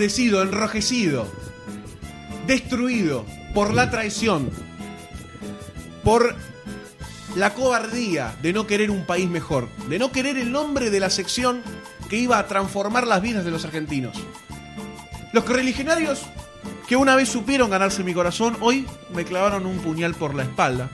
Enrojecido, 0.00 1.26
destruido 2.46 3.26
por 3.52 3.74
la 3.74 3.90
traición, 3.90 4.48
por 6.02 6.34
la 7.36 7.52
cobardía 7.52 8.34
de 8.40 8.54
no 8.54 8.66
querer 8.66 8.90
un 8.90 9.04
país 9.04 9.28
mejor, 9.28 9.68
de 9.90 9.98
no 9.98 10.10
querer 10.10 10.38
el 10.38 10.52
nombre 10.52 10.88
de 10.88 11.00
la 11.00 11.10
sección 11.10 11.62
que 12.08 12.16
iba 12.16 12.38
a 12.38 12.46
transformar 12.46 13.06
las 13.06 13.20
vidas 13.20 13.44
de 13.44 13.50
los 13.50 13.66
argentinos. 13.66 14.16
Los 15.34 15.44
correligionarios 15.44 16.22
que 16.88 16.96
una 16.96 17.14
vez 17.14 17.28
supieron 17.28 17.68
ganarse 17.68 18.02
mi 18.02 18.14
corazón, 18.14 18.56
hoy 18.60 18.86
me 19.14 19.26
clavaron 19.26 19.66
un 19.66 19.80
puñal 19.80 20.14
por 20.14 20.34
la 20.34 20.44
espalda. 20.44 20.88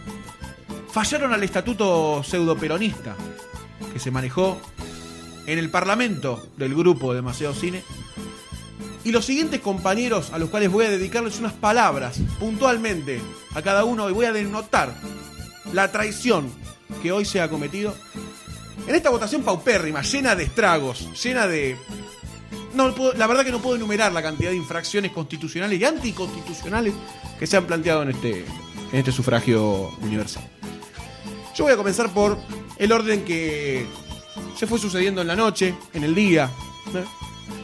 Fallaron 0.91 1.33
al 1.33 1.45
estatuto 1.45 2.25
pseudoperonista 2.25 3.15
que 3.93 4.01
se 4.01 4.11
manejó 4.11 4.61
en 5.47 5.61
el 5.61 5.71
parlamento 5.71 6.49
del 6.57 6.75
grupo 6.75 7.13
de 7.13 7.17
Demasiado 7.17 7.55
Cine. 7.55 7.85
Y 9.07 9.13
los 9.13 9.25
siguientes 9.25 9.61
compañeros 9.61 10.33
a 10.33 10.39
los 10.39 10.51
cuales 10.51 10.69
voy 10.69 10.85
a 10.85 10.91
dedicarles 10.91 11.39
unas 11.39 11.53
palabras 11.53 12.19
puntualmente 12.41 13.21
a 13.55 13.63
cada 13.63 13.85
uno 13.85 14.11
y 14.11 14.13
voy 14.13 14.27
a 14.27 14.33
denotar 14.33 14.93
la 15.73 15.93
traición 15.93 16.51
que 17.05 17.13
hoy 17.13 17.25
se 17.25 17.41
ha 17.41 17.49
cometido. 17.49 17.95
En 18.85 18.97
esta 18.97 19.11
votación 19.11 19.45
paupérrima, 19.45 20.03
llena 20.03 20.35
de 20.35 20.43
estragos, 20.43 21.09
llena 21.23 21.47
de... 21.47 21.77
No, 22.75 22.93
la 23.17 23.29
verdad 23.29 23.45
que 23.45 23.53
no 23.53 23.63
puedo 23.63 23.77
enumerar 23.77 24.11
la 24.11 24.23
cantidad 24.23 24.51
de 24.51 24.57
infracciones 24.57 25.13
constitucionales 25.13 25.81
y 25.81 25.85
anticonstitucionales 25.85 26.93
que 27.39 27.47
se 27.47 27.57
han 27.57 27.65
planteado 27.65 28.03
en 28.03 28.11
este, 28.11 28.41
en 28.41 28.99
este 28.99 29.13
sufragio 29.13 29.89
universal. 30.03 30.43
Yo 31.55 31.63
voy 31.63 31.75
a 31.75 31.77
comenzar 31.77 32.13
por 32.13 32.37
el 32.77 32.91
orden 32.91 33.25
que 33.25 33.87
se 34.57 34.67
fue 34.67 34.81
sucediendo 34.81 35.21
en 35.21 35.29
la 35.29 35.37
noche, 35.37 35.77
en 35.95 36.03
el 36.03 36.13
día. 36.13 36.51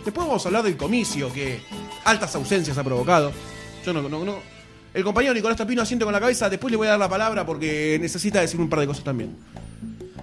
Después 0.04 0.26
vamos 0.26 0.44
a 0.44 0.48
hablar 0.48 0.62
del 0.62 0.76
comicio 0.76 1.32
que 1.32 1.60
altas 2.04 2.34
ausencias 2.34 2.76
ha 2.76 2.84
provocado. 2.84 3.32
Yo 3.84 3.92
no, 3.92 4.02
no. 4.08 4.38
El 4.94 5.04
compañero 5.04 5.32
Nicolás 5.32 5.56
Tapino 5.56 5.80
asiente 5.80 6.04
con 6.04 6.12
la 6.12 6.20
cabeza, 6.20 6.50
después 6.50 6.70
le 6.70 6.76
voy 6.76 6.86
a 6.86 6.90
dar 6.90 6.98
la 6.98 7.08
palabra 7.08 7.46
porque 7.46 7.98
necesita 8.00 8.40
decir 8.40 8.60
un 8.60 8.68
par 8.68 8.80
de 8.80 8.86
cosas 8.86 9.04
también. 9.04 9.36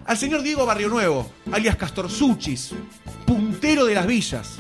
Al 0.06 0.18
señor 0.18 0.42
Diego 0.42 0.66
Barrio 0.66 0.90
Nuevo, 0.90 1.32
alias 1.52 1.76
Castorzuchis, 1.76 2.72
puntero 3.26 3.86
de 3.86 3.96
las 3.96 4.08
villas, 4.08 4.58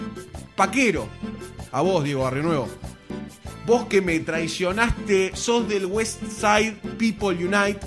paquero. 0.56 1.08
A 1.72 1.82
vos, 1.82 2.04
Diego 2.04 2.24
Barrio 2.24 2.44
Nuevo. 2.44 2.68
Vos 3.66 3.86
que 3.86 4.02
me 4.02 4.20
traicionaste, 4.20 5.36
sos 5.36 5.68
del 5.68 5.86
West 5.86 6.24
Side 6.24 6.78
People 6.98 7.36
Unite 7.46 7.80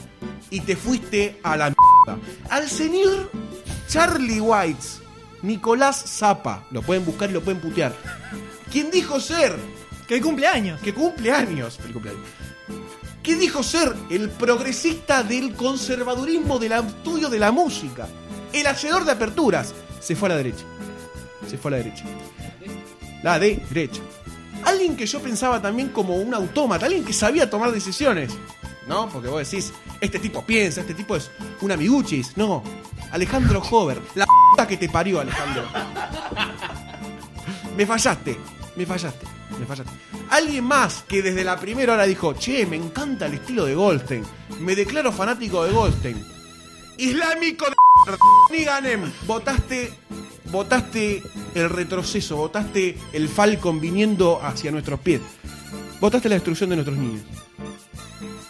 y 0.50 0.60
te 0.60 0.76
fuiste 0.76 1.40
a 1.42 1.56
la 1.56 1.64
mierda. 1.66 2.24
Al 2.50 2.68
señor 2.68 3.30
Charlie 3.88 4.40
Whites, 4.40 5.01
Nicolás 5.42 6.04
Zapa, 6.06 6.64
lo 6.70 6.82
pueden 6.82 7.04
buscar 7.04 7.30
y 7.30 7.32
lo 7.32 7.42
pueden 7.42 7.60
putear. 7.60 7.94
¿Quién 8.70 8.90
dijo 8.90 9.20
ser? 9.20 9.56
Que 10.06 10.20
cumpleaños. 10.20 10.80
Que 10.80 10.94
cumple 10.94 11.32
años. 11.32 11.76
Feliz 11.76 11.92
cumpleaños. 11.92 12.22
¿Qué 13.22 13.36
dijo 13.36 13.62
ser 13.62 13.94
el 14.10 14.30
progresista 14.30 15.22
del 15.22 15.54
conservadurismo 15.54 16.58
del 16.58 16.72
estudio 16.72 17.28
de 17.28 17.38
la 17.38 17.52
música? 17.52 18.08
El 18.52 18.66
hacedor 18.66 19.04
de 19.04 19.12
aperturas. 19.12 19.74
Se 20.00 20.16
fue 20.16 20.28
a 20.28 20.30
la 20.30 20.36
derecha. 20.38 20.64
Se 21.48 21.56
fue 21.56 21.70
a 21.70 21.72
la 21.72 21.76
derecha. 21.78 22.04
La 23.22 23.38
derecha. 23.38 24.02
Alguien 24.64 24.96
que 24.96 25.06
yo 25.06 25.20
pensaba 25.20 25.62
también 25.62 25.88
como 25.90 26.16
un 26.16 26.34
autómata, 26.34 26.86
alguien 26.86 27.04
que 27.04 27.12
sabía 27.12 27.48
tomar 27.48 27.70
decisiones. 27.72 28.32
¿No? 28.88 29.08
Porque 29.08 29.28
vos 29.28 29.48
decís, 29.48 29.72
este 30.00 30.18
tipo 30.18 30.44
piensa, 30.44 30.80
este 30.80 30.94
tipo 30.94 31.14
es 31.14 31.30
un 31.60 31.70
amiguchis. 31.70 32.36
No. 32.36 32.62
Alejandro 33.12 33.62
Hover. 33.70 34.00
La 34.14 34.26
que 34.66 34.76
te 34.76 34.88
parió, 34.88 35.20
Alejandro. 35.20 35.64
Me 37.76 37.86
fallaste, 37.86 38.38
me 38.76 38.86
fallaste, 38.86 39.26
me 39.58 39.66
fallaste. 39.66 39.92
Alguien 40.30 40.64
más 40.64 41.04
que 41.08 41.22
desde 41.22 41.44
la 41.44 41.58
primera 41.58 41.94
hora 41.94 42.04
dijo, 42.04 42.34
che, 42.34 42.66
me 42.66 42.76
encanta 42.76 43.26
el 43.26 43.34
estilo 43.34 43.64
de 43.64 43.74
Goldstein, 43.74 44.24
me 44.60 44.74
declaro 44.74 45.12
fanático 45.12 45.64
de 45.64 45.72
Goldstein. 45.72 46.24
Islámico 46.98 47.66
de 47.66 47.76
ni 48.50 48.64
ganem. 48.64 49.12
Votaste, 49.26 49.92
votaste 50.50 51.22
el 51.54 51.70
retroceso, 51.70 52.36
votaste 52.36 52.98
el 53.12 53.28
Falcon 53.28 53.80
viniendo 53.80 54.40
hacia 54.42 54.70
nuestros 54.70 55.00
pies. 55.00 55.20
Votaste 56.00 56.28
la 56.28 56.34
destrucción 56.34 56.70
de 56.70 56.76
nuestros 56.76 56.98
niños. 56.98 57.22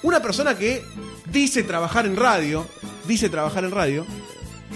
Una 0.02 0.20
persona 0.20 0.56
que 0.56 0.82
dice 1.26 1.62
trabajar 1.62 2.06
en 2.06 2.16
radio, 2.16 2.66
dice 3.06 3.28
trabajar 3.28 3.64
en 3.64 3.70
radio, 3.70 4.06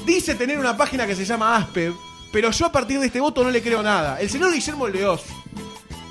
dice 0.05 0.35
tener 0.35 0.59
una 0.59 0.77
página 0.77 1.07
que 1.07 1.15
se 1.15 1.25
llama 1.25 1.57
Aspev, 1.57 1.95
pero 2.33 2.51
yo 2.51 2.67
a 2.67 2.73
partir 2.73 3.01
de 3.01 3.07
este 3.07 3.21
voto 3.21 3.43
no 3.43 3.51
le 3.51 3.63
creo 3.63 3.83
nada. 3.83 4.21
El 4.21 4.29
señor 4.29 4.53
Guillermo 4.53 4.89
Leoz 4.89 5.23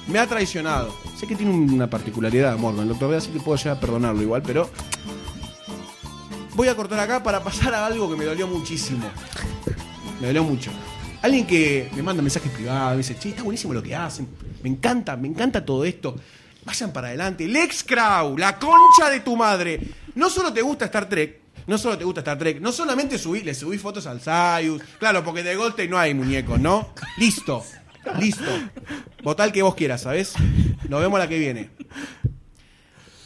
me 0.07 0.19
ha 0.19 0.27
traicionado. 0.27 0.95
Sé 1.19 1.27
que 1.27 1.35
tiene 1.35 1.51
una 1.53 1.89
particularidad, 1.89 2.57
Morgan, 2.57 2.87
doctor 2.87 3.09
B, 3.09 3.17
así 3.17 3.29
que 3.29 3.39
puedo 3.39 3.57
llegar 3.57 3.77
a 3.77 3.79
perdonarlo 3.79 4.21
igual, 4.21 4.41
pero 4.41 4.69
voy 6.55 6.67
a 6.67 6.75
cortar 6.75 6.99
acá 6.99 7.21
para 7.21 7.43
pasar 7.43 7.73
a 7.73 7.85
algo 7.85 8.09
que 8.09 8.15
me 8.15 8.25
dolió 8.25 8.47
muchísimo. 8.47 9.09
Me 10.19 10.27
dolió 10.27 10.43
mucho. 10.43 10.71
Alguien 11.21 11.45
que 11.47 11.89
me 11.95 12.03
manda 12.03 12.21
mensajes 12.21 12.51
privados, 12.51 12.91
me 12.91 12.97
dice, 12.97 13.17
che, 13.17 13.29
está 13.29 13.43
buenísimo 13.43 13.73
lo 13.73 13.81
que 13.81 13.95
hacen. 13.95 14.27
Me 14.61 14.69
encanta, 14.69 15.15
me 15.17 15.27
encanta 15.27 15.65
todo 15.65 15.85
esto. 15.85 16.15
Vayan 16.65 16.91
para 16.91 17.07
adelante. 17.07 17.47
Lex 17.47 17.83
Crow, 17.83 18.37
la 18.37 18.57
concha 18.57 19.09
de 19.09 19.19
tu 19.19 19.35
madre. 19.35 19.79
No 20.15 20.29
solo 20.29 20.51
te 20.51 20.61
gusta 20.61 20.85
Star 20.85 21.07
Trek, 21.07 21.41
no 21.67 21.77
solo 21.77 21.97
te 21.97 22.03
gusta 22.03 22.21
Star 22.21 22.37
Trek, 22.37 22.61
no 22.61 22.71
solamente 22.71 23.17
subí, 23.17 23.41
le 23.41 23.53
subí 23.53 23.77
fotos 23.77 24.05
al 24.07 24.21
Sayus. 24.21 24.81
Claro, 24.99 25.23
porque 25.23 25.43
de 25.43 25.55
Goldstein 25.55 25.89
no 25.89 25.97
hay 25.97 26.13
muñecos, 26.13 26.59
¿no? 26.59 26.89
Listo, 27.17 27.63
listo. 28.19 28.51
Votá 29.23 29.45
el 29.45 29.51
que 29.51 29.63
vos 29.63 29.75
quieras, 29.75 30.01
¿sabes? 30.01 30.33
Nos 30.87 31.01
vemos 31.01 31.19
la 31.19 31.27
que 31.27 31.39
viene. 31.39 31.69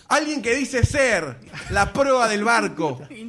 Alguien 0.10 0.42
que 0.42 0.56
dice 0.56 0.84
ser 0.84 1.38
la 1.70 1.94
prueba 1.94 2.28
del 2.28 2.44
barco. 2.44 3.00
Estoy 3.02 3.20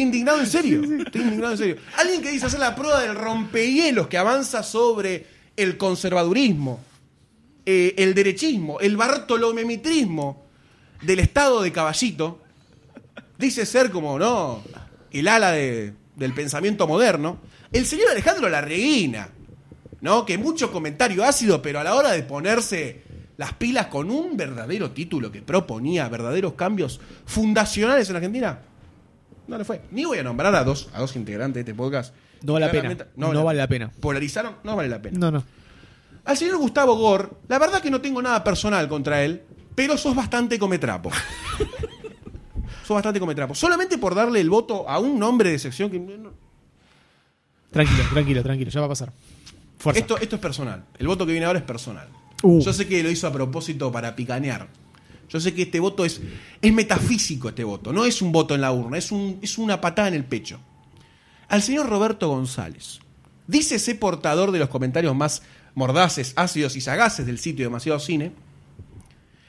indignado 0.00 0.40
en 0.40 0.46
serio. 0.46 0.82
Estoy 0.82 1.20
indignado 1.20 1.52
en 1.52 1.58
serio. 1.58 1.76
Alguien 1.98 2.22
que 2.22 2.30
dice 2.30 2.46
hacer 2.46 2.60
la 2.60 2.74
prueba 2.74 3.00
del 3.00 3.14
rompehielos 3.14 4.06
que 4.06 4.16
avanza 4.16 4.62
sobre 4.62 5.26
el 5.56 5.76
conservadurismo, 5.76 6.80
eh, 7.66 7.94
el 7.98 8.14
derechismo, 8.14 8.80
el 8.80 8.96
bartolomemitrismo 8.96 10.46
del 11.02 11.20
estado 11.20 11.60
de 11.60 11.70
caballito. 11.70 12.40
Dice 13.40 13.66
ser 13.66 13.90
como, 13.90 14.18
¿no? 14.18 14.62
El 15.10 15.26
ala 15.28 15.52
de- 15.52 15.94
del 16.16 16.34
pensamiento 16.34 16.86
moderno. 16.86 17.38
El 17.72 17.86
señor 17.86 18.10
Alejandro 18.10 18.48
Larreguina, 18.48 19.28
¿no? 20.00 20.24
Que 20.26 20.36
mucho 20.38 20.70
comentario 20.70 21.24
ácido, 21.24 21.62
pero 21.62 21.80
a 21.80 21.84
la 21.84 21.94
hora 21.94 22.10
de 22.12 22.22
ponerse 22.22 23.02
las 23.36 23.54
pilas 23.54 23.86
con 23.86 24.10
un 24.10 24.36
verdadero 24.36 24.90
título 24.90 25.32
que 25.32 25.40
proponía 25.40 26.08
verdaderos 26.08 26.52
cambios 26.54 27.00
fundacionales 27.24 28.10
en 28.10 28.16
Argentina, 28.16 28.58
no 29.48 29.56
le 29.56 29.64
fue. 29.64 29.80
Ni 29.92 30.04
voy 30.04 30.18
a 30.18 30.22
nombrar 30.22 30.54
a 30.54 30.62
dos, 30.62 30.90
a 30.92 31.00
dos 31.00 31.16
integrantes 31.16 31.54
de 31.54 31.60
este 31.70 31.74
podcast. 31.74 32.14
No 32.42 32.52
vale 32.54 32.66
la 32.66 32.72
pena. 32.72 33.06
No 33.16 33.44
vale 33.44 33.58
la 33.58 33.68
pena. 33.68 33.90
Polarizaron, 34.00 34.56
no 34.62 34.76
vale 34.76 34.88
la 34.88 35.00
pena. 35.00 35.18
No, 35.18 35.30
no. 35.30 35.44
Al 36.24 36.36
señor 36.36 36.58
Gustavo 36.58 36.94
Gore, 36.96 37.28
la 37.48 37.58
verdad 37.58 37.80
que 37.80 37.90
no 37.90 38.00
tengo 38.02 38.20
nada 38.20 38.44
personal 38.44 38.86
contra 38.88 39.22
él, 39.24 39.42
pero 39.74 39.96
sos 39.96 40.14
bastante 40.14 40.58
cometrapo. 40.58 41.10
sos 42.90 42.96
bastante 42.96 43.20
cometrapo. 43.20 43.54
Solamente 43.54 43.98
por 43.98 44.16
darle 44.16 44.40
el 44.40 44.50
voto 44.50 44.88
a 44.88 44.98
un 44.98 45.16
nombre 45.18 45.50
de 45.52 45.58
sección 45.60 45.90
que. 45.90 46.00
no- 46.00 46.32
Tranquilo, 47.70 48.02
tranquilo, 48.12 48.42
tranquilo. 48.42 48.70
Ya 48.70 48.80
va 48.80 48.86
a 48.86 48.88
pasar. 48.88 49.12
Fuerza. 49.78 50.00
Esto, 50.00 50.18
esto 50.18 50.34
es 50.36 50.42
personal. 50.42 50.84
El 50.98 51.06
voto 51.06 51.24
que 51.24 51.30
viene 51.30 51.46
ahora 51.46 51.60
es 51.60 51.64
personal. 51.64 52.08
Uh. 52.42 52.60
Yo 52.60 52.72
sé 52.72 52.88
que 52.88 53.00
lo 53.04 53.08
hizo 53.10 53.28
a 53.28 53.32
propósito 53.32 53.92
para 53.92 54.16
picanear. 54.16 54.68
Yo 55.28 55.38
sé 55.38 55.54
que 55.54 55.62
este 55.62 55.78
voto 55.78 56.04
es, 56.04 56.20
es 56.60 56.72
metafísico, 56.72 57.48
este 57.50 57.62
voto. 57.62 57.92
No 57.92 58.04
es 58.04 58.20
un 58.22 58.32
voto 58.32 58.56
en 58.56 58.60
la 58.60 58.72
urna, 58.72 58.98
es, 58.98 59.12
un, 59.12 59.38
es 59.40 59.56
una 59.56 59.80
patada 59.80 60.08
en 60.08 60.14
el 60.14 60.24
pecho. 60.24 60.58
Al 61.48 61.62
señor 61.62 61.88
Roberto 61.88 62.28
González. 62.28 62.98
Dice 63.46 63.76
ese 63.76 63.94
portador 63.94 64.50
de 64.50 64.58
los 64.58 64.68
comentarios 64.68 65.14
más 65.14 65.42
mordaces, 65.76 66.32
ácidos 66.34 66.74
y 66.74 66.80
sagaces 66.80 67.24
del 67.26 67.38
sitio 67.38 67.64
Demasiado 67.64 68.00
Cine. 68.00 68.32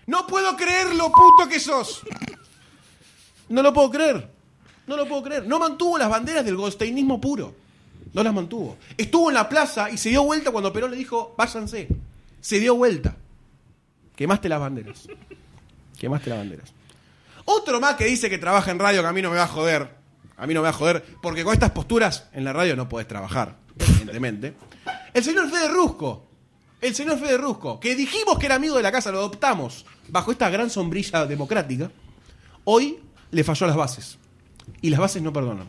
No 0.06 0.28
puedo 0.28 0.56
creer 0.56 0.94
lo 0.96 1.08
puto 1.12 1.50
que 1.50 1.60
sos. 1.60 2.02
No 3.52 3.62
lo 3.62 3.74
puedo 3.74 3.92
creer. 3.92 4.30
No 4.88 4.98
lo 4.98 5.08
puedo 5.08 5.24
creer. 5.24 5.46
No 5.46 5.60
mantuvo 5.60 5.98
las 5.98 6.10
banderas 6.10 6.44
del 6.44 6.56
goldsteinismo 6.56 7.20
puro. 7.20 7.54
No 8.14 8.24
las 8.24 8.34
mantuvo. 8.34 8.78
Estuvo 8.98 9.30
en 9.30 9.36
la 9.36 9.48
plaza 9.48 9.90
y 9.90 9.98
se 9.98 10.10
dio 10.10 10.24
vuelta 10.24 10.52
cuando 10.52 10.74
Perón 10.74 10.92
le 10.92 10.98
dijo, 10.98 11.36
váyanse. 11.38 11.88
Se 12.40 12.60
dio 12.60 12.76
vuelta. 12.76 13.16
Quemaste 14.16 14.50
las 14.50 14.60
banderas. 14.60 15.08
Quemaste 15.98 16.30
las 16.30 16.40
banderas. 16.40 16.74
Otro 17.46 17.80
más 17.80 17.96
que 17.96 18.06
dice 18.06 18.30
que 18.30 18.38
trabaja 18.38 18.72
en 18.72 18.80
radio 18.80 19.02
que 19.02 19.08
a 19.08 19.14
mí 19.14 19.22
no 19.22 19.30
me 19.30 19.38
va 19.38 19.44
a 19.44 19.48
joder. 19.48 19.90
A 20.38 20.48
mí 20.48 20.54
no 20.54 20.62
me 20.62 20.66
va 20.66 20.70
a 20.70 20.74
joder. 20.74 21.04
Porque 21.22 21.44
con 21.44 21.54
estas 21.54 21.72
posturas 21.72 22.28
en 22.34 22.44
la 22.44 22.54
radio 22.54 22.76
no 22.76 22.90
podés 22.90 23.08
trabajar, 23.08 23.58
evidentemente. 23.78 24.54
El 25.14 25.24
señor 25.24 25.50
Fede 25.50 25.68
Rusco. 25.68 26.28
El 26.80 26.96
señor 26.96 27.20
Fede 27.20 27.38
Rusco. 27.38 27.80
Que 27.80 27.96
dijimos 27.96 28.40
que 28.40 28.48
era 28.48 28.56
amigo 28.56 28.76
de 28.76 28.84
la 28.84 28.92
casa, 28.92 29.12
lo 29.12 29.20
adoptamos 29.20 29.86
bajo 30.08 30.32
esta 30.32 30.50
gran 30.50 30.70
sombrilla 30.70 31.26
democrática. 31.26 31.92
Hoy 32.64 33.00
le 33.32 33.44
falló 33.44 33.66
a 33.66 33.68
las 33.68 33.78
bases. 33.78 34.18
Y 34.82 34.90
las 34.90 35.00
bases 35.00 35.22
no 35.22 35.34
perdonan. 35.34 35.68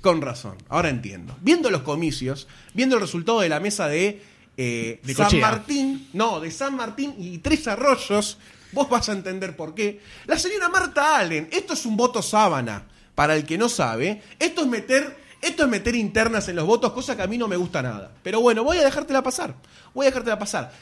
Con 0.00 0.22
razón, 0.22 0.56
ahora 0.68 0.88
entiendo. 0.88 1.36
Viendo 1.40 1.70
los 1.70 1.82
comicios, 1.82 2.46
viendo 2.72 2.94
el 2.94 3.02
resultado 3.02 3.40
de 3.40 3.48
la 3.48 3.58
mesa 3.60 3.88
de, 3.88 4.22
eh, 4.56 5.00
De 5.02 5.14
San 5.14 5.26
Cochea. 5.26 5.40
Martín, 5.40 6.08
no, 6.12 6.40
de 6.40 6.50
San 6.50 6.76
Martín 6.76 7.14
y 7.18 7.38
Tres 7.38 7.66
Arroyos, 7.66 8.38
vos 8.72 8.88
vas 8.88 9.08
a 9.08 9.12
entender 9.12 9.56
por 9.56 9.74
qué. 9.74 10.00
La 10.26 10.38
señora 10.38 10.68
Marta 10.68 11.18
Allen, 11.18 11.48
esto 11.50 11.72
es 11.72 11.84
un 11.84 11.96
voto 11.96 12.22
sábana, 12.22 12.86
para 13.14 13.34
el 13.34 13.44
que 13.44 13.58
no 13.58 13.68
sabe, 13.68 14.22
esto 14.38 14.62
es 14.62 14.68
meter, 14.68 15.18
esto 15.42 15.64
es 15.64 15.68
meter 15.68 15.96
internas 15.96 16.48
en 16.48 16.54
los 16.54 16.66
votos, 16.66 16.92
cosa 16.92 17.16
que 17.16 17.22
a 17.22 17.26
mí 17.26 17.36
no 17.36 17.48
me 17.48 17.56
gusta 17.56 17.82
nada. 17.82 18.12
Pero 18.22 18.40
bueno, 18.40 18.62
voy 18.62 18.78
a 18.78 18.84
dejártela 18.84 19.24
pasar, 19.24 19.56
voy 19.92 20.06
a 20.06 20.10
dejártela 20.10 20.38
pasar. 20.38 20.72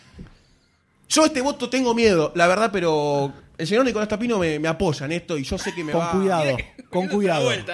Yo 1.09 1.25
este 1.25 1.41
voto 1.41 1.71
tengo 1.71 1.95
miedo, 1.95 2.33
la 2.35 2.47
verdad, 2.47 2.71
pero 2.71 3.33
el 3.59 3.67
señor 3.67 3.85
Nicolás 3.85 4.09
Tapino 4.09 4.39
me, 4.39 4.59
me 4.59 4.69
apoya 4.69 5.07
en 5.07 5.13
esto 5.13 5.39
y 5.39 5.45
yo 5.45 5.57
sé 5.59 5.75
que 5.75 5.83
me 5.85 5.93
Con 5.93 6.01
va... 6.01 6.11
cuidado, 6.13 6.57
con 6.91 7.09
cuidado. 7.09 7.53
Eh. 7.53 7.65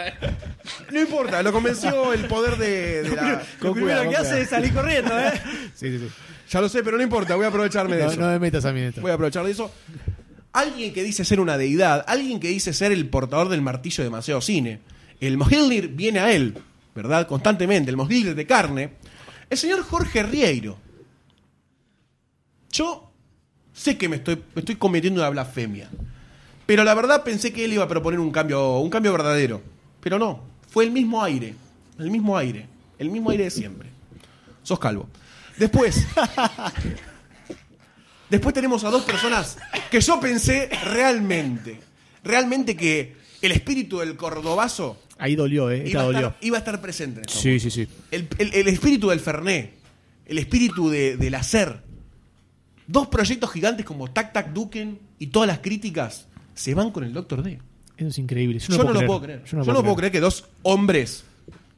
No 0.91 1.01
importa, 1.01 1.43
lo 1.43 1.53
convenció 1.53 2.13
el 2.13 2.27
poder 2.27 2.57
de, 2.57 3.03
de 3.03 3.17
la... 3.17 3.43
Con 3.59 3.69
Lo 3.69 3.75
primero 3.75 4.03
cuidado, 4.03 4.03
que 4.11 4.17
con 4.17 4.27
hace 4.27 4.41
es 4.43 4.49
salir 4.49 4.73
corriendo, 4.73 5.19
¿eh? 5.19 5.33
Sí, 5.75 5.91
sí, 5.91 5.99
sí. 5.99 6.09
Ya 6.51 6.61
lo 6.61 6.69
sé, 6.69 6.83
pero 6.83 6.97
no 6.97 7.03
importa, 7.03 7.35
voy 7.35 7.45
a 7.45 7.49
aprovecharme 7.49 7.97
de 7.97 8.05
No, 8.05 8.11
eso. 8.11 8.21
no 8.21 8.27
me 8.29 8.39
metas 8.39 8.65
a 8.65 8.73
mí 8.73 8.81
esto. 8.81 9.01
Voy 9.01 9.11
a 9.11 9.15
aprovechar 9.15 9.45
de 9.45 9.51
eso. 9.53 9.73
Alguien 10.53 10.93
que 10.93 11.03
dice 11.03 11.25
ser 11.25 11.41
una 11.41 11.57
deidad, 11.57 12.05
alguien 12.07 12.39
que 12.39 12.49
dice 12.49 12.73
ser 12.75 12.93
el 12.93 13.09
portador 13.09 13.49
del 13.49 13.63
martillo 13.63 13.99
de 13.99 14.05
demasiado 14.05 14.41
cine. 14.43 14.81
El 15.21 15.39
Mojilnir 15.39 15.89
viene 15.89 16.19
a 16.21 16.31
él, 16.33 16.59
¿verdad? 16.95 17.27
Constantemente, 17.27 17.91
el 17.91 17.97
Mojilnir 17.97 18.35
de 18.35 18.47
carne. 18.47 18.93
El 19.49 19.57
señor 19.57 19.83
Jorge 19.83 20.23
Rieiro. 20.23 20.77
Yo 22.71 23.12
sé 23.73 23.97
que 23.99 24.09
me 24.09 24.17
estoy, 24.17 24.37
me 24.55 24.61
estoy 24.61 24.77
cometiendo 24.77 25.21
una 25.21 25.31
blasfemia. 25.31 25.89
Pero 26.67 26.85
la 26.85 26.95
verdad 26.95 27.25
pensé 27.25 27.53
que 27.53 27.65
él 27.65 27.73
iba 27.73 27.85
a 27.85 27.89
proponer 27.89 28.21
un 28.21 28.31
cambio, 28.31 28.79
un 28.79 28.91
cambio 28.91 29.13
verdadero. 29.13 29.63
Pero 30.01 30.19
no, 30.19 30.43
fue 30.69 30.85
el 30.85 30.91
mismo 30.91 31.23
aire. 31.23 31.55
El 31.99 32.11
mismo 32.11 32.37
aire. 32.37 32.67
El 32.99 33.11
mismo 33.11 33.31
aire 33.31 33.45
de 33.45 33.51
siempre. 33.51 33.89
Sos 34.63 34.79
calvo. 34.79 35.09
Después. 35.59 36.07
Después 38.31 38.55
tenemos 38.55 38.83
a 38.85 38.91
dos 38.91 39.03
personas 39.03 39.59
que 39.91 40.01
yo 40.01 40.19
pensé 40.19 40.71
realmente, 40.87 41.79
realmente 42.25 42.75
que 42.77 43.15
el 43.43 43.53
espíritu 43.53 43.99
del 43.99 44.17
cordobazo 44.17 44.99
Ahí 45.19 45.37
dolió, 45.37 45.71
eh. 45.71 45.85
Iba 45.87 46.01
a, 46.01 46.05
dolió. 46.05 46.21
estar, 46.29 46.37
iba 46.41 46.57
a 46.57 46.61
estar 46.61 46.81
presente. 46.81 47.21
en 47.21 47.29
Sí, 47.29 47.61
sí, 47.61 47.71
sí. 47.71 47.87
El, 48.11 48.27
el- 48.39 48.55
el 48.55 48.69
espíritu 48.69 49.11
del 49.11 49.21
Ferné, 49.21 49.75
el 50.27 50.39
espíritu 50.39 50.89
de- 50.89 51.17
del 51.17 51.35
hacer. 51.37 51.81
Dos 52.87 53.09
proyectos 53.09 53.51
gigantes 53.51 53.87
como 53.87 54.11
Tac 54.11 54.33
Tac 54.33 54.53
Duken 54.53 54.99
y 55.19 55.29
todas 55.29 55.47
las 55.47 55.61
críticas 55.61 56.29
se 56.55 56.75
van 56.75 56.91
con 56.91 57.05
el 57.05 57.13
Doctor 57.13 57.43
D. 57.43 57.61
Eso 57.97 58.09
es 58.09 58.19
increíble. 58.19 58.59
Yo 58.59 58.69
Yo 58.69 58.85
no, 58.85 58.93
no, 58.93 59.01
lo 59.01 59.07
puedo 59.07 59.23
creer. 59.23 59.45
Yo 59.45 59.57
no, 59.59 59.65
Yo 59.65 59.73
no 59.73 59.83
puedo 59.83 59.97
creer 59.97 60.13
que 60.13 60.21
dos 60.21 60.47
hombres, 60.63 61.25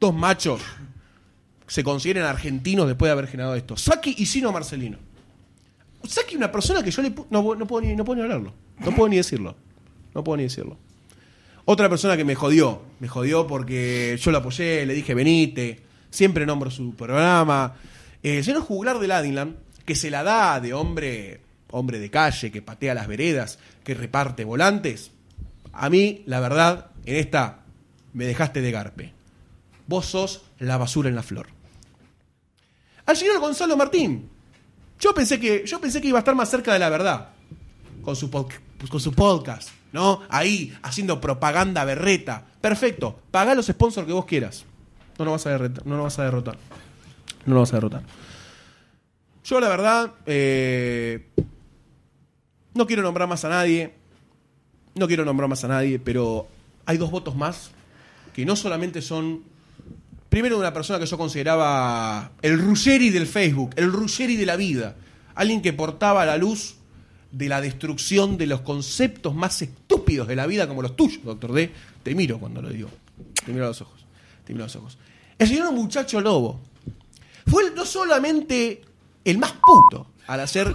dos 0.00 0.14
machos, 0.14 0.62
se 1.66 1.82
consideren 1.84 2.24
argentinos 2.24 2.86
después 2.86 3.08
de 3.08 3.12
haber 3.12 3.26
generado 3.26 3.54
esto. 3.54 3.76
Saki 3.76 4.14
y 4.18 4.26
Sino 4.26 4.52
Marcelino. 4.52 4.98
Saki 6.04 6.36
una 6.36 6.52
persona 6.52 6.82
que 6.82 6.90
yo 6.90 7.02
le 7.02 7.14
no, 7.30 7.54
no 7.54 7.66
puedo 7.66 7.86
ni, 7.86 7.96
no 7.96 8.04
puedo 8.04 8.16
ni 8.16 8.22
hablarlo. 8.22 8.52
No 8.78 8.94
puedo 8.94 9.08
ni 9.08 9.16
decirlo. 9.16 9.56
No 10.14 10.22
puedo 10.22 10.36
ni 10.36 10.44
decirlo. 10.44 10.76
Otra 11.64 11.88
persona 11.88 12.16
que 12.16 12.24
me 12.24 12.34
jodió. 12.34 12.82
Me 13.00 13.08
jodió 13.08 13.46
porque 13.46 14.18
yo 14.20 14.30
lo 14.30 14.38
apoyé, 14.38 14.84
le 14.86 14.94
dije 14.94 15.14
venite. 15.14 15.82
Siempre 16.10 16.46
nombro 16.46 16.70
su 16.70 16.94
programa. 16.94 17.74
Eh, 18.22 18.38
el 18.38 18.44
señor 18.44 18.62
Juglar 18.62 18.98
de 18.98 19.08
Ladinland, 19.08 19.56
que 19.84 19.94
se 19.94 20.10
la 20.10 20.22
da 20.22 20.60
de 20.60 20.74
hombre, 20.74 21.40
hombre 21.70 21.98
de 21.98 22.10
calle, 22.10 22.50
que 22.50 22.62
patea 22.62 22.94
las 22.94 23.06
veredas, 23.06 23.58
que 23.82 23.94
reparte 23.94 24.44
volantes. 24.44 25.10
A 25.72 25.90
mí, 25.90 26.22
la 26.26 26.40
verdad, 26.40 26.90
en 27.04 27.16
esta 27.16 27.60
me 28.12 28.24
dejaste 28.24 28.60
de 28.60 28.70
garpe. 28.70 29.12
Vos 29.86 30.06
sos 30.06 30.42
la 30.58 30.78
basura 30.78 31.08
en 31.08 31.16
la 31.16 31.22
flor. 31.22 31.48
Al 33.06 33.16
señor 33.16 33.38
Gonzalo 33.40 33.76
Martín. 33.76 34.30
Yo 34.98 35.12
pensé 35.12 35.38
que, 35.38 35.64
yo 35.66 35.80
pensé 35.80 36.00
que 36.00 36.08
iba 36.08 36.18
a 36.18 36.20
estar 36.20 36.34
más 36.34 36.48
cerca 36.48 36.72
de 36.72 36.78
la 36.78 36.88
verdad. 36.88 37.30
Con 38.02 38.16
su, 38.16 38.30
con 38.30 39.00
su 39.00 39.12
podcast, 39.12 39.70
¿no? 39.92 40.22
Ahí, 40.30 40.74
haciendo 40.82 41.20
propaganda 41.20 41.84
berreta. 41.84 42.46
Perfecto. 42.60 43.18
Pagá 43.30 43.54
los 43.54 43.66
sponsors 43.66 44.06
que 44.06 44.12
vos 44.12 44.24
quieras. 44.24 44.64
No 45.18 45.26
nos 45.26 45.32
vas 45.32 45.46
a 45.46 45.50
derretar. 45.50 45.86
No 45.86 45.96
nos 45.96 46.04
vas 46.04 46.18
a 46.18 46.24
derrotar. 46.24 46.56
No 47.44 47.54
nos 47.54 47.62
vas 47.62 47.72
a 47.72 47.76
derrotar. 47.76 48.02
Yo, 49.44 49.60
la 49.60 49.68
verdad, 49.68 50.14
eh, 50.24 51.28
no 52.72 52.86
quiero 52.86 53.02
nombrar 53.02 53.28
más 53.28 53.44
a 53.44 53.50
nadie. 53.50 53.92
No 54.94 55.06
quiero 55.06 55.24
nombrar 55.24 55.50
más 55.50 55.62
a 55.64 55.68
nadie, 55.68 55.98
pero 55.98 56.48
hay 56.86 56.96
dos 56.96 57.10
votos 57.10 57.36
más 57.36 57.70
que 58.32 58.46
no 58.46 58.56
solamente 58.56 59.02
son. 59.02 59.42
Primero, 60.30 60.58
una 60.58 60.72
persona 60.72 60.98
que 60.98 61.06
yo 61.06 61.18
consideraba 61.18 62.32
el 62.40 62.58
Ruggeri 62.58 63.10
del 63.10 63.26
Facebook, 63.26 63.72
el 63.76 63.92
Ruggeri 63.92 64.36
de 64.36 64.46
la 64.46 64.56
vida. 64.56 64.96
Alguien 65.34 65.60
que 65.60 65.72
portaba 65.72 66.22
a 66.22 66.26
la 66.26 66.38
luz 66.38 66.76
de 67.30 67.48
la 67.48 67.60
destrucción 67.60 68.38
de 68.38 68.46
los 68.46 68.62
conceptos 68.62 69.34
más 69.34 69.60
estúpidos 69.60 70.26
de 70.26 70.36
la 70.36 70.46
vida, 70.46 70.66
como 70.66 70.80
los 70.80 70.96
tuyos, 70.96 71.22
doctor 71.22 71.52
D. 71.52 71.70
Te 72.02 72.14
miro 72.14 72.38
cuando 72.38 72.62
lo 72.62 72.70
digo. 72.70 72.88
Te 73.44 73.52
miro 73.52 73.66
a 73.66 73.68
los 73.68 73.80
ojos. 73.82 74.06
Te 74.44 74.54
miro 74.54 74.64
a 74.64 74.68
los 74.68 74.76
ojos. 74.76 74.96
El 75.38 75.48
señor 75.48 75.72
Muchacho 75.72 76.20
Lobo 76.20 76.60
fue 77.46 77.70
no 77.72 77.84
solamente 77.84 78.82
el 79.24 79.38
más 79.38 79.52
puto 79.62 80.06
al 80.26 80.40
hacer 80.40 80.72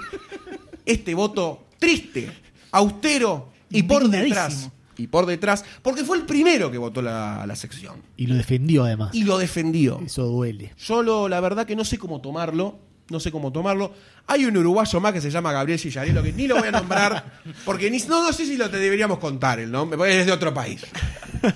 este 0.86 1.14
voto 1.14 1.66
triste, 1.80 2.32
austero 2.72 3.50
y 3.70 3.84
por 3.84 4.08
detrás. 4.10 4.70
Y 4.98 5.08
por 5.08 5.26
detrás, 5.26 5.64
porque 5.82 6.04
fue 6.04 6.18
el 6.18 6.24
primero 6.26 6.70
que 6.70 6.78
votó 6.78 7.02
la, 7.02 7.46
la 7.48 7.56
sección. 7.56 8.02
Y 8.18 8.28
lo 8.28 8.36
defendió 8.36 8.84
además. 8.84 9.12
Y 9.16 9.24
lo 9.24 9.38
defendió. 9.38 10.02
Eso 10.06 10.24
duele. 10.26 10.74
Yo 10.78 11.02
lo- 11.04 11.30
la 11.30 11.40
verdad 11.40 11.66
que 11.66 11.76
no 11.78 11.86
sé 11.86 11.98
cómo 11.98 12.20
tomarlo. 12.20 12.80
No 13.10 13.20
sé 13.20 13.32
cómo 13.32 13.52
tomarlo. 13.52 13.94
Hay 14.28 14.46
un 14.46 14.56
uruguayo 14.58 15.00
más 15.00 15.14
que 15.14 15.22
se 15.22 15.32
llama 15.32 15.52
Gabriel 15.54 15.80
Chillarelo, 15.80 16.22
que 16.22 16.32
ni 16.34 16.48
lo 16.48 16.58
voy 16.60 16.68
a 16.68 16.72
nombrar, 16.72 17.42
porque 17.66 17.90
ni, 17.90 17.98
no, 18.00 18.22
no 18.24 18.32
sé 18.34 18.46
si 18.46 18.56
lo 18.58 18.70
te 18.70 18.78
deberíamos 18.78 19.18
contar 19.20 19.60
el 19.60 19.72
nombre, 19.72 19.98
porque 19.98 20.20
es 20.20 20.26
de 20.28 20.32
otro 20.34 20.54
país. 20.54 20.86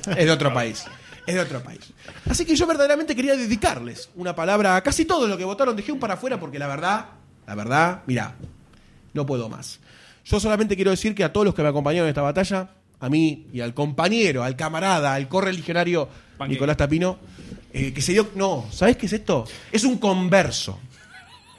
Es 0.07 0.25
de 0.25 0.31
otro 0.31 0.51
país. 0.53 0.85
Es 1.25 1.35
de 1.35 1.41
otro 1.41 1.61
país. 1.63 1.79
Así 2.29 2.45
que 2.45 2.55
yo 2.55 2.67
verdaderamente 2.67 3.15
quería 3.15 3.35
dedicarles 3.35 4.09
una 4.15 4.35
palabra 4.35 4.75
a 4.75 4.81
casi 4.83 5.05
todos 5.05 5.27
los 5.29 5.37
que 5.37 5.45
votaron. 5.45 5.75
Dejé 5.75 5.91
un 5.91 5.99
para 5.99 6.15
afuera 6.15 6.39
porque 6.39 6.59
la 6.59 6.67
verdad, 6.67 7.05
la 7.47 7.55
verdad, 7.55 8.01
mira, 8.07 8.35
no 9.13 9.25
puedo 9.25 9.47
más. 9.49 9.79
Yo 10.25 10.39
solamente 10.39 10.75
quiero 10.75 10.91
decir 10.91 11.15
que 11.15 11.23
a 11.23 11.31
todos 11.31 11.45
los 11.45 11.55
que 11.55 11.61
me 11.63 11.69
acompañaron 11.69 12.07
en 12.07 12.09
esta 12.09 12.21
batalla, 12.21 12.69
a 12.99 13.09
mí 13.09 13.47
y 13.53 13.61
al 13.61 13.73
compañero, 13.73 14.43
al 14.43 14.55
camarada, 14.55 15.13
al 15.13 15.27
correligionario 15.27 16.07
Panque. 16.37 16.53
Nicolás 16.55 16.77
Tapino, 16.77 17.17
eh, 17.71 17.93
que 17.93 18.01
se 18.01 18.13
dio. 18.13 18.29
No, 18.35 18.65
¿sabés 18.71 18.97
qué 18.97 19.05
es 19.05 19.13
esto? 19.13 19.45
Es 19.71 19.83
un 19.83 19.97
converso. 19.97 20.79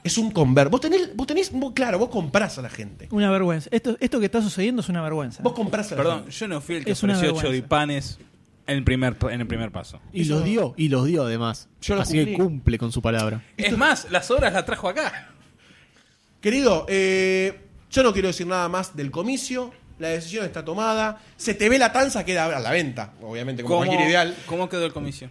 Es 0.03 0.19
un 0.19 0.31
converso. 0.31 0.71
Vos 0.71 0.81
tenés, 0.83 1.15
vos 1.17 1.27
tenés, 1.27 1.51
vos, 1.53 1.73
claro, 1.75 1.99
vos 1.99 2.11
comprás 2.11 2.59
a 2.59 2.63
la 2.63 2.69
gente. 2.69 3.09
Una 3.11 3.31
vergüenza. 3.31 3.69
Esto, 3.73 3.97
esto 4.01 4.21
que 4.21 4.27
está 4.27 4.43
sucediendo 4.43 4.83
es 4.83 4.89
una 4.91 5.01
vergüenza. 5.03 5.43
Vos 5.43 5.55
comprás 5.55 5.93
a 5.93 5.95
la 5.95 6.03
Perdón, 6.03 6.19
gente. 6.25 6.31
yo 6.33 6.49
no 6.49 6.61
fui 6.61 6.77
el 6.77 6.85
que 6.85 6.91
Es 6.93 7.03
ofreció 7.03 7.33
choripanes 7.41 8.19
en 8.67 8.77
el 8.79 8.85
primer, 8.85 9.17
en 9.31 9.41
el 9.41 9.47
primer 9.47 9.71
paso. 9.73 10.01
Y 10.13 10.23
Eso- 10.23 10.35
los 10.37 10.45
dio, 10.45 10.75
y 10.77 10.89
los 10.89 11.07
dio 11.07 11.25
además. 11.25 11.69
Yo 11.83 11.95
lo 11.97 12.03
Así 12.03 12.15
que 12.15 12.25
cumplí. 12.25 12.37
cumple 12.39 12.79
con 12.79 12.93
su 12.93 13.03
palabra. 13.03 13.43
Es 13.57 13.77
más, 13.77 14.11
las 14.11 14.31
obras 14.31 14.53
las 14.53 14.65
trajo 14.65 14.89
acá. 14.89 15.31
Querido, 16.41 16.85
eh, 16.89 17.61
yo 17.91 18.03
no 18.03 18.13
quiero 18.13 18.29
decir 18.29 18.47
nada 18.47 18.69
más 18.69 18.97
del 18.97 19.11
comicio. 19.11 19.73
La 19.99 20.09
decisión 20.09 20.45
está 20.45 20.65
tomada. 20.65 21.21
Se 21.37 21.55
te 21.55 21.69
ve 21.69 21.79
la 21.79 21.93
tanza, 21.93 22.25
queda 22.25 22.47
a 22.57 22.61
la 22.61 22.71
venta, 22.73 23.13
obviamente, 23.23 23.63
como 23.63 23.77
¿Cómo, 23.77 23.87
cualquier 23.87 24.09
ideal. 24.09 24.37
¿Cómo 24.47 24.69
quedó 24.69 24.85
el 24.87 24.93
comicio? 24.93 25.31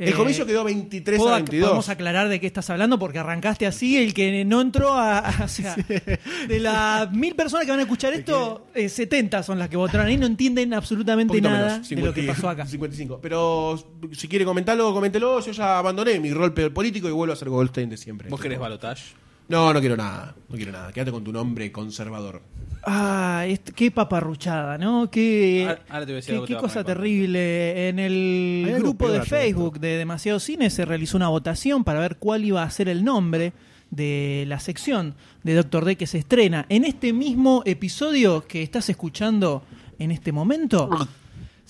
El 0.00 0.08
Eh, 0.08 0.12
comicio 0.14 0.46
quedó 0.46 0.64
23 0.64 1.18
¿puedo 1.18 1.30
a 1.34 1.36
ac- 1.38 1.42
22. 1.42 1.68
Podemos 1.68 1.88
aclarar 1.90 2.28
de 2.30 2.40
qué 2.40 2.46
estás 2.46 2.70
hablando 2.70 2.98
porque 2.98 3.18
arrancaste 3.18 3.66
así. 3.66 3.98
El 3.98 4.14
que 4.14 4.44
no 4.46 4.62
entró 4.62 4.94
a. 4.94 5.18
a- 5.18 5.44
o 5.44 5.48
sea, 5.48 5.76
de 6.48 6.58
las 6.58 7.12
mil 7.12 7.34
personas 7.34 7.66
que 7.66 7.70
van 7.70 7.80
a 7.80 7.82
escuchar 7.82 8.14
esto, 8.14 8.66
eh, 8.74 8.88
70 8.88 9.42
son 9.42 9.58
las 9.58 9.68
que 9.68 9.76
votaron 9.76 10.06
ahí. 10.06 10.16
No 10.16 10.24
entienden 10.26 10.72
absolutamente 10.72 11.38
nada 11.42 11.72
menos, 11.74 11.88
de 11.88 11.96
lo 11.96 12.14
que 12.14 12.22
50, 12.22 12.34
pasó 12.34 12.48
acá. 12.48 12.66
55. 12.66 13.20
Pero 13.20 13.76
si 14.12 14.26
quiere 14.26 14.46
comentarlo, 14.46 14.92
coméntelo. 14.94 15.40
Yo 15.40 15.52
ya 15.52 15.78
abandoné 15.78 16.18
mi 16.18 16.32
rol 16.32 16.54
político 16.54 17.06
y 17.08 17.12
vuelvo 17.12 17.34
a 17.34 17.36
ser 17.36 17.50
Goldstein 17.50 17.90
de 17.90 17.96
siempre. 17.98 18.30
¿Vos 18.30 18.40
querés 18.40 18.58
balotage? 18.58 19.12
No, 19.50 19.72
no 19.74 19.80
quiero 19.80 19.96
nada. 19.96 20.34
No 20.48 20.56
quiero 20.56 20.72
nada. 20.72 20.92
Quédate 20.92 21.10
con 21.10 21.24
tu 21.24 21.32
nombre 21.32 21.70
conservador. 21.72 22.40
Ah, 22.84 23.44
qué 23.74 23.90
paparruchada, 23.90 24.78
¿no? 24.78 25.10
Qué, 25.10 25.66
Ahora- 25.68 25.82
ahora 25.90 26.06
te 26.06 26.12
voy 26.12 26.14
a 26.14 26.16
decir 26.16 26.34
qué, 26.36 26.40
qué 26.40 26.46
te 26.46 26.52
va 26.54 26.58
a 26.60 26.62
cosa 26.62 26.84
terrible. 26.84 27.88
En 27.88 27.98
el 27.98 28.74
grupo 28.78 29.10
de 29.10 29.22
Facebook 29.22 29.78
de 29.80 29.96
Demasiado 29.98 30.40
Cine 30.40 30.70
se 30.70 30.84
realizó 30.84 31.16
una 31.16 31.28
votación 31.28 31.84
para 31.84 32.00
ver 32.00 32.16
cuál 32.16 32.44
iba 32.44 32.62
a 32.62 32.70
ser 32.70 32.88
el 32.88 33.04
nombre 33.04 33.52
de 33.90 34.44
la 34.46 34.60
sección 34.60 35.14
de 35.42 35.54
Doctor 35.56 35.84
D 35.84 35.96
que 35.96 36.06
se 36.06 36.18
estrena. 36.18 36.64
En 36.68 36.84
este 36.84 37.12
mismo 37.12 37.62
episodio 37.66 38.46
que 38.46 38.62
estás 38.62 38.88
escuchando 38.88 39.62
en 39.98 40.12
este 40.12 40.32
momento, 40.32 40.88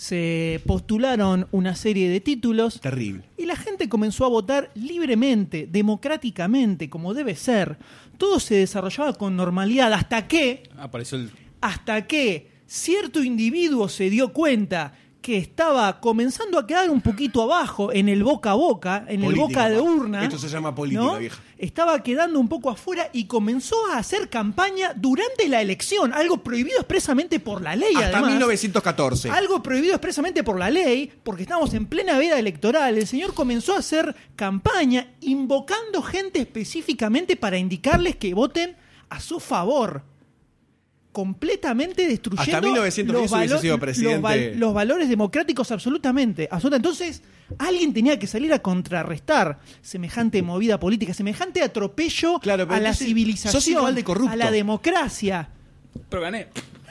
se 0.00 0.62
postularon 0.66 1.46
una 1.52 1.74
serie 1.74 2.08
de 2.08 2.20
títulos 2.20 2.80
Terrible. 2.80 3.22
y 3.36 3.44
la 3.44 3.54
gente 3.54 3.90
comenzó 3.90 4.24
a 4.24 4.28
votar 4.30 4.70
libremente, 4.74 5.68
democráticamente, 5.70 6.88
como 6.88 7.12
debe 7.12 7.34
ser. 7.34 7.76
Todo 8.16 8.40
se 8.40 8.54
desarrollaba 8.54 9.12
con 9.12 9.36
normalidad 9.36 9.92
hasta 9.92 10.26
que, 10.26 10.62
Apareció 10.78 11.18
el. 11.18 11.30
hasta 11.60 12.06
que 12.06 12.48
cierto 12.66 13.22
individuo 13.22 13.90
se 13.90 14.08
dio 14.08 14.32
cuenta 14.32 14.94
que 15.20 15.36
estaba 15.36 16.00
comenzando 16.00 16.58
a 16.58 16.66
quedar 16.66 16.90
un 16.90 17.00
poquito 17.00 17.42
abajo 17.42 17.92
en 17.92 18.08
el 18.08 18.24
boca 18.24 18.52
a 18.52 18.54
boca, 18.54 19.04
en 19.08 19.22
el 19.22 19.34
boca 19.34 19.68
de 19.68 19.80
urna. 19.80 20.24
Esto 20.24 20.38
se 20.38 20.48
llama 20.48 20.74
política, 20.74 21.18
vieja. 21.18 21.42
Estaba 21.58 22.02
quedando 22.02 22.40
un 22.40 22.48
poco 22.48 22.70
afuera 22.70 23.10
y 23.12 23.26
comenzó 23.26 23.76
a 23.92 23.98
hacer 23.98 24.30
campaña 24.30 24.92
durante 24.96 25.48
la 25.48 25.60
elección, 25.60 26.14
algo 26.14 26.38
prohibido 26.38 26.78
expresamente 26.78 27.38
por 27.38 27.60
la 27.60 27.76
ley. 27.76 27.94
Hasta 27.94 28.08
además. 28.08 28.30
1914. 28.30 29.30
Algo 29.30 29.62
prohibido 29.62 29.94
expresamente 29.94 30.42
por 30.42 30.58
la 30.58 30.70
ley, 30.70 31.12
porque 31.22 31.42
estamos 31.42 31.74
en 31.74 31.86
plena 31.86 32.18
veda 32.18 32.38
electoral. 32.38 32.96
El 32.96 33.06
señor 33.06 33.34
comenzó 33.34 33.74
a 33.74 33.78
hacer 33.78 34.16
campaña 34.36 35.08
invocando 35.20 36.02
gente 36.02 36.40
específicamente 36.40 37.36
para 37.36 37.58
indicarles 37.58 38.16
que 38.16 38.32
voten 38.32 38.76
a 39.10 39.20
su 39.20 39.40
favor. 39.40 40.04
Completamente 41.12 42.06
destruyendo 42.06 42.42
Hasta 42.56 42.60
1910 42.60 43.06
los, 43.22 43.32
hubiese 43.32 43.54
valo- 43.54 43.60
sido 43.60 43.72
los 43.74 43.80
presidente. 43.80 44.20
val- 44.20 44.52
los 44.60 44.72
valores 44.74 45.08
democráticos 45.08 45.70
absolutamente. 45.72 46.46
absoluta. 46.50 46.76
Entonces, 46.76 47.22
alguien 47.58 47.92
tenía 47.92 48.16
que 48.18 48.28
salir 48.28 48.52
a 48.52 48.60
contrarrestar 48.60 49.58
semejante 49.82 50.40
movida 50.42 50.78
política, 50.78 51.12
semejante 51.12 51.62
atropello 51.62 52.38
Claro, 52.38 52.66
a 52.70 52.78
la 52.78 52.94
civilización, 52.94 53.52
sos 53.60 53.66
igual 53.68 53.94
de 53.96 54.04
corrupto. 54.04 54.32
a 54.32 54.36
la 54.36 54.50
democracia. 54.52 55.48
Pero 56.08 56.22
gané. 56.22 56.46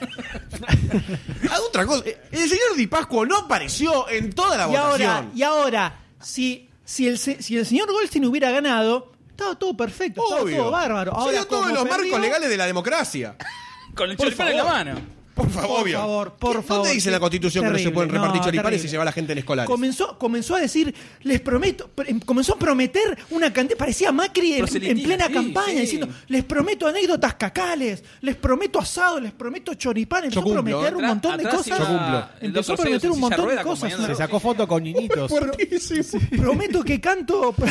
Ah, 1.50 1.58
otra 1.66 1.86
cosa. 1.86 2.04
El 2.30 2.48
señor 2.48 2.76
Di 2.76 2.86
Pascuo 2.86 3.24
no 3.26 3.36
apareció 3.38 4.08
en 4.08 4.32
toda 4.32 4.56
la 4.56 4.64
y 4.64 4.70
votación. 4.70 5.10
ahora, 5.10 5.28
y 5.34 5.42
ahora, 5.42 5.98
si, 6.20 6.68
si, 6.84 7.06
el, 7.06 7.18
se- 7.18 7.42
si 7.42 7.56
el 7.56 7.66
señor 7.66 7.90
Goldstein 7.90 8.24
hubiera 8.26 8.50
ganado, 8.50 9.12
estaba 9.30 9.58
todo 9.58 9.76
perfecto, 9.76 10.22
estaba 10.24 10.50
todo 10.50 10.70
bárbaro. 10.70 11.12
Se 11.12 11.18
Ahora, 11.18 11.32
dio 11.32 11.46
todo 11.46 11.68
en 11.68 11.74
los 11.74 11.84
perdió, 11.84 11.98
marcos 12.12 12.20
legales 12.20 12.50
de 12.50 12.56
la 12.56 12.66
democracia. 12.66 13.36
Con 13.94 14.10
el 14.10 14.16
choripán 14.16 14.48
en 14.48 14.56
la 14.56 14.64
mano. 14.64 15.19
Por 15.34 15.48
favor, 15.48 15.80
Por 15.82 15.90
favor, 15.92 16.32
por 16.34 16.52
¿Dónde 16.54 16.68
favor. 16.68 16.88
dice 16.92 17.08
en 17.08 17.12
la 17.12 17.20
Constitución 17.20 17.64
que 17.64 17.70
no 17.70 17.76
se 17.78 17.84
Terrible, 17.84 17.94
pueden 17.94 18.10
repartir 18.10 18.38
no, 18.40 18.44
choripanes 18.44 18.70
terrible. 18.72 18.88
y 18.88 18.90
llevar 18.90 19.04
a 19.04 19.10
la 19.10 19.12
gente 19.12 19.32
en 19.32 19.38
escolares? 19.38 19.70
Comenzó, 19.70 20.18
comenzó 20.18 20.54
a 20.56 20.60
decir, 20.60 20.94
les 21.22 21.40
prometo, 21.40 21.88
pre- 21.88 22.20
comenzó 22.26 22.54
a 22.54 22.58
prometer 22.58 23.16
una 23.30 23.52
cantidad, 23.52 23.78
parecía 23.78 24.12
Macri 24.12 24.54
en, 24.54 24.66
plena 25.02 25.28
sí, 25.28 25.32
campaña, 25.32 25.74
sí. 25.74 25.80
diciendo, 25.80 26.08
les 26.28 26.44
prometo 26.44 26.86
anécdotas 26.88 27.34
cacales, 27.34 28.02
les 28.20 28.36
prometo 28.36 28.80
asado, 28.80 29.18
les 29.20 29.32
prometo 29.32 29.72
choripán, 29.74 30.24
empezó 30.24 30.40
a 30.40 30.44
prometer 30.52 30.96
un 30.96 31.06
montón 31.06 31.36
de 31.38 31.44
cosas. 31.44 31.78
Yo 31.78 31.86
cumplo. 31.86 32.28
El 32.40 32.46
Empezó 32.48 32.72
a 32.72 32.76
prometer 32.76 33.10
un 33.10 33.20
montón 33.20 33.48
de 33.56 33.62
cosas. 33.62 33.92
Se 34.06 34.14
sacó 34.16 34.40
foto 34.40 34.68
con 34.68 34.82
niñitos. 34.82 35.30
Fuertísimo. 35.30 36.20
Prometo 36.36 36.82
que 36.82 37.00
canto. 37.00 37.54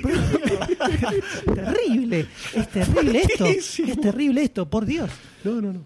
terrible. 1.54 2.26
Es 2.54 2.68
terrible 2.68 3.22
esto. 3.22 3.46
Es 3.46 4.00
terrible 4.00 4.42
esto, 4.42 4.68
por 4.68 4.84
Dios. 4.84 5.10
No, 5.44 5.60
no, 5.60 5.72
no. 5.72 5.84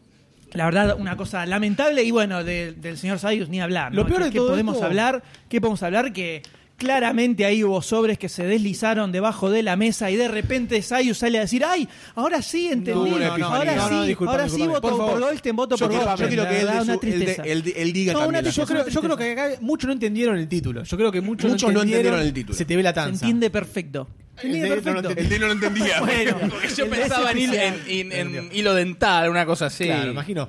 La 0.55 0.65
verdad, 0.65 0.97
una 0.99 1.17
cosa 1.17 1.45
lamentable. 1.47 2.03
Y 2.05 2.11
bueno, 2.11 2.43
de- 2.45 2.73
del 2.73 2.97
señor 2.97 3.19
Sayus 3.19 3.49
ni 3.49 3.61
hablar. 3.61 3.93
¿no? 3.93 3.97
Lo 4.03 4.07
peor 4.07 4.21
¿Qué- 4.21 4.25
de 4.27 4.31
qué 4.31 4.39
todo 4.39 4.49
podemos 4.51 4.75
esto- 4.77 4.87
hablar? 4.87 5.23
¿Qué 5.49 5.61
podemos 5.61 5.83
hablar? 5.83 6.13
Que 6.13 6.43
claramente 6.77 7.45
ahí 7.45 7.63
hubo 7.65 7.81
sobres 7.83 8.19
que 8.19 8.29
se 8.29 8.45
deslizaron 8.47 9.13
debajo 9.13 9.51
de 9.51 9.63
la 9.63 9.77
mesa 9.77 10.11
y 10.11 10.17
de 10.17 10.29
repente 10.29 10.83
Sayus 10.83 11.19
sale 11.19 11.39
a 11.39 11.43
decir, 11.43 11.65
ay, 11.65 11.89
ahora 12.15 12.43
sí 12.43 12.69
entendí, 12.69 13.11
No, 13.11 13.19
no, 13.19 13.39
no, 13.39 13.47
ahora 13.47 13.75
no, 13.77 13.89
sí, 13.89 13.95
no, 13.95 14.03
disculpame, 14.05 14.39
ahora 14.43 14.49
sí 14.49 14.67
voto 14.67 14.81
Por 14.81 14.97
por. 14.97 15.21
Goldstein, 15.21 15.57
voto 15.57 15.77
Yo 15.77 15.89
por 15.89 15.97
Goldstein. 15.97 16.19
yo 16.21 16.29
quiero 16.29 16.49
que 16.49 16.61
él, 16.61 16.67
una 16.67 16.85
su- 16.85 16.91
él, 16.93 16.99
de- 16.99 16.99
tristeza. 16.99 17.43
él 17.45 17.93
diga 17.93 18.13
No, 18.13 18.19
también 18.21 18.45
una 18.45 18.51
Yo 18.51 18.67
creo, 18.67 18.89
yo 18.89 19.01
creo 19.01 19.17
que 19.17 19.33
acá 19.33 19.49
muchos 19.61 19.87
no 19.87 19.93
entendieron 19.93 20.37
el 20.37 20.49
título. 20.49 20.83
Yo 20.85 20.97
creo 20.97 21.13
que 21.13 21.21
muchos, 21.21 21.51
Muchos 21.51 21.73
no 21.73 21.83
entendieron 21.83 22.21
el 22.21 22.33
título. 22.33 22.57
Se 22.59 22.65
te 22.65 22.77
ve 22.77 22.83
la 22.83 22.91
Se 22.91 22.95
tanza. 22.95 23.25
entiende 23.25 23.51
perfecto. 23.51 24.09
Se 24.41 24.47
entiende 24.49 24.69
El 24.75 24.85
de- 24.85 24.91
no 24.91 24.95
lo 24.97 25.03
perfecto. 25.03 25.23
El 25.23 25.29
de 25.29 25.39
no 25.39 25.47
lo 25.47 25.53
entendía. 25.53 26.01
Bueno, 26.01 26.37
Porque 26.51 26.69
yo 26.75 26.85
el 26.85 26.91
pensaba 26.91 27.31
en, 27.31 27.39
en, 27.55 28.13
en- 28.13 28.35
en 28.37 28.51
hilo 28.53 28.75
dental, 28.75 29.31
una 29.31 29.47
cosa 29.47 29.67
así. 29.67 29.85
Claro, 29.85 30.11
imagino. 30.11 30.49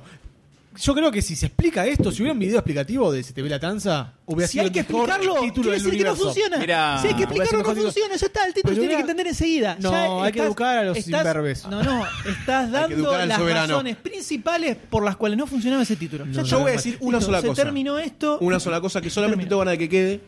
Yo 0.78 0.94
creo 0.94 1.10
que 1.10 1.22
si 1.22 1.34
se 1.36 1.46
explica 1.46 1.86
esto, 1.86 2.10
si 2.12 2.22
hubiera 2.22 2.32
un 2.34 2.38
video 2.38 2.58
explicativo 2.58 3.10
de 3.12 3.22
Se 3.22 3.32
te 3.32 3.42
ve 3.42 3.48
la 3.48 3.58
tanza, 3.58 4.12
hubiera 4.26 4.46
Si 4.46 4.52
sido 4.52 4.64
hay 4.64 4.70
que 4.70 4.82
mejor 4.82 5.08
explicarlo, 5.10 5.34
título 5.40 5.52
quiere 5.52 5.70
del 5.70 5.82
decir 5.84 5.98
que 5.98 6.04
no 6.04 6.10
universo. 6.12 6.24
funciona. 6.24 6.56
Si 6.56 6.62
hay 6.62 6.66
que 6.66 6.66
hubiera 6.66 7.00
sido 7.00 7.10
explicarlo, 7.24 7.52
no 7.52 7.58
mejor 7.58 7.74
título. 7.74 7.92
funciona. 7.92 8.16
Ya 8.16 8.26
está, 8.26 8.46
el 8.46 8.54
título 8.54 8.62
Pero 8.62 8.74
se 8.74 8.80
tiene 8.80 8.80
que 8.80 8.84
hubiera- 8.86 9.00
entender 9.00 9.26
enseguida. 9.26 9.76
No, 9.80 9.90
Ya 9.90 10.24
hay 10.24 10.32
que 10.32 10.40
educar 10.42 10.78
a 10.78 10.82
los 10.84 10.96
estás- 10.98 11.20
imberbes. 11.20 11.66
No, 11.66 11.82
no, 11.82 12.04
estás 12.28 12.70
dando 12.70 13.10
al 13.12 13.28
las 13.28 13.38
soberano. 13.38 13.66
razones 13.74 13.96
principales 13.96 14.76
por 14.90 15.04
las 15.04 15.16
cuales 15.16 15.38
no 15.38 15.46
funcionaba 15.46 15.82
ese 15.82 15.96
título. 15.96 16.24
Ya 16.26 16.42
No, 16.42 16.46
Yo 16.46 16.58
voy 16.60 16.68
a 16.70 16.72
decir 16.72 16.96
una 17.00 17.18
Listo, 17.18 17.26
sola 17.26 17.40
se 17.40 17.46
cosa. 17.48 17.62
terminó 17.62 17.98
esto. 17.98 18.38
Una 18.40 18.60
sola 18.60 18.80
cosa 18.80 19.00
que 19.00 19.10
solamente 19.10 19.36
Termino. 19.44 19.48
tengo 19.48 19.58
ganas 19.60 19.72
de 19.72 19.78
que 19.78 19.88
quede. 19.88 20.20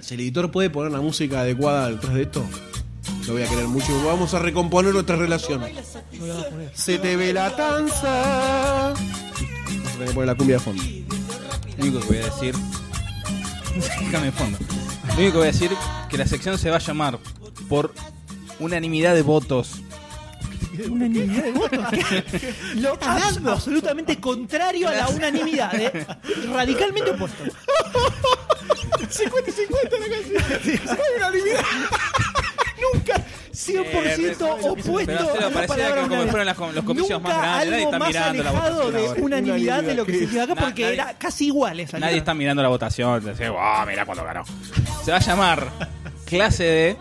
Si 0.00 0.14
el 0.14 0.20
editor 0.20 0.50
puede 0.50 0.70
poner 0.70 0.92
la 0.92 1.00
música 1.00 1.40
adecuada 1.40 1.90
detrás 1.90 2.14
de 2.14 2.22
esto, 2.22 2.44
lo 3.26 3.32
voy 3.34 3.42
a 3.42 3.46
querer 3.48 3.66
mucho. 3.66 3.86
Vamos 4.06 4.32
a 4.34 4.38
recomponer 4.38 4.92
nuestra 4.94 5.16
relación. 5.16 5.62
Se 6.74 6.98
te 6.98 7.16
ve 7.16 7.32
la 7.32 7.54
tanza. 7.54 8.94
Tener 10.02 10.08
que 10.08 10.14
poner 10.14 10.26
la 10.28 10.34
cumbia 10.34 10.56
de 10.56 10.60
fondo. 10.62 10.82
Lo 11.78 11.84
único 11.84 12.00
que 12.00 12.06
voy 12.08 12.16
a 12.18 12.24
decir. 12.24 12.54
Déjame 14.00 14.26
de 14.26 14.32
fondo. 14.32 14.58
Lo 15.08 15.14
único 15.14 15.30
que 15.32 15.38
voy 15.38 15.42
a 15.48 15.52
decir 15.52 15.70
que 16.08 16.18
la 16.18 16.26
sección 16.26 16.58
se 16.58 16.70
va 16.70 16.76
a 16.76 16.80
llamar 16.80 17.18
por 17.68 17.94
unanimidad 18.58 19.14
de 19.14 19.22
votos. 19.22 19.80
Unanimidad 20.90 21.44
de 21.44 21.52
votos. 21.52 21.78
Lo 22.76 22.98
abs- 22.98 23.46
absolutamente 23.48 24.18
contrario 24.20 24.88
a 24.88 24.92
la 24.92 25.08
unanimidad. 25.08 25.72
¿eh? 25.80 26.06
Radicalmente 26.52 27.10
opuesto. 27.12 27.44
50 29.08 29.50
y 29.50 29.52
50 29.52 29.96
la 29.98 30.08
canción. 30.08 30.98
Hay 30.98 31.16
unanimidad. 31.16 31.60
Nunca 33.52 33.90
100% 33.90 34.58
opuesto 34.62 35.06
Pero 35.06 35.20
a 35.20 35.34
la 35.34 35.40
parecía 35.50 35.66
palabra 35.66 36.02
que 36.02 36.08
como 36.08 36.22
fueron 36.28 36.46
las 36.46 36.58
los 36.58 36.84
comicios 36.84 37.20
Nunca 37.20 37.34
más 37.34 37.38
grandes, 37.38 37.70
nadie 37.70 37.84
algo 37.84 37.92
está 37.92 37.98
más 37.98 38.08
mirando 38.08 38.42
la 38.42 38.50
alejado 38.50 38.84
votación 38.84 39.14
de 39.14 39.22
unanimidad 39.22 39.82
de 39.82 39.94
lo 39.94 40.06
que 40.06 40.12
se 40.18 40.24
hizo 40.24 40.42
acá 40.42 40.54
porque 40.54 40.82
nadie- 40.82 40.94
era 40.94 41.14
casi 41.18 41.46
iguales. 41.48 41.90
salieron. 41.90 42.08
Nadie 42.08 42.18
está 42.18 42.32
mirando 42.34 42.62
la 42.62 42.68
votación. 42.70 43.22
Dice, 43.24 43.48
wow, 43.50 43.86
mira 43.86 44.06
cuando 44.06 44.24
ganó. 44.24 44.42
Se 45.04 45.10
va 45.10 45.18
a 45.18 45.20
llamar 45.20 45.68
Clase 46.24 46.64
D 46.64 46.96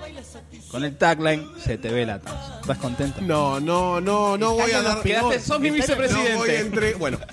con 0.70 0.84
el 0.84 0.98
tagline 0.98 1.48
Se 1.64 1.78
te 1.78 1.90
ve 1.90 2.06
la 2.06 2.20
tanza. 2.20 2.60
¿Estás 2.62 2.78
contento? 2.80 3.22
No, 3.22 3.60
no, 3.62 4.02
no, 4.02 4.38
no 4.38 4.54
voy 4.56 4.72
a 4.72 4.82
dar. 4.82 5.02
Quedaste, 5.02 5.40
sos 5.40 5.60
mi 5.60 5.70
No 5.70 5.74
voy 5.76 5.82
vicepresidente. 5.82 6.60
entre. 6.60 6.94
Bueno. 6.96 7.18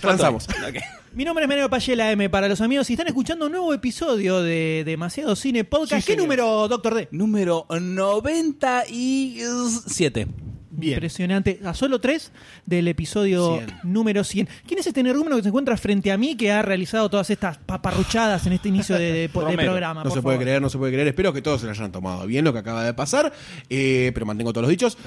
Transamos. 0.00 0.46
Ok. 0.48 0.76
Mi 1.16 1.24
nombre 1.24 1.44
es 1.44 1.48
Meneo 1.48 1.70
Payela 1.70 2.12
M. 2.12 2.28
Para 2.28 2.46
los 2.46 2.60
amigos, 2.60 2.86
si 2.86 2.92
están 2.92 3.06
escuchando 3.06 3.46
un 3.46 3.52
nuevo 3.52 3.72
episodio 3.72 4.42
de 4.42 4.82
Demasiado 4.84 5.34
Cine 5.34 5.64
Podcast, 5.64 6.02
Sí, 6.02 6.08
¿qué 6.08 6.12
señor. 6.12 6.24
número, 6.24 6.68
Doctor 6.68 6.94
D? 6.94 7.08
Número 7.10 7.64
97. 7.70 10.26
Bien. 10.70 10.92
Impresionante. 10.92 11.58
A 11.64 11.72
solo 11.72 12.02
tres 12.02 12.32
del 12.66 12.86
episodio 12.88 13.56
100. 13.64 13.78
número 13.84 14.24
100. 14.24 14.46
¿Quién 14.66 14.78
es 14.80 14.86
este 14.86 15.00
energúmeno 15.00 15.36
que 15.36 15.42
se 15.42 15.48
encuentra 15.48 15.74
frente 15.78 16.12
a 16.12 16.18
mí 16.18 16.36
que 16.36 16.52
ha 16.52 16.60
realizado 16.60 17.08
todas 17.08 17.30
estas 17.30 17.56
paparruchadas 17.56 18.46
en 18.46 18.52
este 18.52 18.68
inicio 18.68 18.96
de, 18.98 19.04
de- 19.10 19.28
de 19.28 19.30
Romero. 19.32 19.72
programa? 19.72 20.04
No 20.04 20.10
por 20.10 20.18
se 20.18 20.22
puede 20.22 20.34
favor? 20.36 20.44
creer, 20.44 20.60
no 20.60 20.68
se 20.68 20.76
puede 20.76 20.92
creer. 20.92 21.08
Espero 21.08 21.32
que 21.32 21.40
todos 21.40 21.62
se 21.62 21.66
lo 21.66 21.72
hayan 21.72 21.92
tomado 21.92 22.26
bien 22.26 22.44
lo 22.44 22.52
que 22.52 22.58
acaba 22.58 22.84
de 22.84 22.92
pasar. 22.92 23.32
eh, 23.70 24.10
pero 24.12 24.26
mantengo 24.26 24.52
todos 24.52 24.64
los 24.64 24.70
dichos. 24.70 24.98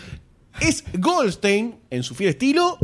Es 0.60 0.84
Goldstein, 0.98 1.76
en 1.92 2.02
su 2.02 2.16
fiel 2.16 2.32
estilo, 2.32 2.80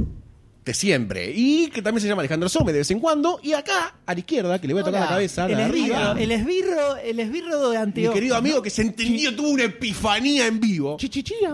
de 0.66 0.74
siempre. 0.74 1.32
Y 1.34 1.70
que 1.70 1.82
también 1.82 2.02
se 2.02 2.08
llama 2.08 2.22
Alejandro 2.22 2.50
Some 2.50 2.72
de 2.72 2.80
vez 2.80 2.92
en 2.92 3.00
cuando. 3.00 3.40
Y 3.44 3.54
acá, 3.54 3.96
a 4.06 4.14
la 4.14 4.20
izquierda, 4.20 4.60
que 4.60 4.68
le 4.68 4.74
voy 4.74 4.82
a 4.82 4.86
tocar 4.86 5.00
Hola. 5.00 5.06
la 5.06 5.16
cabeza. 5.16 5.46
El 5.46 5.52
la 5.52 5.58
de 5.58 5.66
esbirro, 5.66 5.96
arriba, 5.96 6.22
el 6.22 6.32
esbirro, 6.32 6.96
el 6.98 7.20
esbirro 7.20 7.70
de 7.70 7.86
Mi 7.86 8.14
querido 8.14 8.36
amigo 8.36 8.62
que 8.62 8.70
se 8.70 8.82
entendió, 8.82 9.36
tuvo 9.36 9.50
una 9.50 9.66
epifanía 9.66 10.48
en 10.48 10.60
vivo. 10.60 10.98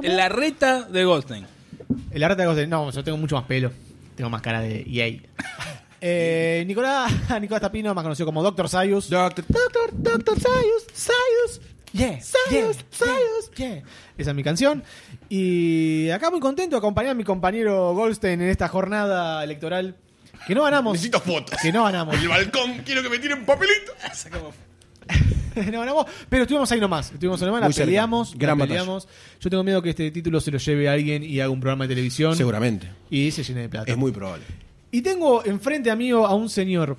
La 0.03 0.29
reta 0.29 0.83
de 0.83 1.03
Goldstein. 1.03 1.45
El 2.11 2.23
arte 2.23 2.41
de 2.41 2.45
Goldstein. 2.45 2.69
No, 2.69 2.89
yo 2.91 3.03
tengo 3.03 3.17
mucho 3.17 3.35
más 3.35 3.45
pelo. 3.45 3.71
Tengo 4.15 4.29
más 4.29 4.41
cara 4.41 4.61
de 4.61 4.85
EA. 4.87 5.19
Eh, 6.03 6.63
Nicolás, 6.65 7.13
Nicolás 7.41 7.61
Tapino, 7.61 7.93
más 7.93 8.01
conocido 8.01 8.25
como 8.25 8.41
Doctor 8.41 8.67
Sayus. 8.67 9.07
Doctor, 9.07 9.45
Doctor, 9.47 9.91
Doctor 9.93 10.39
Sayus, 10.39 10.87
Sayus. 10.91 11.61
Yeah, 11.93 12.19
Sayus, 12.19 12.77
Sayus, 12.89 13.51
yeah. 13.55 13.83
Esa 14.17 14.31
es 14.31 14.35
mi 14.35 14.43
canción. 14.43 14.83
Y 15.33 16.09
acá 16.09 16.29
muy 16.29 16.41
contento 16.41 16.75
de 16.75 16.79
acompañar 16.79 17.11
a 17.11 17.13
mi 17.13 17.23
compañero 17.23 17.93
Goldstein 17.93 18.41
en 18.41 18.49
esta 18.49 18.67
jornada 18.67 19.41
electoral. 19.45 19.95
Que 20.45 20.53
no 20.53 20.63
ganamos. 20.63 20.91
necesito 20.91 21.21
fotos. 21.21 21.57
Que 21.61 21.71
no 21.71 21.85
ganamos. 21.85 22.21
El 22.21 22.27
balcón, 22.27 22.79
quiero 22.79 23.01
que 23.01 23.09
me 23.09 23.17
tiren 23.17 23.45
papelito. 23.45 23.93
no 25.71 25.79
ganamos, 25.79 26.05
pero 26.27 26.43
estuvimos 26.43 26.69
ahí 26.73 26.81
nomás. 26.81 27.13
Estuvimos 27.13 27.41
ahí 27.41 27.45
nomás, 27.45 27.61
la 27.61 27.71
cerca. 27.71 27.85
peleamos, 27.85 28.33
Gran 28.35 28.57
la 28.59 28.67
peleamos. 28.67 29.07
Yo 29.39 29.49
tengo 29.49 29.63
miedo 29.63 29.81
que 29.81 29.91
este 29.91 30.11
título 30.11 30.41
se 30.41 30.51
lo 30.51 30.57
lleve 30.57 30.89
a 30.89 30.91
alguien 30.91 31.23
y 31.23 31.39
haga 31.39 31.49
un 31.49 31.61
programa 31.61 31.85
de 31.85 31.95
televisión. 31.95 32.35
Seguramente. 32.35 32.91
Y 33.09 33.31
se 33.31 33.43
llene 33.45 33.61
de 33.61 33.69
plata. 33.69 33.89
Es 33.89 33.97
muy 33.97 34.11
probable. 34.11 34.43
Y 34.91 35.01
tengo 35.01 35.45
enfrente 35.45 35.89
a 35.91 35.95
mí 35.95 36.09
a 36.09 36.33
un 36.33 36.49
señor. 36.49 36.97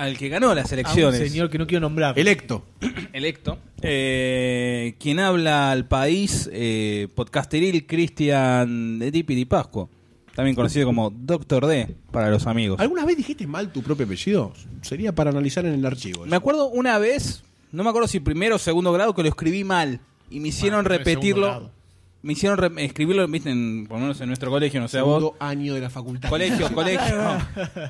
Al 0.00 0.16
que 0.16 0.30
ganó 0.30 0.54
las 0.54 0.72
A 0.72 0.74
un 0.74 0.78
elecciones. 0.80 1.30
señor 1.30 1.50
que 1.50 1.58
no 1.58 1.66
quiero 1.66 1.82
nombrar. 1.82 2.18
Electo. 2.18 2.64
electo, 3.12 3.58
eh, 3.82 4.94
quien 4.98 5.20
habla 5.20 5.70
al 5.70 5.86
país, 5.88 6.48
eh, 6.54 7.08
podcasteril 7.14 7.86
Cristian 7.86 8.98
de 8.98 9.12
Tipi 9.12 9.34
Di 9.34 9.44
Pascuo, 9.44 9.90
también 10.34 10.54
conocido 10.56 10.86
como 10.86 11.10
Doctor 11.10 11.66
D 11.66 11.96
para 12.10 12.30
los 12.30 12.46
amigos. 12.46 12.80
¿Alguna 12.80 13.04
vez 13.04 13.18
dijiste 13.18 13.46
mal 13.46 13.70
tu 13.72 13.82
propio 13.82 14.06
apellido? 14.06 14.54
Sería 14.80 15.14
para 15.14 15.30
analizar 15.30 15.66
en 15.66 15.74
el 15.74 15.84
archivo. 15.84 16.24
Me 16.24 16.36
acuerdo 16.36 16.68
una 16.70 16.98
vez, 16.98 17.42
no 17.70 17.84
me 17.84 17.90
acuerdo 17.90 18.08
si 18.08 18.20
primero 18.20 18.56
o 18.56 18.58
segundo 18.58 18.92
grado, 18.94 19.14
que 19.14 19.22
lo 19.22 19.28
escribí 19.28 19.64
mal 19.64 20.00
y 20.30 20.40
me 20.40 20.48
hicieron 20.48 20.82
segundo 20.82 20.98
repetirlo. 20.98 21.46
grado. 21.46 21.79
Me 22.22 22.34
hicieron 22.34 22.58
re- 22.58 22.84
escribirlo, 22.84 23.26
viste, 23.28 23.50
en- 23.50 23.86
por 23.88 23.96
lo 23.96 24.02
menos 24.02 24.20
en 24.20 24.26
nuestro 24.26 24.50
colegio, 24.50 24.78
no 24.80 24.88
sé 24.88 24.98
a 24.98 25.02
vos. 25.02 25.18
Segundo 25.20 25.36
año 25.40 25.74
de 25.74 25.80
la 25.80 25.88
facultad. 25.90 26.28
Colegio, 26.28 26.70
colegio. 26.74 27.38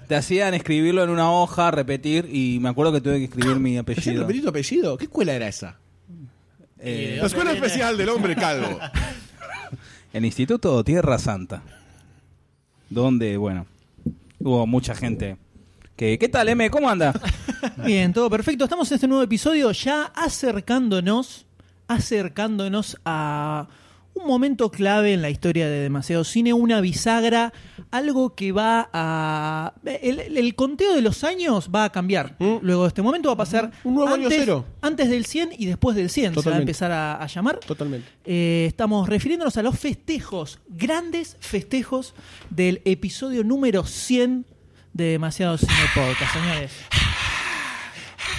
Te 0.07 0.15
hacían 0.15 0.55
escribirlo 0.55 1.03
en 1.03 1.11
una 1.11 1.33
hoja, 1.33 1.71
repetir, 1.73 2.29
y 2.33 2.59
me 2.61 2.69
acuerdo 2.69 2.93
que 2.93 3.01
tuve 3.01 3.19
que 3.19 3.25
escribir 3.25 3.57
mi 3.57 3.73
¿Te 3.73 3.79
hacían 3.81 3.83
apellido. 3.83 4.21
repetir 4.23 4.43
tu 4.43 4.49
apellido? 4.49 4.99
¿Qué 4.99 5.05
escuela 5.07 5.33
era 5.33 5.49
esa? 5.49 5.77
Eh, 6.79 7.19
La 7.21 7.27
Escuela 7.27 7.53
Especial 7.53 7.97
del 7.97 8.09
Hombre 8.09 8.35
Calvo. 8.37 8.79
el 10.13 10.25
Instituto 10.25 10.83
Tierra 10.85 11.19
Santa. 11.19 11.63
Donde, 12.89 13.37
bueno, 13.37 13.67
hubo 14.39 14.67
mucha 14.67 14.95
gente. 14.95 15.37
Que, 15.97 16.19
¿Qué 16.19 16.29
tal, 16.29 16.49
M? 16.49 16.71
¿Cómo 16.71 16.89
anda? 16.89 17.13
Bien, 17.85 18.13
todo 18.13 18.31
perfecto. 18.31 18.65
Estamos 18.65 18.91
en 18.91 18.95
este 18.95 19.07
nuevo 19.09 19.23
episodio 19.23 19.71
ya 19.73 20.05
acercándonos, 20.15 21.47
acercándonos 21.89 22.97
a 23.05 23.69
un 24.15 24.27
momento 24.27 24.71
clave 24.71 25.13
en 25.15 25.23
la 25.23 25.31
historia 25.31 25.69
de 25.69 25.81
Demasiado 25.81 26.25
Cine, 26.25 26.53
una 26.53 26.81
bisagra, 26.81 27.53
algo 27.91 28.35
que 28.35 28.53
va 28.53 28.91
a... 28.93 29.73
El, 29.85 30.19
el 30.37 30.55
conteo 30.55 30.95
de 30.95 31.01
los 31.01 31.25
años 31.25 31.71
va 31.75 31.85
a 31.85 31.93
cambiar. 31.93 32.37
¿Mm? 32.39 32.57
Luego 32.63 32.83
de 32.83 32.89
este 32.89 33.03
momento 33.03 33.29
va 33.29 33.35
a 33.35 33.37
pasar 33.39 33.71
Un 33.85 33.95
nuevo 33.95 34.13
año 34.13 34.29
cero. 34.29 34.67
antes 34.83 35.09
del 35.09 35.25
100 35.27 35.51
y 35.57 35.67
después 35.67 35.97
del 35.97 36.11
100. 36.11 36.25
Se 36.25 36.29
va 36.29 36.33
a 36.33 36.35
Totalmente. 36.35 36.63
empezar 36.63 36.93
a, 36.93 37.23
a 37.23 37.27
llamar. 37.27 37.59
Totalmente. 37.61 38.09
Eh, 38.25 38.67
estamos 38.69 39.09
refiriéndonos 39.09 39.57
a 39.57 39.63
los 39.63 39.79
festejos, 39.79 40.59
grandes 40.69 41.37
festejos 41.41 42.15
del 42.51 42.83
episodio 42.85 43.43
número 43.45 43.85
100 43.85 44.45
de 44.93 45.05
Demasiado 45.05 45.57
Cine 45.57 45.73
Podcast, 45.95 46.33
señores. 46.35 46.73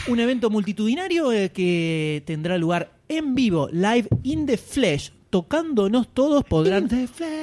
Un 0.07 0.19
evento 0.19 0.49
multitudinario 0.49 1.31
eh, 1.31 1.51
que 1.51 2.23
tendrá 2.25 2.57
lugar 2.57 2.91
en 3.07 3.35
vivo, 3.35 3.69
live 3.71 4.07
in 4.23 4.45
the 4.45 4.57
flesh, 4.57 5.11
tocándonos 5.31 6.09
todos, 6.09 6.43
podrán 6.43 6.87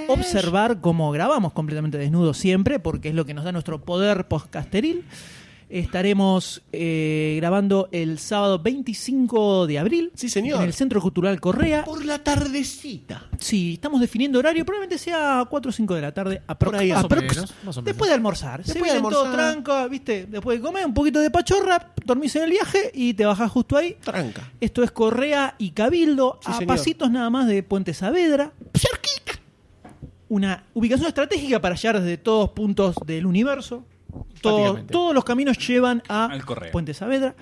observar 0.06 0.80
cómo 0.80 1.10
grabamos 1.10 1.52
completamente 1.52 1.98
desnudos 1.98 2.38
siempre, 2.38 2.78
porque 2.78 3.08
es 3.08 3.14
lo 3.14 3.24
que 3.24 3.34
nos 3.34 3.44
da 3.44 3.50
nuestro 3.50 3.80
poder 3.80 4.28
podcasteril. 4.28 5.04
Estaremos 5.70 6.62
eh, 6.72 7.34
grabando 7.36 7.88
el 7.92 8.18
sábado 8.18 8.58
25 8.58 9.66
de 9.66 9.78
abril 9.78 10.10
Sí, 10.14 10.28
señor. 10.30 10.60
en 10.60 10.66
el 10.66 10.72
Centro 10.72 11.00
Cultural 11.00 11.38
Correa. 11.40 11.84
Por 11.84 12.04
la 12.04 12.18
tardecita. 12.24 13.26
Sí, 13.38 13.74
estamos 13.74 14.00
definiendo 14.00 14.38
horario, 14.38 14.64
probablemente 14.64 14.96
sea 14.98 15.44
4 15.48 15.68
o 15.68 15.72
5 15.72 15.94
de 15.94 16.00
la 16.00 16.12
tarde, 16.12 16.42
aprox- 16.48 16.58
Por 16.64 16.76
ahí, 16.76 16.90
más 16.92 17.04
o 17.04 17.08
aprox- 17.08 17.20
menos, 17.20 17.36
más 17.64 17.76
o 17.76 17.82
menos. 17.82 17.84
después 17.84 18.08
de 18.08 18.14
almorzar. 18.14 18.62
Se 18.64 18.72
Después 18.72 18.92
de 18.92 18.98
vienen 18.98 19.10
todo 19.10 19.24
almorzar. 19.26 19.52
tranca, 19.52 19.88
¿viste? 19.88 20.26
Después 20.26 20.58
de 20.58 20.64
comer 20.66 20.86
un 20.86 20.94
poquito 20.94 21.20
de 21.20 21.30
pachorra, 21.30 21.92
dormís 22.04 22.34
en 22.36 22.44
el 22.44 22.50
viaje 22.50 22.90
y 22.94 23.12
te 23.14 23.26
bajás 23.26 23.50
justo 23.50 23.76
ahí. 23.76 23.96
Tranca. 24.02 24.50
Esto 24.60 24.82
es 24.82 24.90
Correa 24.90 25.54
y 25.58 25.70
Cabildo, 25.72 26.38
Sí, 26.42 26.50
a 26.50 26.54
señor. 26.54 26.66
pasitos 26.76 27.10
nada 27.10 27.28
más 27.30 27.46
de 27.46 27.62
Puente 27.62 27.92
Saavedra. 27.92 28.52
Cerquita. 28.74 29.38
Una 30.30 30.64
ubicación 30.74 31.08
estratégica 31.08 31.60
para 31.60 31.74
llegar 31.74 32.00
desde 32.00 32.16
todos 32.18 32.50
puntos 32.50 32.96
del 33.06 33.26
universo. 33.26 33.84
Todo- 34.40 34.82
todos 34.84 35.14
los 35.14 35.24
caminos 35.24 35.58
llevan 35.66 36.02
a. 36.08 36.28
Puente 36.72 36.94
Saavedra, 36.94 37.34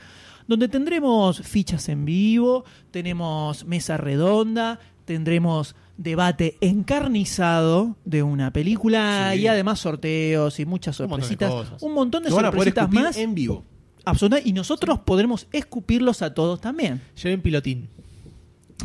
donde 0.46 0.68
tendremos 0.68 1.40
fichas 1.42 1.88
en 1.88 2.04
vivo, 2.04 2.64
tenemos 2.90 3.64
mesa 3.64 3.96
redonda, 3.96 4.78
tendremos 5.04 5.74
debate 5.98 6.56
encarnizado 6.60 7.96
de 8.04 8.22
una 8.22 8.52
película 8.52 9.30
Sí. 9.32 9.40
y 9.40 9.46
además 9.48 9.80
sorteos 9.80 10.60
y 10.60 10.66
muchas 10.66 10.98
Un 11.00 11.08
montón 11.08 11.20
de 11.20 11.26
sorpresitas. 11.26 11.50
cosas. 11.52 11.82
Un 11.82 11.94
montón 11.94 12.22
de 12.22 12.30
Lo 12.30 12.36
van 12.36 12.44
a 12.46 12.50
poder 12.50 12.74
sorpresitas 12.74 13.04
más. 13.04 13.16
en 13.16 13.34
vivo. 13.34 13.64
Absolutamente. 14.04 14.48
Y 14.48 14.52
nosotros 14.52 15.00
podremos 15.00 15.46
escupirlos 15.52 16.22
a 16.22 16.32
todos 16.34 16.60
también. 16.60 17.00
Lleven 17.22 17.40
pilotín. 17.40 17.88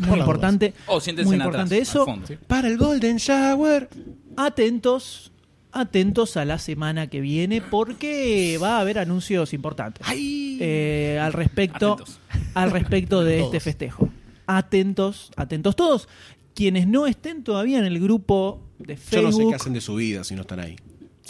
Muy 0.00 0.08
Por 0.08 0.18
importante. 0.18 0.72
O 0.86 1.00
siéntense 1.00 1.26
muy 1.26 1.34
en 1.36 1.42
importante 1.42 1.74
atrás, 1.74 1.88
eso. 1.88 2.06
Para 2.46 2.68
el 2.68 2.78
Golden 2.78 3.18
Shower. 3.18 3.88
Atentos, 4.36 5.31
atentos 5.72 6.36
a 6.36 6.44
la 6.44 6.58
semana 6.58 7.08
que 7.08 7.20
viene 7.20 7.60
porque 7.60 8.58
va 8.62 8.76
a 8.76 8.80
haber 8.80 8.98
anuncios 8.98 9.52
importantes. 9.52 10.06
Eh, 10.14 11.18
al 11.20 11.32
respecto 11.32 11.94
Atentos. 11.94 12.20
al 12.54 12.70
respecto 12.70 13.24
de 13.24 13.40
este 13.40 13.60
festejo. 13.60 14.08
Atentos, 14.46 15.30
atentos 15.36 15.74
todos. 15.74 16.08
Quienes 16.54 16.86
no 16.86 17.06
estén 17.06 17.42
todavía 17.42 17.78
en 17.78 17.86
el 17.86 17.98
grupo 17.98 18.60
de 18.78 18.96
Yo 18.96 19.00
Facebook, 19.00 19.30
no 19.30 19.36
sé 19.36 19.48
qué 19.48 19.54
hacen 19.54 19.72
de 19.72 19.80
su 19.80 19.94
vida 19.94 20.22
si 20.24 20.34
no 20.34 20.42
están 20.42 20.60
ahí. 20.60 20.76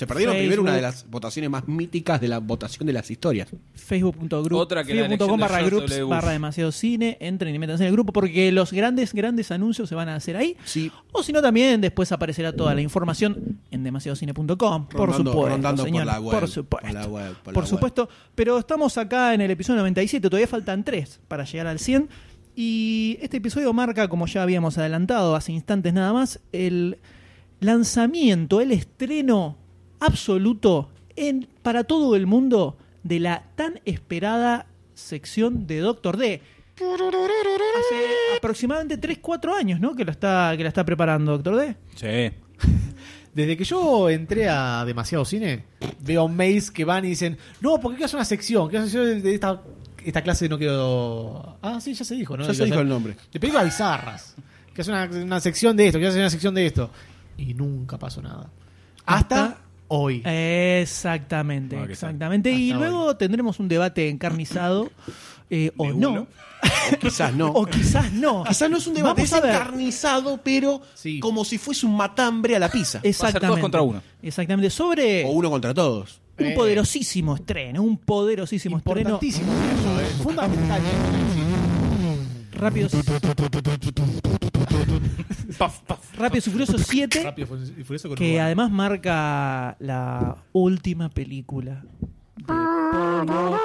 Se 0.03 0.07
perdieron 0.07 0.35
Facebook. 0.35 0.49
primero 0.49 0.63
una 0.63 0.75
de 0.75 0.83
las 0.83 1.09
votaciones 1.09 1.51
más 1.51 1.69
míticas 1.69 2.21
de 2.21 2.29
la 2.29 2.39
votación 2.39 2.87
de 2.87 2.93
las 2.93 3.11
historias. 3.11 3.49
facebook.group, 3.75 4.59
Otra 4.59 4.85
que 4.85 4.95
la 4.95 5.07
facebook.com 5.09 5.41
barra 5.41 5.63
groups 5.63 6.09
barra 6.09 6.33
demasiado 6.33 6.73
cine, 6.73 7.17
entren 7.21 7.55
y 7.55 7.59
métanse 7.59 7.85
en 7.85 7.89
el 7.89 7.93
grupo 7.93 8.13
porque 8.13 8.51
los 8.53 8.73
grandes, 8.73 9.13
grandes 9.15 9.51
anuncios 9.51 9.89
se 9.89 9.95
van 9.95 10.09
a 10.09 10.17
hacer 10.17 10.37
ahí. 10.37 10.57
Sí. 10.65 10.91
O 11.13 11.23
si 11.23 11.33
no, 11.33 11.41
también 11.41 11.81
después 11.81 12.11
aparecerá 12.13 12.53
toda 12.53 12.75
la 12.75 12.81
información 12.81 13.61
en 13.71 13.85
demasiadocine.com, 13.85 14.89
por 14.89 15.15
supuesto. 15.15 15.49
rondando 15.49 15.83
por 15.83 15.87
señor, 15.87 16.07
la 16.07 16.21
web, 16.21 16.41
por 16.41 16.49
supuesto. 16.49 16.89
por 16.89 16.95
la 16.95 17.07
web, 17.07 17.35
por 17.43 17.55
Por 17.55 17.63
la 17.63 17.69
supuesto. 17.69 18.09
Pero 18.35 18.59
estamos 18.59 18.99
acá 18.99 19.35
en 19.35 19.41
el 19.41 19.51
episodio 19.51 19.79
97, 19.81 20.29
todavía 20.29 20.49
faltan 20.49 20.85
tres 20.85 21.21
para 21.29 21.45
llegar 21.45 21.67
al 21.67 21.79
100. 21.79 22.09
Y 22.55 23.19
este 23.23 23.39
episodio 23.39 23.73
marca, 23.73 24.09
como 24.09 24.27
ya 24.27 24.43
habíamos 24.43 24.77
adelantado 24.77 25.37
hace 25.37 25.53
instantes 25.53 25.95
nada 25.95 26.13
más, 26.13 26.41
el 26.53 26.99
lanzamiento, 27.61 28.61
el 28.61 28.73
estreno 28.73 29.62
absoluto 30.05 30.91
en, 31.17 31.49
para 31.63 31.85
todo 31.85 32.17
el 32.17 32.27
mundo 32.27 32.77
de 33.03 33.21
la 33.21 33.45
tan 33.57 33.81
esperada 33.85 34.67
sección 34.95 35.67
de 35.67 35.79
Doctor 35.79 36.17
D. 36.17 36.41
Hace 36.75 38.37
aproximadamente 38.39 38.99
3-4 39.01 39.55
años, 39.55 39.81
¿no? 39.81 39.95
Que 39.95 40.05
lo 40.05 40.11
está, 40.11 40.55
que 40.57 40.63
la 40.63 40.69
está 40.69 40.85
preparando 40.85 41.33
Doctor 41.33 41.57
D. 41.57 41.77
Sí. 41.95 42.37
Desde 43.35 43.57
que 43.57 43.65
yo 43.65 44.11
entré 44.11 44.49
a 44.49 44.85
Demasiado 44.85 45.25
Cine, 45.25 45.65
veo 46.01 46.29
mails 46.29 46.71
que 46.71 46.85
van 46.85 47.05
y 47.05 47.09
dicen, 47.09 47.39
no, 47.61 47.81
porque 47.81 47.97
quiero 47.97 48.07
hacer 48.07 48.17
una 48.19 48.25
sección, 48.27 48.69
quiero 48.69 48.85
hacer 48.85 49.01
sección 49.01 49.23
de 49.23 49.35
esta, 49.35 49.63
esta 50.05 50.23
clase 50.23 50.49
no 50.49 50.59
quiero... 50.59 51.57
Ah, 51.63 51.81
sí, 51.81 51.95
ya 51.95 52.05
se 52.05 52.15
dijo, 52.15 52.37
¿no? 52.37 52.47
Ya 52.47 52.53
se 52.53 52.65
dijo 52.67 52.81
el 52.81 52.89
nombre. 52.89 53.17
De 53.33 53.41
películas 53.41 53.65
bizarras. 53.65 54.35
Que 54.75 54.83
hacer 54.83 54.93
una, 54.95 55.25
una 55.25 55.41
sección 55.41 55.77
de 55.77 55.87
esto, 55.87 55.99
quiero 55.99 56.11
hacer 56.11 56.21
una 56.21 56.31
sección 56.31 56.55
de 56.55 56.67
esto. 56.67 56.91
Y 57.39 57.55
nunca 57.55 57.99
pasó 57.99 58.21
nada. 58.21 58.51
Hasta, 59.07 59.45
Hasta- 59.47 59.62
hoy. 59.95 60.23
Exactamente, 60.25 61.77
Ah, 61.77 61.87
exactamente. 61.89 62.51
Y 62.51 62.73
luego 62.73 63.17
tendremos 63.17 63.61
un 63.61 63.69
debate 63.69 64.09
encarnizado, 64.09 64.91
eh, 65.51 65.71
o 65.77 65.93
no. 65.93 66.27
O 66.93 66.99
quizás 66.99 67.35
no. 67.35 67.49
o 67.55 67.67
quizás 67.67 68.13
no. 68.13 68.45
Quizás 68.45 68.71
no 68.71 68.77
es 68.79 68.87
un 68.87 68.95
debate, 68.95 69.23
es 69.23 69.33
a 69.33 69.39
encarnizado, 69.39 70.41
pero 70.43 70.81
Sí. 70.95 71.21
como 71.21 71.45
si 71.45 71.59
fuese 71.59 71.85
un 71.87 71.97
matambre 71.97 72.57
a 72.57 72.59
la 72.59 72.71
pizza. 72.71 73.01
Exactamente. 73.03 73.47
todos 73.49 73.61
contra 73.61 73.83
uno. 73.83 74.03
Exactamente. 74.23 74.71
Sobre 74.71 75.25
O 75.25 75.31
uno 75.33 75.51
contra 75.51 75.75
todos. 75.75 76.21
un 76.39 76.47
Eh. 76.47 76.55
poderosísimo 76.55 77.35
estreno, 77.37 77.83
un 77.83 77.99
poderosísimo 77.99 78.79
estreno. 78.79 79.19
Eso, 79.23 79.41
eh. 80.01 80.07
Fundamental. 80.23 80.81
Rápidos. 82.63 82.93
Rápidos 86.17 86.47
y 86.47 86.51
Furiosos 86.51 86.83
7, 86.87 87.23
Rápido 87.25 87.49
y 87.77 87.83
furioso 87.83 88.09
con 88.09 88.17
que 88.17 88.41
además 88.41 88.71
marca 88.71 89.77
la 89.81 90.37
última 90.53 91.09
película. 91.09 91.85
de 92.37 92.45
Paul. 92.47 93.59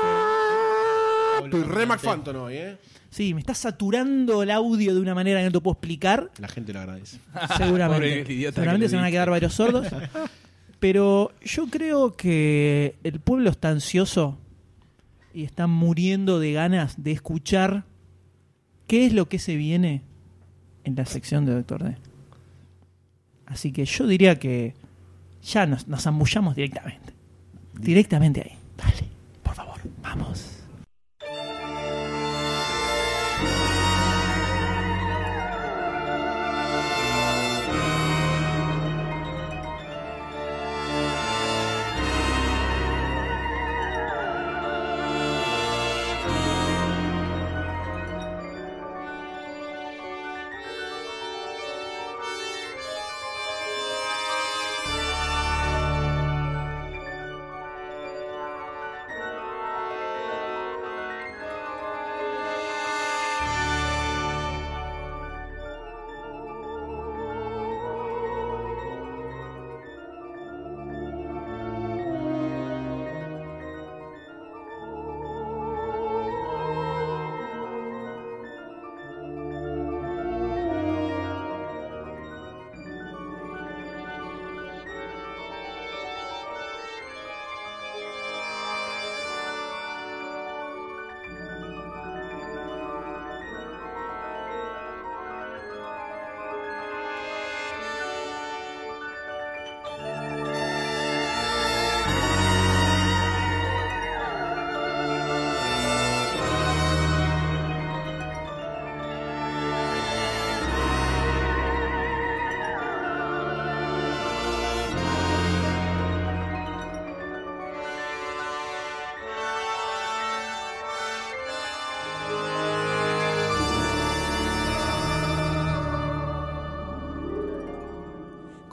Estoy 1.43 1.62
re 1.62 1.86
McFanton 1.86 2.36
hoy, 2.38 2.55
¿eh? 2.55 2.77
Sí, 3.12 3.36
me 3.36 3.39
está 3.39 3.53
saturando 3.53 4.41
el 4.41 4.49
audio 4.49 4.95
de 4.95 4.99
una 4.99 5.13
manera 5.13 5.41
que 5.41 5.45
no 5.45 5.51
te 5.51 5.60
puedo 5.62 5.73
explicar. 5.73 6.31
La 6.39 6.47
gente 6.47 6.73
lo 6.73 6.79
agradece. 6.79 7.19
Seguramente. 7.57 8.33
idiota 8.33 8.55
Seguramente 8.55 8.86
que 8.86 8.89
se 8.89 8.95
van 8.95 9.05
a 9.05 9.12
quedar 9.12 9.29
varios 9.29 9.53
sordos. 9.53 9.88
Pero 10.79 11.31
yo 11.43 11.67
creo 11.67 12.13
que 12.13 12.97
el 13.03 13.19
pueblo 13.19 13.51
está 13.51 13.69
ansioso 13.69 14.39
y 15.36 15.43
está 15.43 15.67
muriendo 15.67 16.39
de 16.39 16.53
ganas 16.53 17.03
de 17.03 17.12
escuchar 17.12 17.86
qué 18.88 19.06
es 19.06 19.13
lo 19.13 19.30
que 19.30 19.39
se 19.39 19.56
viene 19.56 20.02
en 20.84 20.95
la 20.95 21.06
sección 21.06 21.45
de 21.45 21.54
Doctor 21.54 21.84
D. 21.84 21.95
Así 23.45 23.71
que 23.71 23.86
yo 23.86 24.08
diría 24.08 24.39
que 24.39 24.73
ya 25.43 25.65
nos, 25.65 25.88
nos 25.88 26.04
zambullamos 26.04 26.56
directamente. 26.56 27.13
Directamente 27.80 28.41
ahí. 28.41 28.58
Dale, 28.78 29.08
por 29.43 29.56
favor, 29.56 29.80
vamos. 30.02 30.57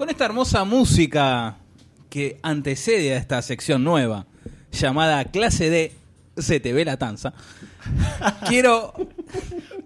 Con 0.04 0.10
esta 0.10 0.26
hermosa 0.26 0.64
música 0.64 1.56
que 2.10 2.38
antecede 2.42 3.14
a 3.14 3.16
esta 3.16 3.40
sección 3.40 3.82
nueva, 3.84 4.26
llamada 4.70 5.24
Clase 5.24 5.70
D, 5.70 5.94
se 6.36 6.60
te 6.60 6.74
ve 6.74 6.84
la 6.84 6.98
tanza, 6.98 7.32
quiero... 8.46 8.92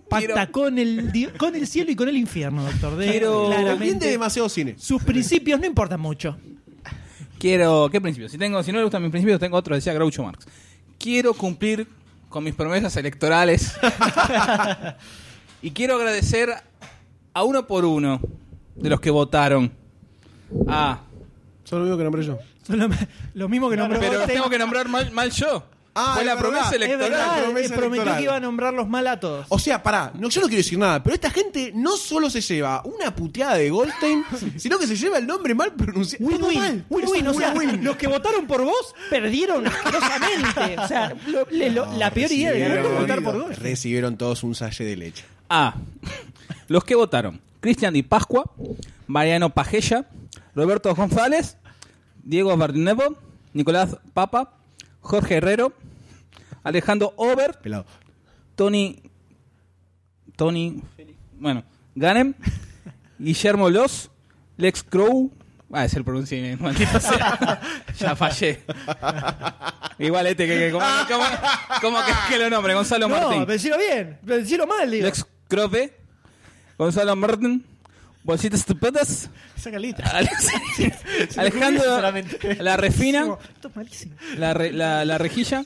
Pacta 0.09 0.27
quiero- 0.35 0.51
con, 0.51 0.77
el, 0.81 1.33
con 1.39 1.55
el 1.55 1.69
cielo 1.69 1.93
y 1.93 1.95
con 1.95 2.09
el 2.09 2.17
infierno, 2.17 2.65
doctor 2.65 2.97
D. 2.97 3.09
Quiero- 3.13 3.47
Claramente, 3.47 4.09
demasiado 4.09 4.49
cine. 4.49 4.75
sus 4.77 5.01
principios 5.05 5.61
no 5.61 5.67
importan 5.67 6.01
mucho. 6.01 6.37
Quiero, 7.39 7.89
¿qué 7.89 8.01
principio? 8.01 8.29
Si 8.29 8.39
tengo, 8.39 8.61
si 8.65 8.73
no 8.73 8.79
le 8.79 8.85
gustan 8.85 9.03
mis 9.03 9.13
principios, 9.13 9.39
tengo 9.39 9.57
otro, 9.57 9.77
decía 9.77 9.93
Groucho 9.93 10.25
Marx. 10.25 10.49
Quiero 10.99 11.33
cumplir 11.33 11.87
con 12.29 12.43
mis 12.43 12.57
promesas 12.57 12.97
electorales. 12.97 13.73
y 15.63 15.71
quiero 15.71 15.95
agradecer 15.95 16.53
a 17.35 17.45
uno 17.45 17.69
por 17.69 17.85
uno 17.85 18.21
de 18.75 18.91
los 18.91 19.01
que 19.01 19.11
votaron. 19.11 19.78
Ah, 20.69 21.01
Solo 21.65 21.85
digo 21.85 21.99
que 21.99 22.05
nombré 22.05 22.25
yo. 22.25 22.39
Son 22.67 22.79
lo, 22.79 22.89
lo 23.35 23.49
mismo 23.49 23.69
que 23.69 23.77
nombró 23.77 23.99
pero 24.01 24.13
los 24.13 24.21
Goldstein. 24.21 24.39
tengo 24.39 24.51
que 24.51 24.59
nombrar 24.59 24.89
mal, 24.89 25.11
mal 25.13 25.31
yo. 25.31 25.65
Ah, 25.95 26.13
Fue 26.15 26.23
es 26.23 26.27
la 26.27 26.35
verdad. 26.37 26.49
promesa 26.49 26.67
Es 26.69 26.71
Es 26.71 26.77
electoral. 26.77 27.11
verdad, 27.11 27.43
promesa 27.43 27.67
él 27.75 27.81
prometió 27.81 28.03
electoral. 28.03 28.17
que 28.19 28.23
iba 28.25 28.37
a 28.37 28.41
nombrarlos 28.41 28.89
mal 28.89 29.07
a 29.09 29.19
todos. 29.21 29.47
O 29.49 29.59
sea, 29.59 29.83
pará, 29.83 30.13
no, 30.15 30.29
yo 30.29 30.41
no 30.41 30.47
quiero 30.47 30.59
decir 30.63 30.79
nada, 30.79 31.03
pero 31.03 31.15
esta 31.15 31.29
gente 31.31 31.73
no 31.75 31.97
solo 31.97 32.31
se 32.31 32.41
lleva 32.41 32.83
una 32.85 33.15
puteada 33.15 33.57
de 33.57 33.69
Goldstein, 33.69 34.25
sino 34.57 34.79
que 34.79 34.87
se 34.87 34.97
lleva 34.97 35.19
el 35.19 35.27
nombre 35.27 35.55
mal 35.55 35.73
pronunciado. 35.75 36.25
Win-win, 36.25 36.59
mal. 36.59 36.85
win-win, 36.89 37.27
o 37.27 37.35
sea, 37.35 37.53
Win-win. 37.53 37.85
los 37.85 37.97
que 37.97 38.07
votaron 38.07 38.47
por 38.47 38.63
vos 38.65 38.95
perdieron 39.11 39.67
asquerosamente. 39.67 40.77
O 40.79 40.87
sea, 40.89 41.15
lo- 41.27 41.47
le- 41.51 41.71
lo- 41.71 41.93
la 41.97 42.11
peor 42.13 42.31
idea 42.33 42.53
del 42.53 42.73
mundo 42.75 42.89
es 42.95 43.01
votar 43.01 43.23
por 43.23 43.43
vos. 43.49 43.59
Recibieron 43.59 44.17
todos 44.17 44.43
un 44.45 44.55
salle 44.55 44.85
de 44.85 44.97
leche. 44.97 45.25
A. 45.51 45.75
Los 46.69 46.85
que 46.85 46.95
votaron. 46.95 47.41
Cristian 47.61 47.93
Di 47.95 48.03
Pascua, 48.05 48.45
Mariano 49.09 49.51
Pajella, 49.51 50.05
Roberto 50.59 50.93
González, 50.95 51.57
Diego 52.25 52.57
Bardinevo, 52.57 53.17
Nicolás 53.53 53.97
Papa, 54.13 54.55
Jorge 55.01 55.37
Herrero, 55.37 55.73
Alejandro 56.65 57.15
Over, 57.17 57.59
Pelado. 57.61 57.87
Tony. 58.57 59.01
Tony. 60.37 60.83
Bueno, 61.39 61.63
Ganem, 61.95 62.35
Guillermo 63.19 63.71
Los, 63.71 64.11
Lex 64.57 64.83
Crow. 64.83 65.33
Ah, 65.73 65.85
es 65.85 65.95
el 65.95 66.03
pronunciamiento, 66.05 66.65
maldito 66.65 66.99
sea. 66.99 67.61
ya 67.97 68.17
fallé. 68.17 68.63
Igual 69.99 70.27
este 70.27 70.47
que, 70.47 70.59
que 70.59 70.73
como, 70.73 70.85
como- 71.07 71.81
como 71.81 71.99
que, 72.05 72.13
que 72.31 72.39
lo 72.39 72.51
nombre, 72.51 72.75
Gonzalo 72.75 73.09
No, 73.09 73.15
Martín. 73.21 73.47
decilo 73.47 73.77
bien, 73.79 74.19
decilo 74.23 74.67
mal, 74.67 74.91
digo. 74.91 75.05
Lex 75.07 75.25
Crope, 75.49 75.97
Gonzalo 76.77 77.15
Martín, 77.17 77.65
Bolsitas 78.29 78.61
Estupendas, 78.61 79.31
Saca 79.57 79.79
letra. 79.79 80.07
Alex- 80.13 81.37
Alejandro. 81.39 81.83
La 82.61 82.77
Refina, 82.77 83.21
Esto 83.55 83.69
es 83.69 83.77
malísimo. 83.77 84.15
la, 84.37 84.53
re- 84.53 84.71
la, 84.71 85.03
la 85.07 85.17
Rejilla, 85.17 85.65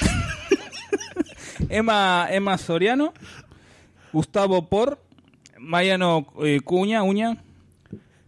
Emma, 1.68 2.26
Emma 2.30 2.56
Soriano, 2.56 3.12
Gustavo 4.14 4.66
Por, 4.70 4.98
Mariano 5.58 6.32
eh, 6.42 6.60
Cuña, 6.64 7.02
Uña, 7.02 7.36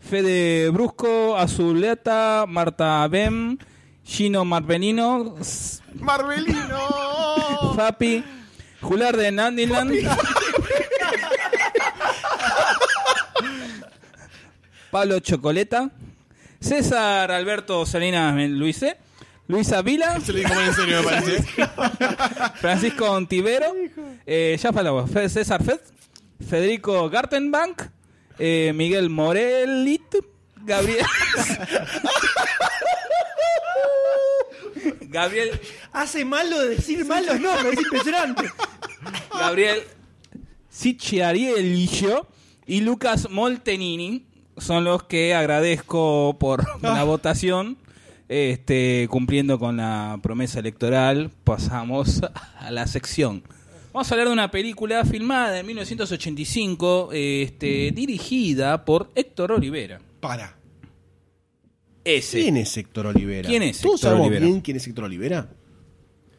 Fede 0.00 0.68
Brusco, 0.68 1.35
Azuleta, 1.38 2.44
Marta 2.46 3.09
Bem, 3.09 3.57
Gino 4.05 4.44
Marbenino, 4.44 5.37
S- 5.40 5.81
¡Marvelino! 5.94 7.72
Fapi, 7.74 8.22
Jular 8.83 9.16
de 9.16 9.33
Nandiland. 9.33 9.92
Pablo 14.90 15.20
Chocoleta, 15.20 15.90
César 16.61 17.31
Alberto 17.31 17.87
Salinas 17.87 18.35
Luise, 18.50 18.96
Luisa 19.48 19.83
Vila, 19.83 20.20
Se 20.24 20.33
lo 20.33 20.38
dijo 20.38 20.55
mal 20.55 20.68
en 20.68 20.74
serio, 20.74 21.03
me 21.03 21.09
parece. 21.09 21.42
Francisco 22.61 23.11
Ontivero, 23.11 23.74
eh, 24.26 24.59
ya 24.61 24.72
César 25.29 25.62
Fed, 25.64 25.81
Federico 26.48 27.09
Gartenbank, 27.11 27.83
eh, 28.38 28.72
Miguel 28.74 29.11
Morelit, 29.11 30.16
Gabriel. 30.64 31.07
Gabriel 35.03 35.61
Hace 35.92 36.24
malo 36.24 36.61
de 36.61 36.76
decir 36.76 37.05
mal 37.05 37.26
los 37.26 37.40
nombres, 37.40 37.72
es 37.72 37.81
impresionante. 37.81 38.50
Gabriel 39.33 39.83
Sicciariello 40.68 42.29
y 42.66 42.81
Lucas 42.83 43.29
Moltenini 43.29 44.24
son 44.61 44.85
los 44.85 45.03
que 45.05 45.35
agradezco 45.35 46.37
por 46.38 46.64
la 46.83 47.05
votación. 47.05 47.77
Este, 48.29 49.09
cumpliendo 49.11 49.59
con 49.59 49.79
la 49.79 50.18
promesa 50.23 50.61
electoral, 50.61 51.31
pasamos 51.42 52.20
a 52.59 52.70
la 52.70 52.87
sección. 52.87 53.42
Vamos 53.92 54.09
a 54.09 54.14
hablar 54.14 54.29
de 54.29 54.33
una 54.33 54.51
película 54.53 55.05
filmada 55.05 55.59
en 55.59 55.66
1985, 55.66 57.11
este, 57.12 57.90
dirigida 57.90 58.85
por 58.85 59.11
Héctor 59.16 59.51
Olivera. 59.51 60.01
Para. 60.20 60.55
Ese. 62.05 62.40
¿Quién 62.42 62.57
es 62.57 62.77
Héctor 62.77 63.09
Olivera? 63.09 63.49
¿Quién 63.49 63.64
es 63.64 63.81
¿Todos 63.81 63.96
Héctor 63.96 64.11
sabemos 64.11 64.27
Olivera? 64.29 64.46
bien 64.46 64.61
quién 64.61 64.77
es 64.77 64.87
Héctor 64.87 65.05
Olivera? 65.05 65.49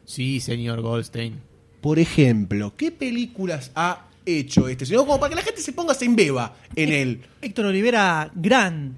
Sí, 0.06 0.40
señor 0.40 0.80
Goldstein. 0.80 1.40
Por 1.82 1.98
ejemplo, 1.98 2.72
¿qué 2.76 2.90
películas 2.90 3.70
ha 3.74 4.06
hecho 4.26 4.68
este 4.68 4.86
señor? 4.86 5.06
Como 5.06 5.18
para 5.18 5.30
que 5.30 5.36
la 5.36 5.42
gente 5.42 5.60
se 5.60 5.72
ponga 5.72 5.94
se 5.94 6.04
embeba 6.04 6.54
en 6.74 6.92
él. 6.92 7.22
Héctor 7.40 7.66
Olivera, 7.66 8.30
gran, 8.34 8.96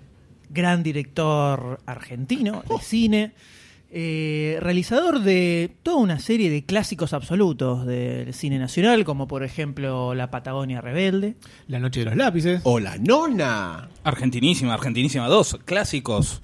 gran 0.50 0.82
director 0.82 1.80
argentino 1.86 2.62
de 2.68 2.78
cine, 2.82 3.32
eh, 3.90 4.58
realizador 4.60 5.20
de 5.20 5.70
toda 5.82 5.98
una 5.98 6.18
serie 6.18 6.50
de 6.50 6.64
clásicos 6.64 7.12
absolutos 7.12 7.86
del 7.86 8.34
cine 8.34 8.58
nacional, 8.58 9.04
como 9.04 9.28
por 9.28 9.44
ejemplo 9.44 10.14
La 10.14 10.30
Patagonia 10.30 10.80
Rebelde. 10.80 11.36
La 11.68 11.78
noche 11.78 12.00
de 12.00 12.06
los 12.06 12.16
lápices. 12.16 12.60
Hola, 12.64 12.96
nona. 12.98 13.88
Argentinísima, 14.02 14.74
Argentinísima 14.74 15.28
2, 15.28 15.60
clásicos. 15.64 16.42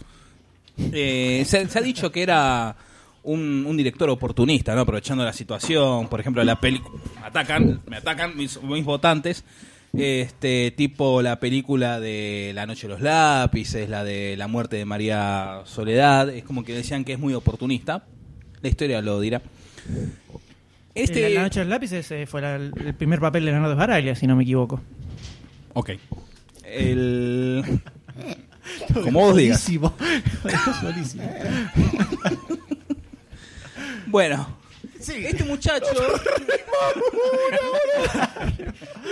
Eh, 0.79 1.43
se, 1.47 1.69
se 1.69 1.79
ha 1.79 1.83
dicho 1.83 2.11
que 2.13 2.23
era 2.23 2.77
un, 3.23 3.65
un 3.67 3.77
director 3.77 4.09
oportunista, 4.11 4.75
¿no? 4.75 4.83
Aprovechando 4.83 5.25
la 5.25 5.33
situación, 5.33 6.09
por 6.09 6.21
ejemplo, 6.21 6.43
la 6.45 6.59
película... 6.61 7.01
Me 7.21 7.27
atacan, 7.27 7.81
me 7.87 7.97
atacan 7.97 8.37
mis, 8.37 8.61
mis 8.63 8.85
votantes. 8.85 9.45
Este 9.93 10.71
tipo 10.77 11.21
la 11.21 11.41
película 11.41 11.99
de 11.99 12.53
La 12.55 12.65
noche 12.65 12.87
de 12.87 12.93
los 12.95 13.01
lápices, 13.03 13.89
la 13.89 14.05
de 14.05 14.37
la 14.37 14.47
muerte 14.47 14.77
de 14.77 14.85
María 14.85 15.63
Soledad, 15.65 16.29
es 16.31 16.45
como 16.45 16.63
que 16.63 16.73
decían 16.75 17.05
que 17.05 17.15
es 17.15 17.19
muy 17.19 17.35
oportunista. 17.35 18.05
La 18.63 18.69
historia 18.69 19.03
lo 19.03 19.19
dirá. 19.21 19.43
Este 20.95 21.27
Eh, 21.27 21.31
La 21.31 21.43
Noche 21.43 21.61
de 21.61 21.65
los 21.67 21.71
Lápices 21.71 22.09
eh, 22.13 22.27
fue 22.27 22.41
la- 22.41 22.55
el 22.57 22.95
primer 22.97 23.19
papel 23.21 23.45
de 23.45 23.51
Leonardo 23.53 23.75
Sbaraglia, 23.75 24.15
si 24.15 24.27
no 24.29 24.37
me 24.37 24.45
equivoco. 24.45 24.81
Ok. 25.73 25.91
El 26.65 27.81
como 29.03 29.21
vos 29.21 29.37
digas. 29.37 29.67
Bueno, 34.11 34.57
este 34.99 35.45
muchacho 35.45 35.87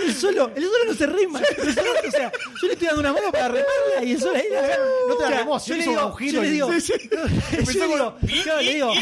El 0.05 0.13
solo, 0.13 0.51
el 0.55 0.63
solo 0.63 0.85
no 0.87 0.93
se 0.93 1.07
rima. 1.07 1.39
El 1.39 1.73
solo, 1.75 1.89
o 2.07 2.11
sea, 2.11 2.31
yo 2.61 2.67
le 2.67 2.73
estoy 2.73 2.87
dando 2.87 3.01
una 3.01 3.13
mano 3.13 3.31
para 3.31 3.47
remarla 3.49 4.03
y 4.03 4.11
el 4.13 4.19
solo 4.19 4.35
ahí 4.37 4.43
la 4.51 4.61
No 5.07 5.15
te 5.15 5.27
sea, 5.27 5.37
remó, 5.39 5.59
si 5.59 5.69
yo 5.71 5.75
le 5.77 5.83
digo, 5.83 6.05
un 6.07 6.17
giro 6.17 6.33
yo 6.33 6.41
le 6.41 6.51
digo, 6.51 6.71
Sí, 6.73 6.81
sí. 6.81 6.93
yo 7.11 7.17
le 7.65 7.73
digo, 7.87 8.17
claro, 8.43 8.61
le 8.61 8.73
digo, 8.73 8.93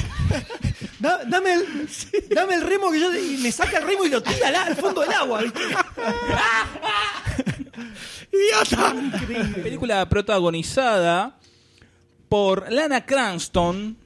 "Da- 1.00 1.22
dame 1.26 1.54
el, 1.54 1.90
dame 2.30 2.56
el 2.56 2.62
remo 2.62 2.92
que 2.92 3.00
yo 3.00 3.12
te-", 3.12 3.22
y 3.22 3.38
me 3.38 3.52
saca 3.52 3.78
el 3.80 3.86
remo 3.88 4.06
y 4.06 4.10
lo 4.10 4.22
tira 4.24 4.48
al, 4.50 4.56
al 4.56 4.76
fondo 4.76 5.02
del 5.02 5.12
agua, 5.14 5.42
¿viste? 5.42 5.62
película 9.64 10.08
protagonizada 10.10 11.38
por 12.30 12.72
Lana 12.72 13.06
Cranston, 13.06 13.98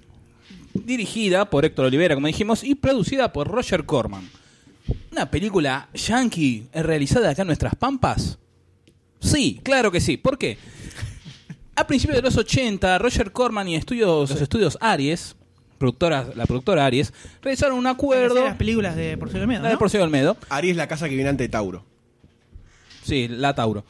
dirigida 0.73 1.49
por 1.49 1.65
Héctor 1.65 1.86
Olivera, 1.86 2.15
como 2.15 2.27
dijimos, 2.27 2.63
y 2.63 2.75
producida 2.75 3.34
por 3.34 3.47
Roger 3.47 3.86
Corman. 3.86 4.29
Una 5.12 5.29
película 5.29 5.89
yankee 5.93 6.67
realizada 6.73 7.29
acá 7.29 7.41
en 7.43 7.47
nuestras 7.47 7.75
pampas. 7.75 8.38
Sí, 9.19 9.60
claro 9.63 9.91
que 9.91 10.01
sí. 10.01 10.17
¿Por 10.17 10.38
qué? 10.38 10.57
A 11.75 11.88
principios 11.88 12.17
de 12.17 12.23
los 12.23 12.38
80, 12.38 12.97
Roger 12.97 13.31
Corman 13.31 13.67
y 13.67 13.75
estudios, 13.75 14.29
los 14.29 14.41
estudios 14.41 14.77
Aries, 14.81 15.36
productora, 15.77 16.27
la 16.36 16.45
productora 16.45 16.86
Aries, 16.86 17.13
realizaron 17.41 17.77
un 17.77 17.88
acuerdo. 17.88 18.43
Las 18.43 18.57
películas 18.57 18.95
de 18.95 19.13
Olmedo, 19.15 19.62
La 19.63 19.69
de 19.69 19.73
¿no? 19.73 19.79
Porcio 19.79 20.03
Olmedo. 20.03 20.38
Ari 20.49 20.71
es 20.71 20.77
la 20.77 20.88
casa 20.88 21.07
que 21.07 21.15
viene 21.15 21.29
ante 21.29 21.47
Tauro. 21.49 21.86
Sí, 23.03 23.27
la 23.27 23.55
Tauro. 23.55 23.84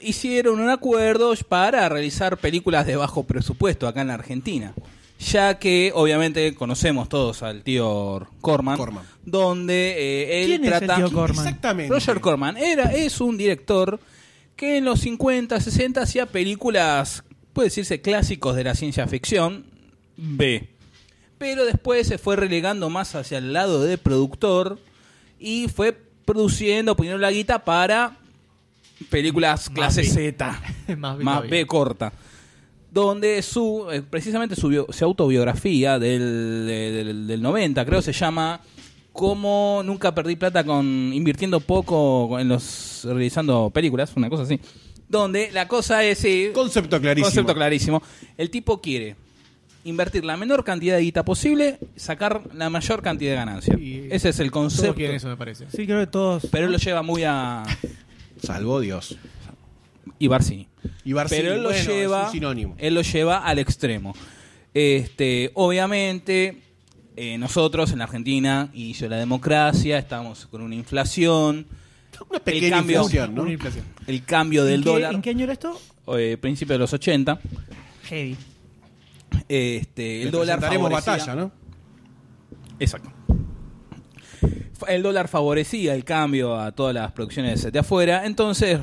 Hicieron 0.00 0.60
un 0.60 0.68
acuerdo 0.68 1.32
para 1.48 1.88
realizar 1.88 2.36
películas 2.36 2.86
de 2.86 2.96
bajo 2.96 3.24
presupuesto 3.24 3.88
acá 3.88 4.02
en 4.02 4.08
la 4.08 4.14
Argentina. 4.14 4.74
Ya 5.18 5.58
que 5.58 5.92
obviamente 5.94 6.54
conocemos 6.54 7.08
todos 7.08 7.42
al 7.42 7.62
tío 7.62 8.26
Corman, 8.42 8.76
Corman. 8.76 9.04
donde 9.24 9.94
eh, 9.98 10.42
él 10.42 10.48
¿Quién 10.48 10.64
es 10.66 10.72
el 10.72 10.78
trata... 10.78 10.96
tío 10.96 11.10
Corman? 11.12 11.46
Exactamente. 11.46 11.92
Roger 11.92 12.20
Corman 12.20 12.56
era, 12.58 12.92
es 12.92 13.20
un 13.20 13.36
director 13.38 13.98
que 14.56 14.76
en 14.78 14.84
los 14.84 15.00
50, 15.00 15.58
60 15.60 16.02
hacía 16.02 16.26
películas, 16.26 17.24
puede 17.52 17.68
decirse 17.68 18.00
clásicos 18.02 18.56
de 18.56 18.64
la 18.64 18.74
ciencia 18.74 19.06
ficción, 19.06 19.64
B. 20.16 20.68
Pero 21.38 21.64
después 21.66 22.06
se 22.06 22.18
fue 22.18 22.36
relegando 22.36 22.88
más 22.90 23.14
hacia 23.14 23.38
el 23.38 23.52
lado 23.52 23.82
de 23.82 23.98
productor 23.98 24.78
y 25.38 25.68
fue 25.68 25.92
produciendo, 26.24 26.96
poniendo 26.96 27.18
la 27.18 27.30
guita 27.30 27.64
para 27.64 28.16
películas 29.10 29.68
clase 29.70 30.02
B. 30.02 30.08
Z, 30.08 30.60
Más 30.96 31.18
B 31.18 31.24
más. 31.24 31.48
B 31.48 31.66
corta. 31.66 32.12
Donde 32.96 33.42
su, 33.42 33.88
eh, 33.92 34.00
precisamente 34.00 34.56
su, 34.56 34.68
bio- 34.68 34.86
su 34.90 35.04
autobiografía 35.04 35.98
del, 35.98 36.64
de- 36.66 36.90
del, 37.04 37.26
del 37.26 37.42
90, 37.42 37.84
creo, 37.84 38.00
se 38.00 38.12
llama 38.14 38.60
Cómo 39.12 39.82
nunca 39.84 40.14
perdí 40.14 40.36
plata 40.36 40.64
con 40.64 40.86
invirtiendo 41.12 41.60
poco 41.60 42.38
en 42.40 42.48
los 42.48 43.02
realizando 43.04 43.68
películas, 43.70 44.12
una 44.16 44.30
cosa 44.30 44.44
así. 44.44 44.58
Donde 45.08 45.50
la 45.52 45.68
cosa 45.68 46.02
es 46.04 46.18
sí, 46.18 46.48
Concepto 46.54 46.98
clarísimo. 47.00 47.26
Concepto 47.26 47.54
clarísimo. 47.54 48.02
El 48.38 48.48
tipo 48.50 48.80
quiere 48.80 49.14
invertir 49.84 50.24
la 50.24 50.36
menor 50.38 50.64
cantidad 50.64 50.96
de 50.96 51.02
guita 51.02 51.22
posible, 51.24 51.78
sacar 51.96 52.42
la 52.54 52.70
mayor 52.70 53.02
cantidad 53.02 53.32
de 53.32 53.36
ganancia. 53.36 53.76
Y- 53.78 54.08
Ese 54.10 54.30
es 54.30 54.40
el 54.40 54.50
Todos 54.50 54.64
concepto. 54.72 54.94
quieren 54.94 55.16
eso, 55.16 55.28
me 55.28 55.36
parece. 55.36 55.66
Sí, 55.70 55.86
creo 55.86 56.00
que 56.00 56.06
todos. 56.08 56.46
Pero 56.50 56.66
él 56.66 56.72
lo 56.72 56.78
lleva 56.78 57.02
muy 57.02 57.24
a 57.24 57.62
Salvo 58.42 58.80
Dios. 58.80 59.16
Y 60.18 60.26
Barcini. 60.28 60.68
Y 61.04 61.12
Barcini, 61.12 61.40
Pero 61.42 61.54
él 61.54 61.62
lo 61.62 61.68
bueno, 61.70 61.80
es 61.80 61.86
lleva 61.86 62.26
un 62.26 62.32
sinónimo. 62.32 62.74
él 62.78 62.94
lo 62.94 63.02
lleva 63.02 63.38
al 63.38 63.58
extremo. 63.58 64.14
Este, 64.74 65.50
obviamente 65.54 66.62
eh, 67.16 67.38
nosotros 67.38 67.92
en 67.92 67.98
la 67.98 68.04
Argentina 68.04 68.68
inicio 68.74 69.08
la 69.08 69.16
democracia, 69.16 69.98
estamos 69.98 70.46
con 70.46 70.60
una 70.62 70.74
inflación, 70.74 71.66
Una 72.28 72.40
pequeña 72.40 72.76
cambio- 72.76 72.96
inflación, 73.02 73.34
¿no? 73.34 73.42
Una 73.42 73.52
inflación. 73.52 73.84
el 74.06 74.24
cambio 74.24 74.64
del 74.64 74.74
¿En 74.76 74.82
qué, 74.82 74.88
dólar, 74.90 75.14
¿En 75.14 75.22
qué 75.22 75.30
año 75.30 75.44
era 75.44 75.52
esto? 75.54 75.80
eh, 76.18 76.36
principio 76.40 76.74
de 76.74 76.78
los 76.80 76.92
80, 76.92 77.40
Heavy. 78.04 78.36
este, 79.48 80.18
el 80.20 80.24
Le 80.26 80.30
dólar 80.30 80.60
batalla, 80.60 81.34
¿no? 81.34 81.52
Exacto. 82.78 83.10
El 84.86 85.02
dólar 85.02 85.28
favorecía 85.28 85.94
el 85.94 86.04
cambio 86.04 86.60
a 86.60 86.70
todas 86.72 86.94
las 86.94 87.10
producciones 87.12 87.70
de 87.72 87.78
afuera, 87.78 88.26
entonces 88.26 88.78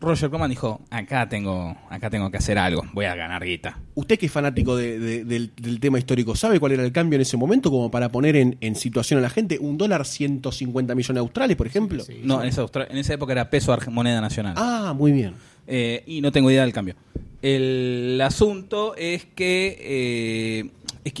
Roger 0.00 0.30
Corman 0.30 0.48
dijo, 0.48 0.80
acá 0.90 1.28
tengo, 1.28 1.76
acá 1.90 2.08
tengo 2.08 2.30
que 2.30 2.38
hacer 2.38 2.58
algo, 2.58 2.82
voy 2.94 3.04
a 3.04 3.14
ganar 3.14 3.44
guita. 3.44 3.78
Usted 3.94 4.18
que 4.18 4.26
es 4.26 4.32
fanático 4.32 4.74
de- 4.76 4.98
de- 4.98 5.24
del, 5.24 5.52
del 5.56 5.78
tema 5.78 5.98
histórico, 5.98 6.34
¿sabe 6.34 6.58
cuál 6.58 6.72
era 6.72 6.82
el 6.84 6.90
cambio 6.92 7.16
en 7.16 7.20
ese 7.22 7.36
momento 7.36 7.70
como 7.70 7.90
para 7.90 8.10
poner 8.10 8.34
en, 8.36 8.56
en 8.62 8.76
situación 8.76 9.18
a 9.18 9.22
la 9.22 9.28
gente? 9.30 9.58
¿Un 9.60 9.76
dólar 9.76 10.06
150 10.06 10.94
millones 10.94 11.14
de 11.14 11.20
australes, 11.20 11.56
por 11.56 11.66
ejemplo? 11.66 12.02
Sí. 12.02 12.20
No, 12.24 12.42
en 12.42 12.48
esa, 12.48 12.62
austra- 12.62 12.86
en 12.90 12.96
esa 12.96 13.12
época 13.14 13.32
era 13.32 13.50
peso 13.50 13.76
moneda 13.90 14.20
nacional. 14.22 14.54
Ah, 14.56 14.94
muy 14.96 15.12
bien. 15.12 15.34
Eh, 15.66 16.02
y 16.06 16.20
no 16.22 16.32
tengo 16.32 16.50
idea 16.50 16.62
del 16.62 16.72
cambio. 16.72 16.94
El 17.42 18.20
asunto 18.22 18.94
es 18.96 19.26
que 19.34 19.76
eh, 19.80 20.70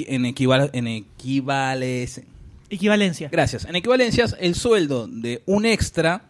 en, 0.08 0.24
equival 0.26 0.70
en 0.72 0.86
equivales... 0.86 2.22
Equivalencia. 2.70 3.28
Gracias. 3.30 3.64
En 3.64 3.74
equivalencias, 3.76 4.36
el 4.40 4.54
sueldo 4.54 5.06
de 5.08 5.42
un 5.46 5.66
extra 5.66 6.22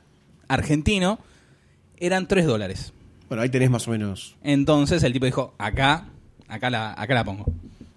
argentino 0.48 1.18
eran 2.00 2.26
3 2.26 2.46
dólares. 2.46 2.92
Bueno, 3.28 3.42
ahí 3.42 3.48
tenés 3.48 3.70
más 3.70 3.86
o 3.86 3.92
menos. 3.92 4.34
Entonces 4.42 5.02
el 5.04 5.12
tipo 5.12 5.24
dijo, 5.26 5.54
acá, 5.58 6.06
acá 6.48 6.68
la, 6.70 6.92
acá 7.00 7.14
la 7.14 7.22
pongo. 7.24 7.44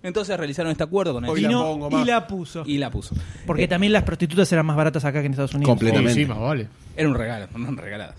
Entonces 0.03 0.37
realizaron 0.37 0.71
este 0.71 0.83
acuerdo 0.83 1.13
con 1.13 1.23
Hoy 1.25 1.45
el 1.45 1.51
la 1.51 1.57
pongo 1.57 1.89
más. 1.89 2.01
y 2.03 2.05
la 2.05 2.27
puso. 2.27 2.63
y 2.67 2.77
la 2.77 2.91
puso. 2.91 3.15
Porque 3.47 3.63
Eh, 3.63 3.67
también 3.67 3.93
las 3.93 4.03
prostitutas 4.03 4.51
eran 4.51 4.65
más 4.65 4.75
baratas 4.75 5.03
acá 5.05 5.21
que 5.21 5.27
en 5.27 5.31
Estados 5.31 5.53
Unidos. 5.53 5.69
Comple- 5.73 5.87
Completamente. 5.91 6.13
Sí, 6.21 6.25
más 6.27 6.39
vale. 6.39 6.67
Era 6.95 7.07
un 7.09 7.15
regalo, 7.15 7.47
eran 7.55 7.77
regaladas. 7.77 8.15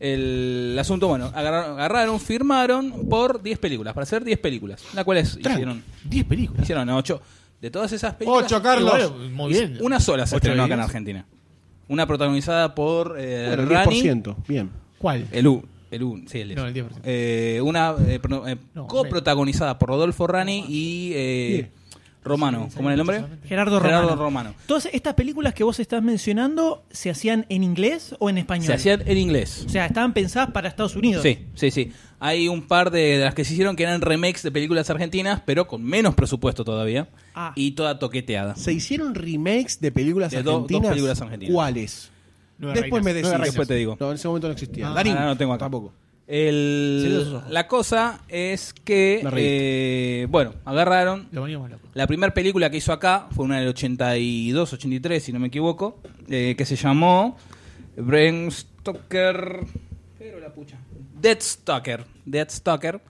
El 0.00 0.76
asunto, 0.78 1.08
bueno, 1.08 1.26
agarraron, 1.34 1.72
agarraron, 1.78 2.20
firmaron 2.20 3.08
por 3.08 3.42
10 3.42 3.58
películas, 3.58 3.94
para 3.94 4.02
hacer 4.04 4.22
10 4.24 4.38
películas, 4.38 4.82
las 4.94 5.04
cuales 5.04 5.36
hicieron, 5.38 5.82
10 6.04 6.24
películas. 6.24 6.62
hicieron 6.62 6.88
8. 6.88 7.20
De 7.60 7.70
todas 7.70 7.92
esas 7.92 8.14
películas, 8.14 8.44
Ocho, 8.44 8.62
Carlos. 8.62 8.92
Igual, 8.94 9.30
muy 9.30 9.52
bien. 9.52 9.78
una 9.80 9.98
sola 10.00 10.26
se 10.26 10.36
Ocho 10.36 10.46
estrenó 10.48 10.64
acá 10.64 10.74
en 10.74 10.80
días. 10.80 10.88
Argentina. 10.88 11.26
Una 11.88 12.06
protagonizada 12.06 12.74
por 12.74 13.16
eh, 13.18 13.46
Bueno, 13.48 13.62
el 13.62 13.68
Rani, 13.70 14.02
10%. 14.02 14.36
Bien. 14.46 14.70
¿Cuál? 15.04 15.26
el 15.32 15.46
U, 15.46 15.62
el 15.90 16.02
U, 16.02 16.22
sí, 16.26 16.40
el, 16.40 16.54
No, 16.54 16.66
el 16.66 16.72
10%. 16.74 16.88
Eh, 17.04 17.60
una 17.62 17.94
eh, 18.08 18.18
pro- 18.18 18.48
eh, 18.48 18.56
No, 18.74 18.86
coprotagonizada 18.86 19.78
por 19.78 19.90
Rodolfo 19.90 20.26
Rani 20.26 20.64
y 20.66 21.12
eh, 21.14 21.70
Romano, 22.24 22.70
¿cómo 22.74 22.88
es 22.88 22.94
el 22.94 22.98
nombre? 22.98 23.22
Gerardo 23.46 23.78
Romano. 23.80 23.98
Gerardo 24.00 24.16
Romano. 24.16 24.54
Todas 24.66 24.86
estas 24.86 25.12
películas 25.12 25.52
que 25.52 25.62
vos 25.62 25.78
estás 25.78 26.02
mencionando, 26.02 26.82
¿se 26.90 27.10
hacían 27.10 27.44
en 27.50 27.62
inglés 27.62 28.16
o 28.18 28.30
en 28.30 28.38
español? 28.38 28.66
Se 28.66 28.72
hacían 28.72 29.02
en 29.04 29.18
inglés. 29.18 29.64
O 29.66 29.68
sea, 29.68 29.84
estaban 29.84 30.14
pensadas 30.14 30.50
para 30.52 30.68
Estados 30.70 30.96
Unidos. 30.96 31.22
Sí, 31.22 31.40
sí, 31.54 31.70
sí. 31.70 31.92
Hay 32.20 32.48
un 32.48 32.66
par 32.66 32.90
de, 32.90 33.18
de 33.18 33.24
las 33.26 33.34
que 33.34 33.44
se 33.44 33.52
hicieron 33.52 33.76
que 33.76 33.82
eran 33.82 34.00
remakes 34.00 34.42
de 34.42 34.50
películas 34.50 34.88
argentinas, 34.88 35.42
pero 35.44 35.66
con 35.68 35.84
menos 35.84 36.14
presupuesto 36.14 36.64
todavía. 36.64 37.08
Ah. 37.34 37.52
Y 37.56 37.72
toda 37.72 37.98
toqueteada. 37.98 38.56
¿Se 38.56 38.72
hicieron 38.72 39.14
remakes 39.14 39.78
de 39.80 39.92
películas 39.92 40.30
De 40.32 40.38
do- 40.42 40.52
dos 40.52 40.60
argentinas? 40.62 40.88
películas 40.92 41.20
argentinas. 41.20 41.54
¿Cuáles? 41.54 42.10
Nueve 42.58 42.80
Después 42.80 43.04
reinas. 43.04 43.22
me 43.24 43.28
decís. 43.38 43.44
Después 43.46 43.68
te 43.68 43.74
digo. 43.74 43.96
No, 44.00 44.08
en 44.10 44.14
ese 44.14 44.28
momento 44.28 44.46
no 44.48 44.52
existía. 44.52 44.88
Ah, 44.88 44.94
Darín. 44.94 45.16
Ah, 45.16 45.20
no, 45.20 45.26
no 45.28 45.36
tengo 45.36 45.52
acá. 45.52 45.64
Tampoco. 45.64 45.92
El- 46.26 47.42
la 47.50 47.68
cosa 47.68 48.20
es 48.28 48.72
que, 48.72 49.22
eh, 49.36 50.26
bueno, 50.30 50.54
agarraron. 50.64 51.28
Lo 51.32 51.46
loco. 51.46 51.68
La 51.92 52.06
primera 52.06 52.32
película 52.32 52.70
que 52.70 52.78
hizo 52.78 52.92
acá 52.92 53.26
fue 53.34 53.44
una 53.44 53.58
del 53.58 53.68
82, 53.68 54.72
83, 54.72 55.22
si 55.22 55.32
no 55.32 55.38
me 55.38 55.48
equivoco, 55.48 55.98
eh, 56.28 56.54
que 56.56 56.64
se 56.64 56.76
llamó 56.76 57.36
Bram 57.96 58.50
Stoker. 58.50 59.60
Pero 60.18 60.40
la 60.40 60.48
pucha. 60.52 60.78
Dead 61.20 61.38
Stalker. 61.40 62.04
Dead 62.24 62.48
Stalker. 62.50 63.00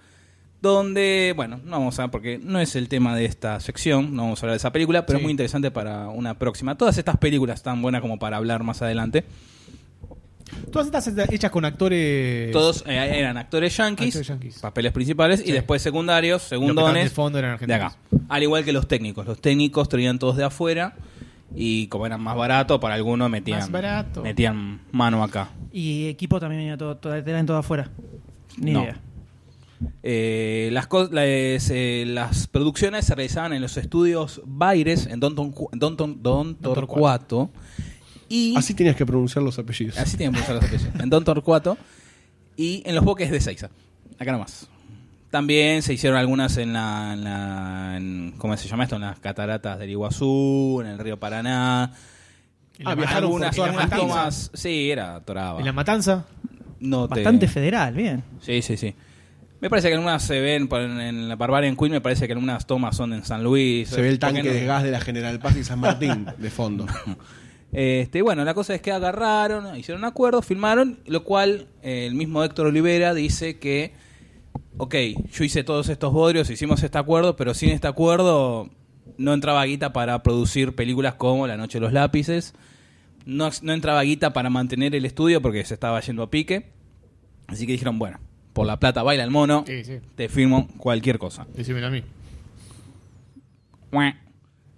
Donde, 0.73 1.33
bueno, 1.37 1.61
no 1.65 1.71
vamos 1.73 1.99
a, 1.99 2.09
porque 2.09 2.39
no 2.43 2.59
es 2.59 2.75
el 2.77 2.89
tema 2.89 3.15
de 3.15 3.25
esta 3.25 3.61
sección, 3.61 4.15
no 4.17 4.23
vamos 4.23 4.41
a 4.41 4.47
hablar 4.47 4.55
de 4.55 4.59
esa 4.59 4.73
película, 4.73 5.07
pero 5.07 5.19
Sí. 5.19 5.23
es 5.23 5.25
muy 5.25 5.31
interesante 5.31 5.71
para 5.71 6.09
una 6.09 6.39
próxima. 6.39 6.77
Todas 6.77 6.99
estas 6.99 7.17
películas 7.19 7.57
están 7.61 7.81
buenas 7.83 8.01
como 8.01 8.19
para 8.19 8.37
hablar 8.39 8.63
más 8.65 8.83
adelante. 8.83 9.25
Todas 10.71 10.89
estas 11.07 11.31
hechas 11.31 11.51
con 11.51 11.65
actores. 11.65 12.53
Todos 12.53 12.85
eh, 12.87 13.19
eran 13.19 13.37
actores 13.37 13.77
yankees, 13.77 14.61
papeles 14.61 14.93
principales, 14.93 15.41
Sí. 15.41 15.49
y 15.49 15.53
después 15.53 15.81
secundarios, 15.83 16.43
segundones, 16.43 17.05
de 17.05 17.11
fondo 17.11 17.39
eran 17.39 17.59
de 17.59 17.75
acá. 17.75 17.97
Al 18.29 18.43
igual 18.43 18.65
que 18.65 18.73
los 18.73 18.87
técnicos. 18.87 19.27
Los 19.27 19.41
técnicos 19.41 19.89
traían 19.89 20.19
todos 20.19 20.37
de 20.37 20.45
afuera 20.45 20.95
y 21.57 21.87
como 21.89 22.07
eran 22.07 22.21
más 22.21 22.37
baratos, 22.37 22.79
para 22.81 22.95
algunos 22.95 23.31
metían, 23.31 23.61
Más 23.61 23.71
barato. 23.71 24.23
metían 24.23 24.81
mano 24.93 25.23
acá. 25.25 25.49
Y 25.73 26.09
equipo 26.09 26.39
también 26.39 26.61
venía 26.61 26.77
todo, 26.77 26.97
todo, 26.99 27.15
eran 27.15 27.47
todo 27.47 27.57
afuera. 27.57 27.91
Ni 28.59 28.73
No. 28.73 28.83
idea. 28.83 28.97
Eh, 30.03 30.69
las, 30.73 30.89
las, 31.11 31.71
eh, 31.71 32.05
las 32.07 32.47
producciones 32.47 33.05
se 33.07 33.15
realizaban 33.15 33.53
en 33.53 33.63
los 33.63 33.77
estudios 33.77 34.41
Baires 34.45 35.07
en 35.07 35.21
Don, 35.21 35.35
Don, 35.35 35.53
Don, 35.73 35.97
Don, 35.97 36.23
Don 36.23 36.55
Torcuato. 36.57 37.51
Y 38.29 38.55
Así 38.57 38.75
tenías 38.75 38.97
que 38.97 39.05
pronunciar 39.05 39.43
los 39.43 39.59
apellidos. 39.59 39.99
Así 39.99 40.17
tienen 40.17 40.35
que 40.35 40.41
usar 40.41 40.57
los 40.57 40.65
apellidos. 40.65 40.95
En 41.01 41.11
Don 41.11 41.25
Torcuato 41.25 41.77
y 42.57 42.83
en 42.87 42.95
los 42.95 43.05
boques 43.05 43.31
de 43.31 43.41
Seiza. 43.41 43.71
Acá 44.19 44.33
nomás. 44.33 44.69
También 45.31 45.83
se 45.83 45.93
hicieron 45.93 46.17
algunas 46.19 46.57
en 46.59 46.73
la, 46.73 47.13
en 47.13 47.25
la- 47.25 47.97
en- 47.97 48.35
¿cómo 48.39 48.57
se 48.57 48.69
llama 48.69 48.85
esto? 48.85 48.95
En 48.97 49.03
las 49.03 49.19
cataratas 49.19 49.79
del 49.79 49.91
Iguazú, 49.91 50.81
en 50.81 50.87
el 50.93 50.99
río 50.99 51.19
Paraná. 51.19 51.93
La 52.79 52.91
Ah, 52.91 52.95
viajaron 52.95 53.31
por 53.31 53.43
algunas, 53.45 53.57
toda 53.57 53.69
algunas 53.69 53.91
tomas. 53.91 54.51
Sí, 54.55 54.91
era 54.91 55.21
toraba. 55.21 55.59
En 55.61 55.67
la 55.67 55.73
matanza. 55.73 56.25
No 56.81 57.09
te- 57.09 57.17
Bastante 57.17 57.49
federal, 57.49 57.95
bien. 57.95 58.23
Sí, 58.41 58.63
sí, 58.63 58.77
sí. 58.77 58.95
Me 59.65 59.71
parece 59.71 59.89
que 59.89 59.95
algunas 59.95 60.23
se 60.23 60.43
ven 60.43 60.69
en, 60.71 61.01
en 61.01 61.27
la 61.27 61.37
Barbarian 61.37 61.75
Queen, 61.75 61.93
me 61.93 62.03
parece 62.03 62.27
que 62.27 62.35
algunas 62.35 62.67
tomas 62.67 62.95
son 62.95 63.15
en 63.15 63.25
San 63.25 63.43
Luis. 63.43 63.89
Se 63.89 64.03
ve 64.03 64.11
el 64.11 64.19
¿Por 64.19 64.29
qué 64.29 64.35
tanque 64.35 64.49
no? 64.51 64.55
de 64.55 64.67
gas 64.67 64.83
de 64.83 64.91
la 64.91 65.01
General 65.01 65.39
Paz 65.39 65.57
y 65.57 65.65
San 65.65 65.81
Martín 65.81 66.27
de 66.37 66.51
fondo. 66.51 66.87
Este, 67.73 68.23
bueno, 68.23 68.45
la 68.45 68.55
cosa 68.55 68.75
es 68.75 68.83
que 68.83 68.93
agarraron, 68.93 69.77
hicieron 69.77 70.03
un 70.03 70.05
acuerdo, 70.05 70.43
filmaron, 70.43 71.01
lo 71.07 71.25
cual 71.25 71.67
eh, 71.83 72.07
el 72.07 72.15
mismo 72.15 72.45
Héctor 72.45 72.67
Olivera 72.67 73.15
dice 73.15 73.59
que, 73.59 73.95
ok, 74.77 74.95
yo 75.33 75.43
hice 75.43 75.65
todos 75.65 75.89
estos 75.89 76.13
bodrios, 76.13 76.51
hicimos 76.51 76.83
este 76.85 76.99
acuerdo, 76.99 77.35
pero 77.35 77.53
sin 77.53 77.71
este 77.71 77.89
acuerdo 77.89 78.71
no 79.17 79.35
entraba 79.35 79.65
guita 79.65 79.93
para 79.93 80.23
producir 80.23 80.77
películas 80.77 81.15
como 81.15 81.49
La 81.49 81.57
Noche 81.57 81.79
de 81.79 81.81
los 81.81 81.93
Lápices, 81.93 82.55
no, 83.25 83.51
no 83.63 83.73
entraba 83.73 84.03
guita 84.03 84.33
para 84.33 84.51
mantener 84.51 84.95
el 84.95 85.05
estudio 85.05 85.43
porque 85.43 85.65
se 85.65 85.75
estaba 85.75 85.99
yendo 86.01 86.23
a 86.23 86.31
pique, 86.31 86.71
así 87.49 87.67
que 87.67 87.73
dijeron, 87.73 87.99
bueno, 87.99 88.21
por 88.55 88.67
la 88.67 88.79
plata 88.81 89.03
baila 89.03 89.23
el 89.25 89.31
mono, 89.31 89.65
Sí, 89.67 89.85
sí. 89.85 89.99
te 90.17 90.31
firmo 90.31 90.69
cualquier 90.79 91.19
cosa. 91.19 91.47
Decímelo 91.55 91.89
a 91.89 91.91
mí. 91.91 92.03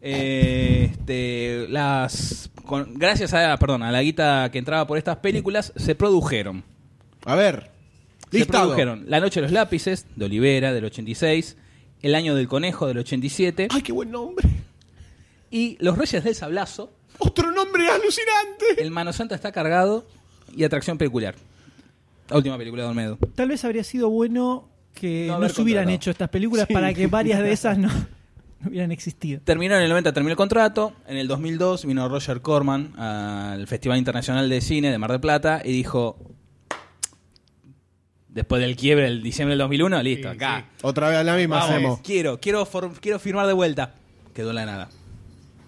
Eh, 0.03 0.91
este, 0.93 1.67
las 1.69 2.51
con- 2.65 2.95
gracias 2.95 3.33
a, 3.35 3.57
perdón, 3.57 3.83
a 3.83 3.91
la 3.91 4.03
guita 4.03 4.51
que 4.53 4.59
entraba 4.59 4.87
por 4.87 4.99
estas 4.99 5.17
películas 5.19 5.73
se 5.77 5.95
produjeron. 5.95 6.63
A 7.25 7.35
ver. 7.35 7.71
Se 8.31 8.39
Listado. 8.39 8.65
produjeron 8.65 9.05
La 9.09 9.21
noche 9.21 9.41
de 9.41 9.43
los 9.47 9.53
lápices 9.53 10.07
de 10.17 10.25
Olivera 10.25 10.73
del 10.73 10.85
86, 10.85 11.57
El 12.03 12.15
año 12.15 12.35
del 12.35 12.49
conejo 12.49 12.87
del 12.89 12.99
87 12.99 13.69
Ay, 13.71 13.83
qué 13.83 13.93
buen 13.93 14.11
nombre. 14.11 14.49
y 15.51 15.77
Los 15.81 15.97
Reyes 15.97 16.23
del 16.25 16.35
Sablazo, 16.35 16.93
Otro 17.19 17.51
nombre 17.53 17.89
alucinante. 17.89 18.65
El 18.79 18.91
Mano 18.91 19.13
Santa 19.13 19.35
está 19.35 19.53
cargado 19.53 20.05
y 20.55 20.65
Atracción 20.65 20.99
peculiar. 20.99 21.35
La 22.29 22.37
última 22.37 22.59
película 22.59 22.83
de 22.83 22.89
Olmedo. 22.89 23.19
Tal 23.35 23.49
vez 23.49 23.65
habría 23.65 23.85
sido 23.85 24.11
bueno 24.11 24.69
que 24.95 25.27
No 25.29 25.39
no, 25.39 25.49
se 25.49 25.63
hubieran 25.63 25.89
hecho 25.91 26.11
estas 26.11 26.29
películas 26.29 26.67
para 26.73 26.93
que 26.95 27.07
varias 27.07 27.41
de 27.41 27.53
esas 27.53 27.79
no, 27.79 27.89
no 28.61 28.69
hubieran 28.71 28.93
existido. 28.93 29.41
Terminó 29.45 29.77
en 29.77 29.83
el 29.83 29.89
90, 29.91 30.13
terminó 30.13 30.33
el 30.33 30.37
contrato. 30.37 30.95
En 31.07 31.17
el 31.19 31.29
2002 31.29 31.87
vino 31.87 32.09
Roger 32.09 32.41
Corman 32.41 32.99
al 32.99 33.67
Festival 33.67 33.99
Internacional 33.99 34.49
de 34.49 34.61
Cine 34.61 34.91
de 34.91 34.99
Mar 34.99 35.11
del 35.11 35.21
Plata 35.21 35.61
y 35.65 35.73
dijo, 35.73 36.19
después 38.29 38.61
del 38.61 38.77
quiebre 38.77 39.05
del 39.05 39.23
diciembre 39.23 39.53
del 39.53 39.61
2001, 39.61 40.03
listo, 40.03 40.31
Sí, 40.31 40.37
acá. 40.37 40.67
Otra 40.83 41.09
vez 41.09 41.19
a 41.19 41.25
la 41.25 41.37
misma 41.37 41.57
Vamos, 41.57 41.71
hacemos. 41.71 42.01
quiero, 42.01 42.41
quiero, 42.41 42.67
quiero 43.01 43.19
firmar 43.19 43.47
de 43.47 43.53
vuelta. 43.53 43.95
Quedó 44.35 44.53
la 44.53 44.67
nada. 44.67 44.89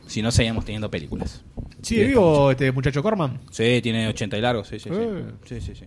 Si 0.07 0.23
no, 0.23 0.31
seguíamos 0.31 0.65
teniendo 0.65 0.91
películas. 0.91 1.43
¿Sigue 1.83 2.07
vivo 2.07 2.51
este 2.51 2.73
muchacho 2.73 3.03
Corman? 3.03 3.41
Sí, 3.51 3.81
tiene 3.83 4.09
80 4.09 4.37
y 4.37 4.41
largos, 4.41 4.69
sí, 4.69 4.79
sí, 4.79 4.89
sí. 4.91 4.97
Eh. 4.99 5.25
Sí, 5.45 5.61
sí, 5.61 5.75
sí. 5.75 5.85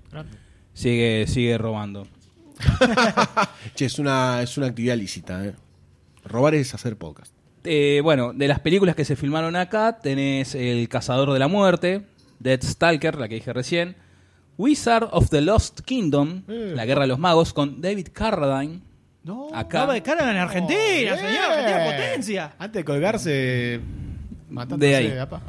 Sigue, 0.74 1.26
sigue 1.28 1.58
robando. 1.58 2.08
Che, 3.76 3.86
es 3.86 4.00
una, 4.00 4.42
es 4.42 4.58
una 4.58 4.68
actividad 4.68 4.96
lícita, 4.96 5.46
¿eh? 5.46 5.54
Robar 6.26 6.56
es 6.56 6.74
hacer 6.74 6.96
podcast. 6.98 7.34
Eh, 7.64 8.02
bueno, 8.04 8.34
de 8.34 8.48
las 8.48 8.60
películas 8.60 8.96
que 8.96 9.06
se 9.06 9.16
filmaron 9.16 9.56
acá, 9.56 10.00
tenés 10.00 10.56
El 10.56 10.88
Cazador 10.90 11.32
de 11.34 11.40
la 11.40 11.48
Muerte, 11.48 12.04
Dead 12.40 12.62
Stalker, 12.62 13.16
la 13.16 13.28
que 13.28 13.36
dije 13.36 13.54
recién, 13.54 13.96
Wizard 14.58 15.10
of 15.12 15.30
the 15.30 15.42
Lost 15.42 15.82
Kingdom, 15.82 16.44
Eh. 16.48 16.74
La 16.76 16.86
Guerra 16.86 17.02
de 17.02 17.08
los 17.08 17.20
Magos, 17.20 17.54
con 17.54 17.82
David 17.82 18.08
Carradine. 18.14 18.82
No. 19.24 19.48
Acá. 19.50 19.60
Acaba 19.80 19.94
de 19.94 20.02
cara 20.02 20.30
en 20.32 20.38
Argentina, 20.38 20.78
bien. 21.14 21.18
señor, 21.18 21.44
Argentina 21.52 21.86
potencia. 21.86 22.54
Antes 22.58 22.80
de 22.80 22.86
colgarse, 22.86 23.80
matándose 24.50 24.90
De 24.90 24.96
ahí. 24.96 25.08
de 25.10 25.16
la 25.16 25.30
paja. 25.30 25.46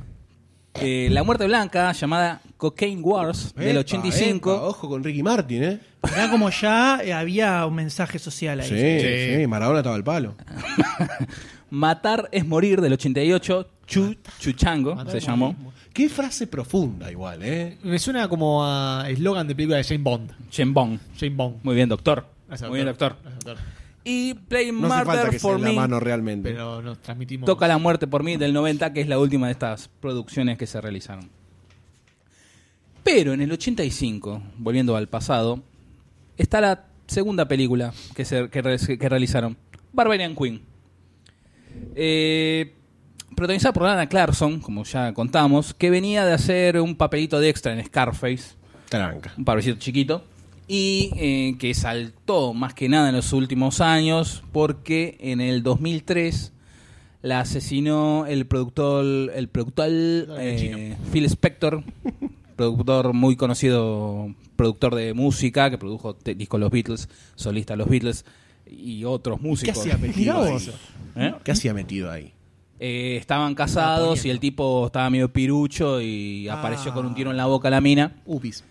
Eh, 0.85 1.09
la 1.11 1.23
Muerte 1.23 1.47
Blanca, 1.47 1.93
llamada 1.93 2.41
Cocaine 2.57 3.01
Wars, 3.01 3.55
del 3.55 3.71
Epa, 3.71 3.81
85. 3.81 4.55
epa, 4.55 4.63
ojo 4.65 4.89
con 4.89 5.03
Ricky 5.05 5.23
Martin, 5.23 5.65
¿eh? 5.65 5.81
Era 6.15 6.31
como 6.31 6.51
ya 6.51 7.01
eh, 7.03 7.13
había 7.13 7.65
un 7.67 7.75
mensaje 7.75 8.19
social 8.19 8.61
ahí. 8.61 8.69
Sí, 8.69 9.39
sí, 9.41 9.47
Maradona 9.47 9.79
estaba 9.81 9.97
al 9.97 10.05
palo. 10.05 10.35
Matar 11.71 12.29
es 12.33 12.47
morir, 12.47 12.81
del 12.81 12.93
88. 12.95 13.69
Chu, 13.87 14.15
Chuchango, 14.39 14.95
Matar 14.95 15.13
se 15.13 15.19
es 15.19 15.27
llamó. 15.27 15.53
morir. 15.53 15.73
Qué 15.93 16.09
frase 16.09 16.47
profunda 16.47 17.11
igual, 17.11 17.43
¿eh? 17.43 17.79
Me 17.83 17.99
suena 17.99 18.29
como 18.29 18.65
a 18.65 19.05
eslogan 19.09 19.47
de 19.47 19.55
película 19.55 19.77
de 19.79 19.85
Jane 19.85 20.03
Bond. 20.03 20.31
Shen 20.51 20.73
Bong. 20.73 20.99
Jane 21.19 21.35
Bond. 21.35 21.57
Muy 21.63 21.75
bien, 21.75 21.89
doctor. 21.89 22.27
Gracias, 22.49 22.69
Muy 22.69 22.79
bien, 22.79 22.87
doctor. 22.87 23.17
Gracias, 23.23 23.45
doctor. 23.45 23.82
Y 24.05 24.35
Play 24.35 24.73
No 24.73 24.87
hace 24.93 25.05
falta 25.05 25.13
Murder 25.13 25.31
que 25.31 25.39
sea 25.39 25.51
for 25.51 25.57
en 25.59 25.63
la 25.63 25.69
Me. 25.71 25.75
mano 25.77 26.01
realmente. 26.01 26.51
Pero 26.51 26.83
nos 26.83 27.01
transmitimos. 27.01 27.47
Toca 27.47 27.69
la 27.69 27.79
muerte 27.79 28.07
por 28.07 28.23
mí 28.25 28.37
del 28.37 28.53
90, 28.53 28.93
que 28.93 29.01
es 29.01 29.09
la 29.09 29.19
última 29.19 29.47
de 29.47 29.53
estas 29.53 29.89
producciones 30.01 30.59
que 30.59 30.67
se 30.67 30.81
realizaron. 30.81 31.29
Pero 33.05 33.33
en 33.33 33.41
el 33.41 33.51
85, 33.53 34.43
volviendo 34.59 34.97
al 34.97 35.09
pasado, 35.09 35.61
está 36.37 36.61
la 36.61 36.85
segunda 37.07 37.47
película 37.49 37.93
que, 38.15 38.25
se, 38.25 38.49
que, 38.49 38.63
re- 38.63 38.99
que 38.99 39.09
realizaron, 39.09 39.57
Barbarian 39.93 40.35
Queen. 40.37 40.63
Eh, 41.95 42.75
protagonizada 43.35 43.73
por 43.73 43.83
Lana 43.85 44.09
Clarkson, 44.09 44.61
como 44.61 44.85
ya 44.85 45.13
contamos, 45.15 45.75
que 45.75 45.91
venía 45.91 46.25
de 46.25 46.33
hacer 46.33 46.81
un 46.81 46.95
papelito 46.97 47.41
de 47.41 47.49
extra 47.49 47.73
en 47.73 47.85
Scarface, 47.85 48.55
Tranca. 48.89 49.33
un 49.37 49.45
papelito 49.45 49.79
chiquito, 49.79 50.25
y 50.75 51.11
eh, 51.17 51.57
que 51.59 51.75
saltó 51.75 52.55
más 52.55 52.73
que 52.73 52.89
nada 52.89 53.11
en 53.11 53.15
los 53.15 53.35
últimos 53.35 53.83
años 53.83 54.43
porque 54.53 55.19
en 55.21 55.43
el 55.43 55.63
2003 55.63 56.55
la 57.21 57.41
asesinó 57.41 58.25
el 58.25 58.47
productor 58.47 59.05
el 59.35 59.49
productor 59.51 59.89
eh, 59.91 60.97
Phil 61.13 61.27
Spector 61.27 61.85
productor 62.57 63.13
muy 63.13 63.37
conocido 63.37 64.35
productor 64.57 64.95
de 64.95 65.13
música 65.13 65.69
que 65.69 65.77
produjo 65.77 66.17
discos 66.25 66.59
los 66.59 66.71
Beatles 66.71 67.11
solista 67.35 67.77
los 67.77 67.91
Beatles 67.91 68.25
y 68.67 69.05
otros 69.05 69.41
¿Qué 69.41 69.47
músicos 69.47 69.79
hacía 69.79 69.99
metido 69.99 70.43
ahí? 70.43 70.57
¿Eh? 71.17 71.35
¿Qué 71.45 71.53
hacía 71.53 71.75
metido 71.75 72.11
ahí? 72.11 72.33
Eh, 72.81 73.19
estaban 73.19 73.55
casados 73.55 74.25
y 74.25 74.31
el 74.31 74.41
tipo 74.41 74.87
estaba 74.87 75.11
medio 75.11 75.31
pirucho 75.31 76.01
y 76.01 76.49
apareció 76.49 76.95
con 76.95 77.05
un 77.05 77.15
tiro 77.15 77.31
en 77.31 77.37
la 77.37 77.45
boca 77.45 77.69
a 77.69 77.71
la 77.71 77.83
mina 77.83 78.23
Upis. 78.25 78.65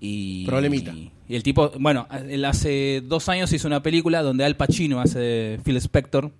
y 0.00 0.44
Problemita. 0.46 0.92
Y 0.92 1.13
el 1.28 1.42
tipo, 1.42 1.70
bueno, 1.78 2.06
él 2.28 2.44
hace 2.44 3.02
dos 3.04 3.28
años 3.28 3.52
hizo 3.52 3.66
una 3.66 3.82
película 3.82 4.22
donde 4.22 4.44
Al 4.44 4.56
Pacino 4.56 5.00
hace 5.00 5.18
de 5.18 5.60
Phil 5.64 5.76
Spector 5.78 6.30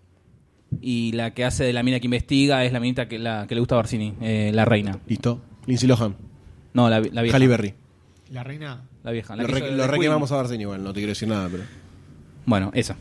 y 0.81 1.13
la 1.13 1.33
que 1.33 1.45
hace 1.45 1.65
de 1.65 1.73
la 1.73 1.83
mina 1.83 2.01
que 2.01 2.07
investiga 2.07 2.65
es 2.65 2.73
la 2.73 2.81
minita 2.81 3.09
que, 3.09 3.19
la, 3.19 3.47
que 3.47 3.55
le 3.55 3.61
gusta 3.61 3.77
a 3.77 3.79
Barcini, 3.79 4.15
eh, 4.21 4.51
la 4.53 4.65
reina. 4.65 4.99
Listo. 5.07 5.41
Lindsay 5.67 5.89
Lohan. 5.89 6.17
No, 6.75 6.91
la, 6.91 7.01
la 7.01 7.23
vieja. 7.23 7.37
Halle 7.37 7.49
Berry. 7.49 7.75
La 8.31 8.43
reina. 8.43 8.83
La 9.03 9.13
vieja. 9.13 9.37
La 9.37 9.45
Lo, 9.45 9.49
re, 9.49 9.71
lo 9.73 9.87
requemamos 9.87 10.33
a 10.33 10.37
Barcini 10.37 10.63
igual, 10.63 10.83
no 10.83 10.93
te 10.93 11.01
quiero 11.01 11.11
decir 11.11 11.29
nada, 11.29 11.49
pero... 11.51 11.63
Bueno, 12.47 12.71
esa. 12.75 12.97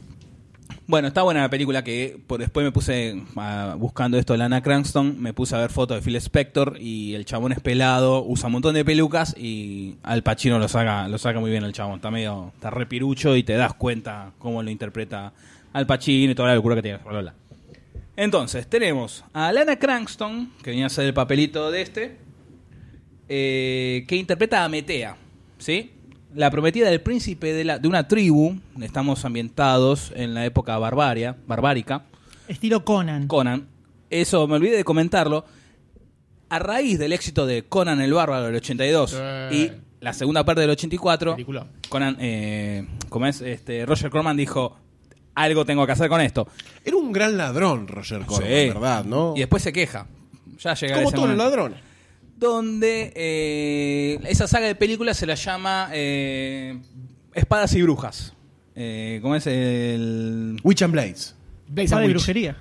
Bueno, 0.85 1.07
está 1.07 1.21
buena 1.21 1.41
la 1.41 1.49
película 1.49 1.81
que 1.81 2.19
por 2.27 2.41
después 2.41 2.65
me 2.65 2.71
puse 2.73 3.23
ah, 3.37 3.75
buscando 3.77 4.17
esto 4.17 4.33
de 4.33 4.39
Lana 4.39 4.61
Cranston, 4.61 5.21
me 5.21 5.31
puse 5.31 5.55
a 5.55 5.59
ver 5.59 5.69
fotos 5.69 5.95
de 5.95 6.01
Phil 6.01 6.17
Spector 6.17 6.75
y 6.77 7.15
el 7.15 7.23
chabón 7.23 7.53
es 7.53 7.61
pelado, 7.61 8.21
usa 8.25 8.47
un 8.47 8.53
montón 8.53 8.75
de 8.75 8.83
pelucas 8.83 9.33
y 9.37 9.95
Al 10.03 10.23
Pacino 10.23 10.59
lo 10.59 10.67
saca, 10.67 11.07
lo 11.07 11.17
saca 11.17 11.39
muy 11.39 11.51
bien 11.51 11.63
el 11.63 11.71
chabón, 11.71 11.95
está 11.95 12.11
medio, 12.11 12.51
está 12.55 12.69
repirucho 12.69 13.37
y 13.37 13.43
te 13.43 13.53
das 13.53 13.73
cuenta 13.75 14.33
cómo 14.39 14.61
lo 14.61 14.69
interpreta 14.69 15.31
Al 15.71 15.87
Pacino 15.87 16.33
y 16.33 16.35
toda 16.35 16.49
la 16.49 16.55
locura 16.55 16.75
que 16.75 16.81
tiene. 16.81 16.99
Entonces, 18.17 18.67
tenemos 18.67 19.23
a 19.31 19.53
Lana 19.53 19.77
Cranston, 19.77 20.51
que 20.61 20.71
venía 20.71 20.85
a 20.85 20.87
hacer 20.87 21.05
el 21.05 21.13
papelito 21.13 21.71
de 21.71 21.81
este, 21.81 22.17
eh, 23.29 24.03
que 24.05 24.17
interpreta 24.17 24.65
a 24.65 24.69
Metea, 24.69 25.15
¿sí? 25.57 25.91
La 26.35 26.49
prometida 26.51 26.89
del 26.89 27.01
príncipe 27.01 27.53
de, 27.53 27.63
la, 27.63 27.79
de 27.79 27.87
una 27.87 28.07
tribu. 28.07 28.55
Estamos 28.81 29.25
ambientados 29.25 30.11
en 30.15 30.33
la 30.33 30.45
época 30.45 30.77
barbaria, 30.77 31.35
barbárica. 31.47 32.03
Estilo 32.47 32.83
Conan. 32.85 33.27
Conan. 33.27 33.67
Eso 34.09 34.47
me 34.47 34.55
olvidé 34.55 34.77
de 34.77 34.83
comentarlo. 34.83 35.45
A 36.49 36.59
raíz 36.59 36.99
del 36.99 37.13
éxito 37.13 37.45
de 37.47 37.63
Conan 37.63 37.99
el 38.01 38.13
Bárbaro 38.13 38.45
del 38.45 38.55
82 38.55 39.11
Sí. 39.11 39.55
y 39.55 39.71
la 40.01 40.13
segunda 40.13 40.43
parte 40.43 40.61
del 40.61 40.69
84, 40.71 41.33
Película. 41.33 41.65
Conan, 41.89 42.17
eh, 42.19 42.85
como 43.09 43.25
es, 43.25 43.41
este, 43.41 43.85
Roger 43.85 44.11
Corman 44.11 44.37
dijo, 44.37 44.77
algo 45.33 45.65
tengo 45.65 45.85
que 45.85 45.93
hacer 45.93 46.09
con 46.09 46.21
esto. 46.21 46.47
Era 46.85 46.97
un 46.97 47.11
gran 47.11 47.37
ladrón, 47.37 47.87
Roger 47.87 48.25
Corman, 48.25 48.47
Sí. 48.47 48.67
¿verdad? 48.67 49.05
¿no? 49.05 49.33
Y 49.35 49.39
después 49.39 49.63
se 49.63 49.73
queja. 49.73 50.05
Ya 50.59 50.75
llegará 50.75 51.03
Como 51.03 51.11
todos 51.15 51.29
los 51.29 51.37
ladrones. 51.37 51.79
Donde 52.37 53.13
eh, 53.15 54.19
esa 54.27 54.47
saga 54.47 54.67
de 54.67 54.75
películas 54.75 55.17
se 55.17 55.25
la 55.25 55.35
llama 55.35 55.89
eh, 55.93 56.77
Espadas 57.33 57.73
y 57.75 57.81
Brujas. 57.81 58.33
Eh, 58.75 59.19
¿Cómo 59.21 59.35
es 59.35 59.45
el...? 59.47 60.59
Witch 60.63 60.81
and 60.81 60.91
Blades. 60.93 61.35
Espada 61.75 62.01
and 62.01 62.05
y 62.05 62.07
Witch. 62.07 62.15
brujería. 62.17 62.57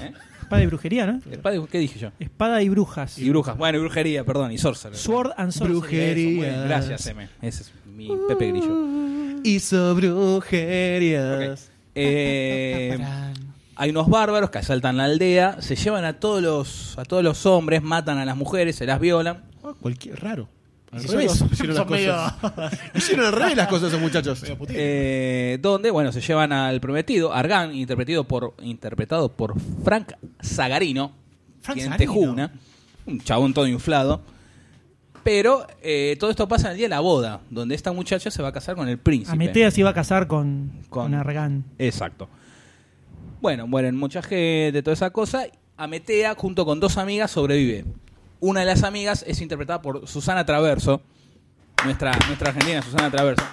¿eh? 0.00 0.12
Espada 0.40 0.62
y 0.62 0.66
brujería, 0.66 1.06
¿no? 1.06 1.20
Espada 1.30 1.56
y- 1.56 1.66
¿Qué 1.66 1.78
dije 1.78 1.98
yo? 1.98 2.10
Espada 2.18 2.62
y 2.62 2.68
brujas. 2.70 3.18
Y 3.18 3.28
brujas. 3.28 3.58
Bueno, 3.58 3.78
y 3.78 3.80
brujería, 3.82 4.24
perdón, 4.24 4.52
y 4.52 4.56
sorcerer. 4.58 4.96
Sword 4.96 5.32
and 5.36 5.52
sorcery. 5.52 5.72
Brujería. 5.78 6.24
Muy 6.30 6.34
bien, 6.46 6.64
Gracias, 6.68 7.06
M. 7.06 7.28
Ese 7.42 7.62
es 7.64 7.72
mi 7.94 8.08
Pepe 8.28 8.48
Grillo. 8.52 9.40
Hizo 9.44 9.94
brujerías. 9.94 11.70
Eh, 11.94 12.96
hay 13.78 13.90
unos 13.90 14.08
bárbaros 14.08 14.50
que 14.50 14.58
asaltan 14.58 14.96
la 14.96 15.04
aldea, 15.04 15.62
se 15.62 15.76
llevan 15.76 16.04
a 16.04 16.20
todos 16.20 16.42
los 16.42 16.98
a 16.98 17.04
todos 17.04 17.22
los 17.24 17.46
hombres, 17.46 17.82
matan 17.82 18.18
a 18.18 18.24
las 18.26 18.36
mujeres, 18.36 18.76
se 18.76 18.84
las 18.86 19.00
violan. 19.00 19.44
Ah, 19.64 19.72
Cualquier 19.80 20.20
raro. 20.20 20.48
Al 20.90 21.02
revés. 21.04 21.32
son- 21.32 21.50
Hicieron, 21.52 21.76
son 21.76 21.90
las 21.90 22.34
cosas. 22.40 22.80
Hicieron 22.94 23.26
al 23.26 23.32
revés 23.32 23.56
las 23.56 23.68
cosas 23.68 23.88
esos 23.88 24.00
muchachos. 24.00 24.42
Eh, 24.70 25.58
donde, 25.62 25.90
bueno, 25.90 26.12
se 26.12 26.20
llevan 26.20 26.52
al 26.52 26.80
prometido, 26.80 27.32
Argan, 27.32 27.74
interpretado 27.74 28.24
por, 28.24 28.54
interpretado 28.62 29.30
por 29.30 29.54
Frank 29.84 30.12
Zagarino, 30.44 31.12
Frank 31.60 31.76
quien 31.76 31.88
Zagarino. 31.90 32.12
Tejuna, 32.12 32.52
un 33.06 33.20
chabón 33.20 33.52
todo 33.54 33.66
inflado. 33.66 34.22
Pero 35.24 35.66
eh, 35.82 36.16
todo 36.18 36.30
esto 36.30 36.48
pasa 36.48 36.68
en 36.68 36.72
el 36.72 36.76
día 36.78 36.86
de 36.86 36.90
la 36.90 37.00
boda, 37.00 37.40
donde 37.50 37.74
esta 37.74 37.92
muchacha 37.92 38.30
se 38.30 38.40
va 38.42 38.48
a 38.48 38.52
casar 38.52 38.76
con 38.76 38.88
el 38.88 38.98
príncipe. 38.98 39.32
Ametea 39.32 39.70
se 39.70 39.80
iba 39.80 39.90
a 39.90 39.94
casar 39.94 40.26
con, 40.26 40.70
Con- 40.88 41.02
con 41.04 41.14
Argan. 41.14 41.64
Exacto. 41.78 42.28
Bueno, 43.40 43.68
mueren 43.68 43.96
mucha 43.96 44.20
gente, 44.20 44.82
toda 44.82 44.94
esa 44.94 45.10
cosa. 45.10 45.46
Ametea, 45.76 46.34
junto 46.34 46.66
con 46.66 46.80
dos 46.80 46.96
amigas, 46.98 47.30
sobrevive. 47.30 47.84
Una 48.40 48.60
de 48.60 48.66
las 48.66 48.82
amigas 48.82 49.24
es 49.26 49.40
interpretada 49.40 49.80
por 49.80 50.08
Susana 50.08 50.44
Traverso, 50.44 51.00
nuestra, 51.84 52.12
nuestra 52.26 52.50
argentina 52.50 52.82
Susana 52.82 53.10
Traverso. 53.10 53.44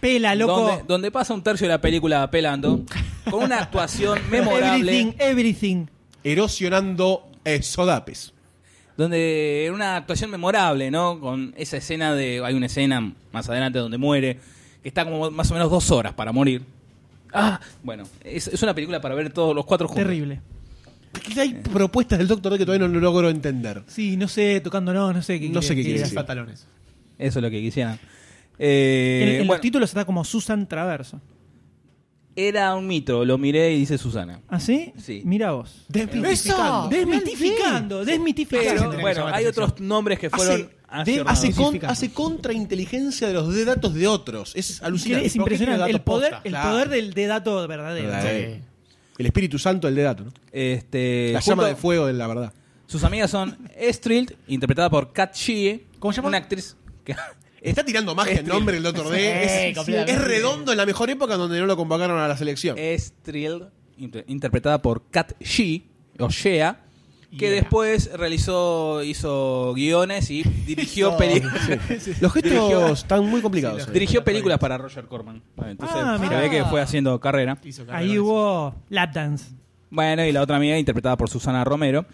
Pela, 0.00 0.34
loco. 0.34 0.60
Donde, 0.60 0.84
donde 0.86 1.10
pasa 1.10 1.34
un 1.34 1.42
tercio 1.42 1.66
de 1.66 1.74
la 1.74 1.80
película 1.80 2.30
pelando, 2.30 2.84
con 3.30 3.44
una 3.44 3.58
actuación 3.58 4.18
memorable. 4.30 4.92
Everything, 4.92 5.16
everything. 5.18 5.86
Erosionando 6.24 7.28
eh, 7.44 7.62
sodapes. 7.62 8.32
donde 8.96 9.64
era 9.66 9.74
una 9.74 9.96
actuación 9.96 10.30
memorable, 10.30 10.90
¿no? 10.90 11.20
Con 11.20 11.52
esa 11.56 11.76
escena 11.76 12.14
de. 12.14 12.42
Hay 12.44 12.54
una 12.54 12.66
escena 12.66 13.12
más 13.32 13.48
adelante 13.48 13.78
donde 13.78 13.98
muere, 13.98 14.38
que 14.82 14.88
está 14.88 15.04
como 15.04 15.30
más 15.30 15.50
o 15.50 15.54
menos 15.54 15.70
dos 15.70 15.90
horas 15.90 16.14
para 16.14 16.32
morir. 16.32 16.77
Ah, 17.32 17.60
bueno, 17.82 18.04
es, 18.24 18.48
es 18.48 18.62
una 18.62 18.74
película 18.74 19.00
para 19.00 19.14
ver 19.14 19.30
todos 19.32 19.54
los 19.54 19.64
cuatro 19.66 19.88
juntos. 19.88 20.04
Terrible. 20.04 20.40
Hay 21.36 21.54
propuestas 21.54 22.18
del 22.18 22.28
Doctor 22.28 22.52
D 22.52 22.58
que 22.58 22.66
todavía 22.66 22.86
no 22.86 23.00
logro 23.00 23.28
entender. 23.30 23.82
Sí, 23.86 24.16
no 24.16 24.28
sé, 24.28 24.60
tocando 24.60 24.92
no, 24.92 25.12
no 25.12 25.22
sé 25.22 25.40
qué 25.40 25.48
No 25.48 25.62
sé 25.62 25.74
qué 25.74 25.82
quiere 25.82 25.98
Los 26.00 26.08
decir. 26.08 26.16
pantalones. 26.16 26.66
Eso 27.18 27.38
es 27.38 27.42
lo 27.42 27.50
que 27.50 27.60
quisieran. 27.60 27.98
Eh, 28.58 29.20
En, 29.22 29.28
en 29.28 29.36
bueno, 29.46 29.52
los 29.54 29.60
títulos 29.60 29.90
está 29.90 30.04
como 30.04 30.24
Susan 30.24 30.66
Traverso. 30.68 31.20
Era 32.46 32.74
un 32.76 32.86
mito, 32.86 33.24
lo 33.24 33.36
miré 33.38 33.72
y 33.72 33.78
dice 33.80 33.98
Susana. 33.98 34.40
¿Ah, 34.48 34.60
sí? 34.60 34.92
Sí. 35.02 35.22
Mira 35.24 35.52
vos. 35.52 35.84
Desmitificando. 35.88 36.88
Desmitificando, 36.88 38.04
desmitificando. 38.04 38.90
Pero 38.90 39.00
bueno, 39.00 39.26
hay 39.26 39.46
otros 39.46 39.80
nombres 39.80 40.18
que 40.18 40.30
fueron 40.30 40.70
Hace, 40.90 41.12
de- 41.12 41.20
hace, 41.26 41.52
con- 41.52 41.84
hace 41.84 42.12
contrainteligencia 42.12 43.28
de 43.28 43.34
los 43.34 43.54
de 43.54 43.64
datos 43.64 43.92
de 43.92 44.06
otros. 44.06 44.52
Es 44.56 44.82
alucinante. 44.82 45.26
es 45.26 45.36
impresionante. 45.36 45.90
El 45.90 46.00
poder, 46.00 46.30
posta? 46.30 46.42
el 46.48 46.52
Claro. 46.52 46.70
poder 46.70 46.88
del 46.88 47.12
de 47.12 47.26
dato 47.26 47.68
verdadero. 47.68 48.08
Verdad. 48.08 48.22
Sí. 48.22 48.62
El 49.18 49.26
Espíritu 49.26 49.58
Santo 49.58 49.86
del 49.88 49.96
de 49.96 50.02
dato, 50.02 50.24
¿no? 50.24 50.32
Este, 50.52 51.30
La 51.32 51.40
llama 51.40 51.66
de 51.66 51.74
fuego 51.76 52.06
de 52.06 52.12
la 52.14 52.26
verdad. 52.26 52.52
Sus 52.86 53.04
amigas 53.04 53.30
son 53.30 53.58
Estrild, 53.76 54.34
interpretada 54.46 54.88
por 54.88 55.12
Kat 55.12 55.34
Shee. 55.34 55.84
¿Cómo 55.98 56.12
se 56.12 56.18
llama? 56.18 56.28
Una 56.28 56.38
actriz 56.38 56.74
que 57.04 57.14
Está 57.62 57.84
tirando 57.84 58.14
magia 58.14 58.32
en 58.32 58.38
Estril. 58.38 58.54
nombre 58.54 58.76
el 58.76 58.82
Doctor 58.82 59.08
D. 59.10 59.74
Sí, 59.84 59.92
es, 59.92 60.08
es 60.08 60.20
redondo 60.20 60.72
en 60.72 60.78
la 60.78 60.86
mejor 60.86 61.10
época 61.10 61.36
donde 61.36 61.58
no 61.60 61.66
lo 61.66 61.76
convocaron 61.76 62.18
a 62.18 62.28
la 62.28 62.36
selección. 62.36 62.76
Estrild, 62.78 63.68
inter- 63.96 64.24
interpretada 64.28 64.80
por 64.80 65.02
Kat 65.10 65.32
Shee, 65.40 65.84
o 66.18 66.28
Shea, 66.28 66.84
que 67.30 67.36
Yeah. 67.46 67.50
después 67.50 68.10
realizó, 68.14 69.02
hizo 69.02 69.72
guiones 69.74 70.30
y 70.30 70.42
dirigió, 70.66 71.16
peli- 71.16 71.42
Los 72.20 72.32
gestos 72.32 72.42
Dirigió- 72.52 72.92
están 72.92 73.26
muy 73.26 73.40
complicados. 73.42 73.82
Sí, 73.82 73.88
eh. 73.90 73.92
dirigió 73.92 74.24
películas 74.24 74.58
para 74.58 74.78
Roger 74.78 75.04
Corman. 75.06 75.42
Entonces 75.66 75.96
Ah, 76.00 76.16
se 76.18 76.24
mirá. 76.24 76.40
ve 76.40 76.48
que 76.50 76.64
fue 76.64 76.80
haciendo 76.80 77.18
carrera. 77.20 77.58
Hizo 77.64 77.84
carrera 77.84 77.98
Ahí 77.98 78.16
con 78.16 78.18
hubo 78.26 78.74
lap 78.88 79.12
dance. 79.12 79.50
Bueno, 79.90 80.24
y 80.24 80.32
la 80.32 80.42
otra 80.42 80.56
amiga 80.56 80.78
interpretada 80.78 81.16
por 81.16 81.28
Susana 81.30 81.64
Romero. 81.64 82.06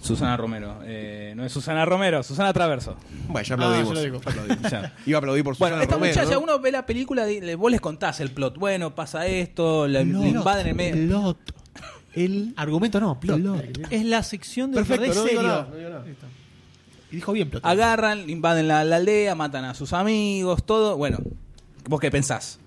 Susana 0.00 0.36
Romero, 0.36 0.80
eh, 0.84 1.32
no 1.36 1.44
es 1.44 1.52
Susana 1.52 1.84
Romero, 1.84 2.22
Susana 2.22 2.52
Traverso. 2.52 2.96
Bueno, 3.28 3.46
ya 3.46 3.54
Ah, 3.54 3.56
aplaudimos. 3.56 3.88
yo 3.88 3.94
lo 3.94 4.00
digo. 4.02 4.20
Ya 4.22 4.30
aplaudimos. 4.30 4.70
Ya. 4.70 4.92
Iba 5.06 5.16
a 5.16 5.20
aplaudir 5.20 5.42
por 5.44 5.56
Bueno, 5.56 5.76
Susana 5.76 5.82
esta 5.84 5.94
Romero, 5.96 6.14
muchacha, 6.14 6.34
¿no? 6.34 6.40
uno 6.42 6.58
ve 6.60 6.70
la 6.72 6.86
película, 6.86 7.30
y 7.30 7.40
le- 7.40 7.54
vos 7.56 7.70
les 7.70 7.80
contás 7.80 8.20
el 8.20 8.30
plot. 8.30 8.58
Bueno, 8.58 8.94
pasa 8.94 9.26
esto, 9.26 9.86
le, 9.88 10.04
le 10.04 10.28
invaden 10.28 10.66
el 10.68 10.74
medio. 10.74 11.06
Plot. 11.08 11.38
El 12.14 12.54
Argumento 12.56 12.98
no, 13.00 13.18
plot. 13.20 13.40
Es 13.90 14.04
la 14.04 14.22
sección 14.22 14.70
de 14.70 14.76
Perfecto, 14.78 15.06
no 15.06 15.12
digo 15.12 15.24
serio. 15.26 15.42
nada, 15.42 15.66
no 15.70 15.76
digo 15.76 15.90
nada. 15.90 16.04
Y 17.10 17.16
dijo 17.16 17.32
bien 17.32 17.50
plot. 17.50 17.64
Agarran, 17.64 18.28
invaden 18.30 18.68
la, 18.68 18.84
la 18.84 18.96
aldea, 18.96 19.34
matan 19.34 19.64
a 19.64 19.74
sus 19.74 19.92
amigos, 19.92 20.64
todo. 20.64 20.96
Bueno, 20.96 21.18
¿vos 21.88 22.00
qué 22.00 22.10
pensás? 22.10 22.58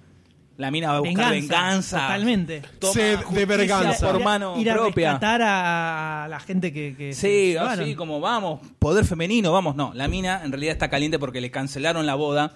La 0.59 0.71
mina 0.71 0.89
va 0.91 0.97
a 0.97 0.99
buscar 0.99 1.31
venganza. 1.31 2.01
Totalmente. 2.01 2.61
Toma 2.79 2.93
Sed 2.93 3.19
de 3.31 3.45
venganza. 3.45 4.05
por 4.05 4.15
Ir 4.17 4.21
a- 4.21 4.25
mano 4.25 4.59
ir 4.59 4.69
a 4.69 4.73
propia. 4.75 5.11
rescatar 5.11 5.41
a, 5.41 6.27
la 6.29 6.39
gente 6.41 6.73
que, 6.73 6.95
que 6.97 7.13
se 7.13 7.21
Sí, 7.21 7.47
llevaron. 7.53 7.85
así 7.85 7.95
como 7.95 8.19
vamos, 8.19 8.59
poder 8.77 9.05
femenino, 9.05 9.53
vamos. 9.53 9.75
No, 9.77 9.91
la 9.93 10.07
mina 10.09 10.41
en 10.43 10.51
realidad 10.51 10.73
está 10.73 10.89
caliente 10.89 11.17
porque 11.17 11.39
le 11.39 11.49
cancelaron 11.49 12.05
la 12.05 12.15
boda 12.15 12.51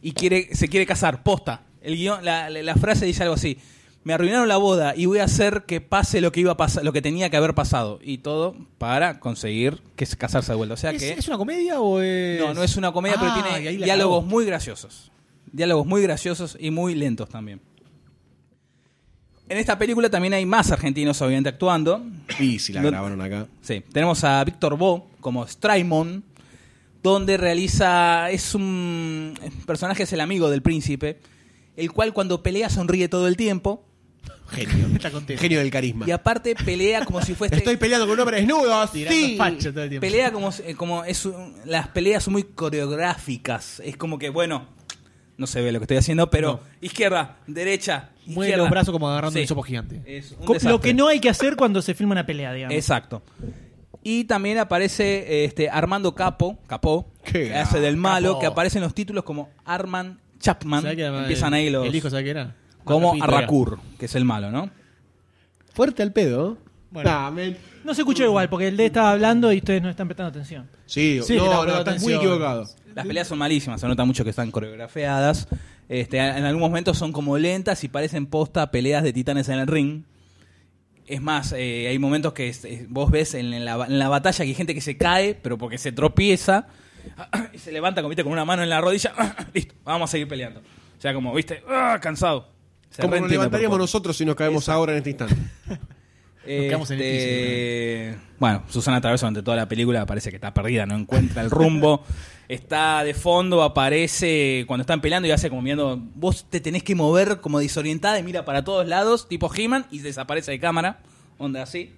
y 0.00 0.12
quiere 0.12 0.48
se 0.54 0.68
quiere 0.68 0.86
casar, 0.86 1.22
posta. 1.24 1.62
El 1.82 1.96
guion, 1.96 2.24
la, 2.24 2.48
la- 2.50 2.62
la 2.62 2.74
frase 2.76 3.04
dice 3.04 3.24
algo 3.24 3.34
así. 3.34 3.58
Me 4.04 4.14
arruinaron 4.14 4.48
la 4.48 4.56
boda 4.56 4.94
y 4.96 5.04
voy 5.06 5.18
a 5.18 5.24
hacer 5.24 5.64
que 5.66 5.82
pase 5.82 6.20
lo 6.22 6.32
que 6.32 6.40
iba 6.40 6.52
a 6.52 6.56
pasar, 6.56 6.84
lo 6.84 6.92
que 6.92 7.02
tenía 7.02 7.28
que 7.30 7.36
haber 7.36 7.54
pasado. 7.54 7.98
Y 8.02 8.18
todo 8.18 8.54
para 8.78 9.18
conseguir 9.20 9.82
que 9.96 10.06
se 10.06 10.16
casarse 10.16 10.52
de 10.52 10.56
vuelta. 10.56 10.74
O 10.74 10.76
sea 10.78 10.92
¿Es, 10.92 11.02
que. 11.02 11.10
es 11.18 11.26
una 11.28 11.36
comedia 11.36 11.80
o 11.80 12.00
es.? 12.00 12.40
No, 12.40 12.54
no 12.54 12.62
es 12.62 12.76
una 12.76 12.92
comedia, 12.92 13.16
pero 13.18 13.32
Ah, 13.34 13.56
tiene 13.58 13.76
diálogos 13.84 14.24
muy 14.24 14.46
graciosos. 14.46 15.10
Diálogos 15.52 15.86
muy 15.86 16.02
graciosos 16.02 16.56
y 16.60 16.70
muy 16.70 16.94
lentos 16.94 17.28
también. 17.28 17.60
En 19.48 19.58
esta 19.58 19.76
película 19.78 20.08
también 20.08 20.32
hay 20.34 20.46
más 20.46 20.70
argentinos, 20.70 21.20
obviamente, 21.22 21.48
actuando. 21.48 22.04
Y 22.38 22.60
si 22.60 22.72
la 22.72 22.82
grabaron 22.82 23.20
acá. 23.20 23.48
Sí, 23.62 23.82
tenemos 23.92 24.22
a 24.22 24.44
Víctor 24.44 24.76
Bo 24.78 25.10
como 25.20 25.44
Strymon, 25.46 26.22
donde 27.02 27.36
realiza. 27.36 28.30
Es 28.30 28.54
un 28.54 29.34
personaje, 29.66 30.04
es 30.04 30.12
el 30.12 30.20
amigo 30.20 30.48
del 30.50 30.62
príncipe, 30.62 31.18
el 31.76 31.90
cual 31.90 32.12
cuando 32.12 32.42
pelea 32.44 32.70
sonríe 32.70 33.08
todo 33.08 33.26
el 33.26 33.36
tiempo. 33.36 33.84
Genio. 34.50 34.86
Está 34.94 35.10
contento. 35.10 35.40
Genio 35.42 35.58
del 35.58 35.70
carisma. 35.70 36.06
Y 36.06 36.12
aparte 36.12 36.54
pelea 36.54 37.04
como 37.04 37.20
si 37.20 37.34
fuese. 37.34 37.56
Estoy 37.56 37.76
peleando 37.76 38.06
con 38.06 38.14
un 38.14 38.20
hombre 38.20 38.36
desnudo. 38.36 38.86
Tirando 38.88 39.18
Sí. 39.18 39.34
facho 39.36 39.72
todo 39.72 39.82
el 39.82 39.90
tiempo. 39.90 40.06
Pelea 40.06 40.30
como, 40.30 40.52
si- 40.52 40.74
como 40.74 41.02
es 41.04 41.26
un- 41.26 41.54
las 41.64 41.88
peleas 41.88 42.22
son 42.22 42.34
muy 42.34 42.44
coreográficas. 42.44 43.80
Es 43.84 43.96
como 43.96 44.16
que, 44.16 44.28
bueno, 44.30 44.68
no 45.40 45.46
se 45.48 45.60
ve 45.62 45.72
lo 45.72 45.80
que 45.80 45.84
estoy 45.84 45.96
haciendo, 45.96 46.30
pero 46.30 46.52
No. 46.52 46.60
izquierda, 46.80 47.38
derecha, 47.46 48.10
Mueve 48.26 48.50
izquierda. 48.50 48.62
los 48.62 48.70
brazos 48.70 48.92
como 48.92 49.08
agarrando 49.08 49.32
Sí. 49.36 49.40
un 49.42 49.48
sopo 49.48 49.62
gigante. 49.62 50.02
Es 50.06 50.32
un 50.32 50.38
Co- 50.38 50.52
Lo 50.52 50.54
desastre. 50.54 50.80
que 50.80 50.94
no 50.94 51.08
hay 51.08 51.18
que 51.18 51.28
hacer 51.30 51.56
cuando 51.56 51.80
se 51.82 51.94
filma 51.94 52.12
una 52.12 52.26
pelea, 52.26 52.52
digamos. 52.52 52.76
Exacto. 52.76 53.22
Y 54.02 54.24
también 54.24 54.58
aparece 54.58 55.44
este 55.44 55.68
Armando 55.68 56.14
Capo, 56.14 56.58
Capó, 56.66 57.10
Qué 57.24 57.48
que 57.48 57.54
hace 57.54 57.80
del 57.80 57.96
malo, 57.96 58.28
Capó. 58.28 58.40
que 58.40 58.46
aparece 58.46 58.78
en 58.78 58.84
los 58.84 58.94
títulos 58.94 59.24
como 59.24 59.50
Arman 59.64 60.20
Chapman. 60.38 60.82
¿Sabés 60.82 60.96
que 60.96 61.04
Empiezan 61.06 61.52
ahí 61.54 61.68
los. 61.70 61.86
El 61.86 61.94
hijo, 61.94 62.08
¿sabes 62.10 62.24
qué 62.24 62.30
era? 62.30 62.54
como 62.84 63.14
Arracur, 63.22 63.78
que 63.98 64.06
es 64.06 64.14
el 64.14 64.24
malo, 64.24 64.50
¿no? 64.50 64.70
Fuerte 65.74 66.02
al 66.02 66.12
pedo. 66.12 66.58
Bueno. 66.90 67.08
Nah, 67.10 67.30
men. 67.30 67.56
No 67.84 67.94
se 67.94 68.02
escuchó 68.02 68.24
igual, 68.24 68.48
porque 68.50 68.68
el 68.68 68.76
D 68.76 68.86
estaba 68.86 69.12
hablando 69.12 69.52
y 69.52 69.58
ustedes 69.58 69.80
no 69.80 69.88
están 69.88 70.08
prestando 70.08 70.28
atención. 70.30 70.68
Sí, 70.86 71.20
Sí, 71.22 71.36
no, 71.36 71.62
muy 71.62 71.70
atención. 71.72 72.14
equivocado. 72.14 72.66
Las 72.94 73.06
peleas 73.06 73.28
son 73.28 73.38
malísimas, 73.38 73.80
se 73.80 73.86
nota 73.88 74.04
mucho 74.04 74.24
que 74.24 74.30
están 74.30 74.50
coreografiadas. 74.50 75.48
Este, 75.88 76.18
en 76.18 76.44
algunos 76.44 76.68
momentos 76.70 76.96
son 76.98 77.12
como 77.12 77.36
lentas 77.38 77.82
y 77.84 77.88
parecen 77.88 78.26
posta 78.26 78.70
peleas 78.70 79.02
de 79.02 79.12
titanes 79.12 79.48
en 79.48 79.58
el 79.58 79.66
ring. 79.66 80.02
Es 81.06 81.20
más, 81.20 81.52
eh, 81.56 81.88
hay 81.88 81.98
momentos 81.98 82.32
que 82.32 82.48
es- 82.48 82.64
es- 82.64 82.88
vos 82.88 83.10
ves 83.10 83.34
en 83.34 83.64
la, 83.64 83.84
en 83.86 83.98
la 83.98 84.08
batalla 84.08 84.38
que 84.44 84.48
hay 84.50 84.54
gente 84.54 84.74
que 84.74 84.80
se 84.80 84.96
cae, 84.96 85.34
pero 85.34 85.58
porque 85.58 85.78
se 85.78 85.90
tropieza. 85.92 86.68
y 87.52 87.58
se 87.58 87.72
levanta 87.72 88.00
como, 88.02 88.10
¿viste? 88.10 88.22
con 88.22 88.32
una 88.32 88.44
mano 88.44 88.62
en 88.62 88.68
la 88.70 88.80
rodilla, 88.80 89.12
listo, 89.54 89.74
vamos 89.84 90.08
a 90.08 90.12
seguir 90.12 90.28
peleando. 90.28 90.60
O 90.60 91.00
sea, 91.00 91.12
como, 91.14 91.34
viste, 91.34 91.62
¡ah! 91.68 91.98
cansado. 92.00 92.48
Se 92.90 93.02
Como 93.02 93.16
nos 93.16 93.30
levantaríamos 93.30 93.78
nosotros 93.78 94.16
si 94.16 94.24
nos 94.24 94.34
caemos 94.36 94.68
ahora 94.68 94.92
en 94.92 94.98
este 94.98 95.10
instante. 95.10 95.34
quedamos 96.44 96.90
en 96.90 96.98
el 97.00 97.04
Este, 97.04 98.16
Bueno, 98.38 98.62
Susana 98.68 99.00
Traverso 99.00 99.26
durante 99.26 99.42
toda 99.42 99.56
la 99.56 99.68
película 99.68 100.06
parece 100.06 100.30
que 100.30 100.36
está 100.36 100.52
perdida, 100.54 100.86
no 100.86 100.96
encuentra 100.96 101.42
el 101.42 101.50
rumbo. 101.50 102.04
Está 102.50 103.04
de 103.04 103.14
fondo, 103.14 103.62
aparece 103.62 104.64
cuando 104.66 104.80
están 104.80 105.00
peleando 105.00 105.28
y 105.28 105.30
hace 105.30 105.48
como 105.48 105.62
viendo. 105.62 105.96
Vos 106.16 106.46
te 106.50 106.60
tenés 106.60 106.82
que 106.82 106.96
mover 106.96 107.40
como 107.40 107.60
desorientada 107.60 108.18
y 108.18 108.24
mira 108.24 108.44
para 108.44 108.64
todos 108.64 108.88
lados, 108.88 109.28
tipo 109.28 109.48
He-Man, 109.54 109.86
y 109.92 110.00
desaparece 110.00 110.50
de 110.50 110.58
cámara. 110.58 110.98
Onda 111.38 111.62
así. 111.62 111.94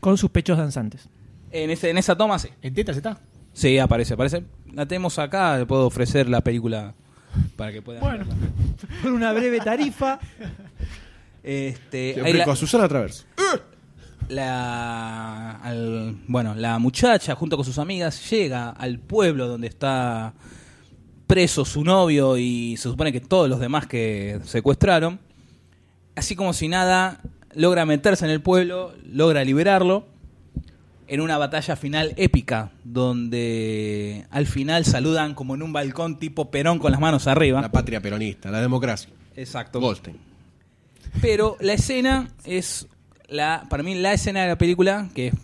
Con 0.00 0.18
sus 0.18 0.28
pechos 0.28 0.58
danzantes. 0.58 1.08
En, 1.50 1.70
ese, 1.70 1.88
en 1.88 1.96
esa 1.96 2.14
toma, 2.16 2.38
sí. 2.38 2.48
¿En 2.60 2.74
tetas 2.74 2.98
está? 2.98 3.18
Sí, 3.54 3.78
aparece, 3.78 4.12
aparece. 4.12 4.44
La 4.74 4.84
tenemos 4.84 5.18
acá, 5.18 5.56
le 5.56 5.64
puedo 5.64 5.86
ofrecer 5.86 6.28
la 6.28 6.42
película 6.42 6.92
para 7.56 7.72
que 7.72 7.80
puedan. 7.80 8.02
Bueno. 8.02 8.26
verla. 8.26 8.34
Por 9.02 9.10
una 9.12 9.32
breve 9.32 9.58
tarifa. 9.60 10.20
Este, 11.42 12.14
la- 12.16 12.22
explico 12.28 12.50
a 12.50 12.56
Susana 12.56 12.88
Travers. 12.88 13.26
La 14.28 15.52
al- 15.62 16.16
bueno 16.28 16.54
la 16.54 16.78
muchacha 16.78 17.34
junto 17.34 17.56
con 17.56 17.64
sus 17.64 17.78
amigas 17.78 18.30
llega 18.30 18.70
al 18.70 18.98
pueblo 18.98 19.46
donde 19.48 19.66
está 19.68 20.34
preso 21.26 21.64
su 21.64 21.84
novio 21.84 22.36
y 22.36 22.76
se 22.76 22.84
supone 22.84 23.12
que 23.12 23.20
todos 23.20 23.48
los 23.48 23.60
demás 23.60 23.86
que 23.86 24.40
secuestraron 24.44 25.18
así 26.16 26.36
como 26.36 26.52
si 26.52 26.68
nada 26.68 27.20
logra 27.54 27.86
meterse 27.86 28.24
en 28.24 28.30
el 28.30 28.40
pueblo 28.40 28.92
logra 29.10 29.44
liberarlo 29.44 30.06
en 31.06 31.20
una 31.20 31.36
batalla 31.38 31.76
final 31.76 32.14
épica 32.16 32.70
donde 32.82 34.26
al 34.30 34.46
final 34.46 34.84
saludan 34.84 35.34
como 35.34 35.54
en 35.54 35.62
un 35.62 35.72
balcón 35.72 36.18
tipo 36.18 36.50
Perón 36.50 36.78
con 36.78 36.92
las 36.92 37.00
manos 37.00 37.26
arriba 37.26 37.60
La 37.60 37.70
patria 37.70 38.00
peronista, 38.00 38.50
la 38.50 38.60
democracia. 38.60 39.10
exacto 39.36 39.80
Goldstein. 39.80 40.16
pero 41.20 41.56
la 41.60 41.74
escena 41.74 42.28
es 42.44 42.86
la 43.28 43.66
para 43.68 43.82
mí 43.82 43.94
la 43.94 44.12
escena 44.12 44.42
de 44.42 44.48
la 44.48 44.58
película 44.58 45.08
que 45.14 45.28
es, 45.28 45.34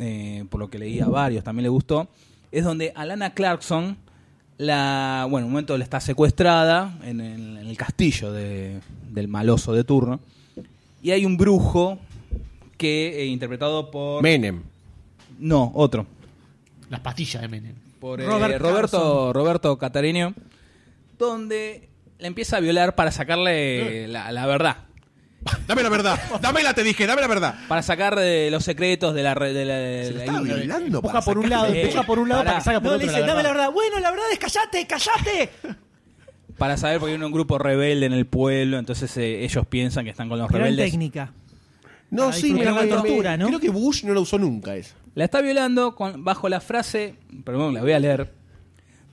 eh, 0.00 0.44
por 0.50 0.60
lo 0.60 0.68
que 0.70 0.78
leí 0.78 1.00
a 1.00 1.06
varios 1.06 1.42
también 1.44 1.62
le 1.64 1.68
gustó 1.70 2.08
es 2.52 2.64
donde 2.64 2.92
Alana 2.94 3.30
Clarkson 3.34 3.96
la 4.58 5.26
bueno 5.28 5.44
en 5.44 5.46
un 5.46 5.52
momento 5.52 5.76
le 5.76 5.84
está 5.84 6.00
secuestrada 6.00 6.96
en 7.04 7.20
el, 7.20 7.58
en 7.58 7.66
el 7.66 7.76
castillo 7.76 8.32
de- 8.32 8.80
del 9.10 9.28
maloso 9.28 9.72
de 9.72 9.84
turno 9.84 10.20
y 11.02 11.10
hay 11.10 11.24
un 11.26 11.36
brujo 11.36 11.98
que 12.76 13.22
eh, 13.22 13.26
interpretado 13.26 13.90
por 13.90 14.22
Menem. 14.22 14.62
no 15.38 15.72
otro 15.74 16.06
Las 16.90 17.00
pastillas 17.00 17.42
de 17.42 17.48
Menem. 17.48 17.74
por 18.00 18.20
eh, 18.20 18.26
Robert 18.26 18.60
Roberto. 18.60 19.32
Roberto 19.32 19.78
Catarinio 19.78 20.34
donde 21.18 21.88
la 22.18 22.26
empieza 22.28 22.58
a 22.58 22.60
violar 22.60 22.94
para 22.94 23.10
sacarle 23.12 24.06
la- 24.08 24.30
la 24.32 24.46
verdad 24.46 24.76
Dame 25.66 25.82
la 25.82 25.88
verdad. 25.88 26.18
Dámela, 26.40 26.74
te 26.74 26.82
dije, 26.82 27.06
dame 27.06 27.20
la 27.20 27.26
verdad. 27.28 27.54
para 27.68 27.82
sacar 27.82 28.16
de 28.16 28.50
los 28.50 28.64
secretos 28.64 29.14
de 29.14 29.22
la 29.22 29.34
re- 29.34 29.52
de 29.52 29.64
la, 29.64 29.74
de 29.76 30.10
la 30.12 30.20
Estaba 30.20 30.38
índole. 30.40 30.60
violando 30.62 30.98
Empuja 30.98 31.12
para 31.14 31.24
por 31.24 31.38
un 31.38 31.48
lado, 31.50 31.66
Eh, 31.66 31.82
empuja 31.82 32.02
por 32.04 32.18
un 32.18 32.28
lado 32.28 32.40
pará. 32.40 32.50
para 32.52 32.58
que 32.60 32.64
salga 32.64 32.80
por 32.80 32.90
No, 32.90 32.94
otro. 32.96 33.06
le 33.06 33.12
dice, 33.12 33.26
dame 33.26 33.42
la 33.42 33.48
verdad. 33.52 33.70
Bueno, 33.72 34.00
la 34.00 34.10
verdad 34.10 34.26
es 34.32 34.38
callate, 34.38 34.86
callate. 34.86 35.50
para 36.58 36.76
saber 36.76 36.98
porque 37.00 37.14
hay 37.14 37.20
un 37.20 37.32
grupo 37.32 37.58
rebelde 37.58 38.06
en 38.06 38.12
el 38.14 38.26
pueblo 38.26 38.78
entonces 38.78 39.14
eh, 39.18 39.44
ellos 39.44 39.66
piensan 39.66 40.04
que 40.04 40.10
están 40.10 40.28
con 40.28 40.38
los 40.38 40.48
Gran 40.48 40.62
rebeldes 40.62 40.90
técnica. 40.90 41.32
No, 42.10 42.26
Para 42.26 42.36
sí, 42.36 42.52
me, 42.52 42.60
disfrutar 42.60 42.74
la 42.74 42.82
me- 42.82 42.88
tortura, 43.08 43.36
¿no? 43.36 43.46
Creo 43.48 43.60
que 43.60 43.68
Bush 43.68 44.04
no 44.04 44.14
la 44.14 44.20
usó 44.20 44.38
nunca 44.38 44.74
esa. 44.76 44.94
la 45.14 45.24
está 45.24 45.40
violando 45.42 45.94
con, 45.94 46.24
bajo 46.24 46.48
la 46.48 46.60
frase 46.60 47.14
perdón 47.44 47.74
la 47.74 47.82
voy 47.82 47.92
a 47.92 47.98
leer 47.98 48.32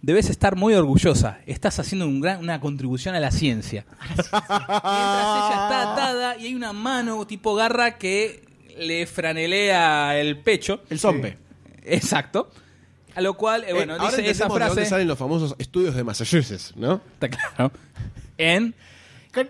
debes 0.04 0.30
estar 0.30 0.56
muy 0.56 0.76
orgullosa. 0.76 1.40
Estás 1.48 1.80
haciendo 1.80 2.06
un 2.06 2.22
gran- 2.22 2.40
una 2.40 2.60
contribución 2.60 3.16
a 3.16 3.20
la 3.20 3.32
ciencia. 3.32 3.86
Mientras 4.06 4.28
ella 4.28 5.50
está 5.50 5.94
atada 5.94 6.38
y 6.38 6.46
hay 6.48 6.54
una 6.56 6.74
mano 6.74 7.26
tipo 7.26 7.56
garra 7.56 7.98
que 7.98 8.44
le 8.78 9.08
franelea 9.08 10.20
el 10.20 10.38
pecho. 10.40 10.82
El 10.92 11.00
zompe. 11.00 11.38
exacto. 11.84 12.52
A 13.16 13.22
lo 13.22 13.36
cual 13.36 13.64
eh, 13.64 13.74
bueno 13.74 13.94
Eh, 13.96 13.98
ahora 14.00 14.18
dice 14.18 14.30
esa 14.30 14.44
entendemos 14.46 14.60
de 14.60 14.66
dónde 14.66 14.74
frase. 14.82 14.90
salen 14.90 15.08
los 15.08 15.18
famosos 15.18 15.56
estudios 15.60 15.96
de 15.96 16.04
Massachusetts, 16.04 16.74
¿no? 16.76 17.00
está 17.14 17.30
claro. 17.30 17.72
En 18.38 18.74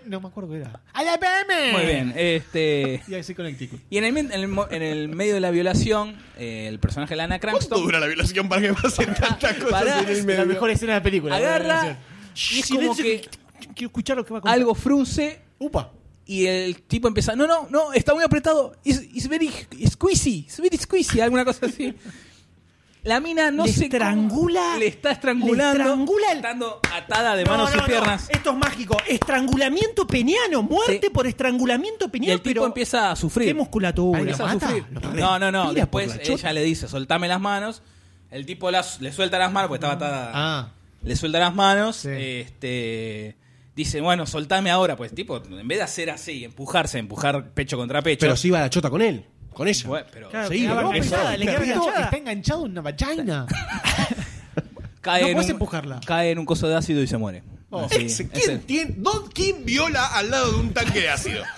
No 0.06 0.20
me 0.20 0.28
acuerdo 0.28 0.50
qué 0.50 0.56
era. 0.58 0.80
¡A 0.92 1.02
la 1.02 1.18
PM! 1.18 1.72
muy 1.72 1.84
bien 1.86 2.12
este 2.16 3.02
Y 3.06 3.14
ahí 3.14 3.22
sí 3.22 3.34
Connecticut. 3.34 3.80
Y 3.90 3.98
en 3.98 4.04
el, 4.04 4.12
men- 4.12 4.32
en 4.32 4.40
el 4.40 4.48
mo- 4.48 4.66
en 4.70 4.82
el 4.82 5.08
medio 5.08 5.34
de 5.34 5.40
la 5.40 5.50
violación, 5.50 6.16
eh, 6.38 6.66
el 6.68 6.78
personaje 6.78 7.10
de 7.12 7.16
Lana 7.16 7.38
¿Cuánto 7.38 7.58
Cranston 7.58 7.82
dura 7.82 8.00
la 8.00 8.06
violación 8.06 8.48
para 8.48 8.62
que 8.62 8.72
pasen 8.74 9.14
tantas 9.20 9.54
cosas 9.54 9.70
Pará, 9.70 10.00
en 10.00 10.08
el 10.08 10.18
La 10.18 10.24
medio? 10.24 10.46
mejor 10.46 10.70
escena 10.70 10.94
de 10.94 10.98
la 11.00 11.02
película. 11.02 11.38
la 11.38 11.46
agarra 11.56 11.98
y 12.52 12.58
es 12.60 12.68
como 12.68 12.96
que 12.96 13.28
Quiero 13.74 13.88
escuchar 13.88 14.16
lo 14.16 14.24
que 14.24 14.32
va 14.32 14.38
a 14.38 14.42
contar. 14.42 14.58
algo 14.58 14.74
frunce 14.74 15.40
Upa. 15.58 15.90
y 16.26 16.46
el 16.46 16.82
tipo 16.82 17.06
empieza, 17.08 17.34
no, 17.36 17.46
no, 17.46 17.66
no, 17.70 17.92
está 17.92 18.14
muy 18.14 18.22
apretado, 18.24 18.76
it's, 18.84 19.02
it's 19.12 19.28
very 19.28 19.50
squeezy, 19.88 20.40
it's 20.46 20.58
very 20.60 20.76
squeezy, 20.76 21.20
alguna 21.20 21.44
cosa 21.44 21.66
así. 21.66 21.94
La 23.04 23.20
mina 23.20 23.50
no 23.50 23.66
Le 23.66 23.72
se 23.72 23.84
estrangula- 23.84 24.78
le 24.78 24.86
está 24.86 25.10
estrangulando, 25.12 25.74
le 25.78 25.84
estrangula 25.84 26.30
el- 26.32 26.36
estando 26.38 26.80
atada 26.90 27.36
de 27.36 27.44
No, 27.44 27.50
manos 27.50 27.70
no, 27.70 27.76
y 27.76 27.80
no. 27.80 27.86
piernas. 27.86 28.30
Esto 28.30 28.50
es 28.52 28.56
mágico. 28.56 28.96
Estrangulamiento 29.06 30.06
peniano. 30.06 30.62
Muerte 30.62 31.00
Sí. 31.02 31.10
por 31.10 31.26
estrangulamiento 31.26 32.06
Y 32.06 32.08
peniano. 32.08 32.34
el 32.34 32.40
tipo 32.40 32.54
pero 32.54 32.66
empieza 32.66 33.10
a 33.10 33.16
sufrir. 33.16 33.48
Qué 33.48 33.54
musculatura. 33.54 34.20
Empieza 34.20 34.46
a 34.50 34.52
sufrir. 34.54 34.84
¿Lo 34.90 35.00
No, 35.12 35.38
no, 35.38 35.52
no. 35.52 35.74
Después 35.74 36.18
ella 36.22 36.52
le 36.54 36.62
dice, 36.64 36.88
soltame 36.88 37.28
las 37.28 37.40
manos. 37.40 37.82
El 38.30 38.46
tipo 38.46 38.70
las- 38.70 39.00
le 39.02 39.12
suelta 39.12 39.38
las 39.38 39.52
manos 39.52 39.68
porque 39.68 39.84
estaba 39.84 39.94
atada. 39.94 40.30
Ah. 40.34 40.70
le 41.02 41.14
suelta 41.16 41.38
las 41.38 41.54
manos, 41.54 41.96
Sí. 41.96 42.08
este 42.08 43.36
dice, 43.76 44.00
bueno, 44.00 44.24
soltame 44.24 44.70
ahora, 44.70 44.96
pues 44.96 45.14
tipo, 45.14 45.42
en 45.44 45.68
vez 45.68 45.76
de 45.78 45.82
hacer 45.84 46.08
así, 46.10 46.44
empujarse, 46.44 46.98
empujar 46.98 47.50
pecho 47.50 47.76
contra 47.76 48.00
pecho. 48.00 48.20
Pero 48.20 48.36
si 48.36 48.48
iba 48.48 48.60
la 48.60 48.70
chota 48.70 48.88
con 48.88 49.02
él, 49.02 49.26
con 49.54 49.68
ella. 49.68 49.88
Bueno, 49.88 50.06
pero 50.12 50.28
Claro, 50.30 50.48
Sí, 50.50 50.60
quedaba 50.62 50.82
no, 50.82 50.90
pero- 50.90 51.02
le 51.04 51.08
quedaba 51.08 51.30
Perrito 51.36 51.62
enganchada. 51.62 52.04
está 52.04 52.16
enganchado 52.16 52.66
en 52.66 52.72
una 52.72 52.80
vagina. 52.82 53.46
cae, 55.00 55.22
no 55.22 55.28
en 55.28 55.38
un, 55.38 55.50
empujarla. 55.50 56.00
cae 56.06 56.30
en 56.30 56.38
un 56.38 56.46
coso 56.46 56.68
de 56.68 56.76
ácido 56.76 57.02
y 57.02 57.06
se 57.06 57.16
muere. 57.16 57.42
Oh. 57.70 57.84
Así, 57.84 57.96
Ex- 58.02 58.20
ese- 58.20 58.28
¿Quién, 58.28 58.60
tiene- 58.62 58.94
dónde- 58.98 59.30
quién 59.34 59.64
viola 59.64 60.06
al 60.06 60.30
lado 60.30 60.52
de 60.52 60.58
un 60.60 60.72
tanque 60.74 61.00
de 61.00 61.08
ácido? 61.10 61.42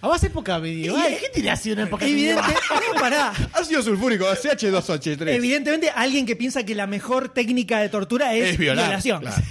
A 0.00 0.06
más 0.06 0.22
época 0.22 0.60
medieval. 0.60 1.16
¿Qué 1.20 1.28
tiene 1.34 1.50
así 1.50 1.72
una 1.72 1.82
época 1.82 2.06
Evidente, 2.06 2.40
medieval? 2.40 3.00
pará. 3.00 3.32
Ácido 3.52 3.82
sulfúrico, 3.82 4.26
CH2H3. 4.26 5.28
Evidentemente, 5.30 5.90
alguien 5.90 6.24
que 6.24 6.36
piensa 6.36 6.62
que 6.62 6.76
la 6.76 6.86
mejor 6.86 7.30
técnica 7.30 7.80
de 7.80 7.88
tortura 7.88 8.32
es, 8.32 8.50
es 8.50 8.58
violar. 8.58 8.86
violación. 8.86 9.20
claro. 9.22 9.42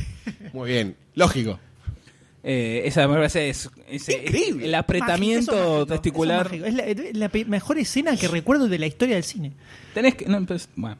Muy 0.54 0.70
bien, 0.70 0.96
lógico. 1.16 1.60
Eh, 2.50 2.84
esa 2.86 3.06
me 3.10 3.16
parece 3.16 3.50
es, 3.50 3.70
es- 3.90 4.08
Increíble. 4.08 4.66
el 4.66 4.72
Mágico, 4.72 4.78
apretamiento 4.80 5.52
es 5.52 5.62
mágico, 5.64 5.86
testicular. 5.88 6.46
es 6.46 6.62
mágico. 6.62 6.66
Es 6.66 7.14
la, 7.18 7.28
la 7.28 7.32
mejor 7.48 7.78
escena 7.78 8.16
que 8.16 8.28
recuerdo 8.30 8.68
de 8.70 8.80
la 8.80 8.86
historia 8.88 9.16
del 9.16 9.26
cine. 9.26 9.52
Tenés 9.94 10.16
que 10.16 10.26
no, 10.28 10.46
pues, 10.46 10.70
bueno, 10.76 10.98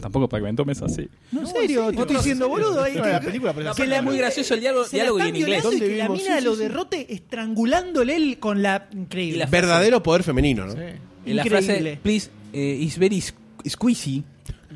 tampoco 0.00 0.26
para 0.28 0.42
que 0.44 0.50
me 0.50 0.56
tomes 0.56 0.80
así. 0.80 1.06
No, 1.32 1.40
en 1.42 1.46
serio, 1.48 1.92
te 1.92 2.00
estoy 2.00 2.16
diciendo 2.16 2.48
boludo. 2.48 2.82
ahí 2.82 2.94
No, 2.96 3.02
que- 3.02 3.10
la 3.10 3.20
película, 3.20 3.52
pero 3.52 3.74
Que 3.74 3.86
la- 3.86 4.00
muy 4.00 4.16
gracioso 4.16 4.54
el 4.54 4.60
diálogo, 4.60 4.86
diálogo 4.88 5.20
en 5.20 5.36
inglés. 5.36 5.44
que 5.44 5.52
la 5.52 5.62
¿Dónde 5.70 5.88
mina 5.88 6.04
vimos? 6.04 6.18
lo 6.44 6.50
Sí, 6.52 6.56
sí, 6.56 6.56
sí. 6.56 6.62
derrote 6.62 7.14
estrangulándole 7.14 8.16
él 8.16 8.38
con 8.38 8.62
la 8.62 8.88
increíble. 8.92 9.38
La- 9.40 9.46
Verdadero 9.46 10.02
poder 10.02 10.22
femenino, 10.22 10.66
¿no? 10.66 10.72
Sí. 10.72 10.78
Y 11.26 11.32
la 11.34 11.42
Increíble. 11.44 11.74
frase, 11.74 11.98
please, 12.02 12.30
eh, 12.52 12.78
it's 12.80 12.96
very 12.98 13.18
squ- 13.20 13.68
squeezy. 13.68 14.24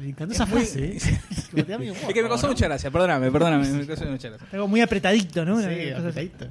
Me 0.00 0.08
encantó 0.08 0.32
esa 0.34 0.46
frase. 0.46 0.96
¿eh? 0.96 0.98
Es 1.52 2.14
que 2.14 2.22
me 2.22 2.28
causó 2.28 2.48
mucha 2.48 2.66
gracia, 2.66 2.90
perdóname, 2.90 3.30
perdóname, 3.30 3.68
me 3.68 3.86
causó 3.86 4.04
mucha 4.06 4.28
gracia. 4.30 4.46
Algo 4.52 4.66
muy 4.68 4.80
apretadito, 4.80 5.44
¿no? 5.44 5.60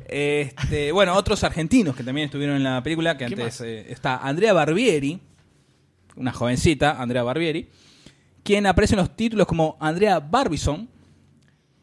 Este, 0.08 0.92
bueno, 0.92 1.16
otros 1.16 1.44
argentinos 1.44 1.96
que 1.96 2.04
también 2.04 2.26
estuvieron 2.26 2.58
en 2.58 2.64
la 2.64 2.84
película, 2.84 3.18
que 3.18 3.26
¿Qué 3.26 3.34
antes 3.34 3.62
eh, 3.62 3.86
está 3.92 4.18
Andrea 4.18 4.54
Barbieri, 4.54 5.20
una 6.16 6.32
jovencita, 6.32 7.02
Andrea 7.02 7.24
Barbieri, 7.24 7.70
quien 8.44 8.68
aparece 8.68 8.94
en 8.94 9.00
los 9.00 9.16
títulos 9.16 9.48
como 9.48 9.78
Andrea 9.80 10.20
Barbison, 10.20 10.88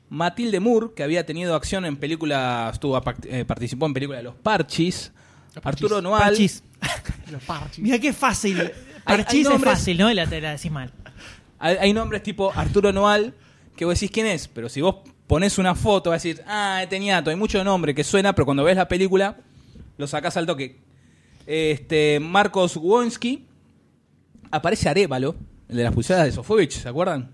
Matilde 0.09 0.61
Moore, 0.61 0.89
que 0.95 1.03
había 1.03 1.27
tenido 1.27 1.55
acción 1.57 1.85
en 1.85 1.97
películas, 1.97 2.75
estuvo, 2.75 3.01
eh, 3.25 3.45
participó 3.45 3.87
en 3.87 3.95
películas 3.95 4.21
de 4.21 4.25
Los 4.25 4.35
Parchis, 4.37 5.11
Arturo 5.64 6.01
Noal, 6.03 6.23
Parchís. 6.23 6.62
Los 7.31 7.43
parchis. 7.43 7.79
Mira 7.83 7.99
qué 7.99 8.12
fácil. 8.12 8.61
Hay- 9.05 9.25
hay 9.27 9.41
es 9.41 9.49
nombres- 9.49 9.73
fácil, 9.73 9.99
¿no? 9.99 10.11
Y 10.11 10.14
la, 10.14 10.27
te 10.27 10.41
la 10.41 10.53
decís 10.53 10.71
mal. 10.71 10.93
Hay, 11.59 11.93
nombres 11.93 12.23
tipo 12.23 12.53
Arturo 12.55 12.93
Noal, 12.93 13.35
que 13.77 13.85
vos 13.85 13.95
decís 13.95 14.11
quién 14.11 14.27
es, 14.27 14.49
pero 14.49 14.69
si 14.69 14.81
vos 14.81 14.97
pones 15.27 15.59
una 15.59 15.75
foto 15.75 16.11
vas 16.11 16.25
a 16.25 16.29
decir, 16.29 16.45
ah, 16.47 16.85
Teniato, 16.89 17.31
hay 17.31 17.37
mucho 17.37 17.63
nombre 17.65 17.95
que 17.95 18.05
suena, 18.05 18.35
pero 18.35 18.45
cuando 18.45 18.65
ves 18.65 18.77
la 18.77 18.89
película 18.89 19.37
lo 19.97 20.07
sacás 20.07 20.37
al 20.37 20.47
toque. 20.47 20.79
Este, 21.47 22.21
Marcos 22.21 22.77
Wonsky, 22.77 23.47
aparece 24.51 24.89
Arevalo, 24.89 25.37
el 25.69 25.77
de 25.77 25.85
las 25.85 25.93
pulsadas 25.93 26.27
de 26.27 26.33
Sofovich, 26.33 26.81
¿se 26.81 26.89
acuerdan? 26.89 27.31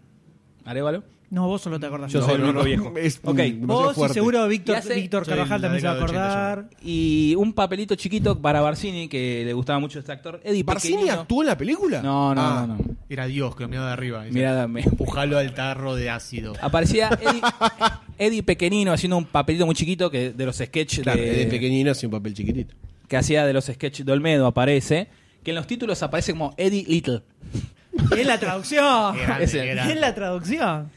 Arevalo. 0.64 1.02
No, 1.32 1.46
vos 1.48 1.62
solo 1.62 1.80
te 1.80 1.86
acordás. 1.86 2.12
Yo 2.12 2.20
No, 2.20 2.26
soy 2.26 2.34
el 2.34 2.40
no, 2.42 2.46
único 2.48 2.58
no, 2.60 2.64
viejo. 2.66 2.92
es 2.98 3.18
Ok. 3.24 3.40
Vos 3.60 3.96
y 4.10 4.12
seguro 4.12 4.46
Víctor, 4.48 4.76
hace- 4.76 4.94
Víctor 4.94 5.24
Soy 5.24 5.30
Carvajal 5.32 5.62
la 5.62 5.68
también 5.68 5.80
se 5.80 5.86
va 5.86 5.92
a 5.92 5.96
década 5.96 6.12
del 6.12 6.18
80 6.18 6.50
acordar. 6.52 6.70
Y 6.84 7.34
un 7.38 7.54
papelito 7.54 7.94
chiquito 7.94 8.38
para 8.38 8.60
Barcini, 8.60 9.08
que 9.08 9.42
le 9.46 9.54
gustaba 9.54 9.78
mucho 9.78 9.98
este 9.98 10.12
actor. 10.12 10.42
Eddie 10.44 10.62
¿Barcini 10.62 11.08
actuó 11.08 11.42
en 11.42 11.46
la 11.46 11.56
película? 11.56 12.02
No, 12.02 12.34
no, 12.34 12.40
Ah. 12.42 12.66
no, 12.68 12.76
no. 12.76 12.84
Era 13.08 13.26
Dios 13.26 13.56
que 13.56 13.62
lo 13.62 13.68
miraba 13.70 13.86
de 13.86 13.92
arriba. 13.94 14.24
Dice, 14.24 14.34
Mirá, 14.34 14.68
me- 14.68 14.82
Empujalo 14.82 15.38
al 15.38 15.54
tarro 15.54 15.94
de 15.96 16.10
ácido. 16.10 16.52
Aparecía 16.60 17.08
Eddie, 17.18 17.40
Eddie 18.18 18.42
Pequeñino 18.42 18.92
haciendo 18.92 19.16
un 19.16 19.24
papelito 19.24 19.64
muy 19.64 19.74
chiquito 19.74 20.10
que 20.10 20.32
de 20.32 20.44
los 20.46 20.56
sketches 20.56 21.00
Claro, 21.02 21.18
de, 21.20 21.30
de 21.30 21.46
pequeñino 21.46 21.92
hacía 21.92 22.08
un 22.08 22.12
papel 22.12 22.34
chiquitito. 22.34 22.74
que 23.08 23.16
hacía 23.16 23.46
de 23.46 23.54
los 23.54 23.64
sketches 23.64 24.04
de 24.04 24.12
Olmedo 24.12 24.46
aparece, 24.46 25.08
que 25.42 25.52
en 25.52 25.54
los 25.56 25.66
títulos 25.66 26.02
aparece 26.02 26.32
como 26.32 26.52
Eddie 26.58 26.84
Little. 26.86 27.22
Es 28.18 28.26
la 28.26 28.38
traducción. 28.38 29.16
Grande. 29.16 29.44
Es 29.44 30.00
la 30.00 30.14
traducción. 30.14 30.90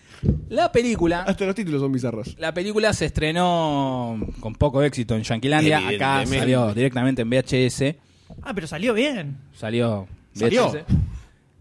La 0.49 0.71
película, 0.71 1.23
Hasta 1.23 1.45
los 1.45 1.55
títulos 1.55 1.81
son 1.81 1.91
bizarros. 1.91 2.35
la 2.39 2.53
película 2.53 2.93
se 2.93 3.05
estrenó 3.05 4.17
con 4.39 4.53
poco 4.55 4.81
éxito 4.83 5.15
en 5.15 5.23
Yanquilandia, 5.23 5.87
acá 5.87 6.25
salió 6.25 6.73
directamente 6.73 7.21
en 7.23 7.29
VHS, 7.29 7.95
Ah, 8.41 8.53
pero 8.53 8.67
salió 8.67 8.93
bien. 8.93 9.37
salió 9.53 10.07
Salió. 10.33 10.67
VHS. 10.69 10.85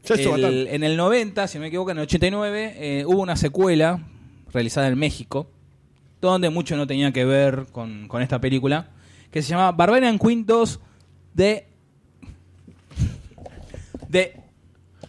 Ya 0.07 0.15
hizo 0.21 0.37
El- 0.37 0.69
en 0.69 0.83
el 0.85 0.97
90, 0.97 1.47
si 1.49 1.57
no 1.59 1.62
me 1.62 1.69
equivoco, 1.69 1.91
en 1.91 1.99
el 1.99 2.03
89, 2.05 2.75
eh, 2.77 3.05
hubo 3.07 3.21
una 3.23 3.37
secuela 3.37 4.01
realizada 4.53 4.89
en 4.89 4.99
México, 4.99 5.49
donde 6.21 6.51
mucho 6.51 6.77
no 6.77 6.87
tenía 6.87 7.11
que 7.12 7.25
ver 7.25 7.67
con, 7.73 8.07
con 8.09 8.21
esta 8.23 8.39
película, 8.41 8.89
que 9.31 9.43
se 9.43 9.51
llamaba 9.51 9.73
Barbarian 9.73 10.19
Queen 10.19 10.45
2 10.47 10.81
de... 11.35 11.67
de 14.09 14.37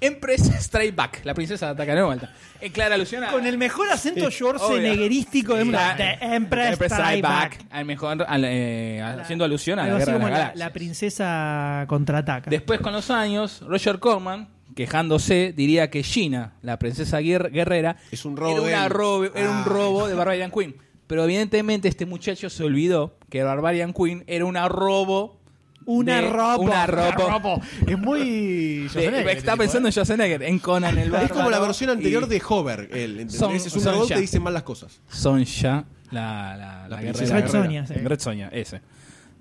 Empress 0.08 0.41
Strike 0.60 0.95
Back, 0.95 1.22
la 1.24 1.34
princesa 1.34 1.70
ataca 1.70 1.93
de 1.95 2.03
vuelta. 2.03 2.34
En 2.62 2.72
clara 2.72 2.95
alusión 2.95 3.24
a... 3.24 3.32
Con 3.32 3.45
el 3.45 3.58
mejor 3.58 3.89
acento 3.89 4.30
schwarzeneggerístico 4.32 5.56
de 5.56 5.64
Sí, 5.64 5.70
una. 5.70 5.88
la- 5.89 5.95
The 5.97 6.18
Empress 6.22 6.72
Empress 6.74 6.91
Strike 6.91 7.08
Strike 7.18 7.22
Back. 7.24 7.58
Back, 7.60 7.66
al 7.72 7.86
mejor, 7.86 8.26
al, 8.28 8.43
eh, 8.45 9.01
haciendo 9.01 9.45
alusión 9.45 9.80
a 9.80 9.88
la 9.88 9.97
guerra 9.97 10.14
de 10.14 10.20
las 10.20 10.32
la, 10.32 10.51
la 10.56 10.74
princesa 10.74 11.86
contraataca. 11.88 12.49
Después, 12.49 12.80
con 12.80 12.93
los 12.93 13.10
años, 13.12 13.62
Roger 13.68 13.99
Corman, 13.99 14.49
quejándose, 14.76 15.53
diría 15.56 15.89
que 15.89 16.03
Gina, 16.03 16.53
la 16.62 16.78
princesa 16.80 17.20
guer- 17.22 17.51
guerrera, 17.51 17.97
Es 18.12 18.26
un 18.26 18.36
robo 18.36 18.51
era, 18.51 18.62
de 18.62 18.68
una 18.74 18.86
él. 18.86 18.91
robo- 18.91 19.26
era 19.36 19.49
un 19.51 19.66
robo 19.66 20.08
de 20.08 20.14
Barbarian 20.16 20.51
Queen. 20.51 20.76
Pero 21.08 21.24
evidentemente 21.24 21.88
este 21.88 22.06
muchacho 22.08 22.49
se 22.49 22.64
olvidó 22.64 23.18
que 23.30 23.43
Barbarian 23.43 23.93
Queen 23.93 24.24
era 24.28 24.45
una 24.45 24.68
robo. 24.68 25.39
Una 25.88 26.21
de- 26.21 26.29
robo. 26.29 26.63
Una. 26.63 26.86
Ropo. 26.88 27.61
Es 27.86 27.97
muy. 27.97 28.86
Schwarzenegger, 28.89 29.27
está 29.38 29.51
este 29.53 29.57
pensando 29.57 29.88
en 29.88 29.91
Schwarzenegger, 29.91 30.43
en 30.43 30.59
Conan 30.59 30.97
el 30.97 31.13
Es 31.13 31.29
como 31.29 31.41
la 31.43 31.57
Bárbaro 31.57 31.65
versión 31.67 31.89
anterior 31.91 32.23
y 32.23 32.27
de 32.27 32.41
Hover. 32.47 32.89
Él, 32.91 33.11
¿entendés? 33.11 33.36
Son- 33.38 33.55
es 33.55 33.73
un 33.75 33.81
son 33.81 33.93
robot 33.93 34.09
ya. 34.09 34.15
que 34.15 34.21
dice 34.21 34.39
mal 34.39 34.53
las 34.53 34.63
cosas. 34.63 34.99
Sonja, 35.09 35.86
la, 36.11 36.55
la, 36.57 36.88
la 36.89 37.01
guerrera. 37.01 37.39
Red 37.41 37.49
Sonja, 37.49 37.86
sí. 37.86 37.93
Red 37.93 38.49
ese. 38.53 38.81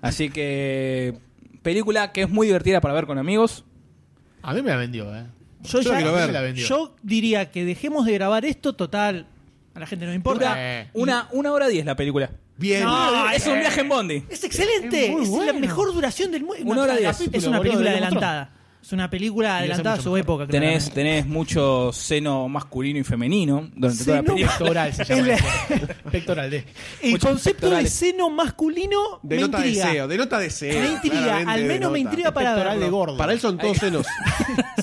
Así 0.01 0.29
que, 0.29 1.17
película 1.63 2.11
que 2.11 2.23
es 2.23 2.29
muy 2.29 2.47
divertida 2.47 2.79
para 2.81 2.93
ver 2.93 3.05
con 3.07 3.17
amigos. 3.17 3.65
¿eh? 3.67 4.39
A 4.43 4.53
mí 4.53 4.61
me 4.61 4.69
la 4.69 4.77
vendió, 4.77 5.15
¿eh? 5.15 5.25
Yo, 5.63 5.81
Yo 5.81 5.89
ya- 5.89 5.91
la 5.93 5.97
quiero 5.97 6.13
ver. 6.13 6.27
Me 6.27 6.33
la 6.33 6.41
vendió. 6.41 6.67
yo 6.67 6.95
diría 7.01 7.49
que 7.49 7.65
dejemos 7.65 8.05
de 8.05 8.13
grabar 8.13 8.45
esto, 8.45 8.73
total. 8.73 9.25
A 9.73 9.79
la 9.79 9.87
gente 9.87 10.05
no 10.05 10.11
le 10.11 10.15
importa. 10.15 10.53
Eh. 10.57 10.89
una, 10.93 11.27
una 11.31 11.51
hora 11.51 11.67
diez 11.67 11.85
la 11.85 11.95
película. 11.95 12.29
Bien. 12.57 12.83
No, 12.83 13.29
es 13.31 13.45
un 13.47 13.59
viaje 13.59 13.81
en 13.81 13.89
Bondi. 13.89 14.23
Es 14.29 14.43
excelente. 14.43 15.05
Es 15.07 15.11
muy 15.29 15.41
Es, 15.41 15.45
la 15.47 15.53
mejor 15.53 15.93
duración 15.93 16.31
del 16.31 16.43
mundo. 16.43 16.63
Una 16.65 16.83
hora 16.83 16.95
diez. 16.95 17.21
Es 17.31 17.43
una 17.45 17.61
película 17.61 17.91
adelantada. 17.91 18.51
Es 18.81 18.91
una 18.93 19.09
película 19.09 19.57
adelantada 19.57 19.95
a 19.95 19.99
su 19.99 20.11
mejor. 20.11 20.19
época. 20.19 20.47
Tenés, 20.47 20.91
tenés 20.91 21.25
mucho 21.25 21.91
seno 21.91 22.47
masculino 22.47 22.99
y 22.99 23.03
femenino 23.03 23.67
durante 23.75 24.03
toda 24.05 24.17
la 24.17 24.23
película. 24.23 24.57
Pectoral 24.57 24.93
se 24.93 25.03
llama. 25.05 25.27
El-. 25.69 26.11
Pectoral 26.11 26.49
de. 26.51 26.65
El 27.01 27.11
muchos 27.11 27.29
concepto 27.31 27.69
de 27.71 27.87
seno 27.89 28.29
masculino 28.29 29.19
me 29.23 29.35
Denota 29.37 29.57
intriga. 29.57 29.85
deseo, 29.87 30.07
denota 30.07 30.37
deseo. 30.37 30.79
Me 30.81 30.87
intriga, 30.93 31.37
al 31.47 31.63
menos 31.65 31.91
me 31.91 31.97
intriga 31.99 32.31
para 32.31 32.51
Pectoral 32.51 32.73
verlo. 32.77 32.85
de 32.85 32.91
gordo. 32.91 33.17
Para 33.17 33.33
él 33.33 33.39
son 33.39 33.57
todos 33.57 33.77
senos. 33.77 34.05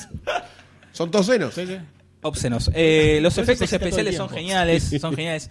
son 0.92 1.10
todos 1.10 1.26
senos. 1.26 1.54
Sí, 1.54 1.64
sí. 1.66 1.76
Obscenos. 2.22 2.70
Eh, 2.74 3.18
los 3.22 3.36
efectos 3.38 3.72
especiales 3.72 4.16
son 4.16 4.28
geniales, 4.28 4.92
son 5.00 5.14
geniales. 5.14 5.48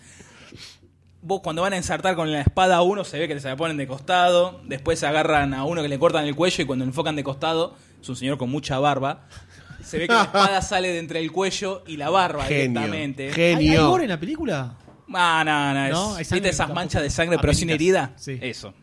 Vos 1.23 1.41
cuando 1.41 1.61
van 1.61 1.73
a 1.73 1.77
ensartar 1.77 2.15
con 2.15 2.31
la 2.31 2.41
espada 2.41 2.77
a 2.77 2.81
uno 2.81 3.03
se 3.03 3.19
ve 3.19 3.27
que 3.27 3.39
se 3.39 3.47
la 3.47 3.55
ponen 3.55 3.77
de 3.77 3.85
costado, 3.87 4.59
después 4.65 4.97
se 4.99 5.05
agarran 5.05 5.53
a 5.53 5.65
uno 5.65 5.81
que 5.83 5.87
le 5.87 5.99
cortan 5.99 6.25
el 6.25 6.35
cuello 6.35 6.63
y 6.63 6.65
cuando 6.65 6.83
enfocan 6.83 7.15
de 7.15 7.23
costado, 7.23 7.75
es 8.01 8.09
un 8.09 8.15
señor 8.15 8.37
con 8.39 8.49
mucha 8.49 8.79
barba, 8.79 9.27
se 9.83 9.99
ve 9.99 10.07
que 10.07 10.13
la 10.13 10.23
espada 10.23 10.61
sale 10.63 10.87
de 10.89 10.97
entre 10.99 11.19
el 11.19 11.31
cuello 11.31 11.83
y 11.85 11.97
la 11.97 12.09
barba 12.09 12.45
Genio. 12.45 12.79
directamente. 12.81 13.23
¿Hay, 13.35 13.41
hay 13.41 13.55
Genio. 13.67 13.89
gore 13.89 14.03
en 14.05 14.09
la 14.09 14.19
película? 14.19 14.73
Ah, 15.13 15.43
no, 15.45 15.73
no, 15.75 15.85
es- 15.85 15.91
No, 15.91 16.15
hay 16.15 16.25
sangre, 16.25 16.35
¿Viste 16.37 16.49
esas 16.49 16.57
tampoco. 16.57 16.75
manchas 16.75 17.01
de 17.03 17.09
sangre 17.11 17.37
pero 17.39 17.53
sin 17.53 17.69
Apenitas. 17.69 17.75
herida? 17.75 18.13
Sí. 18.17 18.39
Eso. 18.41 18.73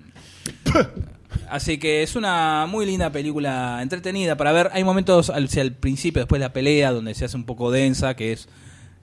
Así 1.51 1.79
que 1.79 2.03
es 2.03 2.15
una 2.17 2.67
muy 2.69 2.85
linda 2.87 3.11
película 3.11 3.81
entretenida 3.83 4.37
para 4.37 4.53
ver. 4.53 4.71
Hay 4.73 4.85
momentos 4.85 5.31
al, 5.31 5.49
si 5.49 5.61
al 5.61 5.73
principio, 5.73 6.21
después 6.23 6.39
de 6.41 6.47
la 6.47 6.53
pelea, 6.53 6.93
donde 6.93 7.15
se 7.15 7.25
hace 7.25 7.37
un 7.37 7.45
poco 7.45 7.71
densa, 7.71 8.15
que 8.15 8.33
es 8.33 8.49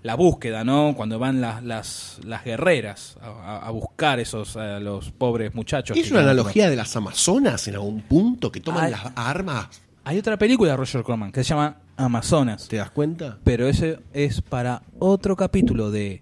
la 0.06 0.14
búsqueda, 0.14 0.64
¿no? 0.64 0.94
Cuando 0.96 1.18
van 1.18 1.42
las, 1.42 1.64
las, 1.64 2.20
las 2.24 2.46
guerreras 2.46 3.18
a, 3.24 3.72
buscar 3.72 4.20
esos 4.20 4.56
a 4.56 4.80
los 4.80 5.10
pobres 5.10 5.56
muchachos. 5.56 5.98
¿Es 5.98 6.12
una 6.12 6.20
analogía 6.20 6.70
de 6.70 6.76
las 6.76 6.96
Amazonas 6.96 7.68
en 7.68 7.74
algún 7.74 8.02
punto 8.02 8.52
que 8.52 8.60
toman 8.60 8.92
las 8.92 9.02
armas? 9.16 9.82
Hay 10.04 10.20
otra 10.20 10.38
película 10.38 10.70
de 10.70 10.78
Roger 10.78 11.02
Corman 11.02 11.32
que 11.32 11.44
se 11.44 11.50
llama 11.50 11.78
Amazonas. 11.98 12.68
¿Te 12.68 12.76
das 12.76 12.92
cuenta? 12.92 13.40
Pero 13.44 13.68
ese 13.68 13.98
es 14.14 14.44
para 14.44 14.84
otro 15.00 15.36
capítulo 15.36 15.90
de 15.90 16.22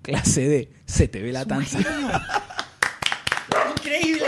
Clase 0.00 0.48
D. 0.48 0.72
Se 0.86 1.06
te 1.08 1.20
ve 1.20 1.30
la 1.30 1.44
tanza. 1.44 1.80
Increíble. 3.76 4.24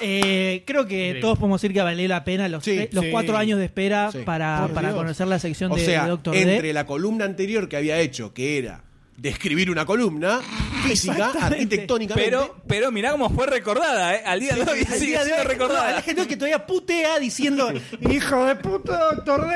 Eh, 0.00 0.62
creo 0.66 0.86
que 0.86 0.94
Increíble. 0.96 1.20
todos 1.20 1.38
podemos 1.38 1.60
decir 1.60 1.74
que 1.74 1.82
valió 1.82 2.06
la 2.08 2.24
pena 2.24 2.48
los, 2.48 2.64
Sí, 2.64 2.88
sí. 2.92 2.98
cuatro 3.10 3.36
años 3.36 3.58
de 3.58 3.64
espera 3.66 4.10
Sí. 4.12 4.18
para, 4.24 4.68
para 4.74 4.92
conocer 4.92 5.26
la 5.26 5.38
sección 5.38 5.72
O 5.72 5.76
de, 5.76 5.84
sea, 5.84 6.04
de 6.04 6.10
Doctor 6.10 6.36
entre 6.36 6.68
D. 6.68 6.72
la 6.72 6.86
columna 6.86 7.24
anterior 7.24 7.68
que 7.68 7.76
había 7.76 7.98
hecho, 8.00 8.32
que 8.34 8.58
era 8.58 8.82
describir 9.16 9.70
una 9.70 9.86
columna 9.86 10.40
física, 10.86 11.32
arquitectónicamente. 11.40 12.30
Pero, 12.30 12.56
pero 12.66 12.92
mirá 12.92 13.12
cómo 13.12 13.30
fue 13.30 13.46
recordada, 13.46 14.14
¿eh? 14.14 14.22
Al 14.26 14.40
día 14.40 14.54
de 14.54 14.60
hoy 14.60 14.80
Al 14.80 14.86
sigue 14.86 15.06
día 15.06 15.18
de 15.20 15.24
siendo 15.24 15.42
hoy, 15.42 15.48
recordada. 15.48 16.02
gente 16.02 16.26
que 16.26 16.36
todavía 16.36 16.66
putea 16.66 17.18
diciendo 17.18 17.72
hijo 18.10 18.44
de 18.44 18.56
puta 18.56 18.98
Doctor 19.14 19.48
D, 19.48 19.54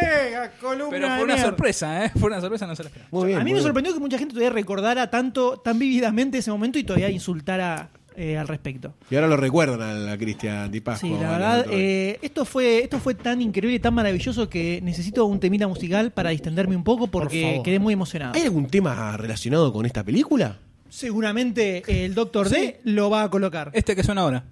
columna 0.62 0.88
Pero 0.90 1.06
fue 1.08 1.16
una 1.24 1.34
mierda". 1.34 1.42
sorpresa, 1.44 2.06
¿eh? 2.06 2.10
Fue 2.18 2.30
una 2.30 2.40
sorpresa, 2.40 2.66
no 2.66 2.74
se 2.74 2.84
la 2.84 2.88
esperaba. 2.88 3.08
Muy 3.12 3.26
bien, 3.26 3.38
a 3.38 3.44
mí 3.44 3.50
me 3.50 3.56
bien. 3.56 3.62
sorprendió 3.64 3.92
que 3.92 4.00
mucha 4.00 4.16
gente 4.18 4.32
todavía 4.32 4.50
recordara 4.54 5.10
tanto, 5.10 5.58
tan 5.58 5.78
vívidamente 5.78 6.38
ese 6.38 6.50
momento 6.50 6.78
y 6.78 6.84
todavía 6.84 7.10
insultara 7.10 7.90
eh, 8.16 8.36
al 8.36 8.48
respecto. 8.48 8.94
Y 9.10 9.14
ahora 9.14 9.28
lo 9.28 9.36
recuerdan 9.36 9.80
a 9.80 9.94
la 9.94 10.18
Cristian 10.18 10.70
Di 10.70 10.80
Pascua. 10.80 11.08
Sí, 11.08 11.16
la 11.20 11.30
verdad, 11.30 11.66
eh, 11.70 12.18
esto 12.22 12.44
fue 12.44 12.82
esto 12.82 12.98
fue 12.98 13.14
tan 13.14 13.40
increíble, 13.40 13.78
tan 13.78 13.94
maravilloso 13.94 14.48
que 14.48 14.80
necesito 14.82 15.24
un 15.26 15.40
temita 15.40 15.68
musical 15.68 16.10
para 16.10 16.30
distenderme 16.30 16.76
un 16.76 16.84
poco 16.84 17.06
porque 17.08 17.60
quedé 17.64 17.78
muy 17.78 17.94
emocionado. 17.94 18.34
¿Hay 18.34 18.42
algún 18.42 18.66
tema 18.66 19.16
relacionado 19.16 19.72
con 19.72 19.86
esta 19.86 20.04
película? 20.04 20.58
Seguramente 20.88 21.82
el 22.04 22.14
Doctor 22.14 22.48
D 22.48 22.80
lo 22.84 23.10
va 23.10 23.22
a 23.22 23.30
colocar. 23.30 23.70
Este 23.74 23.94
que 23.94 24.02
suena 24.02 24.22
ahora. 24.22 24.44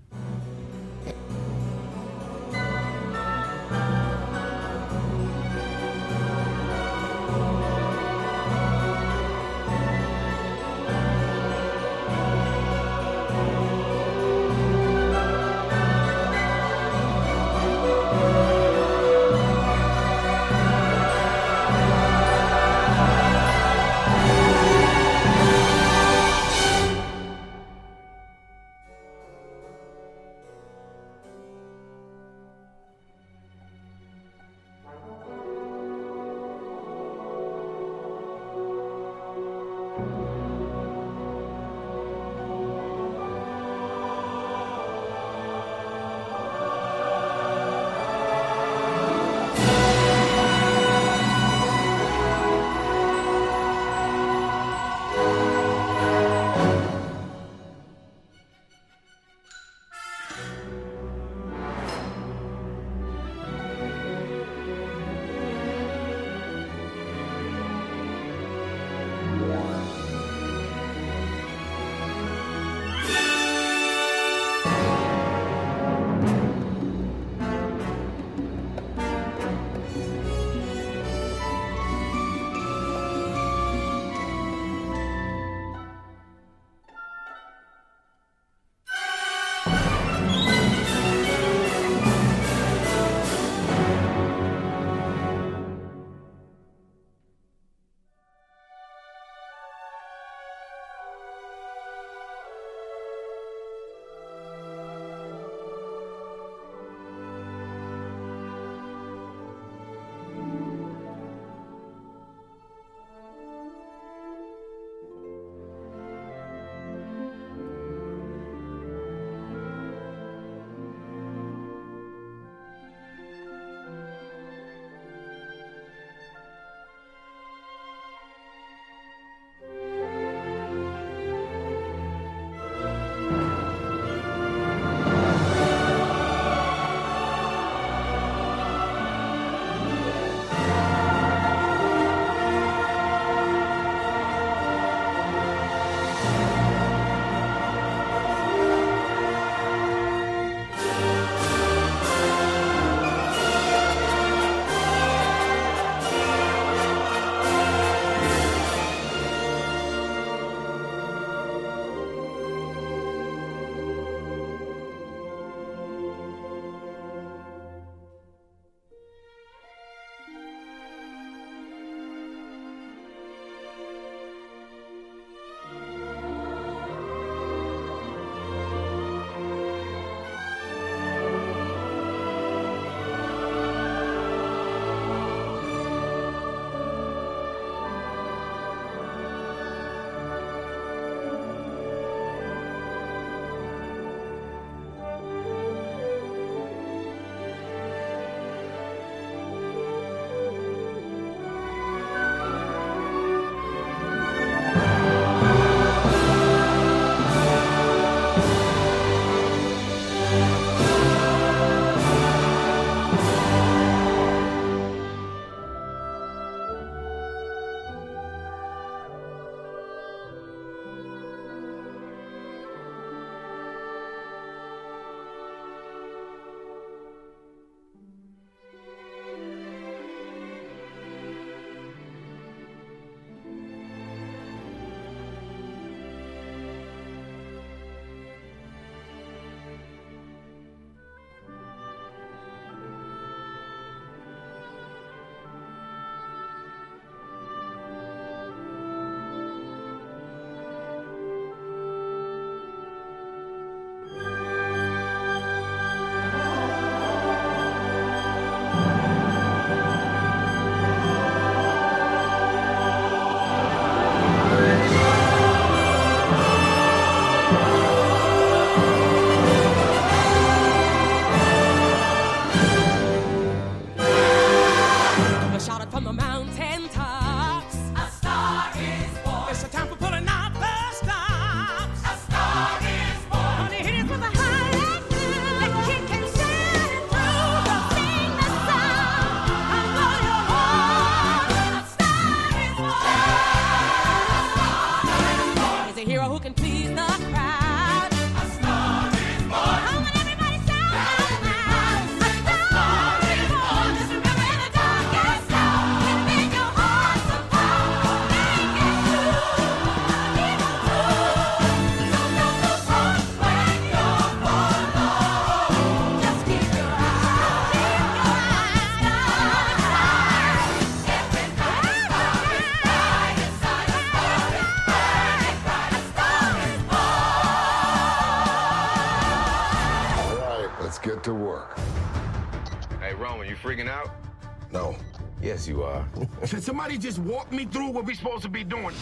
Can 336.46 336.60
somebody 336.60 336.98
just 336.98 337.18
walk 337.18 337.52
me 337.52 337.64
through 337.64 337.90
what 337.90 338.04
we're 338.04 338.14
supposed 338.14 338.42
to 338.42 338.48
be 338.48 338.64
doing? 338.64 338.94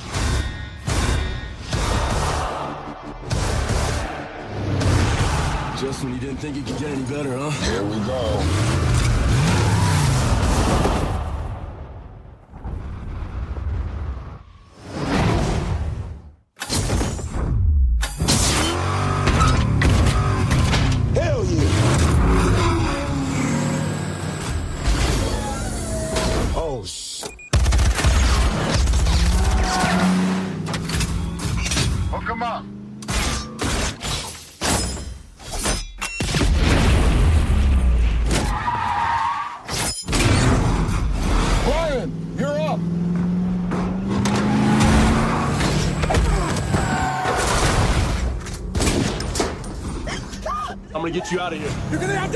Just 5.78 6.02
when 6.04 6.14
you 6.14 6.20
didn't 6.20 6.38
think 6.38 6.56
it 6.56 6.66
could 6.66 6.78
get 6.78 6.90
any 6.90 7.04
better, 7.04 7.36
huh? 7.36 7.50
Here 7.50 7.82
we 7.82 7.96
go. 8.06 8.76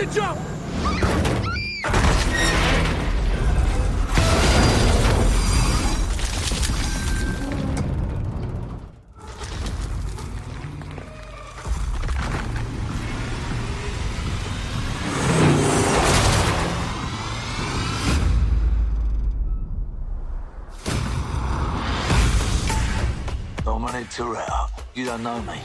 To 0.00 0.06
jump! 0.06 0.40
Dominic 23.66 24.08
Terrell, 24.08 24.70
you 24.94 25.04
don't 25.04 25.22
know 25.22 25.42
me. 25.42 25.60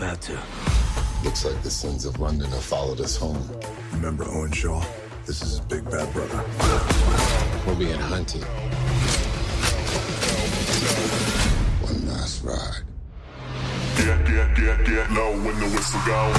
About 0.00 0.22
to. 0.22 0.32
Looks 1.22 1.44
like 1.44 1.62
the 1.62 1.70
sins 1.70 2.06
of 2.06 2.18
London 2.18 2.48
have 2.48 2.64
followed 2.64 3.02
us 3.02 3.18
home. 3.18 3.46
Remember 3.92 4.24
Owen 4.28 4.50
Shaw? 4.50 4.82
This 5.26 5.42
is 5.42 5.50
his 5.50 5.60
big 5.60 5.84
bad 5.90 6.10
brother. 6.14 6.42
We're 7.66 7.74
being 7.74 8.00
hunted. 8.00 8.42
One 11.84 12.08
last 12.08 12.42
ride. 12.42 12.82
Get, 13.98 14.26
get, 14.26 14.56
get, 14.56 14.86
get 14.86 15.10
low 15.12 15.32
when 15.32 15.60
the 15.60 15.68
whistle 15.68 16.00
go. 16.06 16.32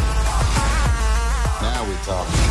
Now 1.61 1.85
we're 1.87 2.01
talking. 2.01 2.41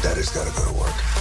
Daddy's 0.00 0.30
gotta 0.30 0.52
go 0.52 0.64
to 0.72 0.78
work. 0.78 1.15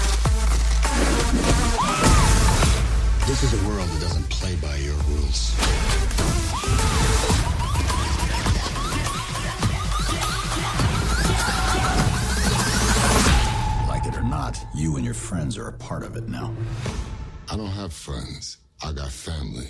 This 3.36 3.52
is 3.52 3.66
a 3.66 3.68
world 3.68 3.90
that 3.90 4.00
doesn't 4.00 4.30
play 4.30 4.56
by 4.56 4.78
your 4.78 4.96
rules. 5.10 5.54
Like 13.90 14.06
it 14.06 14.16
or 14.16 14.24
not, 14.24 14.58
you 14.74 14.96
and 14.96 15.04
your 15.04 15.14
friends 15.14 15.58
are 15.58 15.68
a 15.68 15.74
part 15.74 16.04
of 16.04 16.16
it 16.16 16.30
now. 16.30 16.56
I 17.52 17.58
don't 17.58 17.68
have 17.68 17.92
friends. 17.92 18.56
I 18.82 18.94
got 18.94 19.12
family. 19.12 19.68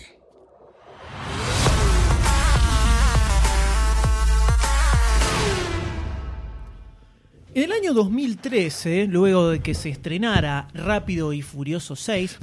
En 7.56 7.64
el 7.64 7.72
año 7.72 7.94
2013, 7.94 9.08
luego 9.08 9.50
de 9.50 9.62
que 9.62 9.74
se 9.76 9.88
estrenara 9.88 10.68
Rápido 10.74 11.32
y 11.32 11.42
Furioso 11.42 11.96
6, 11.96 12.40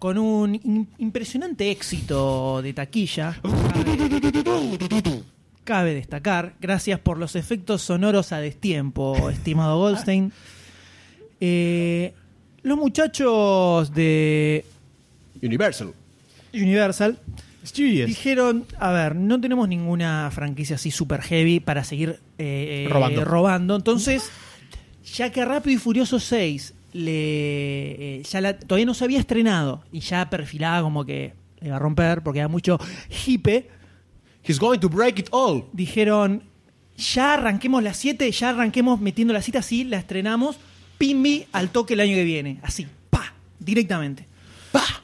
con 0.00 0.18
un 0.18 0.54
im- 0.56 0.86
impresionante 0.98 1.70
éxito 1.70 2.60
de 2.62 2.72
taquilla, 2.72 3.38
cabe, 3.42 5.22
cabe 5.62 5.94
destacar, 5.94 6.54
gracias 6.60 6.98
por 6.98 7.18
los 7.18 7.36
efectos 7.36 7.82
sonoros 7.82 8.32
a 8.32 8.38
destiempo, 8.40 9.30
estimado 9.30 9.78
Goldstein, 9.78 10.32
eh, 11.40 12.12
los 12.62 12.76
muchachos 12.78 13.92
de 13.94 14.64
Universal. 15.42 15.92
Universal 16.52 17.18
Studios. 17.64 18.08
dijeron, 18.08 18.64
a 18.78 18.90
ver, 18.92 19.14
no 19.16 19.40
tenemos 19.40 19.68
ninguna 19.68 20.30
franquicia 20.32 20.76
así 20.76 20.90
super 20.90 21.20
heavy 21.22 21.60
para 21.60 21.84
seguir 21.84 22.18
eh, 22.38 22.86
eh, 22.86 22.88
Robando. 22.90 23.24
robando. 23.24 23.76
Entonces, 23.76 24.30
ya 25.14 25.30
que 25.30 25.44
Rápido 25.44 25.76
y 25.76 25.78
Furioso 25.78 26.18
6 26.18 26.74
le, 26.92 28.16
eh, 28.18 28.22
ya 28.28 28.40
la- 28.40 28.58
todavía 28.58 28.86
no 28.86 28.94
se 28.94 29.04
había 29.04 29.18
estrenado 29.18 29.82
y 29.92 30.00
ya 30.00 30.28
perfilaba 30.30 30.82
como 30.82 31.04
que 31.04 31.34
le 31.60 31.68
iba 31.68 31.76
a 31.76 31.78
romper 31.78 32.22
porque 32.22 32.38
era 32.40 32.48
mucho 32.48 32.78
hipe, 33.26 33.68
He's 34.42 34.58
going 34.58 34.78
to 34.78 34.88
break 34.88 35.18
it 35.18 35.28
all. 35.32 35.64
dijeron, 35.72 36.42
ya 36.96 37.34
arranquemos 37.34 37.82
las 37.82 37.96
7, 37.98 38.30
ya 38.32 38.50
arranquemos 38.50 39.00
metiendo 39.00 39.34
la 39.34 39.42
cita 39.42 39.58
así, 39.60 39.84
la 39.84 39.98
estrenamos, 39.98 40.56
pimbi 40.98 41.46
al 41.52 41.70
toque 41.70 41.94
el 41.94 42.00
año 42.00 42.14
que 42.14 42.24
viene, 42.24 42.58
así, 42.62 42.86
pa, 43.10 43.34
directamente. 43.58 44.26
¡Pah! 44.72 45.02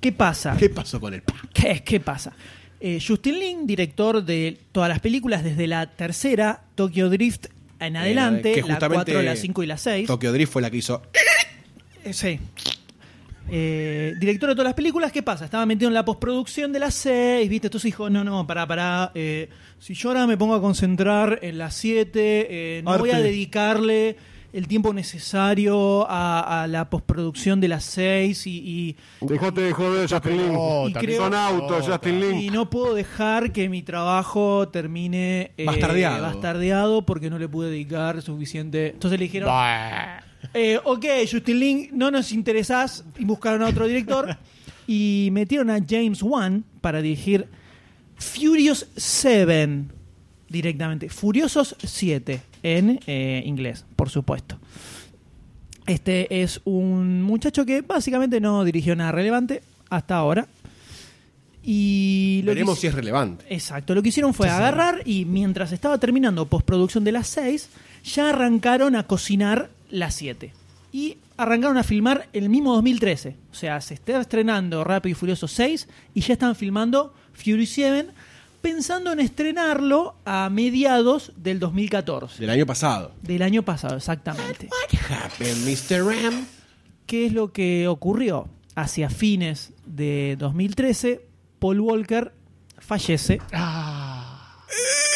¿Qué 0.00 0.12
pasa? 0.12 0.56
¿Qué 0.58 0.70
pasó 0.70 1.00
con 1.00 1.12
el 1.12 1.22
pa? 1.22 1.34
¿Qué, 1.52 1.82
qué 1.84 2.00
pasa? 2.00 2.32
Eh, 2.80 3.02
Justin 3.06 3.38
Lin, 3.40 3.66
director 3.66 4.24
de 4.24 4.58
todas 4.72 4.88
las 4.88 5.00
películas, 5.00 5.42
desde 5.44 5.66
la 5.66 5.86
tercera, 5.90 6.62
Tokyo 6.76 7.10
Drift 7.10 7.46
en 7.80 7.96
adelante, 7.96 8.52
Eh, 8.52 8.56
la 8.62 8.74
justamente 8.74 9.12
4, 9.12 9.22
la 9.22 9.36
5 9.36 9.62
y 9.62 9.66
la 9.66 9.76
6. 9.76 10.06
Tokyo 10.06 10.32
Drift 10.32 10.52
fue 10.52 10.62
la 10.62 10.70
que 10.70 10.76
hizo. 10.78 11.02
Eh, 12.04 12.12
sí. 12.12 12.38
Eh, 13.50 14.14
director 14.20 14.50
de 14.50 14.54
todas 14.54 14.66
las 14.66 14.74
películas, 14.74 15.10
¿qué 15.10 15.22
pasa? 15.22 15.46
Estaba 15.46 15.64
metido 15.64 15.88
en 15.88 15.94
la 15.94 16.04
postproducción 16.04 16.70
de 16.72 16.78
las 16.80 16.94
6, 16.94 17.48
¿viste? 17.48 17.68
Entonces 17.68 17.84
dijo, 17.88 18.10
no, 18.10 18.22
no, 18.22 18.46
pará, 18.46 18.66
pará. 18.66 19.10
eh, 19.14 19.48
si 19.78 19.94
yo 19.94 20.10
ahora 20.10 20.26
me 20.26 20.36
pongo 20.36 20.54
a 20.54 20.60
concentrar 20.60 21.38
en 21.42 21.56
las 21.56 21.74
7, 21.74 22.18
eh, 22.78 22.82
no 22.82 22.98
voy 22.98 23.10
a 23.10 23.16
Arte. 23.16 23.28
dedicarle 23.28 24.16
el 24.52 24.66
tiempo 24.68 24.92
necesario 24.92 26.06
a, 26.10 26.62
a 26.62 26.66
la 26.66 26.90
postproducción 26.90 27.58
de 27.60 27.68
las 27.68 27.84
6 27.84 28.46
y, 28.46 28.50
y- 28.50 28.96
Dejate 29.26 29.60
de 29.62 29.72
joder, 29.72 30.08
Justin 30.10 30.36
Lin. 30.36 30.58
y 30.88 30.92
creo- 30.92 31.22
Son 31.22 31.34
autos, 31.34 31.86
Justin 31.86 32.20
Lin. 32.20 32.40
y 32.40 32.50
no 32.50 32.68
puedo 32.68 32.94
dejar 32.94 33.52
que 33.52 33.68
mi 33.70 33.82
trabajo 33.82 34.68
termine 34.68 35.52
eh, 35.56 35.64
Bastardeado. 35.64 36.22
bastardeado 36.22 37.02
porque 37.06 37.30
no 37.30 37.38
le 37.38 37.48
pude 37.48 37.70
dedicar 37.70 38.20
suficiente. 38.20 38.88
Entonces 38.90 39.18
le 39.18 39.24
dijeron, 39.24 39.48
eh, 40.54 40.78
ok, 40.82 41.04
Justin 41.30 41.58
Lin, 41.60 41.88
no 41.92 42.10
nos 42.10 42.32
interesás. 42.32 43.04
Y 43.18 43.24
buscaron 43.24 43.62
a 43.62 43.66
otro 43.68 43.86
director 43.86 44.36
y 44.86 45.28
metieron 45.32 45.70
a 45.70 45.78
James 45.86 46.22
Wan 46.22 46.64
para 46.80 47.02
dirigir 47.02 47.46
Furious 48.16 48.86
7 48.96 49.84
directamente. 50.48 51.08
Furiosos 51.08 51.76
7 51.82 52.40
en 52.62 53.00
eh, 53.06 53.42
inglés, 53.44 53.84
por 53.96 54.10
supuesto. 54.10 54.58
Este 55.86 56.42
es 56.42 56.60
un 56.64 57.22
muchacho 57.22 57.64
que 57.64 57.80
básicamente 57.80 58.40
no 58.40 58.62
dirigió 58.64 58.94
nada 58.94 59.12
relevante 59.12 59.62
hasta 59.88 60.16
ahora. 60.16 60.46
Y 61.62 62.40
lo 62.44 62.50
que 62.50 62.54
Veremos 62.54 62.74
hizo- 62.74 62.80
si 62.82 62.86
es 62.88 62.94
relevante. 62.94 63.44
Exacto, 63.50 63.94
lo 63.94 64.02
que 64.02 64.08
hicieron 64.10 64.32
fue 64.32 64.48
agarrar 64.48 65.02
y 65.04 65.24
mientras 65.24 65.72
estaba 65.72 65.98
terminando 65.98 66.46
postproducción 66.46 67.04
de 67.04 67.12
las 67.12 67.26
6, 67.28 67.68
ya 68.04 68.30
arrancaron 68.30 68.96
a 68.96 69.06
cocinar 69.06 69.70
las 69.90 70.14
7. 70.14 70.52
Y 70.92 71.18
arrancaron 71.36 71.76
a 71.76 71.82
filmar 71.82 72.28
el 72.32 72.48
mismo 72.48 72.74
2013. 72.74 73.36
O 73.50 73.54
sea, 73.54 73.80
se 73.80 73.94
está 73.94 74.20
estrenando 74.20 74.84
Rápido 74.84 75.12
y 75.12 75.14
Furioso 75.14 75.48
6 75.48 75.88
y 76.14 76.20
ya 76.20 76.32
están 76.32 76.54
filmando 76.54 77.14
Fury 77.34 77.66
7, 77.66 78.10
pensando 78.60 79.12
en 79.12 79.20
estrenarlo 79.20 80.16
a 80.24 80.48
mediados 80.50 81.32
del 81.36 81.60
2014. 81.60 82.40
Del 82.40 82.50
año 82.50 82.66
pasado. 82.66 83.12
Del 83.22 83.42
año 83.42 83.62
pasado, 83.62 83.96
exactamente. 83.96 84.68
Happened, 85.08 85.66
Mr. 85.66 86.04
Ram. 86.04 86.46
¿Qué 87.06 87.26
es 87.26 87.32
lo 87.32 87.52
que 87.52 87.88
ocurrió? 87.88 88.48
Hacia 88.74 89.10
fines 89.10 89.72
de 89.86 90.36
2013, 90.38 91.26
Paul 91.58 91.80
Walker 91.80 92.32
fallece. 92.78 93.38
¡Pum! 93.38 95.07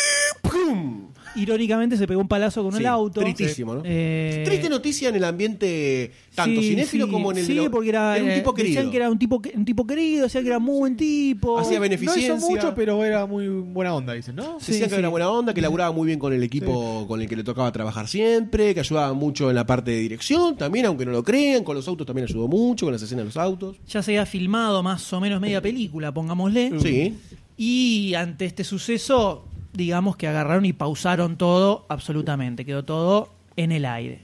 Irónicamente 1.37 1.97
se 1.97 2.07
pegó 2.07 2.20
un 2.20 2.28
palazo 2.28 2.62
con 2.62 2.72
Sí, 2.72 2.78
el 2.80 2.87
auto. 2.87 3.20
tristísimo, 3.20 3.74
¿no? 3.74 3.83
Eh, 3.85 4.43
Triste 4.45 4.68
noticia 4.68 5.09
en 5.09 5.16
el 5.16 5.24
ambiente 5.24 6.12
tanto 6.35 6.61
sí, 6.61 6.68
cinéfilo 6.70 7.07
sí, 7.07 7.12
como 7.12 7.30
en 7.33 7.39
el 7.39 7.47
Sí, 7.47 7.59
porque 7.70 7.89
era, 7.89 8.16
un 8.20 8.28
eh, 8.30 8.35
tipo 8.37 8.55
querido. 8.55 8.74
Decían 8.76 8.91
que 8.91 8.97
era 8.97 9.11
un 9.11 9.18
tipo, 9.18 9.43
un 9.55 9.64
tipo 9.64 9.87
querido, 9.87 10.24
decían 10.24 10.45
que 10.45 10.51
era 10.51 10.59
muy 10.59 10.78
buen 10.78 10.97
tipo. 10.97 11.59
Hacía 11.59 11.76
No 11.76 11.83
beneficencia. 11.83 12.35
hizo 12.37 12.37
mucho, 12.49 12.74
pero 12.74 13.05
era 13.05 13.26
muy 13.26 13.49
buena 13.49 13.95
onda, 13.95 14.12
dicen, 14.12 14.37
¿no? 14.37 14.59
Sí, 14.61 14.72
Decían 14.72 14.91
que 14.91 14.97
era 14.97 15.09
buena 15.09 15.30
onda, 15.30 15.55
que 15.55 15.61
laburaba 15.61 15.93
muy 15.93 16.07
bien 16.07 16.18
con 16.18 16.33
el 16.33 16.43
equipo 16.43 17.07
con 17.09 17.20
el 17.20 17.28
que 17.28 17.37
le 17.37 17.45
tocaba 17.45 17.70
trabajar 17.72 18.09
siempre, 18.09 18.74
que 18.74 18.80
ayudaba 18.80 19.12
mucho 19.12 19.49
en 19.51 19.57
la 19.57 19.66
parte 19.66 19.91
de 19.91 19.99
dirección 19.99 20.57
también, 20.57 20.87
aunque 20.87 21.05
no 21.07 21.12
lo 21.12 21.22
crean, 21.22 21.64
con 21.64 21.74
los 21.76 21.87
autos 21.89 22.07
también 22.07 22.26
ayudó 22.28 22.49
mucho, 22.49 22.87
con 22.87 22.93
las 22.93 23.03
escenas 23.03 23.22
de 23.22 23.26
los 23.26 23.37
autos. 23.37 23.76
Ya 23.89 24.03
se 24.03 24.12
había 24.12 24.26
filmado 24.26 24.83
más 24.83 25.12
o 25.12 25.20
menos 25.20 25.41
media 25.41 25.61
película, 25.61 26.12
pongámosle. 26.12 26.72
Sí. 26.80 27.14
Y 27.57 28.14
ante 28.14 28.45
este 28.47 28.64
suceso, 28.64 29.45
digamos 29.73 30.16
que 30.16 30.29
agarraron 30.29 30.64
y 30.64 30.73
pausaron 30.73 31.37
todo 31.37 31.87
absolutamente. 31.89 32.64
Quedó 32.64 32.85
todo 32.85 33.31
en 33.57 33.73
el 33.73 33.85
aire. 33.85 34.20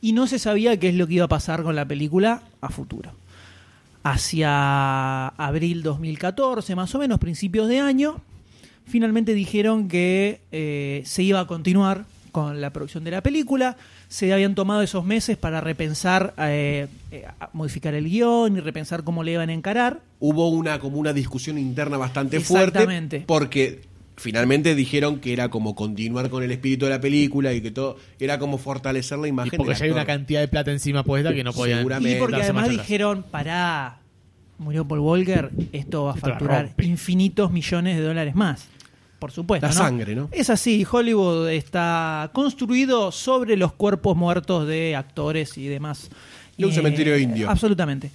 Y 0.00 0.12
no 0.12 0.26
se 0.26 0.38
sabía 0.38 0.78
qué 0.78 0.88
es 0.88 0.94
lo 0.94 1.06
que 1.06 1.14
iba 1.14 1.24
a 1.24 1.28
pasar 1.28 1.62
con 1.62 1.74
la 1.74 1.86
película 1.86 2.42
a 2.60 2.68
futuro. 2.68 3.12
Hacia 4.02 5.28
abril 5.28 5.82
2014, 5.82 6.76
más 6.76 6.94
o 6.94 6.98
menos, 6.98 7.18
principios 7.18 7.68
de 7.68 7.80
año, 7.80 8.20
finalmente 8.86 9.34
dijeron 9.34 9.88
que 9.88 10.40
eh, 10.52 11.02
se 11.04 11.22
iba 11.22 11.40
a 11.40 11.46
continuar 11.46 12.04
con 12.30 12.60
la 12.60 12.70
producción 12.70 13.02
de 13.02 13.10
la 13.10 13.22
película. 13.22 13.76
Se 14.08 14.32
habían 14.32 14.54
tomado 14.54 14.82
esos 14.82 15.04
meses 15.04 15.38
para 15.38 15.60
repensar, 15.60 16.34
eh, 16.38 16.86
eh, 17.10 17.24
modificar 17.52 17.94
el 17.94 18.08
guion 18.08 18.56
y 18.56 18.60
repensar 18.60 19.02
cómo 19.02 19.24
le 19.24 19.32
iban 19.32 19.48
a 19.48 19.54
encarar. 19.54 20.00
Hubo 20.20 20.50
una 20.50 20.78
como 20.78 20.98
una 20.98 21.12
discusión 21.12 21.58
interna 21.58 21.96
bastante 21.96 22.38
fuerte 22.40 22.78
Exactamente. 22.78 23.24
porque 23.26 23.80
finalmente 24.16 24.74
dijeron 24.74 25.20
que 25.20 25.32
era 25.32 25.48
como 25.50 25.74
continuar 25.74 26.30
con 26.30 26.42
el 26.42 26.50
espíritu 26.50 26.86
de 26.86 26.90
la 26.92 27.00
película 27.00 27.52
y 27.52 27.60
que 27.60 27.70
todo 27.70 27.96
era 28.18 28.38
como 28.38 28.58
fortalecer 28.58 29.18
la 29.18 29.26
Y 29.26 29.30
imagen 29.30 29.56
porque 29.56 29.70
del 29.72 29.78
ya 29.78 29.84
hay 29.84 29.90
una 29.90 30.06
cantidad 30.06 30.40
de 30.40 30.48
plata 30.48 30.72
encima 30.72 31.02
puesta 31.04 31.34
que 31.34 31.44
no 31.44 31.52
podían. 31.52 31.78
Seguramente. 31.78 32.16
Y 32.16 32.20
porque 32.20 32.32
darse 32.32 32.44
además 32.46 32.62
marcha 32.62 32.72
atrás. 32.74 32.86
dijeron, 32.86 33.24
pará, 33.30 34.00
murió 34.58 34.86
Paul 34.88 35.00
Walker, 35.00 35.50
esto 35.72 36.04
va 36.04 36.12
a 36.12 36.14
Esto 36.14 36.28
la 36.28 36.34
facturar 36.34 36.64
rompe. 36.66 36.84
infinitos 36.84 37.52
millones 37.52 37.96
de 37.98 38.02
dólares 38.02 38.34
más. 38.34 38.68
Por 39.18 39.32
supuesto. 39.32 39.66
La 39.66 39.72
¿no? 39.72 39.78
sangre, 39.78 40.14
¿no? 40.14 40.28
Es 40.32 40.50
así, 40.50 40.86
Hollywood 40.90 41.48
está 41.50 42.30
construido 42.34 43.10
sobre 43.12 43.56
los 43.56 43.72
cuerpos 43.72 44.14
muertos 44.16 44.66
de 44.66 44.94
actores 44.94 45.56
y 45.56 45.66
demás. 45.68 46.10
De 46.58 46.64
un 46.66 46.70
Eh, 46.72 46.74
cementerio 46.74 47.18
indio. 47.18 47.48
Absolutamente. 47.50 48.10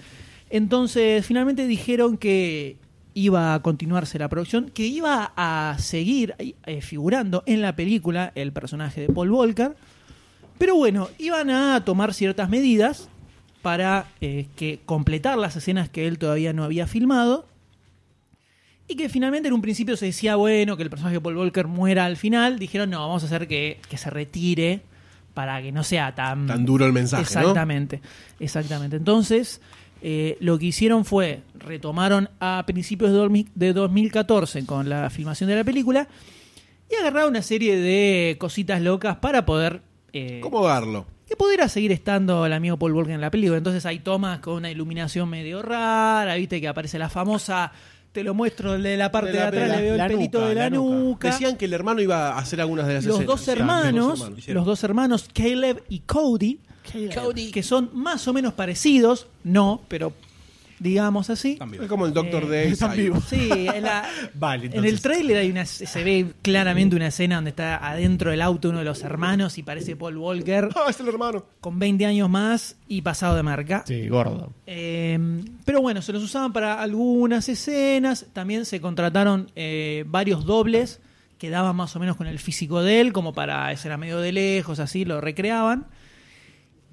Entonces, 0.49 1.25
finalmente 1.25 1.65
dijeron 1.65 2.17
que 2.17 2.77
iba 3.13 3.53
a 3.53 3.61
continuarse 3.61 4.19
la 4.19 4.29
producción, 4.29 4.69
que 4.69 4.85
iba 4.85 5.33
a 5.35 5.75
seguir 5.79 6.35
eh, 6.39 6.81
figurando 6.81 7.43
en 7.45 7.61
la 7.61 7.75
película 7.75 8.31
el 8.35 8.51
personaje 8.51 9.01
de 9.01 9.13
Paul 9.13 9.31
Walker, 9.31 9.75
pero 10.57 10.75
bueno, 10.75 11.09
iban 11.17 11.49
a 11.49 11.83
tomar 11.83 12.13
ciertas 12.13 12.49
medidas 12.49 13.09
para 13.61 14.05
eh, 14.21 14.47
que 14.55 14.79
completar 14.85 15.37
las 15.37 15.55
escenas 15.55 15.89
que 15.89 16.07
él 16.07 16.17
todavía 16.17 16.53
no 16.53 16.63
había 16.63 16.87
filmado. 16.87 17.47
Y 18.87 18.95
que 18.95 19.07
finalmente 19.07 19.47
en 19.47 19.53
un 19.53 19.61
principio 19.61 19.95
se 19.95 20.07
decía, 20.07 20.35
bueno, 20.35 20.75
que 20.75 20.83
el 20.83 20.89
personaje 20.89 21.15
de 21.15 21.21
Paul 21.21 21.37
Walker 21.37 21.67
muera 21.67 22.05
al 22.05 22.17
final. 22.17 22.59
Dijeron, 22.59 22.89
no, 22.89 22.99
vamos 22.99 23.23
a 23.23 23.27
hacer 23.27 23.47
que, 23.47 23.79
que 23.89 23.97
se 23.97 24.09
retire 24.09 24.81
para 25.33 25.61
que 25.61 25.71
no 25.71 25.83
sea 25.83 26.13
tan... 26.13 26.45
Tan 26.45 26.65
duro 26.65 26.85
el 26.85 26.91
mensaje, 26.91 27.23
¿no? 27.35 27.39
Exactamente, 27.39 28.01
exactamente. 28.39 28.97
Entonces, 28.97 29.61
eh, 30.01 30.37
lo 30.39 30.57
que 30.59 30.65
hicieron 30.65 31.05
fue, 31.05 31.41
retomaron 31.53 32.29
a 32.39 32.63
principios 32.65 33.11
de, 33.11 33.17
dormi- 33.19 33.47
de 33.55 33.73
2014 33.73 34.65
con 34.65 34.89
la 34.89 35.09
filmación 35.09 35.49
de 35.49 35.55
la 35.55 35.63
película 35.63 36.07
y 36.89 36.95
agarraron 36.95 37.29
una 37.29 37.41
serie 37.41 37.75
de 37.77 38.35
cositas 38.39 38.81
locas 38.81 39.17
para 39.17 39.45
poder... 39.45 39.81
eh, 40.13 40.39
¿Cómo 40.41 40.65
darlo? 40.65 41.05
que 41.27 41.37
pudiera 41.37 41.69
seguir 41.69 41.93
estando 41.93 42.45
el 42.45 42.51
amigo 42.51 42.75
Paul 42.77 42.91
Walker 42.91 43.13
en 43.13 43.21
la 43.21 43.31
película. 43.31 43.57
Entonces 43.57 43.85
hay 43.85 43.99
tomas 43.99 44.39
con 44.39 44.55
una 44.55 44.69
iluminación 44.69 45.29
medio 45.29 45.61
rara, 45.61 46.35
viste 46.35 46.59
que 46.59 46.67
aparece 46.67 46.99
la 46.99 47.07
famosa, 47.07 47.71
te 48.11 48.21
lo 48.25 48.33
muestro 48.33 48.77
de 48.77 48.97
la 48.97 49.09
parte 49.13 49.31
de, 49.31 49.39
atrás, 49.41 49.61
de 49.63 49.67
la- 49.69 49.75
le 49.77 49.81
veo 49.81 49.95
el 49.95 50.07
pelito 50.11 50.39
nuca, 50.39 50.49
de 50.49 50.55
la, 50.55 50.63
la 50.63 50.69
nuca. 50.71 50.95
nuca. 50.97 51.27
Decían 51.29 51.55
que 51.55 51.63
el 51.65 51.73
hermano 51.73 52.01
iba 52.01 52.31
a 52.33 52.37
hacer 52.39 52.59
algunas 52.59 52.85
de 52.85 52.95
las 52.95 53.05
los 53.05 53.15
escenas. 53.15 53.27
dos 53.27 53.41
Sí, 53.45 53.51
hermanos, 53.51 54.19
los 54.19 54.19
dos 54.35 54.47
los 54.49 54.65
dos 54.65 54.83
hermanos, 54.83 55.29
Caleb 55.33 55.83
y 55.87 55.99
Cody, 55.99 56.59
que 56.83 57.63
son 57.63 57.89
más 57.93 58.27
o 58.27 58.33
menos 58.33 58.53
parecidos, 58.53 59.27
no, 59.43 59.81
pero 59.87 60.13
digamos 60.79 61.29
así. 61.29 61.59
Es 61.79 61.87
como 61.87 62.07
el 62.07 62.13
Doctor 62.13 62.51
Eh, 62.51 62.69
están 62.69 62.97
vivos. 62.97 63.23
Sí, 63.29 63.49
en, 63.51 63.83
la- 63.83 64.03
Vale, 64.33 64.71
en 64.73 64.83
el 64.83 64.99
tráiler 64.99 65.37
hay 65.37 65.51
una, 65.51 65.63
se 65.65 66.03
ve 66.03 66.25
claramente 66.41 66.95
una 66.95 67.07
escena 67.07 67.35
donde 67.35 67.51
está 67.51 67.87
adentro 67.87 68.31
del 68.31 68.41
auto 68.41 68.69
uno 68.69 68.79
de 68.79 68.85
los 68.85 69.03
hermanos 69.03 69.59
y 69.59 69.63
parece 69.63 69.95
Paul 69.95 70.17
Walker 70.17 70.69
Ah, 70.75 70.85
es 70.89 70.99
el 70.99 71.07
hermano. 71.07 71.45
con 71.59 71.77
20 71.77 72.03
años 72.07 72.29
más 72.31 72.77
y 72.87 73.03
pasado 73.03 73.35
de 73.35 73.43
marca. 73.43 73.83
Sí, 73.85 74.07
gordo. 74.07 74.53
Eh, 74.65 75.19
pero 75.65 75.81
bueno, 75.81 76.01
se 76.01 76.13
los 76.13 76.23
usaban 76.23 76.51
para 76.51 76.81
algunas 76.81 77.47
escenas. 77.47 78.25
También 78.33 78.65
se 78.65 78.81
contrataron 78.81 79.51
eh, 79.55 80.03
varios 80.07 80.45
dobles 80.45 80.99
que 81.37 81.51
daban 81.51 81.75
más 81.75 81.95
o 81.95 81.99
menos 81.99 82.15
con 82.17 82.25
el 82.25 82.39
físico 82.39 82.81
de 82.81 83.01
él, 83.01 83.13
como 83.13 83.33
para 83.33 83.71
escena 83.71 83.97
medio 83.97 84.17
de 84.19 84.31
lejos, 84.31 84.79
así 84.79 85.05
lo 85.05 85.21
recreaban. 85.21 85.85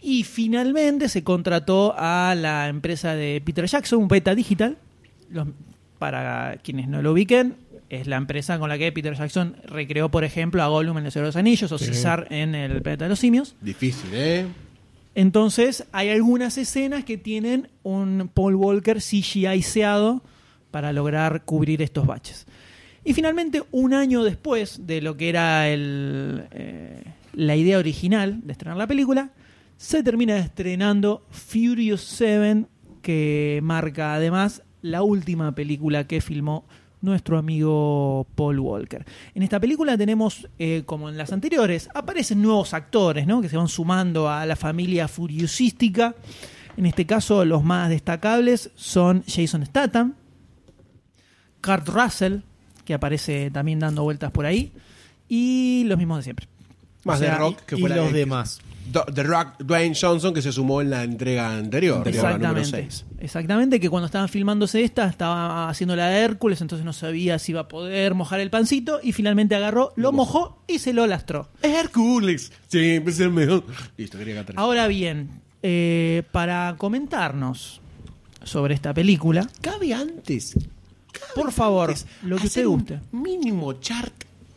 Y 0.00 0.22
finalmente 0.24 1.08
se 1.08 1.24
contrató 1.24 1.94
a 1.96 2.34
la 2.36 2.68
empresa 2.68 3.14
de 3.14 3.42
Peter 3.44 3.66
Jackson, 3.66 4.06
Beta 4.08 4.34
Digital. 4.34 4.76
Los- 5.30 5.48
para 5.98 6.58
quienes 6.62 6.86
no 6.88 7.02
lo 7.02 7.12
ubiquen, 7.12 7.56
es 7.90 8.06
la 8.06 8.16
empresa 8.16 8.58
con 8.60 8.68
la 8.68 8.78
que 8.78 8.92
Peter 8.92 9.14
Jackson 9.14 9.56
recreó, 9.64 10.10
por 10.10 10.22
ejemplo, 10.22 10.62
a 10.62 10.68
Gollum 10.68 10.98
en 10.98 11.06
El 11.06 11.10
Señor 11.12 11.24
de 11.24 11.28
los 11.30 11.36
Anillos 11.36 11.72
o 11.72 11.78
César 11.78 12.28
en 12.30 12.54
El 12.54 12.82
Planeta 12.82 13.06
de 13.06 13.08
los 13.08 13.18
Simios. 13.18 13.56
Difícil, 13.60 14.10
¿eh? 14.12 14.46
Entonces, 15.16 15.84
hay 15.90 16.10
algunas 16.10 16.58
escenas 16.58 17.04
que 17.04 17.16
tienen 17.18 17.68
un 17.82 18.30
Paul 18.32 18.54
Walker 18.54 18.98
CGI-seado 19.00 20.22
para 20.70 20.92
lograr 20.92 21.42
cubrir 21.44 21.82
estos 21.82 22.06
baches. 22.06 22.46
Y 23.04 23.14
finalmente, 23.14 23.62
un 23.72 23.94
año 23.94 24.22
después 24.22 24.86
de 24.86 25.00
lo 25.00 25.16
que 25.16 25.28
era 25.30 25.68
el, 25.68 26.44
eh, 26.52 27.02
la 27.32 27.56
idea 27.56 27.78
original 27.78 28.40
de 28.44 28.52
estrenar 28.52 28.76
la 28.76 28.86
película, 28.86 29.30
se 29.78 30.02
termina 30.02 30.36
estrenando 30.36 31.24
Furious 31.30 32.02
7, 32.02 32.66
que 33.00 33.60
marca 33.62 34.14
además 34.14 34.62
la 34.82 35.02
última 35.02 35.54
película 35.54 36.04
que 36.04 36.20
filmó 36.20 36.66
nuestro 37.00 37.38
amigo 37.38 38.26
Paul 38.34 38.58
Walker. 38.58 39.06
En 39.36 39.44
esta 39.44 39.60
película 39.60 39.96
tenemos, 39.96 40.48
eh, 40.58 40.82
como 40.84 41.08
en 41.08 41.16
las 41.16 41.32
anteriores, 41.32 41.88
aparecen 41.94 42.42
nuevos 42.42 42.74
actores, 42.74 43.28
¿no? 43.28 43.40
Que 43.40 43.48
se 43.48 43.56
van 43.56 43.68
sumando 43.68 44.28
a 44.28 44.44
la 44.46 44.56
familia 44.56 45.06
furiosística. 45.06 46.16
En 46.76 46.84
este 46.84 47.06
caso, 47.06 47.44
los 47.44 47.62
más 47.62 47.88
destacables 47.88 48.72
son 48.74 49.22
Jason 49.28 49.64
Statham, 49.64 50.14
Kurt 51.62 51.88
Russell, 51.88 52.38
que 52.84 52.94
aparece 52.94 53.52
también 53.52 53.78
dando 53.78 54.02
vueltas 54.02 54.32
por 54.32 54.44
ahí, 54.44 54.72
y 55.28 55.84
los 55.86 55.98
mismos 55.98 56.18
de 56.18 56.22
siempre. 56.24 56.48
Más 57.04 57.20
O 57.20 57.22
sea, 57.22 57.32
de 57.34 57.38
Rock, 57.38 57.60
que 57.60 57.76
y 57.76 57.82
los 57.82 58.12
demás. 58.12 58.60
The 59.14 59.22
Rock, 59.22 59.58
Dwayne 59.60 59.94
Johnson, 60.00 60.32
que 60.32 60.42
se 60.42 60.52
sumó 60.52 60.80
en 60.80 60.90
la 60.90 61.02
entrega 61.04 61.56
anterior, 61.56 62.06
Exactamente. 62.08 62.68
6. 62.70 63.04
Exactamente, 63.20 63.80
que 63.80 63.88
cuando 63.90 64.06
estaban 64.06 64.28
filmándose 64.28 64.82
esta, 64.82 65.06
estaba 65.06 65.68
haciendo 65.68 65.94
la 65.96 66.06
de 66.08 66.18
Hércules, 66.20 66.60
entonces 66.60 66.84
no 66.84 66.92
sabía 66.92 67.38
si 67.38 67.52
iba 67.52 67.62
a 67.62 67.68
poder 67.68 68.14
mojar 68.14 68.40
el 68.40 68.50
pancito, 68.50 69.00
y 69.02 69.12
finalmente 69.12 69.54
agarró, 69.54 69.92
lo 69.96 70.12
mojó 70.12 70.62
y 70.66 70.78
se 70.78 70.92
lo 70.92 71.06
lastró. 71.06 71.48
Hércules. 71.62 72.52
Siempre 72.68 73.12
es 73.12 73.20
el 73.20 73.30
mejor. 73.30 73.64
Listo, 73.96 74.18
quería 74.18 74.36
cantar. 74.36 74.54
Ahora 74.58 74.86
bien, 74.86 75.40
eh, 75.62 76.22
para 76.32 76.74
comentarnos 76.78 77.80
sobre 78.44 78.74
esta 78.74 78.94
película, 78.94 79.48
Cabe 79.60 79.92
antes. 79.94 80.54
Por 81.34 81.52
favor, 81.52 81.94
lo 82.22 82.36
que 82.36 82.46
hacer 82.46 82.66
usted 82.66 82.66
un 82.66 82.78
guste. 82.78 83.00
mínimo 83.12 83.72
chart 83.74 84.12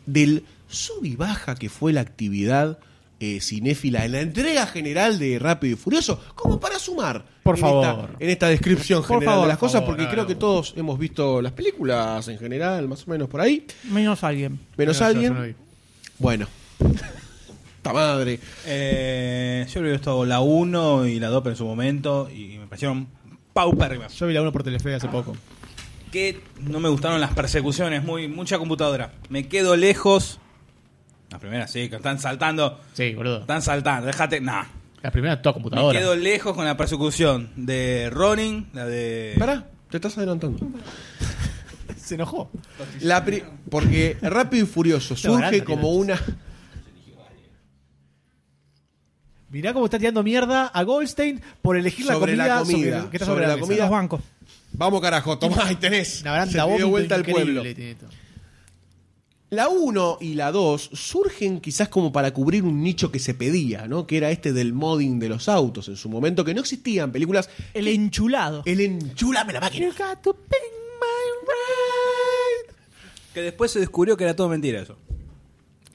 del 0.05 0.43
sub 0.69 1.03
y 1.03 1.15
baja 1.15 1.55
que 1.55 1.69
fue 1.69 1.91
la 1.93 2.01
actividad 2.01 2.77
eh, 3.21 3.39
cinéfila 3.39 4.03
en 4.05 4.11
la 4.13 4.21
entrega 4.21 4.65
general 4.67 5.19
de 5.19 5.37
Rápido 5.39 5.73
y 5.75 5.77
Furioso, 5.77 6.19
como 6.35 6.59
para 6.59 6.79
sumar 6.79 7.23
Por 7.43 7.55
en 7.55 7.61
favor. 7.61 7.85
esta, 8.11 8.23
en 8.23 8.29
esta 8.31 8.47
descripción 8.49 9.01
Por 9.01 9.07
general 9.19 9.25
favor, 9.33 9.43
de 9.45 9.47
las 9.49 9.57
por 9.57 9.67
cosas, 9.67 9.81
favor, 9.81 9.87
porque 9.95 10.03
claro. 10.03 10.15
creo 10.15 10.27
que 10.27 10.35
todos 10.35 10.73
hemos 10.75 10.97
visto 10.99 11.41
las 11.41 11.51
películas 11.53 12.27
en 12.27 12.37
general, 12.39 12.87
más 12.87 13.07
o 13.07 13.11
menos 13.11 13.29
por 13.29 13.41
ahí, 13.41 13.65
Menos 13.91 14.23
alguien. 14.23 14.59
menos 14.75 15.01
alguien. 15.01 15.33
yo 15.33 15.39
no 15.39 15.45
vi. 15.45 15.55
Bueno, 16.19 16.47
esta 17.77 17.93
madre. 17.93 18.39
Eh, 18.65 19.65
yo 19.73 19.79
había 19.79 19.93
visto 19.93 20.25
la 20.25 20.39
1 20.39 21.05
y 21.07 21.19
la 21.19 21.27
2 21.29 21.41
pero 21.43 21.53
en 21.53 21.57
su 21.57 21.65
momento 21.65 22.29
y 22.29 22.57
me 22.59 22.67
parecieron 22.67 23.07
paupérrimas. 23.53 24.13
Yo 24.15 24.27
vi 24.27 24.33
la 24.33 24.41
1 24.41 24.51
por 24.51 24.63
Telefe 24.63 24.93
hace 24.95 25.07
poco. 25.07 25.35
Que 26.11 26.41
no 26.59 26.79
me 26.79 26.89
gustaron 26.89 27.21
las 27.21 27.33
persecuciones, 27.33 28.03
muy 28.03 28.27
mucha 28.27 28.57
computadora. 28.59 29.13
Me 29.29 29.47
quedo 29.47 29.75
lejos. 29.77 30.39
Las 31.31 31.39
primeras 31.39 31.71
sí, 31.71 31.89
que 31.89 31.95
están 31.95 32.19
saltando. 32.19 32.79
Sí, 32.93 33.13
boludo. 33.15 33.39
Están 33.41 33.61
saltando, 33.61 34.07
déjate. 34.07 34.41
Nah. 34.41 34.65
La 35.01 35.09
primera 35.11 35.41
toda 35.41 35.53
Me 35.53 35.63
computadora. 35.63 35.97
quedo 35.99 36.15
lejos 36.15 36.53
con 36.55 36.65
la 36.65 36.77
persecución 36.77 37.49
de 37.55 38.09
Ronin, 38.11 38.67
la 38.73 38.85
de. 38.85 39.35
Pará, 39.39 39.67
te 39.89 39.97
estás 39.97 40.17
adelantando. 40.17 40.59
Se 41.97 42.15
enojó. 42.15 42.51
La 42.99 43.23
pri- 43.23 43.43
porque 43.69 44.17
Rápido 44.21 44.65
y 44.65 44.67
Furioso 44.67 45.15
surge 45.15 45.63
como 45.63 45.91
una. 45.93 46.19
Mirá 49.49 49.73
cómo 49.73 49.85
está 49.85 49.99
tirando 49.99 50.23
mierda 50.23 50.67
a 50.67 50.83
Goldstein 50.83 51.41
por 51.61 51.75
elegir 51.75 52.05
la 52.05 52.13
Sobre 52.13 52.33
comida, 52.37 52.47
la 52.47 52.59
comida, 52.61 52.97
sobre, 52.99 53.09
que 53.09 53.17
está 53.17 53.25
sobre 53.25 53.43
sobre, 53.43 53.47
la 53.47 53.55
mesa. 53.55 53.61
comida. 53.67 53.81
Los 53.83 53.89
bancos. 53.91 54.21
Vamos, 54.73 55.01
carajo, 55.01 55.37
tomá, 55.37 55.65
ahí 55.67 55.75
tenés. 55.75 56.21
Una 56.21 56.45
Se 56.45 56.51
te 56.53 56.57
dio 56.57 56.67
vómito 56.67 56.89
vuelta 56.89 57.15
al 57.15 57.21
increíble 57.21 57.43
pueblo. 57.61 57.75
tiene 57.75 57.91
esto. 57.91 58.05
La 59.53 59.67
1 59.67 60.19
y 60.21 60.35
la 60.35 60.49
2 60.53 60.91
surgen 60.93 61.59
quizás 61.59 61.89
como 61.89 62.13
para 62.13 62.33
cubrir 62.33 62.63
un 62.63 62.81
nicho 62.81 63.11
que 63.11 63.19
se 63.19 63.33
pedía, 63.33 63.85
¿no? 63.85 64.07
Que 64.07 64.15
era 64.15 64.31
este 64.31 64.53
del 64.53 64.71
modding 64.71 65.19
de 65.19 65.27
los 65.27 65.49
autos 65.49 65.89
en 65.89 65.97
su 65.97 66.07
momento, 66.07 66.45
que 66.45 66.53
no 66.53 66.61
existían 66.61 67.11
películas. 67.11 67.49
El 67.73 67.89
enchulado. 67.89 68.63
El 68.65 68.79
enchulame 68.79 69.51
la 69.51 69.59
máquina. 69.59 69.93
Que 73.33 73.41
después 73.41 73.71
se 73.71 73.81
descubrió 73.81 74.15
que 74.15 74.23
era 74.23 74.37
todo 74.37 74.47
mentira 74.47 74.81
eso. 74.81 74.95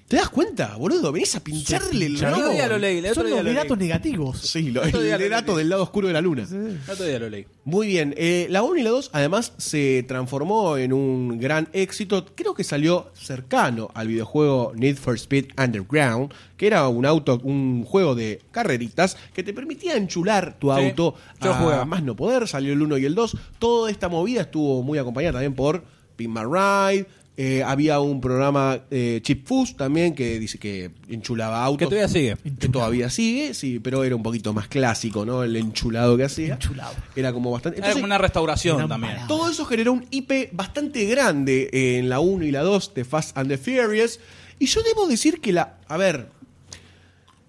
¿Te 0.08 0.14
das 0.18 0.28
cuenta, 0.28 0.76
boludo? 0.76 1.10
Venís 1.10 1.34
a 1.34 1.40
pincharle 1.42 2.06
el 2.06 2.24
otro 2.24 2.50
día 2.50 2.68
lo 2.68 2.78
leí, 2.78 2.98
el 2.98 3.06
otro 3.06 3.14
Son 3.22 3.26
día 3.26 3.34
los 3.36 3.44
lo 3.44 3.50
leí. 3.50 3.54
datos 3.56 3.76
negativos. 3.78 4.38
Sí, 4.40 4.70
lo, 4.70 4.82
Otro 4.82 5.02
día 5.02 5.16
el 5.16 5.22
lo 5.22 5.28
dato 5.30 5.52
leí. 5.52 5.58
del 5.58 5.68
lado 5.68 5.82
oscuro 5.82 6.06
de 6.06 6.12
la 6.14 6.20
luna. 6.20 6.46
El 6.48 6.78
otro 6.88 7.04
día 7.04 7.18
lo 7.18 7.28
leí. 7.28 7.44
Muy 7.64 7.88
bien, 7.88 8.14
eh, 8.16 8.46
la 8.48 8.62
1 8.62 8.76
y 8.76 8.82
la 8.84 8.90
2 8.90 9.10
además 9.12 9.52
se 9.56 10.04
transformó 10.06 10.76
en 10.76 10.92
un 10.92 11.40
gran 11.40 11.68
éxito, 11.72 12.24
creo 12.36 12.54
que 12.54 12.62
salió 12.62 13.10
cercano 13.14 13.90
al 13.94 14.06
videojuego 14.06 14.72
Need 14.76 14.96
for 14.96 15.16
Speed 15.16 15.46
Underground, 15.58 16.32
que 16.56 16.68
era 16.68 16.86
un 16.86 17.04
auto, 17.04 17.40
un 17.42 17.82
juego 17.84 18.14
de 18.14 18.40
carreritas 18.52 19.16
que 19.34 19.42
te 19.42 19.52
permitía 19.52 19.96
enchular 19.96 20.56
tu 20.60 20.70
auto 20.70 21.16
yo 21.40 21.50
a 21.50 21.54
jugaba. 21.58 21.84
más 21.84 22.04
no 22.04 22.14
poder, 22.14 22.46
salió 22.46 22.72
el 22.74 22.80
1 22.80 22.98
y 22.98 23.06
el 23.06 23.16
2, 23.16 23.36
toda 23.58 23.90
esta 23.90 24.08
movida 24.08 24.42
estuvo 24.42 24.84
muy 24.84 24.98
acompañada 24.98 25.32
también 25.32 25.54
por 25.56 25.82
Pin 26.14 26.32
My 26.32 26.42
Ride, 26.44 27.06
eh, 27.38 27.62
había 27.62 28.00
un 28.00 28.18
programa 28.18 28.80
eh, 28.90 29.20
Chip 29.22 29.46
Fus 29.46 29.76
también 29.76 30.14
que 30.14 30.38
dice 30.38 30.58
que 30.58 30.92
enchulaba 31.08 31.62
autos. 31.62 31.80
Que 31.80 31.84
todavía 31.84 32.08
sigue. 32.08 32.36
Que 32.58 32.68
todavía 32.70 33.10
sigue, 33.10 33.52
sí, 33.52 33.78
pero 33.78 34.04
era 34.04 34.16
un 34.16 34.22
poquito 34.22 34.54
más 34.54 34.68
clásico, 34.68 35.26
¿no? 35.26 35.42
El 35.42 35.54
enchulado 35.56 36.16
que 36.16 36.24
hacía. 36.24 36.54
Enchulado. 36.54 36.94
Era 37.14 37.34
como 37.34 37.50
bastante. 37.50 37.78
Era 37.78 37.92
como 37.92 38.04
una 38.06 38.16
restauración 38.16 38.88
también. 38.88 39.18
todo 39.28 39.50
eso 39.50 39.66
generó 39.66 39.92
un 39.92 40.06
IP 40.10 40.48
bastante 40.52 41.04
grande 41.04 41.68
en 41.72 42.08
la 42.08 42.20
1 42.20 42.44
y 42.46 42.50
la 42.52 42.62
2 42.62 42.94
de 42.94 43.04
Fast 43.04 43.36
and 43.36 43.50
the 43.50 43.58
Furious. 43.58 44.18
Y 44.58 44.66
yo 44.66 44.82
debo 44.82 45.06
decir 45.06 45.40
que 45.42 45.52
la. 45.52 45.78
A 45.88 45.98
ver. 45.98 46.30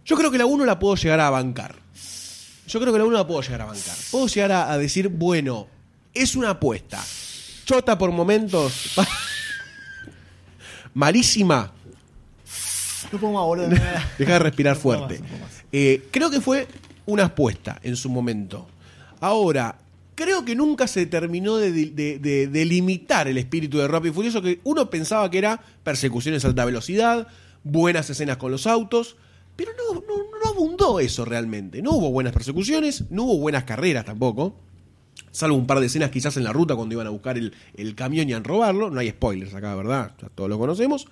Yo 0.04 0.18
creo 0.18 0.32
que 0.32 0.38
la 0.38 0.46
1 0.46 0.66
la 0.66 0.80
puedo 0.80 0.96
llegar 0.96 1.22
a 1.22 1.30
bancar. 1.30 1.76
Yo 2.68 2.82
creo 2.82 2.92
que 2.92 3.00
la 3.00 3.06
1 3.06 3.16
la 3.16 3.26
puedo 3.26 3.42
llegar 3.42 3.62
a 3.62 3.66
bancar. 3.66 3.96
Puedo 4.12 4.28
llegar 4.28 4.52
a, 4.52 4.72
a 4.72 4.78
decir, 4.78 5.08
bueno, 5.08 5.68
es 6.14 6.36
una 6.36 6.50
apuesta. 6.52 7.02
Chota 7.66 7.98
por 7.98 8.12
momentos. 8.12 8.96
Malísima. 10.98 11.72
No 13.12 13.20
puedo 13.20 13.34
más, 13.34 13.44
boludo. 13.44 13.68
Deja 14.18 14.34
de 14.34 14.40
respirar 14.40 14.76
No 14.76 14.82
fuerte. 14.82 15.20
más, 15.20 15.22
no 15.22 15.28
puedo 15.28 15.42
más. 15.44 15.64
Eh, 15.72 16.08
creo 16.10 16.32
que 16.32 16.42
fue 16.42 16.68
una 17.06 17.26
apuesta 17.26 17.80
en 17.84 17.96
su 17.96 18.10
momento. 18.10 18.68
Ahora, 19.20 19.78
creo 20.16 20.44
que 20.44 20.56
nunca 20.56 20.88
se 20.88 21.06
terminó 21.06 21.58
de, 21.58 21.72
de- 21.72 22.18
de- 22.18 22.48
de 22.48 22.66
limitar 22.66 23.28
el 23.28 23.38
espíritu 23.38 23.78
de 23.78 23.88
Rápido 23.88 24.12
y 24.12 24.16
Furioso, 24.16 24.42
que 24.42 24.60
uno 24.64 24.90
pensaba 24.90 25.30
que 25.30 25.38
era 25.38 25.62
persecuciones 25.84 26.44
a 26.44 26.48
alta 26.48 26.66
velocidad, 26.66 27.28
buenas 27.64 28.10
escenas 28.10 28.38
con 28.38 28.52
los 28.52 28.66
autos, 28.66 29.18
pero 29.56 29.74
no, 29.78 30.00
no, 30.02 30.24
no 30.44 30.50
abundó 30.50 31.00
eso 31.00 31.26
realmente. 31.26 31.84
No 31.84 31.92
hubo 31.92 32.10
buenas 32.10 32.34
persecuciones, 32.34 33.04
no 33.12 33.24
hubo 33.26 33.38
buenas 33.38 33.66
carreras 33.66 34.04
tampoco. 34.06 34.56
Salvo 35.38 35.56
un 35.56 35.68
par 35.68 35.80
de 35.80 35.86
escenas 35.86 36.10
quizás 36.10 36.36
en 36.38 36.44
la 36.44 36.52
ruta 36.52 36.76
cuando 36.76 36.94
iban 36.96 37.06
a 37.06 37.12
buscar 37.12 37.38
el, 37.38 37.54
el 37.76 37.94
camión 37.94 38.28
y 38.28 38.34
a 38.34 38.40
robarlo. 38.40 38.90
No 38.90 39.00
hay 39.00 39.12
spoilers 39.12 39.54
acá, 39.54 39.76
¿verdad? 39.76 40.14
Ya 40.20 40.30
todos 40.30 40.50
lo 40.50 40.58
conocemos. 40.58 41.06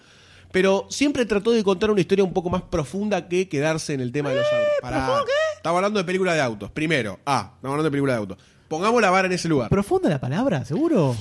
Pero 0.51 0.87
siempre 0.89 1.27
trató 1.27 1.51
de 1.51 1.63
contar 1.63 1.91
una 1.91 2.01
historia 2.01 2.23
un 2.23 2.33
poco 2.33 2.49
más 2.49 2.63
profunda 2.63 3.27
que 3.27 3.47
quedarse 3.47 3.93
en 3.93 4.01
el 4.01 4.11
tema 4.11 4.29
de 4.29 4.37
los 4.37 4.45
autos. 4.45 4.67
Pará. 4.81 5.09
Estamos 5.57 5.77
hablando 5.77 5.99
de 5.99 6.05
película 6.05 6.33
de 6.33 6.41
autos. 6.41 6.71
Primero, 6.71 7.19
ah, 7.23 7.51
estamos 7.55 7.73
hablando 7.73 7.83
de 7.83 7.91
película 7.91 8.13
de 8.13 8.17
autos. 8.19 8.37
Pongamos 8.67 8.99
la 8.99 9.11
vara 9.11 9.27
en 9.27 9.33
ese 9.33 9.47
lugar. 9.47 9.69
¿Profunda 9.69 10.09
la 10.09 10.19
palabra? 10.19 10.65
¿Seguro? 10.65 11.15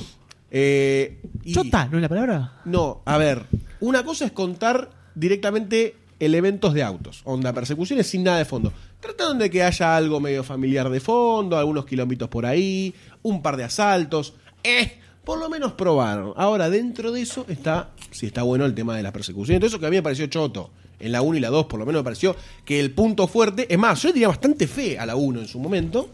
Eh, 0.51 1.21
y- 1.43 1.53
¿Chota? 1.53 1.87
¿No 1.91 1.99
es 1.99 2.03
la 2.03 2.09
palabra? 2.09 2.63
No, 2.65 3.03
a 3.05 3.19
ver. 3.19 3.45
Una 3.81 4.03
cosa 4.03 4.25
es 4.25 4.33
contar 4.33 4.89
directamente 5.15 5.97
elementos 6.25 6.75
de 6.75 6.83
autos. 6.83 7.21
Onda, 7.25 7.53
persecuciones 7.53 8.07
sin 8.07 8.25
nada 8.25 8.39
de 8.39 8.45
fondo. 8.45 8.73
Trataron 9.01 9.39
de 9.39 9.51
que 9.51 9.63
haya 9.63 9.97
algo 9.97 10.21
medio 10.21 10.43
familiar 10.45 10.89
de 10.91 11.01
fondo, 11.01 11.57
algunos 11.57 11.85
kilómetros 11.87 12.29
por 12.31 12.47
ahí, 12.47 12.95
un 13.23 13.43
par 13.43 13.57
de 13.57 13.65
asaltos. 13.65 14.35
Eh, 14.63 14.99
por 15.25 15.39
lo 15.39 15.49
menos 15.49 15.73
probaron. 15.73 16.33
Ahora, 16.37 16.69
dentro 16.71 17.11
de 17.13 17.23
eso 17.23 17.47
está, 17.49 17.91
si 18.11 18.27
está 18.27 18.43
bueno 18.43 18.65
el 18.67 18.75
tema 18.75 18.97
de 18.97 19.03
la 19.03 19.13
persecución. 19.13 19.57
Entonces, 19.57 19.75
eso 19.75 19.81
que 19.81 19.87
a 19.87 19.91
mí 19.91 19.97
me 19.97 20.03
pareció 20.03 20.27
choto. 20.27 20.71
En 21.01 21.13
la 21.13 21.23
1 21.23 21.37
y 21.37 21.41
la 21.41 21.49
2, 21.51 21.67
por 21.67 21.79
lo 21.81 21.85
menos 21.87 22.01
me 22.01 22.05
pareció 22.05 22.37
que 22.65 22.79
el 22.81 22.93
punto 22.93 23.27
fuerte. 23.27 23.67
Es 23.69 23.79
más, 23.79 24.01
yo 24.01 24.09
le 24.09 24.13
diría 24.15 24.29
bastante 24.29 24.67
fe 24.67 24.99
a 24.99 25.05
la 25.07 25.17
1 25.17 25.41
en 25.41 25.49
su 25.49 25.59
momento. 25.59 26.09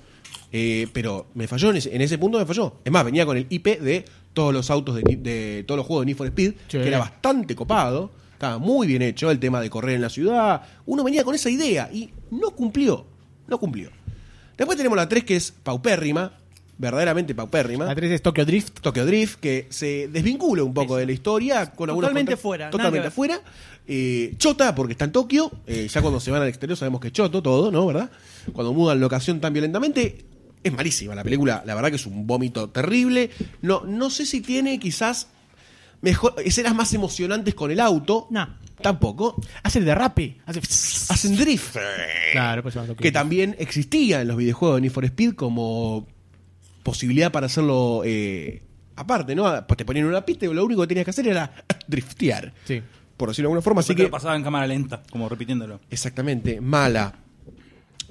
eh, 0.52 0.88
pero 0.92 1.26
me 1.34 1.46
falló 1.46 1.70
en 1.70 1.76
ese, 1.76 1.94
en 1.94 2.00
ese 2.02 2.18
punto, 2.18 2.38
me 2.38 2.46
falló. 2.46 2.74
Es 2.84 2.90
más, 2.90 3.04
venía 3.04 3.24
con 3.26 3.36
el 3.36 3.46
IP 3.50 3.78
de 3.80 4.04
todos 4.32 4.52
los 4.52 4.68
autos 4.70 4.96
de, 4.96 5.02
de 5.02 5.64
todos 5.64 5.76
los 5.78 5.86
juegos 5.86 6.02
de 6.02 6.06
Need 6.06 6.16
for 6.16 6.26
Speed, 6.26 6.52
Sí. 6.68 6.78
que 6.78 6.88
era 6.88 6.98
bastante 6.98 7.54
copado. 7.54 8.11
Estaba 8.41 8.57
muy 8.57 8.86
bien 8.86 9.03
hecho 9.03 9.30
el 9.30 9.38
tema 9.38 9.61
de 9.61 9.68
correr 9.68 9.97
en 9.97 10.01
la 10.01 10.09
ciudad. 10.09 10.62
Uno 10.86 11.05
venía 11.05 11.24
con 11.24 11.34
esa 11.34 11.51
idea 11.51 11.91
y 11.93 12.09
no 12.30 12.53
cumplió. 12.53 13.05
No 13.47 13.59
cumplió. 13.59 13.91
Después 14.57 14.78
tenemos 14.78 14.97
la 14.97 15.07
3 15.07 15.24
que 15.24 15.36
es 15.36 15.53
paupérrima. 15.53 16.32
Verdaderamente 16.78 17.34
paupérrima. 17.34 17.84
La 17.84 17.95
3 17.95 18.12
es 18.12 18.22
Tokyo 18.22 18.47
Drift. 18.47 18.80
Tokyo 18.80 19.05
Drift, 19.05 19.41
que 19.41 19.66
se 19.68 20.09
desvincula 20.09 20.62
un 20.64 20.72
poco 20.72 20.97
de 20.97 21.05
la 21.05 21.12
historia 21.12 21.70
con 21.72 21.91
algunos 21.91 22.09
Totalmente 22.09 22.38
fuera, 22.38 22.70
Totalmente 22.70 23.01
que 23.01 23.03
ver. 23.09 23.12
fuera. 23.12 23.41
Eh, 23.86 24.34
Chota, 24.38 24.74
porque 24.74 24.93
está 24.93 25.05
en 25.05 25.12
Tokio. 25.12 25.53
Eh, 25.66 25.86
ya 25.93 26.01
cuando 26.01 26.18
se 26.18 26.30
van 26.30 26.41
al 26.41 26.49
exterior 26.49 26.78
sabemos 26.78 27.03
que 27.03 27.09
es 27.09 27.12
Choto 27.12 27.43
todo, 27.43 27.70
¿no? 27.70 27.84
¿Verdad? 27.84 28.11
Cuando 28.55 28.72
mudan 28.72 29.01
locación 29.01 29.38
tan 29.43 29.53
violentamente. 29.53 30.24
Es 30.64 30.72
malísima 30.72 31.14
la 31.14 31.24
película. 31.24 31.62
La 31.66 31.74
verdad 31.74 31.91
que 31.91 31.97
es 31.97 32.07
un 32.07 32.26
vómito 32.26 32.70
terrible. 32.70 33.28
No, 33.61 33.82
no 33.84 34.09
sé 34.09 34.24
si 34.24 34.41
tiene 34.41 34.80
quizás 34.80 35.28
mejor 36.01 36.34
escenas 36.44 36.74
más 36.74 36.92
emocionantes 36.94 37.55
con 37.55 37.70
el 37.70 37.80
auto. 37.80 38.26
No. 38.30 38.59
Tampoco. 38.80 39.36
Hace 39.62 39.80
el 39.80 39.84
derrape. 39.84 40.38
Hace... 40.46 40.61
Hacen 40.61 41.36
drift. 41.36 41.76
Claro, 42.32 42.62
pues 42.62 42.76
que 42.98 43.12
también 43.12 43.55
existía 43.59 44.22
en 44.22 44.28
los 44.28 44.36
videojuegos 44.36 44.76
de 44.76 44.80
Need 44.82 44.92
for 44.92 45.05
Speed 45.05 45.34
como 45.34 46.07
posibilidad 46.82 47.30
para 47.30 47.46
hacerlo 47.46 48.03
eh, 48.05 48.62
aparte, 48.96 49.34
¿no? 49.34 49.44
Pues 49.66 49.76
te 49.76 49.84
ponían 49.84 50.07
una 50.07 50.24
pista 50.24 50.46
y 50.46 50.53
lo 50.53 50.64
único 50.64 50.82
que 50.82 50.88
tenías 50.88 51.05
que 51.05 51.11
hacer 51.11 51.28
era 51.28 51.53
driftear. 51.86 52.53
Sí. 52.64 52.82
Por 53.16 53.28
decirlo 53.28 53.48
de 53.48 53.51
alguna 53.51 53.62
forma. 53.62 53.80
Así 53.80 53.92
que 53.92 53.96
que, 53.96 54.03
lo 54.05 54.11
pasaba 54.11 54.34
en 54.36 54.42
cámara 54.42 54.66
lenta, 54.66 55.03
como 55.11 55.28
repitiéndolo. 55.28 55.80
exactamente, 55.90 56.61
mala. 56.61 57.14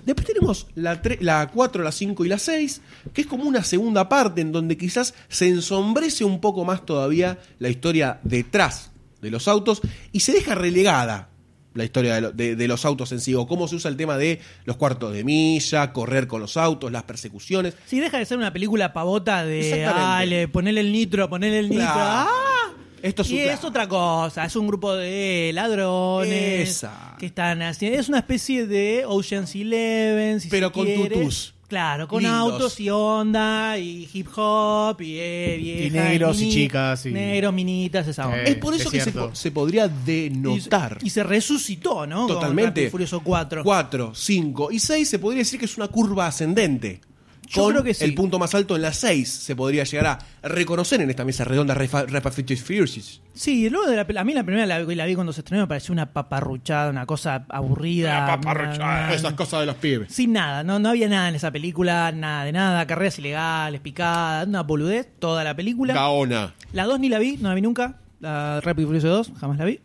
Después 0.05 0.25
tenemos 0.27 0.67
la, 0.75 1.01
la 1.19 1.47
4, 1.53 1.83
la 1.83 1.91
5 1.91 2.25
y 2.25 2.29
la 2.29 2.39
6, 2.39 2.81
que 3.13 3.21
es 3.21 3.27
como 3.27 3.43
una 3.43 3.63
segunda 3.63 4.09
parte 4.09 4.41
en 4.41 4.51
donde 4.51 4.77
quizás 4.77 5.13
se 5.27 5.47
ensombrece 5.47 6.23
un 6.25 6.39
poco 6.41 6.65
más 6.65 6.85
todavía 6.85 7.37
la 7.59 7.69
historia 7.69 8.19
detrás 8.23 8.91
de 9.21 9.31
los 9.31 9.47
autos 9.47 9.81
y 10.11 10.21
se 10.21 10.31
deja 10.33 10.55
relegada 10.55 11.29
la 11.75 11.83
historia 11.83 12.15
de, 12.15 12.21
lo- 12.21 12.31
de- 12.31 12.55
de 12.55 12.67
los 12.67 12.83
autos 12.83 13.11
en 13.11 13.21
sí, 13.21 13.35
o 13.35 13.45
cómo 13.45 13.67
se 13.67 13.75
usa 13.75 13.89
el 13.91 13.95
tema 13.97 14.17
de 14.17 14.41
los 14.65 14.75
cuartos 14.75 15.13
de 15.13 15.23
milla, 15.23 15.93
correr 15.93 16.25
con 16.27 16.41
los 16.41 16.57
autos, 16.57 16.91
las 16.91 17.03
persecuciones. 17.03 17.75
Sí, 17.85 17.99
deja 17.99 18.17
de 18.17 18.25
ser 18.25 18.37
una 18.37 18.51
película 18.51 18.91
pavota 18.91 19.45
de 19.45 19.61
dale, 19.81 20.47
ponele 20.47 20.81
el 20.81 20.91
nitro, 20.91 21.29
ponele 21.29 21.59
el 21.59 21.69
nitro. 21.69 21.85
Claro. 21.85 21.99
¡Ah! 22.01 22.58
Esto 23.01 23.21
es 23.21 23.31
y 23.31 23.39
es 23.39 23.63
otra 23.63 23.87
cosa, 23.87 24.45
es 24.45 24.55
un 24.55 24.67
grupo 24.67 24.93
de 24.95 25.51
ladrones 25.53 26.69
Esa. 26.69 27.15
que 27.19 27.27
están 27.27 27.61
haciendo. 27.61 27.99
Es 27.99 28.09
una 28.09 28.19
especie 28.19 28.65
de 28.67 29.03
Ocean's 29.07 29.55
Eleven, 29.55 30.39
si 30.41 30.49
Pero 30.49 30.67
se 30.67 30.73
con 30.73 30.85
quiere. 30.85 31.15
tutús. 31.15 31.53
Claro, 31.67 32.07
con 32.07 32.23
Lindos. 32.23 32.39
autos 32.53 32.79
y 32.79 32.89
onda 32.89 33.77
y 33.77 34.09
hip 34.11 34.27
hop 34.35 34.99
y, 35.01 35.17
eh, 35.19 35.55
viejas, 35.59 35.85
Y 35.85 35.89
negros 35.91 36.37
y 36.41 36.45
mini- 36.45 36.53
chicas 36.53 37.05
y- 37.05 37.11
Negros, 37.11 37.53
minitas, 37.53 38.07
esa 38.07 38.25
onda. 38.25 38.41
Es 38.41 38.55
por 38.55 38.73
eso 38.73 38.89
que 38.89 38.99
se, 38.99 39.13
se 39.33 39.51
podría 39.51 39.87
denotar. 39.87 40.97
Y 41.03 41.11
se 41.11 41.21
resucitó, 41.21 42.07
¿no? 42.07 42.21
Con 42.25 42.35
Totalmente. 42.37 42.85
Y 42.85 42.89
Furioso 42.89 43.19
4. 43.21 43.63
4, 43.63 44.13
5 44.15 44.71
y 44.71 44.79
6 44.79 45.07
se 45.07 45.19
podría 45.19 45.39
decir 45.41 45.59
que 45.59 45.65
es 45.65 45.77
una 45.77 45.87
curva 45.89 46.25
ascendente. 46.25 47.01
Yo 47.49 47.63
Con 47.63 47.71
creo 47.71 47.83
que 47.83 47.93
sí. 47.95 48.03
El 48.05 48.13
punto 48.13 48.37
más 48.37 48.53
alto 48.53 48.75
en 48.75 48.83
la 48.83 48.93
6 48.93 49.27
se 49.27 49.55
podría 49.55 49.83
llegar 49.83 50.05
a 50.43 50.47
reconocer 50.47 51.01
en 51.01 51.09
esta 51.09 51.25
mesa 51.25 51.43
redonda 51.43 51.73
and 51.73 52.57
Furious. 52.57 53.21
Sí, 53.33 53.69
luego 53.71 53.87
de 53.89 53.95
la, 53.95 54.05
a 54.21 54.23
mí 54.23 54.33
la 54.35 54.43
primera 54.43 54.67
la, 54.67 54.79
la 54.79 55.05
vi 55.07 55.15
cuando 55.15 55.33
se 55.33 55.41
estrenó 55.41 55.63
me 55.63 55.67
pareció 55.67 55.91
una 55.91 56.13
paparruchada, 56.13 56.91
una 56.91 57.07
cosa 57.07 57.45
aburrida. 57.49 58.23
una- 58.25 58.75
una- 59.07 59.13
Esas 59.15 59.33
cosas 59.33 59.61
de 59.61 59.65
los 59.65 59.75
pibes. 59.77 60.13
Sin 60.13 60.33
nada, 60.33 60.63
no, 60.63 60.77
no 60.77 60.89
había 60.89 61.07
nada 61.09 61.27
en 61.29 61.35
esa 61.35 61.49
película, 61.51 62.11
nada 62.11 62.43
de 62.45 62.51
nada, 62.51 62.85
carreras 62.85 63.17
ilegales, 63.17 63.81
picadas, 63.81 64.47
una 64.47 64.61
boludez, 64.61 65.07
toda 65.17 65.43
la 65.43 65.55
película. 65.55 65.93
Gaona. 65.95 66.53
La 66.73 66.83
2 66.85 66.99
ni 66.99 67.09
la 67.09 67.17
vi, 67.17 67.37
no 67.37 67.49
la 67.49 67.55
vi 67.55 67.61
nunca. 67.61 67.97
La 68.19 68.61
Rápido 68.61 68.83
y 68.83 68.85
Furioso 68.87 69.07
2, 69.07 69.31
jamás 69.39 69.57
la 69.57 69.65
vi. 69.65 69.79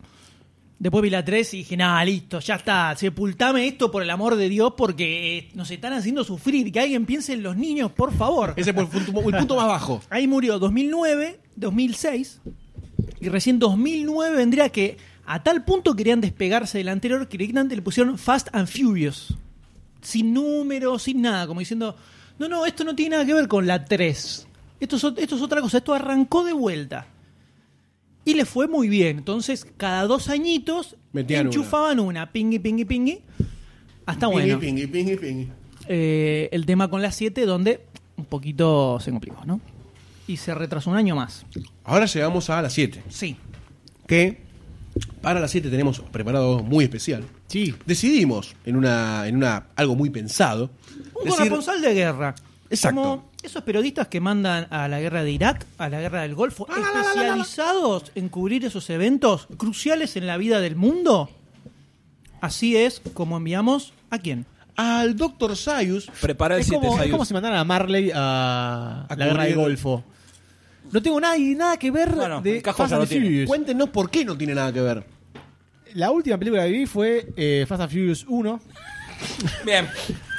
Después 0.77 1.01
vi 1.03 1.09
la 1.09 1.23
3 1.23 1.53
y 1.53 1.57
dije, 1.57 1.77
nada, 1.77 2.03
listo, 2.03 2.39
ya 2.39 2.55
está, 2.55 2.93
sepultame 2.97 3.65
esto 3.65 3.89
por 3.89 4.03
el 4.03 4.09
amor 4.09 4.35
de 4.35 4.49
Dios 4.49 4.73
porque 4.75 5.37
eh, 5.37 5.49
nos 5.53 5.71
están 5.71 5.93
haciendo 5.93 6.23
sufrir. 6.23 6.71
Que 6.71 6.81
alguien 6.81 7.05
piense 7.05 7.33
en 7.33 7.43
los 7.43 7.55
niños, 7.55 7.91
por 7.91 8.13
favor. 8.13 8.53
Ese 8.57 8.73
fue 8.73 8.83
el 8.83 8.89
punto, 8.89 9.11
el 9.29 9.37
punto 9.37 9.55
más 9.55 9.67
bajo. 9.67 10.01
Ahí 10.09 10.27
murió 10.27 10.59
2009, 10.59 11.39
2006 11.55 12.41
y 13.19 13.29
recién 13.29 13.59
2009 13.59 14.35
vendría 14.35 14.69
que 14.69 14.97
a 15.25 15.41
tal 15.41 15.63
punto 15.63 15.95
querían 15.95 16.21
despegarse 16.21 16.77
del 16.77 16.89
anterior 16.89 17.27
que 17.27 17.37
directamente 17.37 17.75
le 17.75 17.81
pusieron 17.81 18.17
Fast 18.17 18.49
and 18.53 18.67
Furious. 18.67 19.33
Sin 20.01 20.33
números, 20.33 21.03
sin 21.03 21.21
nada, 21.21 21.47
como 21.47 21.59
diciendo, 21.59 21.95
no, 22.37 22.47
no, 22.47 22.65
esto 22.65 22.83
no 22.83 22.95
tiene 22.95 23.15
nada 23.15 23.25
que 23.25 23.33
ver 23.33 23.47
con 23.47 23.65
la 23.65 23.85
3. 23.85 24.47
Esto 24.79 24.95
es, 24.97 25.03
esto 25.17 25.35
es 25.35 25.41
otra 25.41 25.61
cosa, 25.61 25.77
esto 25.77 25.93
arrancó 25.93 26.43
de 26.43 26.53
vuelta. 26.53 27.07
Y 28.25 28.33
le 28.33 28.45
fue 28.45 28.67
muy 28.67 28.89
bien. 28.89 29.19
Entonces, 29.19 29.65
cada 29.77 30.03
dos 30.05 30.29
añitos 30.29 30.95
Metían 31.13 31.45
enchufaban 31.47 31.99
una. 31.99 32.31
pingui, 32.31 32.59
pingui, 32.59 32.83
pingui. 32.85 33.21
Hasta 34.05 34.27
bueno. 34.27 34.59
Pingui, 34.59 34.87
pingui, 34.87 35.15
pingui. 35.15 35.47
Eh, 35.87 36.49
el 36.51 36.65
tema 36.65 36.89
con 36.89 37.01
la 37.01 37.11
7, 37.11 37.45
donde 37.45 37.81
un 38.17 38.25
poquito 38.25 38.99
se 38.99 39.11
complicó, 39.11 39.45
¿no? 39.45 39.61
Y 40.27 40.37
se 40.37 40.55
retrasó 40.55 40.89
un 40.89 40.97
año 40.97 41.15
más. 41.15 41.45
Ahora 41.83 42.05
llegamos 42.07 42.49
a 42.49 42.61
la 42.61 42.69
7. 42.69 43.03
Sí. 43.09 43.35
Que 44.07 44.39
para 45.21 45.39
la 45.39 45.47
7 45.47 45.69
tenemos 45.69 45.99
preparado 45.99 46.63
muy 46.63 46.83
especial. 46.85 47.23
Sí. 47.47 47.75
Decidimos, 47.85 48.55
en 48.65 48.75
una, 48.75 49.27
en 49.27 49.35
una 49.35 49.67
algo 49.75 49.95
muy 49.95 50.09
pensado, 50.09 50.71
Un 51.13 51.25
decir- 51.25 51.29
corresponsal 51.37 51.81
de 51.81 51.93
guerra. 51.93 52.33
Exacto. 52.71 53.01
Como 53.01 53.31
esos 53.45 53.63
periodistas 53.63 54.07
que 54.07 54.19
mandan 54.19 54.67
a 54.69 54.87
la 54.87 54.99
guerra 54.99 55.23
de 55.23 55.31
Irak, 55.31 55.65
a 55.77 55.89
la 55.89 55.99
guerra 56.01 56.21
del 56.23 56.35
Golfo, 56.35 56.67
especializados 56.69 58.11
en 58.15 58.29
cubrir 58.29 58.65
esos 58.65 58.89
eventos 58.89 59.47
cruciales 59.57 60.15
en 60.15 60.27
la 60.27 60.37
vida 60.37 60.59
del 60.59 60.75
mundo. 60.75 61.29
Así 62.41 62.75
es 62.77 63.01
como 63.13 63.37
enviamos 63.37 63.93
a 64.09 64.19
quién. 64.19 64.45
al 64.75 65.15
Dr. 65.15 65.55
Sayus. 65.55 66.07
Prepara 66.21 66.55
el 66.55 66.61
Es 66.61 66.67
7 66.67 66.85
como, 66.85 67.01
es 67.01 67.09
como 67.11 67.25
si 67.25 67.33
mandaran 67.33 67.59
a 67.59 67.63
Marley 67.63 68.11
a, 68.13 69.05
A 69.07 69.15
la 69.15 69.25
guerra 69.25 69.43
del 69.45 69.55
Golfo. 69.55 70.03
No 70.91 71.01
tengo 71.01 71.19
nada, 71.19 71.35
y 71.37 71.55
nada 71.55 71.77
que 71.77 71.89
ver 71.91 72.09
Bueno, 72.11 72.41
de 72.41 72.61
Fast 72.61 72.93
and. 72.93 73.07
Furious. 73.07 73.47
Cuéntenos 73.47 73.89
por 73.89 74.09
qué 74.09 74.23
no 74.23 74.37
tiene 74.37 74.53
nada 74.53 74.71
que 74.71 74.81
ver. 74.81 75.03
La 75.95 76.11
última 76.11 76.37
película 76.37 76.63
que 76.65 76.71
vi 76.71 76.85
fue 76.85 77.25
eh, 77.35 77.65
Fast 77.67 77.81
and 77.81 77.91
Furious 77.91 78.25
1. 78.27 78.59
Bien. 79.65 79.87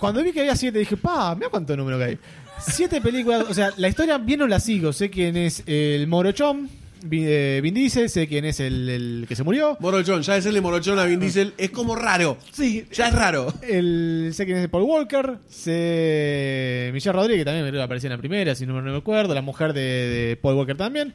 Cuando 0.00 0.22
vi 0.22 0.32
que 0.32 0.40
había 0.40 0.56
siete 0.56 0.78
dije, 0.78 0.96
pa, 0.96 1.34
mira 1.34 1.48
cuánto 1.50 1.76
número 1.76 1.98
que 1.98 2.04
hay. 2.04 2.18
Siete 2.60 3.00
películas, 3.00 3.44
o 3.48 3.54
sea, 3.54 3.70
la 3.76 3.88
historia 3.88 4.18
bien 4.18 4.40
no 4.40 4.46
la 4.46 4.60
sigo. 4.60 4.92
Sé 4.92 5.10
quién 5.10 5.36
es 5.36 5.62
el 5.66 6.06
Morochón, 6.08 6.68
Vin, 7.04 7.24
eh, 7.26 7.60
Vin 7.62 7.74
Diesel, 7.74 8.10
sé 8.10 8.26
quién 8.26 8.44
es 8.44 8.58
el, 8.58 8.88
el 8.88 9.26
que 9.28 9.36
se 9.36 9.44
murió. 9.44 9.76
Morochón, 9.80 10.22
ya 10.22 10.34
decirle 10.34 10.60
Morochón 10.60 10.98
a 10.98 11.04
Vin 11.04 11.20
Diesel 11.20 11.54
es 11.56 11.70
como 11.70 11.94
raro. 11.94 12.36
Sí, 12.52 12.84
Ya 12.92 13.08
es 13.08 13.14
raro. 13.14 13.52
El, 13.62 14.30
sé 14.34 14.44
quién 14.44 14.58
es 14.58 14.68
Paul 14.68 14.82
Walker, 14.84 15.38
sé 15.48 16.90
Michelle 16.92 17.12
Rodríguez, 17.12 17.42
que 17.42 17.44
también 17.44 17.64
me 17.64 17.70
creo 17.70 17.80
que 17.80 17.84
aparecía 17.84 18.08
en 18.08 18.12
la 18.12 18.18
primera, 18.18 18.54
si 18.54 18.66
no 18.66 18.74
me 18.74 18.90
recuerdo, 18.90 19.34
la 19.34 19.42
mujer 19.42 19.72
de, 19.72 19.80
de 19.80 20.36
Paul 20.36 20.56
Walker 20.56 20.76
también. 20.76 21.14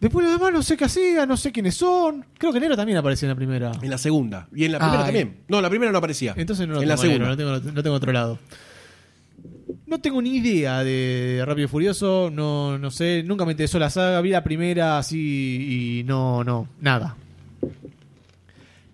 Después 0.00 0.26
lo 0.26 0.32
demás 0.32 0.52
no 0.52 0.62
sé 0.62 0.76
qué 0.76 0.84
hacía, 0.84 1.24
no 1.24 1.36
sé 1.36 1.50
quiénes 1.52 1.74
son. 1.76 2.24
Creo 2.36 2.52
que 2.52 2.60
Nero 2.60 2.76
también 2.76 2.98
aparecía 2.98 3.26
en 3.26 3.30
la 3.30 3.36
primera. 3.36 3.72
En 3.80 3.88
la 3.90 3.96
segunda. 3.98 4.48
Y 4.54 4.64
en 4.64 4.72
la 4.72 4.78
primera 4.78 5.00
Ah, 5.00 5.04
también. 5.04 5.36
No, 5.48 5.60
la 5.62 5.70
primera 5.70 5.90
no 5.92 5.98
aparecía. 5.98 6.34
Entonces 6.36 6.68
no 6.68 6.74
lo 6.74 6.82
En 6.82 6.88
la 6.88 6.96
segunda. 6.96 7.34
Nero, 7.34 7.48
no 7.50 7.58
tengo, 7.60 7.72
no 7.72 7.82
tengo 7.82 7.96
otro 7.96 8.12
lado. 8.12 8.38
No 9.86 10.00
tengo 10.00 10.20
ni 10.20 10.36
idea 10.36 10.82
de 10.84 11.42
Rápido 11.46 11.66
y 11.66 11.68
Furioso, 11.68 12.30
no, 12.32 12.78
no 12.78 12.90
sé, 12.90 13.22
nunca 13.24 13.44
me 13.44 13.52
interesó 13.52 13.78
la 13.78 13.90
saga, 13.90 14.20
vi 14.20 14.30
la 14.30 14.42
primera 14.44 14.98
así 14.98 16.00
y 16.00 16.04
no, 16.04 16.42
no, 16.44 16.68
nada. 16.80 17.16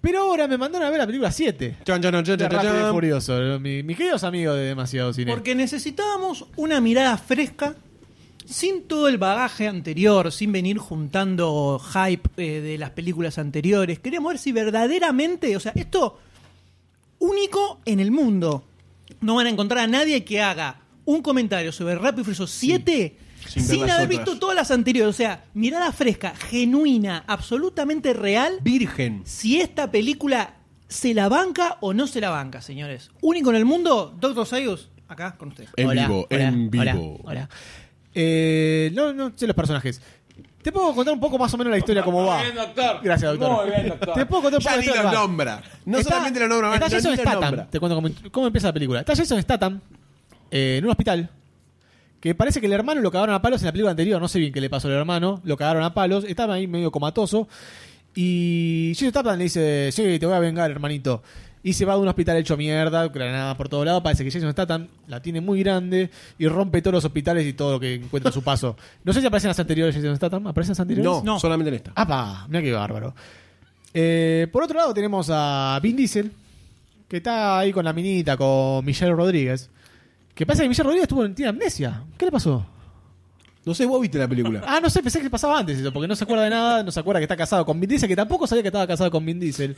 Pero 0.01 0.21
ahora 0.21 0.49
me 0.49 0.57
mandaron 0.57 0.87
a 0.89 0.91
ver 0.91 0.99
la 0.99 1.07
película 1.07 1.31
7 1.31 1.77
Chan, 1.85 2.01
chan, 2.03 2.13
chan, 2.13 2.25
chan, 2.25 2.37
de 2.39 2.45
chan, 2.49 2.53
Rápido 2.53 2.89
y. 2.89 2.93
Furioso. 2.93 3.61
Mi- 3.61 3.83
mis 3.83 3.97
queridos 3.97 4.25
amigos 4.25 4.57
de 4.57 4.63
Demasiado 4.63 5.13
Cine. 5.13 5.31
Porque 5.33 5.55
necesitábamos 5.55 6.47
una 6.57 6.81
mirada 6.81 7.17
fresca, 7.19 7.75
sin 8.51 8.83
todo 8.85 9.09
el 9.09 9.17
bagaje 9.19 9.69
anterior, 9.69 10.33
sin 10.33 10.53
venir 10.53 10.79
juntando 10.79 11.79
hype 11.81 12.29
eh, 12.37 12.61
de 12.61 12.79
las 12.79 12.91
películas 12.91 13.39
anteriores. 13.39 13.99
Queríamos 14.01 14.33
ver 14.33 14.39
si 14.39 14.53
verdaderamente, 14.53 15.57
o 15.57 15.61
sea, 15.61 15.73
esto 15.75 16.19
único 17.19 17.81
en 17.85 18.01
el 18.01 18.11
mundo. 18.11 18.65
No 19.21 19.37
van 19.37 19.47
a 19.47 19.51
encontrar 19.51 19.85
a 19.85 19.87
nadie 19.87 20.25
que 20.25 20.41
haga 20.41 20.81
un 21.05 21.23
comentario 21.23 21.73
sobre 21.73 21.95
Rápido 21.97 22.23
y 22.23 22.25
Furioso 22.25 22.47
7 22.47 23.17
Sin 23.47 23.83
haber 23.83 23.93
otras. 23.93 24.09
visto 24.09 24.39
todas 24.39 24.57
las 24.57 24.71
anteriores. 24.71 25.11
O 25.15 25.17
sea, 25.17 25.45
mirada 25.55 25.93
fresca, 25.93 26.35
genuina, 26.35 27.25
absolutamente 27.27 28.13
real. 28.13 28.59
Virgen. 28.63 29.23
Si 29.25 29.61
esta 29.61 29.91
película 29.91 30.55
se 30.89 31.15
la 31.15 31.29
banca 31.29 31.79
o 31.81 31.93
no 31.95 32.07
se 32.07 32.21
la 32.21 32.31
banca, 32.31 32.63
señores. 32.63 33.11
Único 33.21 33.51
en 33.51 33.57
el 33.57 33.65
mundo, 33.65 34.17
Doctor 34.19 34.47
Sayus, 34.47 34.89
acá 35.09 35.37
con 35.37 35.49
ustedes. 35.49 35.71
En 35.77 35.89
Hola, 35.89 36.07
vivo, 36.09 36.27
hola, 36.31 36.49
en 36.49 36.71
hola, 36.73 36.93
vivo. 36.93 37.21
hola. 37.25 37.49
Eh, 38.15 38.91
no, 38.95 39.13
no 39.13 39.33
sé 39.37 39.47
los 39.47 39.57
personajes. 39.57 40.01
Te 40.63 40.73
puedo 40.73 40.95
contar 40.95 41.15
un 41.15 41.21
poco 41.21 41.39
más 41.39 41.53
o 41.55 41.57
menos 41.57 41.71
la 41.71 41.79
historia 41.79 42.03
cómo 42.03 42.27
va. 42.27 42.43
doctor. 42.55 43.01
Gracias, 43.03 43.31
doctor. 43.39 43.65
Muy 43.65 43.71
bien, 43.75 43.89
doctor. 43.89 44.15
Te 44.15 44.27
puedo 44.27 44.43
contar 44.43 44.59
un 44.59 44.65
poco 44.65 44.71
Ya 44.71 44.71
la 44.73 44.77
ni 44.77 44.83
historia 44.83 45.03
lo 45.03 45.09
cómo 45.09 45.21
va. 45.21 45.27
nombra. 45.27 45.63
No 45.87 45.99
Está- 45.99 46.11
solamente 46.11 46.41
lo 46.41 46.49
nombra, 46.49 46.75
Está 46.75 46.87
no, 46.89 46.95
Jason 46.95 47.17
Statham. 47.17 47.67
Te 47.71 47.81
cuento 47.81 47.95
cómo, 47.97 48.09
cómo 48.31 48.47
empieza 48.47 48.67
la 48.69 48.73
película. 48.75 49.01
Está 49.01 49.17
Jason 49.17 49.41
Statham 49.43 49.81
eh, 50.51 50.77
en 50.79 50.85
un 50.85 50.91
hospital. 50.91 51.31
Que 52.21 52.35
parece 52.35 52.61
que 52.61 52.67
el 52.67 52.75
hermano 52.75 53.01
lo 53.01 53.11
cagaron 53.11 53.35
a 53.35 53.41
palos 53.41 53.63
en 53.63 53.67
la 53.67 53.73
película 53.73 53.93
anterior. 53.93 54.21
No 54.21 54.29
sé 54.29 54.39
bien 54.39 54.53
qué 54.53 54.61
le 54.61 54.69
pasó 54.69 54.89
al 54.89 54.95
hermano. 54.95 55.41
Lo 55.45 55.57
cagaron 55.57 55.83
a 55.83 55.95
palos. 55.95 56.25
Estaba 56.25 56.55
ahí 56.55 56.67
medio 56.67 56.91
comatoso. 56.91 57.49
Y 58.15 58.93
Jason 58.95 59.11
Statham 59.11 59.39
le 59.39 59.45
dice: 59.45 59.91
Sí, 59.93 60.19
te 60.19 60.27
voy 60.27 60.35
a 60.35 60.41
vengar, 60.41 60.71
hermanito. 60.71 61.23
Y 61.63 61.75
se 61.75 61.85
va 61.85 61.95
de 61.95 62.01
un 62.01 62.09
hospital 62.09 62.39
hecho 62.39 62.57
mierda, 62.57 63.07
granada 63.09 63.55
por 63.57 63.69
todos 63.69 63.85
lados. 63.85 64.03
Parece 64.03 64.25
que 64.25 64.31
Jason 64.31 64.51
Statham 64.53 64.89
la 65.09 65.21
tiene 65.21 65.41
muy 65.43 65.63
grande 65.63 66.11
y 66.39 66.49
rompe 66.49 66.81
todos 66.81 66.95
los 66.95 67.05
hospitales 67.05 67.47
y 67.47 67.53
todo 67.53 67.73
lo 67.73 67.81
que 67.81 67.95
encuentra 67.97 68.31
a 68.31 68.33
su 68.33 68.43
paso. 68.43 68.77
No 69.05 69.13
sé 69.13 69.21
si 69.21 69.27
aparecen 69.27 69.49
las 69.49 69.61
anteriores 69.61 69.95
Jason 69.95 70.17
Statham. 70.17 70.47
¿Aparecen 70.47 70.71
las 70.73 70.81
anteriores? 70.81 71.05
No, 71.05 71.23
No. 71.23 71.39
solamente 71.39 71.69
en 71.69 71.75
esta. 71.75 71.93
¡Apa! 71.95 72.47
Mira 72.49 72.63
qué 72.63 72.73
bárbaro. 72.73 73.15
Eh, 73.93 74.47
por 74.53 74.63
otro 74.63 74.79
lado 74.79 74.95
tenemos 74.95 75.29
a 75.31 75.79
Vin 75.83 75.97
Diesel, 75.97 76.33
que 77.09 77.19
está 77.19 77.59
ahí 77.59 77.73
con 77.73 77.85
la 77.85 77.93
minita, 77.93 78.37
con 78.37 78.85
Michelle 78.85 79.13
Rodríguez. 79.13 79.69
Que 80.35 80.47
pasa 80.47 80.63
que 80.63 80.69
Michelle 80.69 80.85
Rodríguez 80.87 81.09
tuvo, 81.09 81.29
tiene 81.31 81.51
amnesia. 81.51 82.03
¿Qué 82.17 82.25
le 82.25 82.31
pasó? 82.33 82.65
No 83.67 83.75
sé, 83.75 83.85
vos 83.85 84.01
viste 84.01 84.17
la 84.17 84.27
película. 84.29 84.63
Ah, 84.67 84.81
no 84.81 84.89
sé, 84.89 85.03
pensé 85.03 85.21
que 85.21 85.29
pasaba 85.29 85.59
antes 85.59 85.79
eso, 85.79 85.93
porque 85.93 86.09
no 86.09 86.17
se 86.17 86.25
acuerda 86.25 86.45
de 86.45 86.51
nada, 86.51 86.83
no 86.83 86.91
se 86.91 87.01
acuerda 87.01 87.21
que 87.21 87.25
está 87.25 87.37
casado 87.37 87.67
con 87.67 87.79
Vin 87.79 87.91
Diesel, 87.91 88.09
que 88.09 88.17
tampoco 88.17 88.47
sabía 88.47 88.63
que 88.63 88.69
estaba 88.69 88.87
casado 88.87 89.11
con 89.11 89.27
Vin 89.27 89.39
Diesel. 89.39 89.77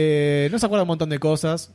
Eh, 0.00 0.48
no 0.52 0.58
se 0.60 0.66
acuerda 0.66 0.82
un 0.84 0.88
montón 0.88 1.08
de 1.10 1.18
cosas. 1.18 1.72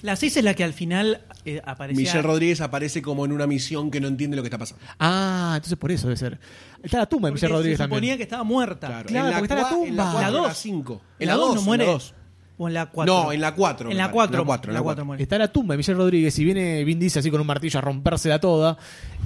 La 0.00 0.16
6 0.16 0.38
es 0.38 0.44
la 0.44 0.54
que 0.54 0.64
al 0.64 0.72
final 0.72 1.20
eh, 1.44 1.60
aparecía. 1.64 2.00
Michelle 2.00 2.22
Rodríguez 2.22 2.60
aparece 2.62 3.02
como 3.02 3.24
en 3.26 3.32
una 3.32 3.46
misión 3.46 3.90
que 3.90 4.00
no 4.00 4.08
entiende 4.08 4.34
lo 4.36 4.42
que 4.42 4.46
está 4.48 4.56
pasando. 4.58 4.82
Ah, 4.98 5.52
entonces 5.56 5.76
por 5.78 5.90
eso 5.92 6.06
debe 6.06 6.16
ser. 6.16 6.38
Está 6.82 6.98
la 6.98 7.06
tumba 7.06 7.28
de 7.28 7.32
Michelle 7.34 7.52
Rodríguez 7.52 7.76
se 7.78 7.84
suponía 7.84 7.98
también. 8.00 8.16
que 8.18 8.22
estaba 8.22 8.44
muerta. 8.44 8.86
Claro, 8.86 9.08
Claro, 9.08 9.26
en 9.26 9.32
la 9.32 9.38
porque 9.38 9.54
está 9.54 9.68
en 9.68 9.70
la 9.70 9.70
cua- 9.70 9.88
En 9.88 9.96
la 9.96 10.02
tumba. 10.04 10.12
4, 10.12 10.20
La 10.22 10.28
en 10.28 10.34
la 10.34 10.40
dos. 10.48 10.56
5. 10.58 11.02
En 11.18 11.26
la 11.28 11.34
2 11.34 11.54
no 11.54 11.62
muere. 11.62 11.84
En 11.84 11.88
la 11.88 11.92
2. 11.94 12.14
O 12.56 12.68
en 12.68 12.74
la 12.74 12.86
4. 12.86 13.14
No, 13.14 13.32
en 13.32 13.40
la 13.40 13.54
4. 13.54 13.90
En 13.90 13.96
la 13.96 14.10
4. 14.10 14.34
En 14.34 14.38
la 14.40 14.44
4, 14.46 14.70
en 14.70 14.74
la 14.74 14.82
4 14.82 15.04
muere. 15.04 15.22
Está 15.22 15.38
la 15.38 15.48
tumba 15.52 15.72
de 15.74 15.78
Michelle 15.78 15.98
Rodríguez 15.98 16.38
y 16.38 16.44
viene 16.44 16.84
Vin 16.84 16.98
Diesel 17.00 17.20
así 17.20 17.30
con 17.30 17.40
un 17.40 17.46
martillo 17.46 17.78
a 17.78 17.82
rompérsela 17.82 18.38
toda. 18.40 18.76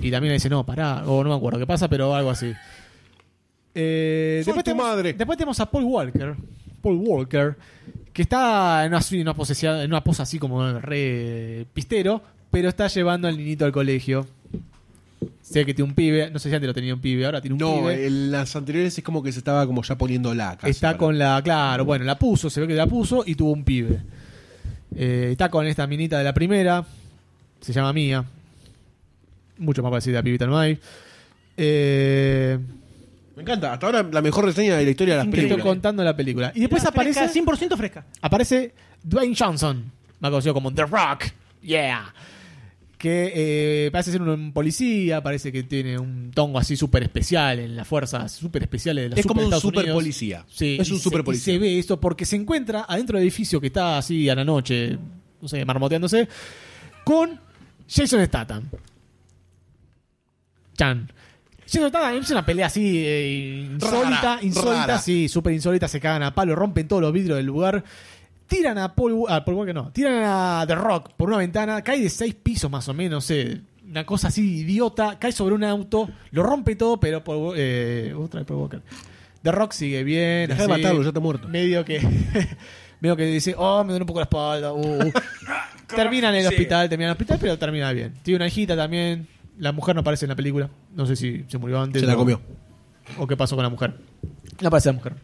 Y 0.00 0.10
también 0.10 0.30
le 0.30 0.34
dice, 0.34 0.48
no, 0.48 0.64
pará, 0.64 1.02
o 1.06 1.22
no 1.22 1.30
me 1.30 1.36
acuerdo 1.36 1.58
qué 1.58 1.66
pasa, 1.66 1.88
pero 1.88 2.14
algo 2.14 2.30
así. 2.30 2.52
Eh, 3.74 4.42
Soy 4.44 4.54
tu 4.54 4.62
tenemos, 4.62 4.86
madre. 4.86 5.12
después 5.12 5.36
tenemos 5.36 5.58
a 5.60 5.70
Paul 5.70 5.84
Walker. 5.84 6.36
Paul 6.82 6.96
Walker, 7.04 7.56
que 8.18 8.22
está 8.22 8.84
en 8.84 8.92
una, 8.92 9.00
en 9.12 9.20
una, 9.28 9.84
en 9.84 9.90
una 9.92 10.02
posa 10.02 10.24
así 10.24 10.40
como 10.40 10.80
re 10.80 11.66
pistero, 11.72 12.20
pero 12.50 12.68
está 12.68 12.88
llevando 12.88 13.28
al 13.28 13.36
niñito 13.36 13.64
al 13.64 13.70
colegio. 13.70 14.26
Sé 15.40 15.64
que 15.64 15.72
tiene 15.72 15.88
un 15.88 15.94
pibe, 15.94 16.28
no 16.28 16.40
sé 16.40 16.48
si 16.48 16.54
antes 16.56 16.66
lo 16.66 16.74
tenía 16.74 16.94
un 16.94 17.00
pibe, 17.00 17.26
ahora 17.26 17.40
tiene 17.40 17.54
un 17.54 17.60
No, 17.60 17.76
pibe. 17.82 18.08
en 18.08 18.32
las 18.32 18.56
anteriores 18.56 18.98
es 18.98 19.04
como 19.04 19.22
que 19.22 19.30
se 19.30 19.38
estaba 19.38 19.64
como 19.68 19.84
ya 19.84 19.96
poniendo 19.96 20.34
la 20.34 20.56
casi 20.56 20.72
Está 20.72 20.96
con 20.96 21.16
la, 21.16 21.40
claro, 21.44 21.84
bueno, 21.84 22.04
la 22.04 22.18
puso, 22.18 22.50
se 22.50 22.60
ve 22.60 22.66
que 22.66 22.74
la 22.74 22.88
puso 22.88 23.22
y 23.24 23.36
tuvo 23.36 23.52
un 23.52 23.62
pibe. 23.62 24.00
Eh, 24.96 25.28
está 25.30 25.48
con 25.48 25.64
esta 25.68 25.86
minita 25.86 26.18
de 26.18 26.24
la 26.24 26.34
primera. 26.34 26.84
Se 27.60 27.72
llama 27.72 27.92
Mía. 27.92 28.24
Mucho 29.58 29.80
más 29.80 29.90
parecida 29.90 30.18
a 30.18 30.22
Pibita 30.24 30.44
no 30.48 30.58
hay. 30.58 30.76
Eh, 31.56 32.58
Me 33.38 33.42
encanta. 33.42 33.72
Hasta 33.72 33.86
ahora 33.86 34.02
la 34.02 34.20
mejor 34.20 34.44
reseña 34.44 34.76
de 34.76 34.84
la 34.84 34.90
historia 34.90 35.14
de 35.14 35.18
las 35.18 35.24
te 35.26 35.30
estoy 35.30 35.42
películas. 35.48 35.64
contando 35.66 36.02
la 36.04 36.16
película. 36.16 36.52
Y 36.54 36.60
después 36.60 36.84
aparece. 36.84 37.20
fresca, 37.20 37.40
100% 37.40 37.76
fresca. 37.76 38.04
aparece 38.20 38.74
Dwayne 39.02 39.34
Johnson, 39.38 39.90
más 40.18 40.30
conocido 40.30 40.52
como 40.54 40.74
The 40.74 40.84
Rock. 40.86 41.24
Yeah. 41.62 42.12
Que 42.98 43.32
eh, 43.86 43.90
parece 43.92 44.10
ser 44.10 44.22
un 44.22 44.52
policía, 44.52 45.22
parece 45.22 45.52
que 45.52 45.62
tiene 45.62 45.96
un 46.00 46.32
tongo 46.34 46.58
así 46.58 46.76
súper 46.76 47.04
especial 47.04 47.60
en 47.60 47.76
las 47.76 47.86
fuerzas 47.86 48.32
súper 48.32 48.64
especiales 48.64 49.04
de 49.04 49.08
la 49.10 49.16
Es 49.20 49.24
como 49.24 49.40
un 49.40 49.44
Estados 49.44 49.62
super 49.62 49.84
Unidos. 49.84 49.94
policía. 50.02 50.44
Sí, 50.48 50.76
Es 50.80 50.90
un 50.90 50.96
se- 50.96 51.04
super 51.04 51.20
y 51.20 51.22
policía. 51.22 51.54
se 51.54 51.58
ve 51.60 51.78
esto 51.78 52.00
porque 52.00 52.24
se 52.24 52.34
encuentra 52.34 52.86
adentro 52.88 53.16
del 53.16 53.22
edificio 53.22 53.60
que 53.60 53.68
está 53.68 53.98
así 53.98 54.28
a 54.28 54.34
la 54.34 54.44
noche, 54.44 54.98
no 55.40 55.46
sé, 55.46 55.64
marmoteándose, 55.64 56.26
con 57.04 57.38
Jason 57.88 58.24
Statham. 58.26 58.64
Chan. 60.76 61.10
Jason 61.70 61.88
Statham 61.90 62.16
es 62.16 62.30
una 62.30 62.46
pelea 62.46 62.66
así 62.66 63.04
eh, 63.06 63.68
insólita, 63.72 64.20
Rara, 64.22 64.38
insólita, 64.42 64.86
rara. 64.86 64.98
sí, 64.98 65.28
súper 65.28 65.52
insólita, 65.52 65.86
se 65.88 66.00
cagan 66.00 66.22
a 66.22 66.34
palo, 66.34 66.54
rompen 66.56 66.88
todos 66.88 67.02
los 67.02 67.12
vidrios 67.12 67.36
del 67.36 67.46
lugar. 67.46 67.84
Tiran 68.46 68.78
a 68.78 68.94
Paul, 68.94 69.24
a 69.28 69.44
Paul 69.44 69.56
Walker, 69.58 69.74
no, 69.74 69.90
tiran 69.92 70.22
a 70.24 70.64
The 70.66 70.74
Rock 70.74 71.10
por 71.16 71.28
una 71.28 71.36
ventana, 71.38 71.82
cae 71.82 72.00
de 72.00 72.08
seis 72.08 72.34
pisos 72.34 72.70
más 72.70 72.88
o 72.88 72.94
menos, 72.94 73.16
no 73.16 73.20
sé, 73.20 73.60
una 73.86 74.06
cosa 74.06 74.28
así 74.28 74.60
idiota, 74.60 75.18
cae 75.18 75.32
sobre 75.32 75.54
un 75.54 75.64
auto, 75.64 76.08
lo 76.30 76.42
rompe 76.42 76.74
todo, 76.74 76.98
pero 76.98 77.22
Paul, 77.22 77.54
eh, 77.58 78.14
otra 78.16 78.40
vez 78.40 78.46
Paul 78.46 78.60
Walker. 78.60 78.82
The 79.42 79.52
Rock 79.52 79.72
sigue 79.72 80.02
bien. 80.02 80.48
Deja 80.48 80.62
de 80.62 80.68
matarlo, 80.68 81.02
ya 81.02 81.08
está 81.08 81.20
muerto. 81.20 81.46
Medio 81.48 81.84
que. 81.84 82.00
medio 83.00 83.16
que 83.16 83.24
dice, 83.26 83.54
oh, 83.56 83.84
me 83.84 83.90
duele 83.92 84.02
un 84.02 84.06
poco 84.06 84.18
la 84.18 84.24
espalda. 84.24 84.72
uh, 84.72 84.80
uh". 85.06 85.12
termina 85.94 86.30
en 86.30 86.34
el 86.36 86.42
Sí. 86.42 86.48
hospital, 86.48 86.88
termina 86.88 87.06
en 87.06 87.10
el 87.10 87.12
hospital, 87.12 87.38
pero 87.40 87.56
termina 87.58 87.92
bien. 87.92 88.14
Tiene 88.22 88.36
una 88.36 88.46
hijita 88.48 88.74
también. 88.76 89.28
La 89.58 89.72
mujer 89.72 89.94
no 89.94 90.00
aparece 90.02 90.24
en 90.24 90.30
la 90.30 90.36
película. 90.36 90.70
No 90.94 91.04
sé 91.06 91.16
si 91.16 91.44
se 91.48 91.58
murió 91.58 91.80
antes. 91.80 92.00
Se 92.00 92.06
la 92.06 92.14
o- 92.14 92.18
comió. 92.18 92.40
O 93.18 93.26
qué 93.26 93.36
pasó 93.36 93.56
con 93.56 93.62
la 93.62 93.68
mujer. 93.70 93.94
No 94.60 94.68
aparece 94.68 94.88
la 94.90 94.92
mujer. 94.94 95.14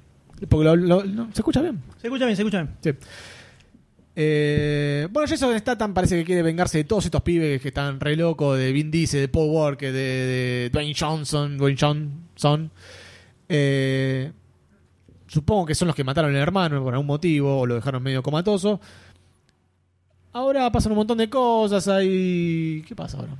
Porque 0.48 0.64
lo- 0.64 0.76
lo- 0.76 1.04
no, 1.04 1.26
se 1.32 1.40
escucha 1.40 1.60
bien. 1.62 1.80
Se 2.00 2.06
escucha 2.08 2.24
bien, 2.26 2.36
se 2.36 2.42
escucha 2.42 2.62
bien. 2.62 2.74
Sí. 2.80 3.08
Eh, 4.16 5.08
bueno, 5.10 5.28
Jason 5.28 5.58
Statham 5.58 5.92
parece 5.92 6.16
que 6.16 6.24
quiere 6.24 6.42
vengarse 6.42 6.78
de 6.78 6.84
todos 6.84 7.04
estos 7.04 7.22
pibes 7.22 7.60
que 7.60 7.68
están 7.68 7.98
re 7.98 8.14
locos, 8.16 8.56
de 8.58 8.70
Vin 8.72 8.90
Diesel, 8.90 9.20
de 9.20 9.28
Paul 9.28 9.50
Walker, 9.50 9.92
de, 9.92 9.98
de 9.98 10.70
Dwayne 10.72 10.94
Johnson, 10.98 11.56
Dwayne 11.58 11.76
Johnson. 11.80 12.70
Eh, 13.48 14.30
supongo 15.26 15.66
que 15.66 15.74
son 15.74 15.88
los 15.88 15.96
que 15.96 16.04
mataron 16.04 16.30
al 16.30 16.36
hermano 16.40 16.82
por 16.82 16.94
algún 16.94 17.06
motivo 17.08 17.58
o 17.60 17.66
lo 17.66 17.74
dejaron 17.74 18.02
medio 18.02 18.22
comatoso. 18.22 18.80
Ahora 20.32 20.70
pasan 20.70 20.92
un 20.92 20.98
montón 20.98 21.18
de 21.18 21.28
cosas, 21.30 21.86
hay... 21.88 22.84
¿Qué 22.86 22.94
pasa 22.96 23.18
ahora? 23.18 23.32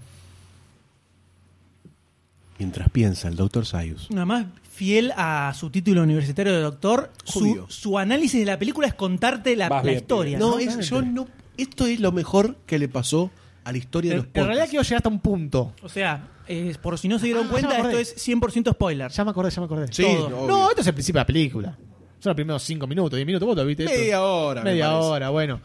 Mientras 2.58 2.88
piensa 2.90 3.28
el 3.28 3.36
Dr. 3.36 3.66
Sayus. 3.66 4.10
Nada 4.10 4.26
más 4.26 4.46
fiel 4.70 5.12
a 5.16 5.52
su 5.56 5.70
título 5.70 6.02
universitario 6.02 6.52
de 6.52 6.60
doctor, 6.60 7.10
su, 7.24 7.64
su 7.68 7.98
análisis 7.98 8.40
de 8.40 8.46
la 8.46 8.58
película 8.58 8.86
es 8.88 8.94
contarte 8.94 9.54
la, 9.56 9.68
Vas 9.68 9.84
la 9.84 9.90
bien, 9.90 10.02
historia. 10.02 10.38
No, 10.38 10.52
¿no? 10.52 10.58
es, 10.58 10.88
yo 10.88 11.02
no. 11.02 11.26
Esto 11.56 11.86
es 11.86 12.00
lo 12.00 12.10
mejor 12.12 12.56
que 12.66 12.78
le 12.78 12.88
pasó 12.88 13.30
a 13.64 13.70
la 13.72 13.78
historia 13.78 14.10
de 14.10 14.14
En, 14.14 14.18
los 14.18 14.26
en 14.26 14.32
podcasts. 14.32 14.46
realidad 14.48 14.68
quiero 14.70 14.82
llegar 14.82 14.96
hasta 14.98 15.08
un 15.08 15.20
punto. 15.20 15.72
O 15.82 15.88
sea, 15.88 16.28
eh, 16.48 16.74
por 16.82 16.98
si 16.98 17.08
no 17.08 17.18
se 17.18 17.26
dieron 17.26 17.46
Ah, 17.46 17.50
cuenta, 17.50 17.76
esto 17.78 17.98
es 17.98 18.16
100% 18.28 18.72
spoiler. 18.72 19.10
Ya 19.10 19.24
me 19.24 19.30
acordé, 19.30 19.50
ya 19.50 19.60
me 19.60 19.66
acordé. 19.66 19.86
Sí, 19.92 20.02
todo. 20.02 20.46
No, 20.46 20.68
esto 20.68 20.80
es 20.80 20.86
el 20.88 20.94
principio 20.94 21.18
de 21.18 21.22
la 21.22 21.26
película. 21.26 21.78
Son 22.18 22.30
los 22.30 22.34
primeros 22.34 22.62
5 22.62 22.86
minutos, 22.86 23.16
10 23.16 23.26
minutos. 23.26 23.46
¿Vos 23.46 23.56
lo 23.56 23.64
viste? 23.64 23.84
esto? 23.84 23.96
Media 23.96 24.22
hora. 24.22 24.62
me 24.62 24.70
Media 24.70 24.94
hora, 24.94 25.28
bueno. 25.30 25.60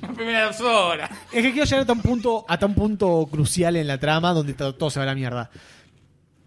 Primeras 0.16 0.60
horas. 0.60 1.10
Es 1.32 1.42
que 1.42 1.52
quiero 1.52 1.64
llegar 1.64 1.80
hasta 1.80 1.92
un 1.92 2.00
punto, 2.02 2.44
hasta 2.48 2.66
un 2.66 2.74
punto 2.74 3.28
crucial 3.30 3.76
en 3.76 3.86
la 3.86 3.98
trama 3.98 4.32
donde 4.32 4.54
to- 4.54 4.74
todo 4.74 4.90
se 4.90 4.98
va 4.98 5.04
a 5.04 5.06
la 5.06 5.14
mierda. 5.14 5.50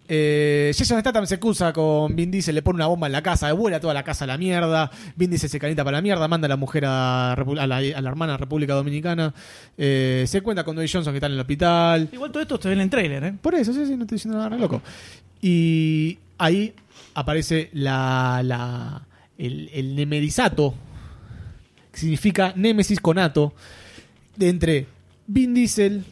Eh, 0.09 0.71
Jason 0.73 1.01
Statham 1.01 1.25
se 1.27 1.35
acusa 1.35 1.73
con 1.73 2.15
Vin 2.15 2.31
Diesel, 2.31 2.55
le 2.55 2.61
pone 2.61 2.77
una 2.77 2.87
bomba 2.87 3.07
en 3.07 3.11
la 3.11 3.21
casa, 3.21 3.51
vuela 3.51 3.81
toda 3.81 3.93
la 3.93 4.03
casa 4.03 4.23
a 4.23 4.27
la 4.27 4.37
mierda. 4.37 4.89
Vin 5.17 5.29
Diesel 5.29 5.49
se 5.49 5.59
calienta 5.59 5.83
para 5.83 5.97
la 5.97 6.01
mierda, 6.01 6.27
manda 6.29 6.45
a 6.45 6.49
la 6.49 6.55
mujer 6.55 6.85
a, 6.85 7.33
a 7.33 7.67
la, 7.67 7.77
a 7.77 8.01
la 8.01 8.09
hermana 8.09 8.35
a 8.35 8.37
República 8.37 8.73
Dominicana. 8.73 9.33
Eh, 9.77 10.23
se 10.25 10.39
cuenta 10.41 10.63
con 10.63 10.75
Dwayne 10.77 10.89
Johnson 10.91 11.11
que 11.11 11.17
está 11.17 11.27
en 11.27 11.33
el 11.33 11.39
hospital. 11.41 12.07
Igual 12.13 12.31
todo 12.31 12.41
esto 12.41 12.57
se 12.61 12.69
ve 12.69 12.75
en 12.75 12.81
el 12.81 12.89
trailer, 12.89 13.23
¿eh? 13.25 13.33
Por 13.41 13.53
eso, 13.55 13.73
sí, 13.73 13.85
sí, 13.85 13.97
no 13.97 14.03
estoy 14.03 14.15
diciendo 14.15 14.37
nada 14.37 14.49
re 14.49 14.59
loco. 14.59 14.81
Y 15.41 16.17
ahí 16.37 16.73
aparece 17.13 17.69
la, 17.73 18.41
la 18.45 19.01
el, 19.37 19.69
el 19.73 19.93
nemerizato, 19.93 20.73
significa 21.97 22.53
Némesis 22.55 22.99
conato, 22.99 23.53
de 24.35 24.49
entre 24.49 24.87
Vin 25.27 25.53
Diesel 25.53 26.05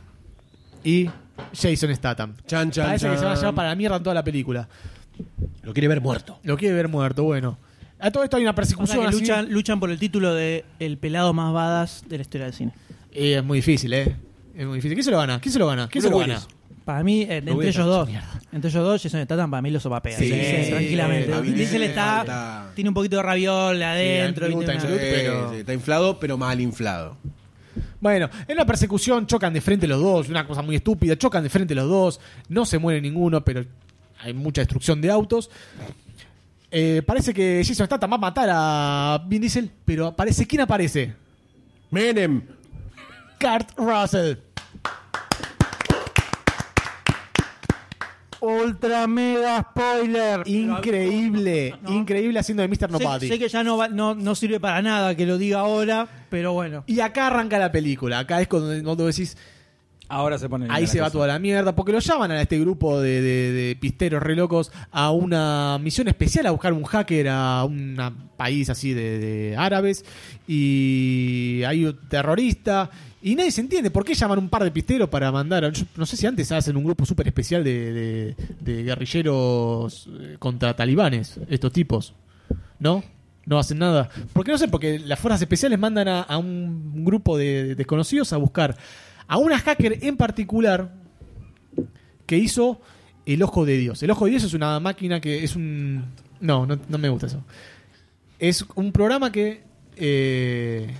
y 0.84 1.10
Jason 1.54 1.96
Statham. 1.96 2.36
Chan, 2.48 2.72
chan, 2.72 2.86
Parece 2.88 3.10
que 3.10 3.18
se 3.18 3.26
va 3.26 3.34
a 3.34 3.36
llevar 3.36 3.56
para 3.56 3.70
la 3.70 3.76
mierda 3.76 3.98
en 3.98 4.04
toda 4.04 4.14
la 4.14 4.24
película. 4.24 4.68
Lo 5.64 5.74
quiere 5.74 5.88
ver 5.88 6.02
muerto. 6.02 6.40
Lo 6.44 6.58
quiere 6.58 6.76
ver 6.76 6.88
muerto, 6.88 7.24
bueno. 7.24 7.58
A 8.00 8.12
todo 8.12 8.24
esto 8.24 8.38
hay 8.38 8.44
una 8.44 8.56
persecución 8.56 9.06
así. 9.06 9.20
luchan, 9.20 9.52
luchan 9.52 9.80
por 9.80 9.90
el 9.90 9.98
título 9.98 10.34
de 10.34 10.66
El 10.80 10.98
pelado 10.98 11.34
más 11.34 11.54
badass 11.54 12.04
de 12.08 12.18
la 12.18 12.22
historia 12.22 12.46
del 12.46 12.54
cine. 12.54 12.74
Y 13.14 13.32
es 13.32 13.44
muy 13.44 13.60
difícil, 13.60 13.94
¿eh? 13.94 14.16
Es 14.56 14.66
muy 14.66 14.76
difícil. 14.76 14.96
¿Quién 14.96 15.06
se 15.06 15.12
lo 15.12 15.18
gana? 15.18 15.40
¿Quién 15.40 15.54
se 15.54 15.60
lo 15.60 15.68
gana? 15.68 15.88
¿Quién 15.88 16.02
se 16.02 16.10
lo 16.10 16.18
gana? 16.20 16.42
Para 16.86 17.04
mí, 17.04 17.24
eh, 17.24 17.38
entre 17.38 17.54
ellos 17.70 17.86
dos, 17.86 18.08
mierda. 18.08 18.40
entre 18.52 18.70
ellos 18.70 18.84
dos, 18.84 19.02
Jason 19.02 19.24
Statham 19.26 19.50
para 19.50 19.62
mí 19.64 19.72
lo 19.72 19.80
sopapea. 19.80 20.18
Sí, 20.18 20.30
Sí, 20.30 20.64
sí, 20.66 20.70
tranquilamente. 20.70 21.26
está 21.32 21.42
bien, 21.42 21.56
Diesel 21.56 21.82
está, 21.84 22.22
está- 22.22 22.72
tiene 22.76 22.90
un 22.90 22.94
poquito 22.94 23.16
de 23.18 23.24
raviol 23.24 23.82
adentro. 23.82 24.48
Sí, 24.48 25.58
está 25.58 25.74
inflado, 25.74 26.20
pero 26.20 26.38
mal 26.38 26.62
inflado. 26.62 27.18
Bueno, 28.00 28.30
en 28.48 28.54
una 28.56 28.66
persecución 28.68 29.26
chocan 29.26 29.52
de 29.52 29.62
frente 29.62 29.88
los 29.88 30.00
dos, 30.00 30.30
una 30.30 30.46
cosa 30.46 30.62
muy 30.62 30.76
estúpida, 30.76 31.18
chocan 31.18 31.42
de 31.44 31.50
frente 31.50 31.74
los 31.74 31.90
dos, 31.90 32.20
no 32.50 32.66
se 32.66 32.78
muere 32.78 33.02
ninguno, 33.02 33.44
pero 33.44 33.66
hay 34.22 34.34
mucha 34.34 34.62
destrucción 34.62 35.02
de 35.02 35.10
autos. 35.10 35.50
Eh, 36.70 37.02
parece 37.06 37.34
que 37.34 37.64
Jason 37.66 37.88
Statham 37.88 38.12
va 38.12 38.16
a 38.16 38.20
matar 38.20 38.50
a 38.52 39.24
Vin 39.28 39.42
Diesel, 39.42 39.72
pero 39.86 40.08
aparece, 40.08 40.46
¿quién 40.46 40.62
aparece? 40.62 41.14
Menem. 41.90 42.44
Kurt 43.40 43.72
Russell. 43.78 44.36
Ultra 48.46 49.08
mega 49.08 49.62
spoiler. 49.72 50.48
Increíble, 50.48 51.76
increíble 51.88 52.40
haciendo 52.40 52.62
de 52.62 52.68
Mr. 52.70 52.78
Sé, 52.78 52.88
Nobody. 52.92 53.28
sé 53.28 53.40
que 53.40 53.48
ya 53.50 53.64
no, 53.64 53.78
va- 53.78 53.88
no, 53.90 54.14
no 54.16 54.36
sirve 54.36 54.60
para 54.60 54.82
nada 54.82 55.16
que 55.16 55.26
lo 55.26 55.38
diga 55.38 55.60
ahora, 55.62 56.08
pero 56.30 56.54
bueno. 56.54 56.84
Y 56.88 57.00
acá 57.00 57.28
arranca 57.28 57.58
la 57.58 57.72
película, 57.72 58.20
acá 58.20 58.42
es 58.42 58.48
cuando, 58.48 58.70
cuando 58.84 59.06
decís, 59.08 59.36
Ahora 60.08 60.38
se 60.38 60.48
pone. 60.48 60.68
Ahí 60.70 60.86
se 60.86 61.02
va 61.02 61.10
toda 61.10 61.26
la 61.26 61.40
mierda, 61.40 61.76
porque 61.76 61.92
lo 61.92 61.98
llaman 61.98 62.30
a 62.30 62.40
este 62.40 62.60
grupo 62.60 63.02
de, 63.02 63.22
de- 63.24 63.52
de 63.52 63.76
pisteros 63.76 64.22
re 64.22 64.36
locos 64.36 64.72
a 64.92 65.10
una 65.10 65.80
misión 65.82 66.08
especial 66.08 66.46
a 66.46 66.52
buscar 66.52 66.74
un 66.74 66.84
hacker 66.84 67.28
a 67.28 67.64
un 67.64 67.98
país 68.38 68.70
así 68.70 68.94
de, 68.94 69.18
de 69.18 69.58
árabes 69.58 70.06
y 70.48 71.64
hay 71.66 71.86
un 71.86 71.98
terrorista 72.08 72.92
y 73.26 73.36
nadie 73.36 73.50
se 73.50 73.62
entiende 73.62 73.90
por 73.90 74.06
qué 74.06 74.14
llaman 74.14 74.38
un 74.38 74.50
par 74.50 74.64
de 74.64 74.70
pisteros 74.70 75.10
para 75.10 75.32
mandar, 75.32 75.66
a- 75.66 75.72
no 75.96 76.06
sé 76.06 76.16
si 76.16 76.28
antes 76.28 76.52
hacen 76.52 76.78
un 76.78 76.84
grupo 76.84 77.08
súper 77.08 77.28
especial 77.28 77.64
de, 77.64 78.36
guerrilleros 78.64 80.08
eh, 80.20 80.36
contra 80.38 80.76
talibanes, 80.76 81.40
estos 81.50 81.74
tipos, 81.74 82.14
¿no? 82.78 83.04
No 83.48 83.58
hacen 83.58 83.80
nada. 83.80 84.10
Porque 84.32 84.52
no 84.52 84.60
sé, 84.60 84.68
porque 84.68 85.00
las 85.00 85.20
fuerzas 85.20 85.42
especiales 85.42 85.80
mandan 85.80 86.08
a, 86.08 86.38
un 86.38 87.04
grupo 87.04 87.36
de 87.36 87.74
desconocidos 87.74 88.32
a 88.32 88.38
buscar 88.38 88.78
a 89.28 89.38
una 89.40 89.58
hacker 89.58 90.06
en 90.06 90.18
particular 90.18 90.94
que 92.28 92.38
hizo 92.38 92.80
el 93.26 93.42
Ojo 93.42 93.66
de 93.66 93.78
Dios. 93.80 94.04
El 94.04 94.12
Ojo 94.12 94.26
de 94.26 94.32
Dios 94.32 94.44
es 94.44 94.54
una 94.54 94.80
máquina 94.80 95.20
que 95.20 95.44
es 95.44 95.56
un... 95.56 96.06
No, 96.42 96.68
no, 96.68 96.78
no 96.88 96.98
me 97.00 97.10
gusta 97.10 97.26
eso. 97.26 97.44
Es 98.38 98.64
un 98.76 98.92
programa 98.92 99.32
que 99.32 99.64
eh, 99.96 100.94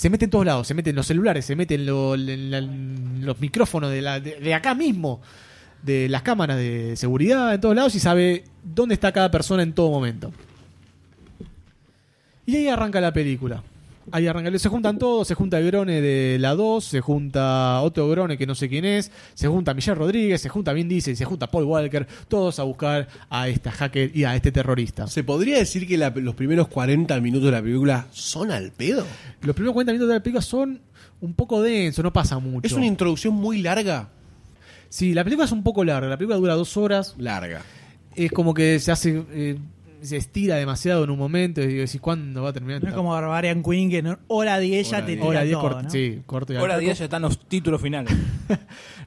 se 0.00 0.08
mete 0.08 0.24
en 0.24 0.30
todos 0.30 0.46
lados. 0.46 0.66
Se 0.66 0.72
mete 0.72 0.88
en 0.90 0.96
los 0.96 1.06
celulares, 1.06 1.44
se 1.44 1.54
mete 1.54 1.74
en, 1.74 1.84
los 1.84 3.38
micrófonos 3.38 3.90
de, 3.90 4.00
la- 4.00 4.18
de- 4.18 4.40
de 4.40 4.54
acá 4.54 4.74
mismo, 4.74 5.20
de 5.82 6.08
las 6.08 6.22
cámaras 6.22 6.56
de 6.56 6.96
seguridad 6.96 7.52
en 7.52 7.60
todos 7.60 7.76
lados 7.76 7.94
y 7.94 8.00
sabe 8.00 8.44
dónde 8.64 8.94
está 8.94 9.12
cada 9.12 9.30
persona 9.30 9.62
en 9.62 9.74
todo 9.74 9.90
momento. 9.90 10.32
Y 12.46 12.56
ahí 12.56 12.68
arranca 12.68 12.98
la 13.02 13.12
película. 13.12 13.62
Ahí 14.12 14.26
arranca. 14.26 14.58
Se 14.58 14.68
juntan 14.68 14.98
todos, 14.98 15.28
se 15.28 15.34
junta 15.34 15.58
el 15.58 15.66
Grone 15.66 16.00
de 16.00 16.38
la 16.40 16.54
2, 16.54 16.84
se 16.84 17.00
junta 17.00 17.80
otro 17.82 18.08
Grone 18.08 18.36
que 18.38 18.46
no 18.46 18.54
sé 18.54 18.68
quién 18.68 18.84
es, 18.84 19.12
se 19.34 19.46
junta 19.46 19.72
Michelle 19.74 19.94
Rodríguez, 19.94 20.40
se 20.40 20.48
junta 20.48 20.72
Vin 20.72 20.88
Diesel, 20.88 21.16
se 21.16 21.24
junta 21.24 21.46
Paul 21.50 21.64
Walker, 21.64 22.06
todos 22.26 22.58
a 22.58 22.64
buscar 22.64 23.08
a 23.28 23.48
esta 23.48 23.70
hacker 23.70 24.10
y 24.16 24.24
a 24.24 24.34
este 24.34 24.50
terrorista. 24.52 25.06
¿Se 25.06 25.22
podría 25.22 25.58
decir 25.58 25.86
que 25.86 25.96
la- 25.98 26.10
los 26.10 26.34
primeros 26.34 26.68
40 26.68 27.20
minutos 27.20 27.46
de 27.46 27.52
la 27.52 27.62
película 27.62 28.06
son 28.10 28.50
al 28.50 28.72
pedo? 28.72 29.06
Los 29.42 29.54
primeros 29.54 29.74
40 29.74 29.92
minutos 29.92 30.08
de 30.08 30.14
la 30.14 30.22
película 30.22 30.42
son 30.42 30.80
un 31.20 31.34
poco 31.34 31.62
densos, 31.62 32.02
no 32.02 32.12
pasa 32.12 32.38
mucho. 32.38 32.66
Es 32.66 32.72
una 32.72 32.86
introducción 32.86 33.34
muy 33.34 33.60
larga. 33.62 34.08
Sí, 34.88 35.14
la 35.14 35.22
película 35.22 35.44
es 35.44 35.52
un 35.52 35.62
poco 35.62 35.84
larga, 35.84 36.08
la 36.08 36.16
película 36.16 36.36
dura 36.36 36.54
dos 36.54 36.76
horas. 36.76 37.14
Larga. 37.18 37.62
Es 38.16 38.32
como 38.32 38.54
que 38.54 38.80
se 38.80 38.90
hace... 38.90 39.22
eh, 39.30 39.58
se 40.02 40.16
estira 40.16 40.56
demasiado 40.56 41.04
en 41.04 41.10
un 41.10 41.18
momento 41.18 41.60
y 41.62 41.66
digo, 41.66 41.80
decís, 41.80 42.00
¿cuándo 42.00 42.42
va 42.42 42.50
a 42.50 42.52
terminar? 42.52 42.82
No 42.82 42.88
es 42.88 42.94
como 42.94 43.10
Barbarian 43.10 43.62
Queen 43.62 43.90
que 43.90 43.98
en 43.98 44.18
hora 44.28 44.58
10 44.58 44.90
ya 44.90 45.00
te 45.04 45.16
10. 45.16 45.18
tira 45.18 45.28
Hora 45.28 45.42
10 45.42 45.58
todo, 45.58 45.90
sí, 45.90 46.22
corto 46.26 46.52
y 46.52 46.56
Hora 46.56 46.74
coco. 46.74 46.80
10 46.80 46.98
ya 46.98 47.04
están 47.04 47.22
los 47.22 47.38
títulos 47.38 47.80
finales. 47.80 48.12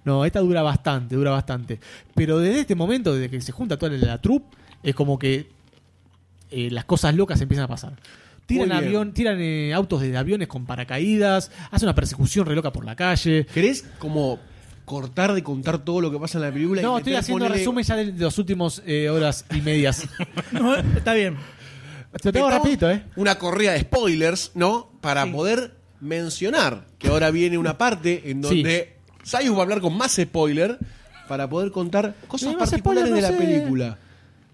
No, 0.05 0.25
esta 0.25 0.41
dura 0.41 0.61
bastante, 0.61 1.15
dura 1.15 1.31
bastante. 1.31 1.79
Pero 2.13 2.37
desde 2.37 2.59
este 2.59 2.75
momento, 2.75 3.15
desde 3.15 3.29
que 3.29 3.39
se 3.39 3.53
junta 3.53 3.77
toda 3.77 3.93
la, 3.93 4.05
la 4.05 4.21
troupe, 4.21 4.57
es 4.83 4.93
como 4.93 5.17
que 5.17 5.47
eh, 6.51 6.69
las 6.71 6.83
cosas 6.83 7.15
locas 7.15 7.39
empiezan 7.39 7.63
a 7.63 7.67
pasar. 7.69 7.93
Tiran 8.45 8.71
avión, 8.73 9.13
tiran 9.13 9.39
eh, 9.39 9.73
autos 9.73 10.01
de 10.01 10.15
aviones 10.17 10.49
con 10.49 10.65
paracaídas, 10.65 11.51
hace 11.71 11.85
una 11.85 11.95
persecución 11.95 12.45
re 12.45 12.55
loca 12.55 12.73
por 12.73 12.85
la 12.85 12.95
calle. 12.95 13.45
¿Querés 13.53 13.85
como 13.97 14.39
cortar 14.85 15.34
de 15.34 15.43
contar 15.43 15.80
todo 15.80 16.01
lo 16.01 16.11
que 16.11 16.19
pasa 16.19 16.38
en 16.38 16.43
la 16.45 16.51
película? 16.51 16.81
y 16.81 16.84
No, 16.84 16.97
estoy 16.97 17.11
meter, 17.14 17.22
haciendo 17.22 17.45
ponele- 17.45 17.53
resumen 17.57 17.84
ya 17.84 17.95
de, 17.95 18.11
de 18.11 18.23
las 18.23 18.38
últimas 18.38 18.81
eh, 18.85 19.10
horas 19.10 19.45
y 19.53 19.61
medias. 19.61 20.07
No, 20.51 20.76
está 20.76 21.14
bien. 21.14 21.38
Te 22.22 22.31
tengo 22.31 22.49
rapidito, 22.49 22.89
¿eh? 22.91 23.03
Una 23.15 23.35
corrida 23.39 23.72
de 23.73 23.80
spoilers, 23.81 24.51
¿no? 24.53 24.91
Para 25.01 25.26
poder 25.31 25.73
mencionar 25.99 26.85
que 26.99 27.07
ahora 27.07 27.31
viene 27.31 27.57
una 27.57 27.77
parte 27.77 28.30
en 28.30 28.41
donde 28.41 28.97
Sayus 29.23 29.55
va 29.55 29.60
a 29.60 29.64
hablar 29.64 29.81
con 29.81 29.97
más 29.97 30.11
spoiler 30.22 30.77
para 31.27 31.49
poder 31.49 31.72
contar 31.72 32.14
cosas 32.27 32.49
Sí, 32.51 32.55
más 32.55 32.69
particulares 32.69 33.10
spoiler, 33.10 33.15
de 33.15 33.22
la 33.22 33.27
sé. 33.30 33.34
película. 33.43 33.97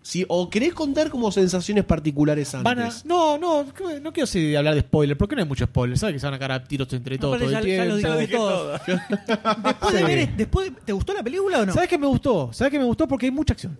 Sí, 0.01 0.25
o 0.27 0.49
querés 0.49 0.73
contar 0.73 1.09
como 1.09 1.31
sensaciones 1.31 1.83
particulares 1.83 2.53
antes. 2.55 2.63
Van 2.63 2.79
a- 2.79 2.91
no, 3.05 3.37
no, 3.37 3.65
no 4.01 4.13
quiero 4.13 4.25
sí, 4.27 4.55
hablar 4.55 4.73
de 4.75 4.81
spoiler, 4.81 5.17
porque 5.17 5.35
no 5.35 5.41
hay 5.41 5.47
mucho 5.47 5.65
spoiler. 5.65 5.97
¿Sabes 5.97 6.13
que 6.13 6.19
se 6.19 6.25
van 6.25 6.33
a 6.35 6.39
cagar 6.39 6.61
a 6.61 6.63
tiros 6.63 6.91
entre 6.93 7.17
todos 7.17 7.35
Aparte, 7.35 7.53
todo 7.53 7.59
el 7.59 7.67
ya, 7.67 7.75
ya 7.77 7.85
lo 7.85 7.97
tiempo? 7.97 8.17
dijimos 8.19 8.45
todos. 8.47 8.81
Después 9.63 9.93
de 9.93 9.99
Sí. 9.99 10.05
ver, 10.05 10.35
después, 10.37 10.71
¿te 10.85 10.93
gustó 10.93 11.13
la 11.13 11.21
película 11.23 11.59
o 11.59 11.65
no? 11.65 11.73
¿Sabes 11.73 11.89
qué 11.89 11.97
me 11.97 12.07
gustó? 12.07 12.49
¿Sabes 12.53 12.71
qué 12.71 12.79
me 12.79 12.85
gustó? 12.85 13.07
Porque 13.07 13.25
hay 13.27 13.31
mucha 13.31 13.53
acción. 13.53 13.77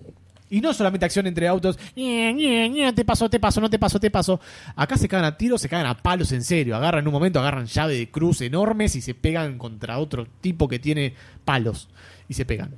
Y 0.52 0.62
no 0.62 0.74
solamente 0.74 1.06
acción 1.06 1.28
entre 1.28 1.48
autos. 1.48 1.78
ñe, 1.96 2.34
ñe, 2.34 2.68
ñe, 2.70 2.92
te 2.94 3.06
paso, 3.06 3.30
te 3.30 3.40
paso, 3.40 3.62
no 3.62 3.70
te 3.70 3.78
paso, 3.78 4.00
te 4.00 4.10
paso. 4.10 4.40
Acá 4.76 4.98
se 4.98 5.08
cagan 5.08 5.26
a 5.26 5.38
tiros, 5.38 5.62
se 5.62 5.70
cagan 5.70 5.86
a 5.86 5.96
palos 5.96 6.32
en 6.32 6.44
serio. 6.44 6.76
Agarran 6.76 7.02
en 7.04 7.08
un 7.08 7.14
momento, 7.14 7.40
agarran 7.40 7.68
llave 7.68 7.94
de 7.96 8.10
cruz 8.10 8.42
enormes 8.42 8.96
y 8.96 9.02
se 9.02 9.14
pegan 9.14 9.58
contra 9.60 10.00
otro 10.00 10.28
tipo 10.42 10.68
que 10.68 10.80
tiene 10.80 11.14
palos. 11.46 11.88
Y 12.28 12.34
se 12.34 12.46
pegan. 12.46 12.72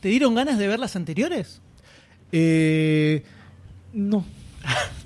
¿Te 0.00 0.08
dieron 0.10 0.34
ganas 0.34 0.58
de 0.58 0.68
ver 0.68 0.78
las 0.78 0.96
anteriores? 0.96 1.62
Eh, 2.36 3.22
no. 3.92 4.24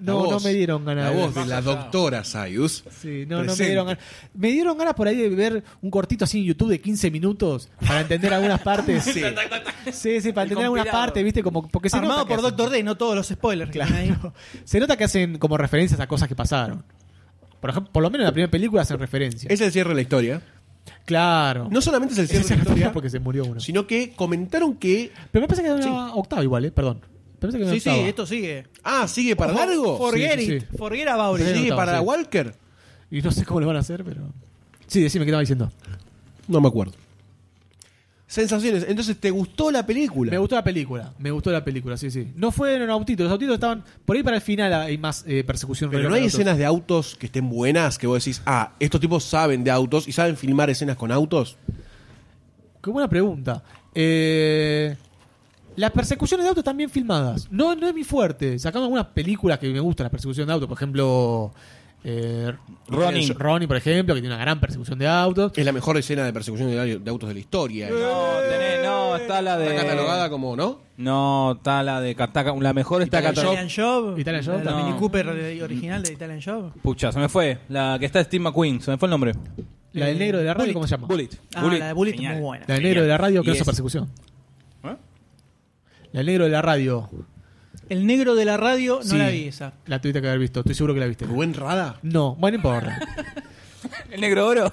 No, 0.00 0.16
voz, 0.24 0.30
no 0.30 0.40
me 0.40 0.54
dieron 0.54 0.84
ganas 0.84 1.04
La 1.04 1.10
de 1.10 1.16
voz 1.16 1.34
de 1.34 1.44
la 1.46 1.60
doctora 1.60 2.24
Sayus. 2.24 2.82
Sí, 3.00 3.24
no, 3.28 3.42
no 3.44 3.54
me 3.54 3.64
dieron 3.64 3.86
ganas. 3.86 4.02
Me 4.34 4.48
dieron 4.50 4.76
ganas 4.78 4.94
por 4.94 5.06
ahí 5.06 5.16
de 5.16 5.28
ver 5.28 5.62
un 5.82 5.90
cortito 5.90 6.24
así 6.24 6.38
en 6.38 6.44
YouTube 6.44 6.70
de 6.70 6.80
15 6.80 7.10
minutos 7.10 7.68
para 7.86 8.00
entender 8.00 8.32
algunas 8.32 8.60
partes. 8.62 9.04
Sí. 9.10 9.22
Sí, 9.92 10.20
sí, 10.20 10.32
para 10.32 10.44
entender 10.44 10.64
algunas 10.64 10.86
partes, 10.86 11.22
¿viste? 11.22 11.42
Como, 11.42 11.68
porque 11.68 11.88
se 11.90 11.96
Armado 11.96 12.20
nota 12.20 12.28
por 12.28 12.38
hacen- 12.38 12.42
Doctor 12.50 12.70
D, 12.70 12.82
no 12.82 12.96
todos 12.96 13.14
los 13.14 13.28
spoilers. 13.28 13.70
ahí. 13.70 14.08
Claro. 14.08 14.32
Se 14.64 14.80
nota 14.80 14.96
que 14.96 15.04
hacen 15.04 15.38
como 15.38 15.56
referencias 15.56 16.00
a 16.00 16.06
cosas 16.06 16.28
que 16.28 16.34
pasaron. 16.34 16.84
Por 17.60 17.70
ejemplo, 17.70 17.92
por 17.92 18.02
lo 18.02 18.10
menos 18.10 18.22
en 18.24 18.26
la 18.26 18.32
primera 18.32 18.50
película 18.50 18.82
hacen 18.82 18.98
referencias. 18.98 19.52
Es 19.52 19.60
el 19.60 19.70
cierre 19.72 19.90
de 19.90 19.94
la 19.96 20.00
historia. 20.02 20.42
Claro. 21.04 21.68
No 21.70 21.80
solamente 21.80 22.14
es 22.14 22.18
el 22.20 22.28
cierre 22.28 22.44
de 22.44 22.54
la 22.56 22.62
historia, 22.62 22.92
porque 22.92 23.10
se 23.10 23.18
murió 23.18 23.44
uno. 23.44 23.60
sino 23.60 23.86
que 23.86 24.12
comentaron 24.12 24.76
que. 24.76 25.10
Pero 25.32 25.42
me 25.42 25.48
parece 25.48 25.62
que 25.62 25.68
era 25.68 25.76
una 25.90 26.14
octava 26.14 26.42
igual, 26.42 26.64
¿eh? 26.64 26.70
Perdón. 26.70 27.00
Me 27.00 27.38
parece 27.40 27.58
que 27.58 27.64
era 27.64 27.72
Sí, 27.72 27.80
sí, 27.80 27.88
octava. 27.88 28.08
esto 28.08 28.26
sigue. 28.26 28.66
Ah, 28.84 29.08
¿sigue 29.08 29.34
para 29.36 29.52
largo? 29.52 29.96
Forget 29.98 30.38
Sí, 30.40 30.46
sí, 30.46 30.52
it. 30.54 30.66
sí. 30.70 30.76
Forget 30.76 31.08
about 31.08 31.40
it. 31.40 31.46
Sí. 31.46 31.52
¿Sigue 31.54 31.72
octava, 31.72 31.86
para 31.86 31.98
sí. 31.98 32.04
Walker? 32.04 32.54
Y 33.10 33.22
no 33.22 33.30
sé 33.32 33.44
cómo 33.44 33.60
lo 33.60 33.66
van 33.66 33.76
a 33.76 33.80
hacer, 33.80 34.04
pero... 34.04 34.22
Sí, 34.86 35.00
decime 35.02 35.24
qué 35.24 35.30
estaba 35.30 35.40
diciendo. 35.40 35.70
No 36.46 36.60
me 36.60 36.68
acuerdo. 36.68 36.92
Sensaciones. 38.30 38.86
Entonces, 38.86 39.18
¿te 39.18 39.28
gustó 39.32 39.72
la 39.72 39.84
película? 39.84 40.30
Me 40.30 40.38
gustó 40.38 40.54
la 40.54 40.62
película, 40.62 41.12
me 41.18 41.32
gustó 41.32 41.50
la 41.50 41.64
película, 41.64 41.96
sí, 41.96 42.12
sí. 42.12 42.28
No 42.36 42.52
fueron 42.52 42.88
autitos, 42.88 43.24
los 43.24 43.32
autitos 43.32 43.54
estaban... 43.54 43.82
Por 44.04 44.14
ahí 44.14 44.22
para 44.22 44.36
el 44.36 44.42
final 44.42 44.72
hay 44.72 44.96
más 44.98 45.24
eh, 45.26 45.42
persecución. 45.42 45.90
Pero 45.90 46.08
no 46.08 46.14
hay 46.14 46.22
autos. 46.22 46.34
escenas 46.34 46.56
de 46.56 46.64
autos 46.64 47.16
que 47.16 47.26
estén 47.26 47.48
buenas, 47.48 47.98
que 47.98 48.06
vos 48.06 48.24
decís, 48.24 48.40
ah, 48.46 48.74
estos 48.78 49.00
tipos 49.00 49.24
saben 49.24 49.64
de 49.64 49.72
autos 49.72 50.06
y 50.06 50.12
saben 50.12 50.36
filmar 50.36 50.70
escenas 50.70 50.96
con 50.96 51.10
autos. 51.10 51.56
Qué 52.80 52.88
buena 52.90 53.08
pregunta. 53.08 53.64
Eh, 53.96 54.96
las 55.74 55.90
persecuciones 55.90 56.44
de 56.44 56.50
autos 56.50 56.62
están 56.62 56.76
bien 56.76 56.88
filmadas. 56.88 57.48
No, 57.50 57.74
no 57.74 57.88
es 57.88 57.94
mi 57.94 58.04
fuerte. 58.04 58.60
Sacamos 58.60 58.84
algunas 58.84 59.06
películas 59.06 59.58
que 59.58 59.68
me 59.70 59.80
gustan, 59.80 60.04
las 60.04 60.12
persecuciones 60.12 60.46
de 60.46 60.52
autos. 60.52 60.68
Por 60.68 60.78
ejemplo, 60.78 61.52
eh, 62.04 62.52
Ronin. 62.88 63.34
Ronnie, 63.38 63.68
por 63.68 63.76
ejemplo, 63.76 64.14
que 64.14 64.20
tiene 64.20 64.34
una 64.34 64.42
gran 64.42 64.58
persecución 64.60 64.98
de 64.98 65.06
autos. 65.06 65.52
Es 65.56 65.64
la 65.64 65.72
mejor 65.72 65.96
escena 65.98 66.24
de 66.24 66.32
persecución 66.32 66.70
de, 66.70 66.98
de 66.98 67.10
autos 67.10 67.28
de 67.28 67.34
la 67.34 67.40
historia. 67.40 67.88
No, 67.90 67.96
tenés- 67.96 68.82
no, 68.82 69.16
está 69.16 69.42
la 69.42 69.58
de. 69.58 69.68
Está 69.68 69.82
catalogada 69.82 70.30
como, 70.30 70.56
¿no? 70.56 70.80
No, 70.96 71.52
está 71.58 71.82
la 71.82 72.00
de. 72.00 72.10
está- 72.12 72.42
La 72.58 72.72
mejor 72.72 73.02
está 73.02 73.18
Italian 73.18 73.34
catalogada. 73.34 73.66
Italian 73.66 74.04
Job. 74.04 74.18
Italian 74.18 74.44
Job, 74.44 74.64
La 74.64 74.70
no. 74.72 74.84
Mini 74.86 74.98
Cooper 74.98 75.28
eh, 75.28 75.62
original 75.62 76.02
de 76.02 76.12
Italian 76.12 76.40
Job. 76.42 76.72
Pucha, 76.82 77.12
se 77.12 77.18
me 77.18 77.28
fue. 77.28 77.58
La 77.68 77.96
que 77.98 78.06
está 78.06 78.22
Steve 78.24 78.42
McQueen, 78.44 78.80
se 78.80 78.90
me 78.90 78.98
fue 78.98 79.06
el 79.06 79.10
nombre. 79.10 79.32
La 79.92 80.06
del 80.06 80.18
negro 80.18 80.38
de 80.38 80.44
la 80.44 80.54
radio, 80.54 80.72
¿cómo 80.72 80.86
se 80.86 80.92
llama? 80.92 81.06
Bullet. 81.08 81.28
Ah, 81.54 81.66
la 81.66 81.86
de 81.88 81.92
Bullet 81.92 82.12
Genial. 82.12 82.34
muy 82.34 82.42
buena. 82.42 82.64
La 82.68 82.74
del 82.74 82.82
negro 82.84 83.02
de 83.02 83.08
la 83.08 83.18
radio, 83.18 83.42
que 83.42 83.50
es- 83.50 83.64
persecución. 83.64 84.08
¿Eh? 84.84 84.96
La 86.12 86.18
del 86.20 86.26
negro 86.26 86.44
de 86.44 86.50
la 86.50 86.62
radio. 86.62 87.08
El 87.90 88.06
negro 88.06 88.34
de 88.34 88.44
la 88.46 88.56
radio, 88.56 89.00
no 89.04 89.10
Sí. 89.10 89.18
la 89.18 89.28
vi 89.28 89.44
esa. 89.48 89.74
La 89.86 90.00
tuviste 90.00 90.22
que 90.22 90.28
haber 90.28 90.38
visto, 90.40 90.60
estoy 90.60 90.74
seguro 90.74 90.94
que 90.94 91.00
la 91.00 91.06
viste. 91.06 91.26
Rubén 91.26 91.52
Rada. 91.52 91.98
No, 92.02 92.34
bueno, 92.36 92.56
no 92.56 92.64
importa. 92.68 92.98
El 94.10 94.20
negro 94.20 94.46
oro. 94.46 94.70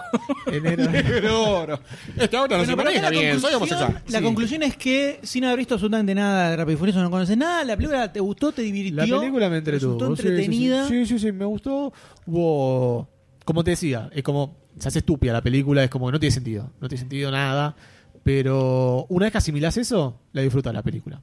El 0.52 0.64
negro- 0.64 0.84
Este 2.18 2.38
auto 2.38 2.58
no 2.58 2.64
Bueno, 2.66 2.78
pero 2.78 2.90
acá 2.90 3.02
la 3.02 3.12
conclusión- 3.12 4.02
La 4.10 4.18
Sí. 4.20 4.24
conclusión 4.24 4.64
es 4.64 4.76
que, 4.78 5.20
sin 5.24 5.46
haber 5.46 5.58
visto 5.60 5.76
absolutamente 5.76 6.14
nada 6.14 6.50
de 6.52 6.58
Rápido 6.58 6.74
y 6.76 6.78
Furioso, 6.80 7.02
no 7.02 7.10
conoces 7.10 7.38
nada, 7.38 7.64
la 7.64 7.76
película 7.76 8.12
te 8.12 8.20
gustó, 8.20 8.52
te 8.52 8.62
divirtió. 8.64 9.06
La 9.06 9.20
película 9.20 9.50
me 9.50 9.58
entretuvo. 9.58 9.94
Resultó 9.94 10.16
Sí, 10.16 10.22
sí, 10.22 10.22
sí. 10.22 10.28
entretenida. 10.30 10.88
Sí, 10.88 11.06
sí, 11.06 11.20
sí, 11.20 11.32
me 11.32 11.46
gustó. 11.46 11.94
Hubo. 12.26 13.10
Como 13.46 13.64
te 13.64 13.72
decía, 13.72 14.10
es 14.14 14.24
como. 14.24 14.58
Se 14.78 14.90
hace 14.90 15.00
estúpida 15.00 15.34
la 15.34 15.42
película, 15.42 15.84
es 15.84 15.90
como 15.90 16.06
que 16.08 16.12
no 16.12 16.20
tiene 16.20 16.32
sentido. 16.34 16.72
No 16.80 16.88
tiene 16.88 17.00
sentido 17.00 17.32
nada. 17.32 17.76
Pero 18.24 19.06
una 19.10 19.26
vez 19.26 19.32
que 19.32 19.38
asimilás 19.40 19.78
eso, 19.78 20.20
la 20.34 20.42
disfrutas 20.42 20.74
la 20.74 20.84
película. 20.84 21.22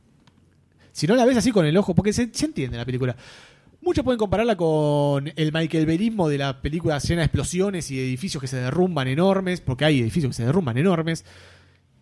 Si 0.95 1.09
no 1.09 1.17
la 1.17 1.25
ves 1.25 1.37
así 1.37 1.51
con 1.51 1.67
el 1.67 1.77
ojo, 1.77 1.93
porque 1.93 2.13
se, 2.13 2.23
entiende 2.23 2.77
la 2.77 2.85
película. 2.85 3.17
Muchos 3.83 4.05
pueden 4.05 4.19
compararla 4.19 4.57
con 4.57 5.33
el 5.35 5.53
Michael 5.53 5.87
Berismo 5.87 6.29
de 6.29 6.39
la 6.39 6.63
película 6.63 6.99
llena 7.01 7.23
de 7.23 7.27
explosiones 7.27 7.91
y 7.91 7.99
edificios 7.99 8.41
que 8.41 8.47
se 8.47 8.59
derrumban 8.59 9.09
enormes, 9.09 9.61
porque 9.61 9.85
hay 9.85 9.99
edificios 10.01 10.31
que 10.31 10.37
se 10.37 10.47
derrumban 10.47 10.79
enormes. 10.79 11.25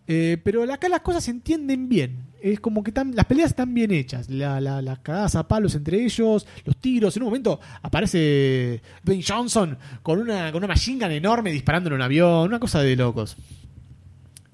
Eh, 0.05 0.37
pero 0.43 0.71
acá 0.71 0.89
las 0.89 0.99
cosas 0.99 1.23
se 1.23 1.31
entienden 1.31 1.89
bien. 1.89 2.27
Es 2.39 2.59
como 2.59 2.83
que 2.83 2.91
están, 2.91 3.15
las 3.15 3.25
peleas 3.25 3.49
están 3.49 3.73
bien 3.73 3.89
hechas. 3.91 4.29
La- 4.29 4.61
la- 4.61 4.81
las 4.83 4.99
cagadas 4.99 5.33
a 5.35 5.47
palos 5.47 5.73
entre 5.73 6.03
ellos, 6.05 6.45
los 6.65 6.77
tiros. 6.77 7.17
En 7.17 7.23
un 7.23 7.29
momento 7.29 7.59
aparece 7.81 8.81
Dwayne 9.03 9.23
Johnson 9.27 9.77
con 10.03 10.19
una, 10.19 10.51
con 10.51 10.59
una 10.63 10.67
machine 10.67 11.03
gun 11.03 11.11
enorme 11.15 11.51
disparando 11.51 11.87
en 11.89 11.95
un 11.95 12.01
avión. 12.03 12.47
Una 12.47 12.59
cosa 12.59 12.81
de 12.81 12.95
locos. 12.95 13.35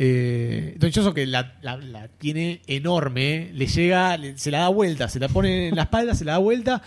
Eh, 0.02 0.76
Dwayne 0.80 0.94
Johnson 0.96 1.14
que 1.14 1.26
la, 1.28 1.56
la- 1.62 1.76
la 1.76 2.08
tiene 2.08 2.62
enorme, 2.68 3.52
le 3.54 3.68
llega, 3.68 4.16
le- 4.16 4.38
se 4.38 4.50
la 4.50 4.60
da 4.60 4.70
vuelta, 4.70 5.10
se 5.10 5.20
la 5.20 5.28
pone 5.28 5.68
en 5.68 5.76
la 5.76 5.84
espalda, 5.84 6.16
se 6.16 6.24
la 6.24 6.32
da 6.34 6.38
vuelta 6.38 6.82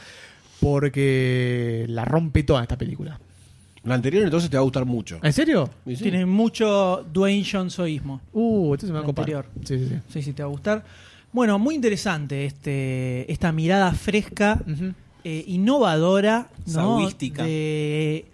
porque 0.60 1.84
la 1.89 2.05
rompe 2.05 2.43
toda 2.43 2.62
esta 2.62 2.78
película. 2.78 3.20
La 3.84 3.94
anterior 3.97 4.22
entonces 4.22 4.48
te 4.48 4.56
va 4.56 4.60
a 4.60 4.64
gustar 4.64 4.84
mucho. 4.86 5.18
¿En 5.22 5.32
serio? 5.32 5.68
Sí. 5.86 5.97
Tiene 5.97 6.24
mucho 6.24 7.05
Dwayne 7.12 7.44
Johnsonismo. 7.44 8.20
Uh, 8.32 8.66
entonces 8.74 8.90
me 8.90 8.94
va 8.94 8.98
a 9.01 9.02
La 9.02 9.06
copar. 9.06 9.22
anterior. 9.24 9.47
Sí, 9.64 9.78
sí, 9.78 9.86
sí. 9.89 9.97
Sí, 10.09 10.22
sí, 10.22 10.32
te 10.32 10.43
va 10.43 10.48
a 10.48 10.52
gustar. 10.52 10.84
Bueno, 11.32 11.59
muy 11.59 11.74
interesante 11.74 12.44
este, 12.47 13.30
esta 13.30 13.51
mirada 13.52 13.93
fresca, 13.93 14.60
Ujú. 14.70 14.93
eh, 15.24 15.44
innovadora, 15.48 16.48
¿no? 16.66 17.01
De 17.44 18.24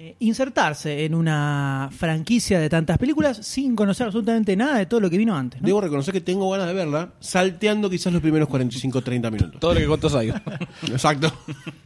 eh, 0.00 0.14
insertarse 0.20 1.04
en 1.04 1.12
una 1.12 1.90
franquicia 1.90 2.60
de 2.60 2.68
tantas 2.68 2.98
películas 2.98 3.38
sin 3.38 3.74
conocer 3.74 4.06
absolutamente 4.06 4.54
nada 4.54 4.78
de 4.78 4.86
todo 4.86 5.00
lo 5.00 5.10
que 5.10 5.18
vino 5.18 5.36
antes. 5.36 5.60
¿no? 5.60 5.66
Debo 5.66 5.80
reconocer 5.80 6.14
que 6.14 6.20
tengo 6.20 6.48
ganas 6.48 6.68
de 6.68 6.74
verla, 6.74 7.14
salteando 7.18 7.90
quizás 7.90 8.12
los 8.12 8.22
primeros 8.22 8.48
45-30 8.48 9.32
minutos. 9.32 9.58
Todo 9.58 9.74
lo 9.74 9.80
que 9.80 9.86
contó 9.86 10.08
Sayo. 10.08 10.34
Exacto. 10.82 11.32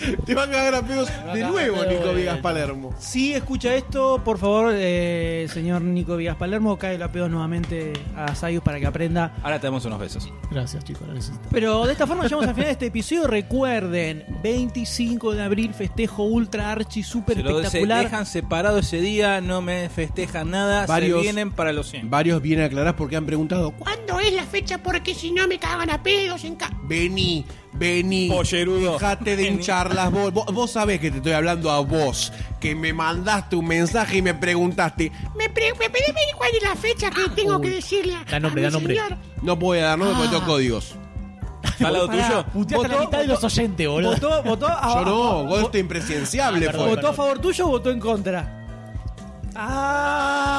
Te 0.26 0.36
va 0.36 0.44
a 0.44 0.49
cagar 0.49 0.76
a 0.76 0.82
pedos 0.82 1.10
de 1.34 1.44
nuevo, 1.44 1.84
Nico 1.86 2.14
Vigas 2.14 2.40
Palermo. 2.40 2.94
Si 2.99 3.34
escucha 3.34 3.73
esto, 3.76 4.22
por 4.23 4.38
favor, 4.38 4.73
eh, 4.76 5.48
señor 5.53 5.82
Nico 5.82 6.15
Villas 6.18 6.36
Palermo, 6.36 6.78
cae 6.78 6.98
la 6.98 7.11
pedo 7.11 7.30
nuevamente 7.30 7.94
a 8.15 8.34
Sayus 8.36 8.64
para 8.64 8.80
que 8.80 8.88
aprenda. 8.88 9.36
Ahora 9.44 9.60
te 9.60 9.68
damos 9.68 9.86
unos 9.86 9.99
besos. 9.99 10.32
Gracias, 10.49 10.84
chicos, 10.84 11.07
lo 11.07 11.14
necesito. 11.14 11.48
Pero 11.52 11.86
de 11.86 11.91
esta 11.94 12.07
forma 12.07 12.23
llegamos 12.23 12.48
al 12.48 12.53
final 12.53 12.68
de 12.68 12.72
este 12.73 12.86
episodio. 12.88 13.28
Recuerden, 13.28 14.26
25 14.44 15.34
de 15.34 15.44
abril, 15.44 15.73
festejo 15.73 16.23
ultra 16.23 16.72
archi 16.72 17.03
super 17.03 17.38
Se 17.38 17.44
lo 17.44 17.49
se- 17.52 17.56
espectacular. 17.68 18.03
dejan 18.03 18.26
separado 18.26 18.80
ese 18.80 19.02
día, 19.02 19.41
no 19.41 19.61
me 19.61 19.90
festejan 19.90 20.52
nada, 20.52 20.86
Varios- 20.88 21.19
se 21.19 21.23
vienen 21.23 21.52
para 21.52 21.72
los 21.73 21.90
100. 21.90 22.10
Varios 22.10 22.41
vienen 22.41 22.64
a 22.64 22.68
aclarar 22.68 22.95
porque 22.95 23.15
han 23.15 23.26
preguntado 23.26 23.72
¿Cuándo 23.72 24.19
es 24.19 24.34
la 24.34 24.44
fecha? 24.44 24.82
Porque 24.84 25.14
si 25.14 25.32
no 25.32 25.48
me 25.48 25.60
cagan 25.60 25.90
a 25.90 26.02
pedos 26.03 26.44
en 26.44 26.56
casa. 26.56 26.73
Vení, 26.84 27.45
vení. 27.73 28.30
Pollerudo. 28.30 28.93
Dejate 28.93 29.35
de 29.35 29.43
hinchar 29.48 29.93
las 29.95 30.11
bolas. 30.11 30.34
Vos, 30.34 30.45
vos 30.53 30.72
sabés 30.72 30.99
que 30.99 31.11
te 31.11 31.18
estoy 31.18 31.31
hablando 31.34 31.72
a 31.72 31.80
vos, 31.80 32.31
que 32.60 32.76
me 32.76 32.93
mandaste 32.93 33.56
un 33.56 33.68
mensaje 33.68 34.18
y 34.18 34.22
me 34.22 34.34
preguntaste. 34.34 35.11
Me, 35.38 35.49
pre- 35.49 35.73
me 35.80 35.89
pedí 35.89 36.03
cuál 36.38 36.49
es 36.56 36.64
la 36.64 36.76
fecha 36.76 37.10
que 37.10 37.30
tengo 37.35 37.60
que 37.61 37.69
decirle 37.69 38.15
a, 38.15 38.23
Da 38.26 38.39
nombre, 38.39 38.61
a 38.61 38.69
da 38.69 38.69
mi 38.69 38.73
nombre. 38.73 38.95
señor. 38.95 39.18
No 39.41 39.56
voy 39.56 39.80
a 39.80 39.85
dar 39.85 39.98
nombre 39.99 40.15
porque 40.18 40.30
tengo 40.35 40.45
códigos. 40.45 40.95
¿Al 41.80 41.93
lado 41.93 42.07
tuyo? 42.10 42.45
Puteaste 42.53 42.85
a 42.88 42.89
la 42.89 42.99
mitad 43.02 43.19
de 43.19 43.27
los 43.27 43.43
oyentes, 43.43 43.88
boludo. 43.88 44.11
¿Votó, 44.11 44.43
votó, 44.43 44.68
a, 44.68 44.93
Yo 44.95 45.06
no, 45.06 45.39
a- 45.39 45.43
Goldstein 45.43 45.88
presidenciable 45.88 46.68
Ah, 46.69 46.73
fue. 46.73 46.88
¿Votó 46.88 47.07
a 47.07 47.14
favor 47.14 47.39
tuyo 47.39 47.65
o 47.65 47.69
votó 47.69 47.89
en 47.91 47.99
contra? 47.99 48.57
¡Ah! 49.56 50.51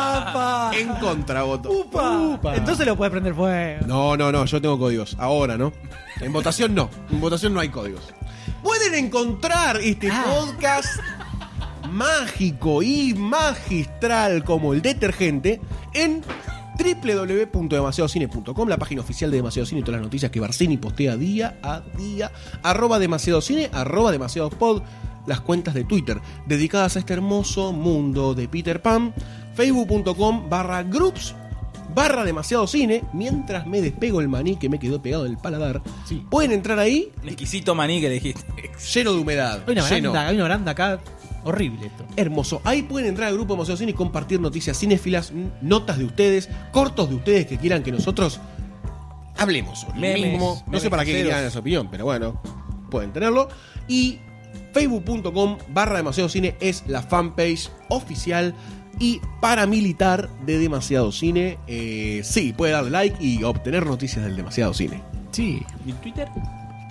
En 0.72 0.88
contra 1.00 1.42
voto. 1.42 1.70
¡Upa! 1.70 2.18
Upa. 2.18 2.56
Entonces 2.56 2.86
lo 2.86 2.96
puede 2.96 3.10
prender 3.10 3.34
fuego. 3.34 3.86
No, 3.86 4.16
no, 4.16 4.32
no, 4.32 4.44
yo 4.44 4.60
tengo 4.60 4.78
códigos. 4.78 5.16
Ahora, 5.18 5.56
¿no? 5.56 5.72
En 6.20 6.32
votación 6.32 6.74
no. 6.74 6.88
En 7.10 7.20
votación 7.20 7.54
no 7.54 7.60
hay 7.60 7.68
códigos. 7.68 8.02
Pueden 8.62 8.94
encontrar 8.94 9.76
este 9.78 10.10
podcast 10.10 11.00
mágico 11.90 12.82
y 12.82 13.14
magistral 13.14 14.44
como 14.44 14.72
el 14.72 14.82
detergente 14.82 15.60
en 15.92 16.22
www.demasiadocine.com, 16.78 18.68
la 18.68 18.78
página 18.78 19.02
oficial 19.02 19.30
de 19.30 19.36
Demasiado 19.36 19.66
Cine 19.66 19.80
y 19.80 19.84
todas 19.84 20.00
las 20.00 20.06
noticias 20.06 20.30
que 20.30 20.40
Barcini 20.40 20.78
postea 20.78 21.16
día 21.16 21.58
a 21.62 21.82
día, 21.96 22.32
arroba 22.62 22.98
demasiado 22.98 23.40
cine, 23.40 23.68
arroba 23.72 24.10
demasiado 24.10 24.50
pod, 24.50 24.82
las 25.26 25.40
cuentas 25.40 25.74
de 25.74 25.84
Twitter 25.84 26.20
dedicadas 26.46 26.96
a 26.96 26.98
este 26.98 27.12
hermoso 27.12 27.72
mundo 27.72 28.34
de 28.34 28.48
Peter 28.48 28.82
Pan, 28.82 29.14
facebook.com 29.54 30.48
barra 30.48 30.82
groups 30.82 31.34
barra 31.94 32.24
demasiado 32.24 32.66
cine, 32.66 33.04
mientras 33.12 33.66
me 33.66 33.82
despego 33.82 34.20
el 34.22 34.28
maní 34.28 34.56
que 34.56 34.70
me 34.70 34.78
quedó 34.78 35.02
pegado 35.02 35.24
del 35.24 35.36
paladar, 35.36 35.82
Sí. 36.06 36.24
pueden 36.30 36.52
entrar 36.52 36.78
ahí 36.78 37.12
Un 37.22 37.28
exquisito 37.28 37.74
maní 37.74 38.00
que 38.00 38.08
le 38.08 38.14
dijiste. 38.14 38.46
lleno 38.94 39.12
de 39.12 39.18
humedad, 39.20 39.60
Hay 39.66 39.72
una 39.72 39.88
lleno. 39.88 40.10
baranda, 40.12 40.28
hay 40.28 40.34
una 40.36 40.44
baranda 40.44 40.72
acá 40.72 41.00
horrible 41.44 41.86
esto. 41.88 42.04
Hermoso. 42.16 42.62
Ahí 42.64 42.82
pueden 42.82 43.08
entrar 43.10 43.28
al 43.28 43.34
grupo 43.34 43.54
Demasiado 43.54 43.76
Cine 43.76 43.90
y 43.90 43.94
compartir 43.94 44.40
noticias 44.40 44.78
cinéfilas, 44.78 45.32
notas 45.60 45.98
de 45.98 46.04
ustedes, 46.04 46.48
cortos 46.70 47.10
de 47.10 47.16
ustedes 47.16 47.46
que 47.46 47.58
quieran 47.58 47.82
que 47.82 47.92
nosotros 47.92 48.40
hablemos 49.36 49.80
sobre 49.80 49.94
el 49.96 50.00
Memes, 50.00 50.30
mismo. 50.32 50.54
No 50.60 50.62
memes 50.66 50.82
sé 50.82 50.88
para 50.90 51.04
qué 51.04 51.12
querían 51.12 51.44
esa 51.44 51.58
opinión, 51.58 51.88
pero 51.90 52.04
bueno, 52.06 52.40
pueden 52.90 53.12
tenerlo. 53.12 53.48
Y 53.88 54.18
facebook.com 54.72 55.58
barra 55.74 55.96
Demasiado 55.98 56.28
Cine 56.30 56.56
es 56.60 56.84
la 56.86 57.02
fanpage 57.02 57.68
oficial 57.88 58.54
y 59.02 59.20
paramilitar 59.40 60.28
de 60.46 60.58
Demasiado 60.58 61.10
Cine. 61.12 61.58
Eh, 61.66 62.20
sí, 62.24 62.52
puede 62.52 62.72
darle 62.72 62.90
like 62.90 63.16
y 63.24 63.42
obtener 63.42 63.84
noticias 63.84 64.24
del 64.24 64.36
Demasiado 64.36 64.72
Cine. 64.72 65.02
Sí. 65.32 65.62
¿Y 65.84 65.92
Twitter? 65.94 66.28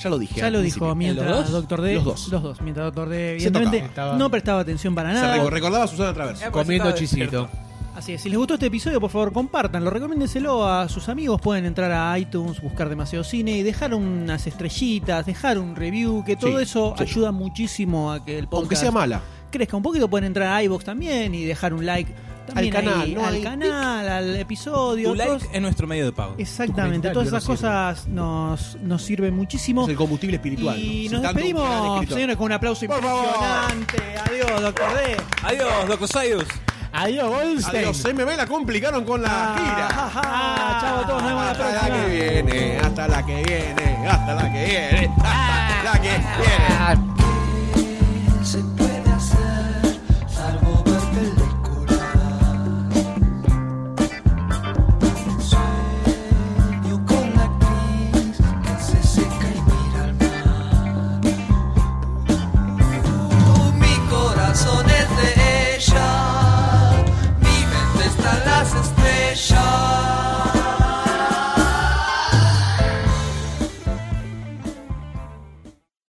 Ya 0.04 0.10
lo 0.10 0.18
dije. 0.20 0.40
Ya 0.42 0.50
lo 0.50 0.60
principio. 0.60 0.86
dijo 0.88 0.96
mientras 0.96 1.30
¿Los 1.30 1.40
dos? 1.44 1.52
Doctor 1.52 1.82
D. 1.82 1.94
Los 1.96 2.04
dos. 2.04 2.28
Los 2.30 2.44
dos. 2.44 2.62
Mientras 2.62 2.86
Doctor 2.88 3.08
D, 3.10 3.16
Se 3.18 3.32
evidentemente. 3.48 3.78
Estaba- 3.86 4.18
no 4.18 4.30
prestaba 4.30 4.60
atención 4.62 4.94
para 4.96 5.10
Se 5.10 5.22
nada. 5.22 5.38
reco- 5.38 5.50
recordaba 5.50 5.84
a 5.86 5.88
Susana 5.88 6.14
Travers. 6.14 6.42
Eh, 6.42 6.46
Comiendo 6.52 6.90
estaba 6.90 6.94
chisito. 7.00 7.50
Así 7.96 8.14
es, 8.14 8.22
si 8.22 8.30
les 8.30 8.38
gustó 8.38 8.54
este 8.56 8.68
episodio, 8.68 9.00
por 9.02 9.12
favor, 9.12 9.32
compártanlo, 9.34 9.90
recomiéndenselo 9.90 10.66
a 10.68 10.88
sus 10.90 11.08
amigos. 11.10 11.40
Pueden 11.42 11.66
entrar 11.66 11.92
a 11.92 12.18
iTunes, 12.18 12.62
buscar 12.62 12.88
demasiado 12.90 13.24
cine 13.24 13.52
y 13.58 13.64
dejar 13.64 13.94
unas 13.94 14.48
estrellitas, 14.48 15.26
dejar 15.26 15.60
un 15.60 15.76
review, 15.76 16.24
que 16.26 16.36
todo 16.38 16.58
Sí, 16.58 16.64
eso 16.64 16.96
sí. 16.98 17.04
ayuda 17.04 17.32
muchísimo 17.32 18.12
a 18.12 18.24
que 18.26 18.40
el 18.40 18.46
podcast 18.48 18.62
Aunque 18.62 18.76
sea 18.78 18.92
mala. 18.92 19.22
Crezca 19.52 19.78
un 19.78 19.84
poquito. 19.84 20.10
Pueden 20.10 20.26
entrar 20.28 20.52
a 20.54 20.64
iBox 20.64 20.84
también 20.86 21.36
y 21.36 21.44
dejar 21.46 21.74
un 21.74 21.86
like 21.86 22.12
también 22.48 22.76
Al 22.76 22.84
canal, 22.84 23.02
ahí, 23.02 23.14
¿no? 23.14 23.24
al 23.26 23.34
Ahí. 23.36 23.42
canal, 23.44 24.10
al 24.10 24.36
episodio. 24.36 25.10
Tu 25.10 25.16
like 25.16 25.46
es 25.54 25.62
nuestro 25.62 25.86
medio 25.88 26.06
de 26.06 26.12
pago. 26.12 26.36
Exactamente, 26.40 27.10
todas 27.12 27.28
esas 27.28 27.44
no 27.44 27.50
cosas 27.54 28.08
nos, 28.08 28.78
nos 28.82 29.02
sirven 29.04 29.36
muchísimo. 29.36 29.84
Es 29.84 29.90
el 29.90 29.96
combustible 29.96 30.38
espiritual. 30.38 30.78
Y 30.80 31.08
¿no? 31.10 31.20
nos 31.20 31.22
despedimos, 31.34 32.08
señores, 32.10 32.36
con 32.38 32.46
un 32.48 32.52
aplauso 32.54 32.86
Por 32.88 33.00
favor. 33.02 33.26
impresionante. 33.26 34.18
Adiós, 34.28 34.62
doctor 34.62 34.94
D. 34.96 35.18
Adiós, 35.44 35.88
Doctor 35.88 36.08
Sayus. 36.08 36.46
Adiós, 36.94 37.30
Goldstein. 37.30 37.78
Adiós, 37.86 38.04
CMB 38.04 38.36
la 38.36 38.48
complicaron 38.48 39.06
con 39.06 39.22
la 39.22 39.56
gira. 39.58 39.88
Ah, 39.88 40.10
ja, 40.14 40.22
ja. 40.22 40.78
Chao 40.82 41.00
a 41.00 41.08
todos, 41.08 41.22
nos 41.22 41.32
vemos 41.32 41.46
la 41.46 41.52
Hasta 41.52 41.64
la 41.72 41.80
próxima. 41.80 42.06
que 42.06 42.12
viene, 42.42 42.80
hasta 42.80 43.08
la 43.08 43.26
que 43.26 43.44
viene, 43.44 44.08
hasta 44.10 44.34
la 44.36 44.52
que 44.52 44.66
viene, 44.66 45.12
hasta 45.24 45.84
la 45.84 46.02
que 46.02 46.10
viene. 46.10 47.21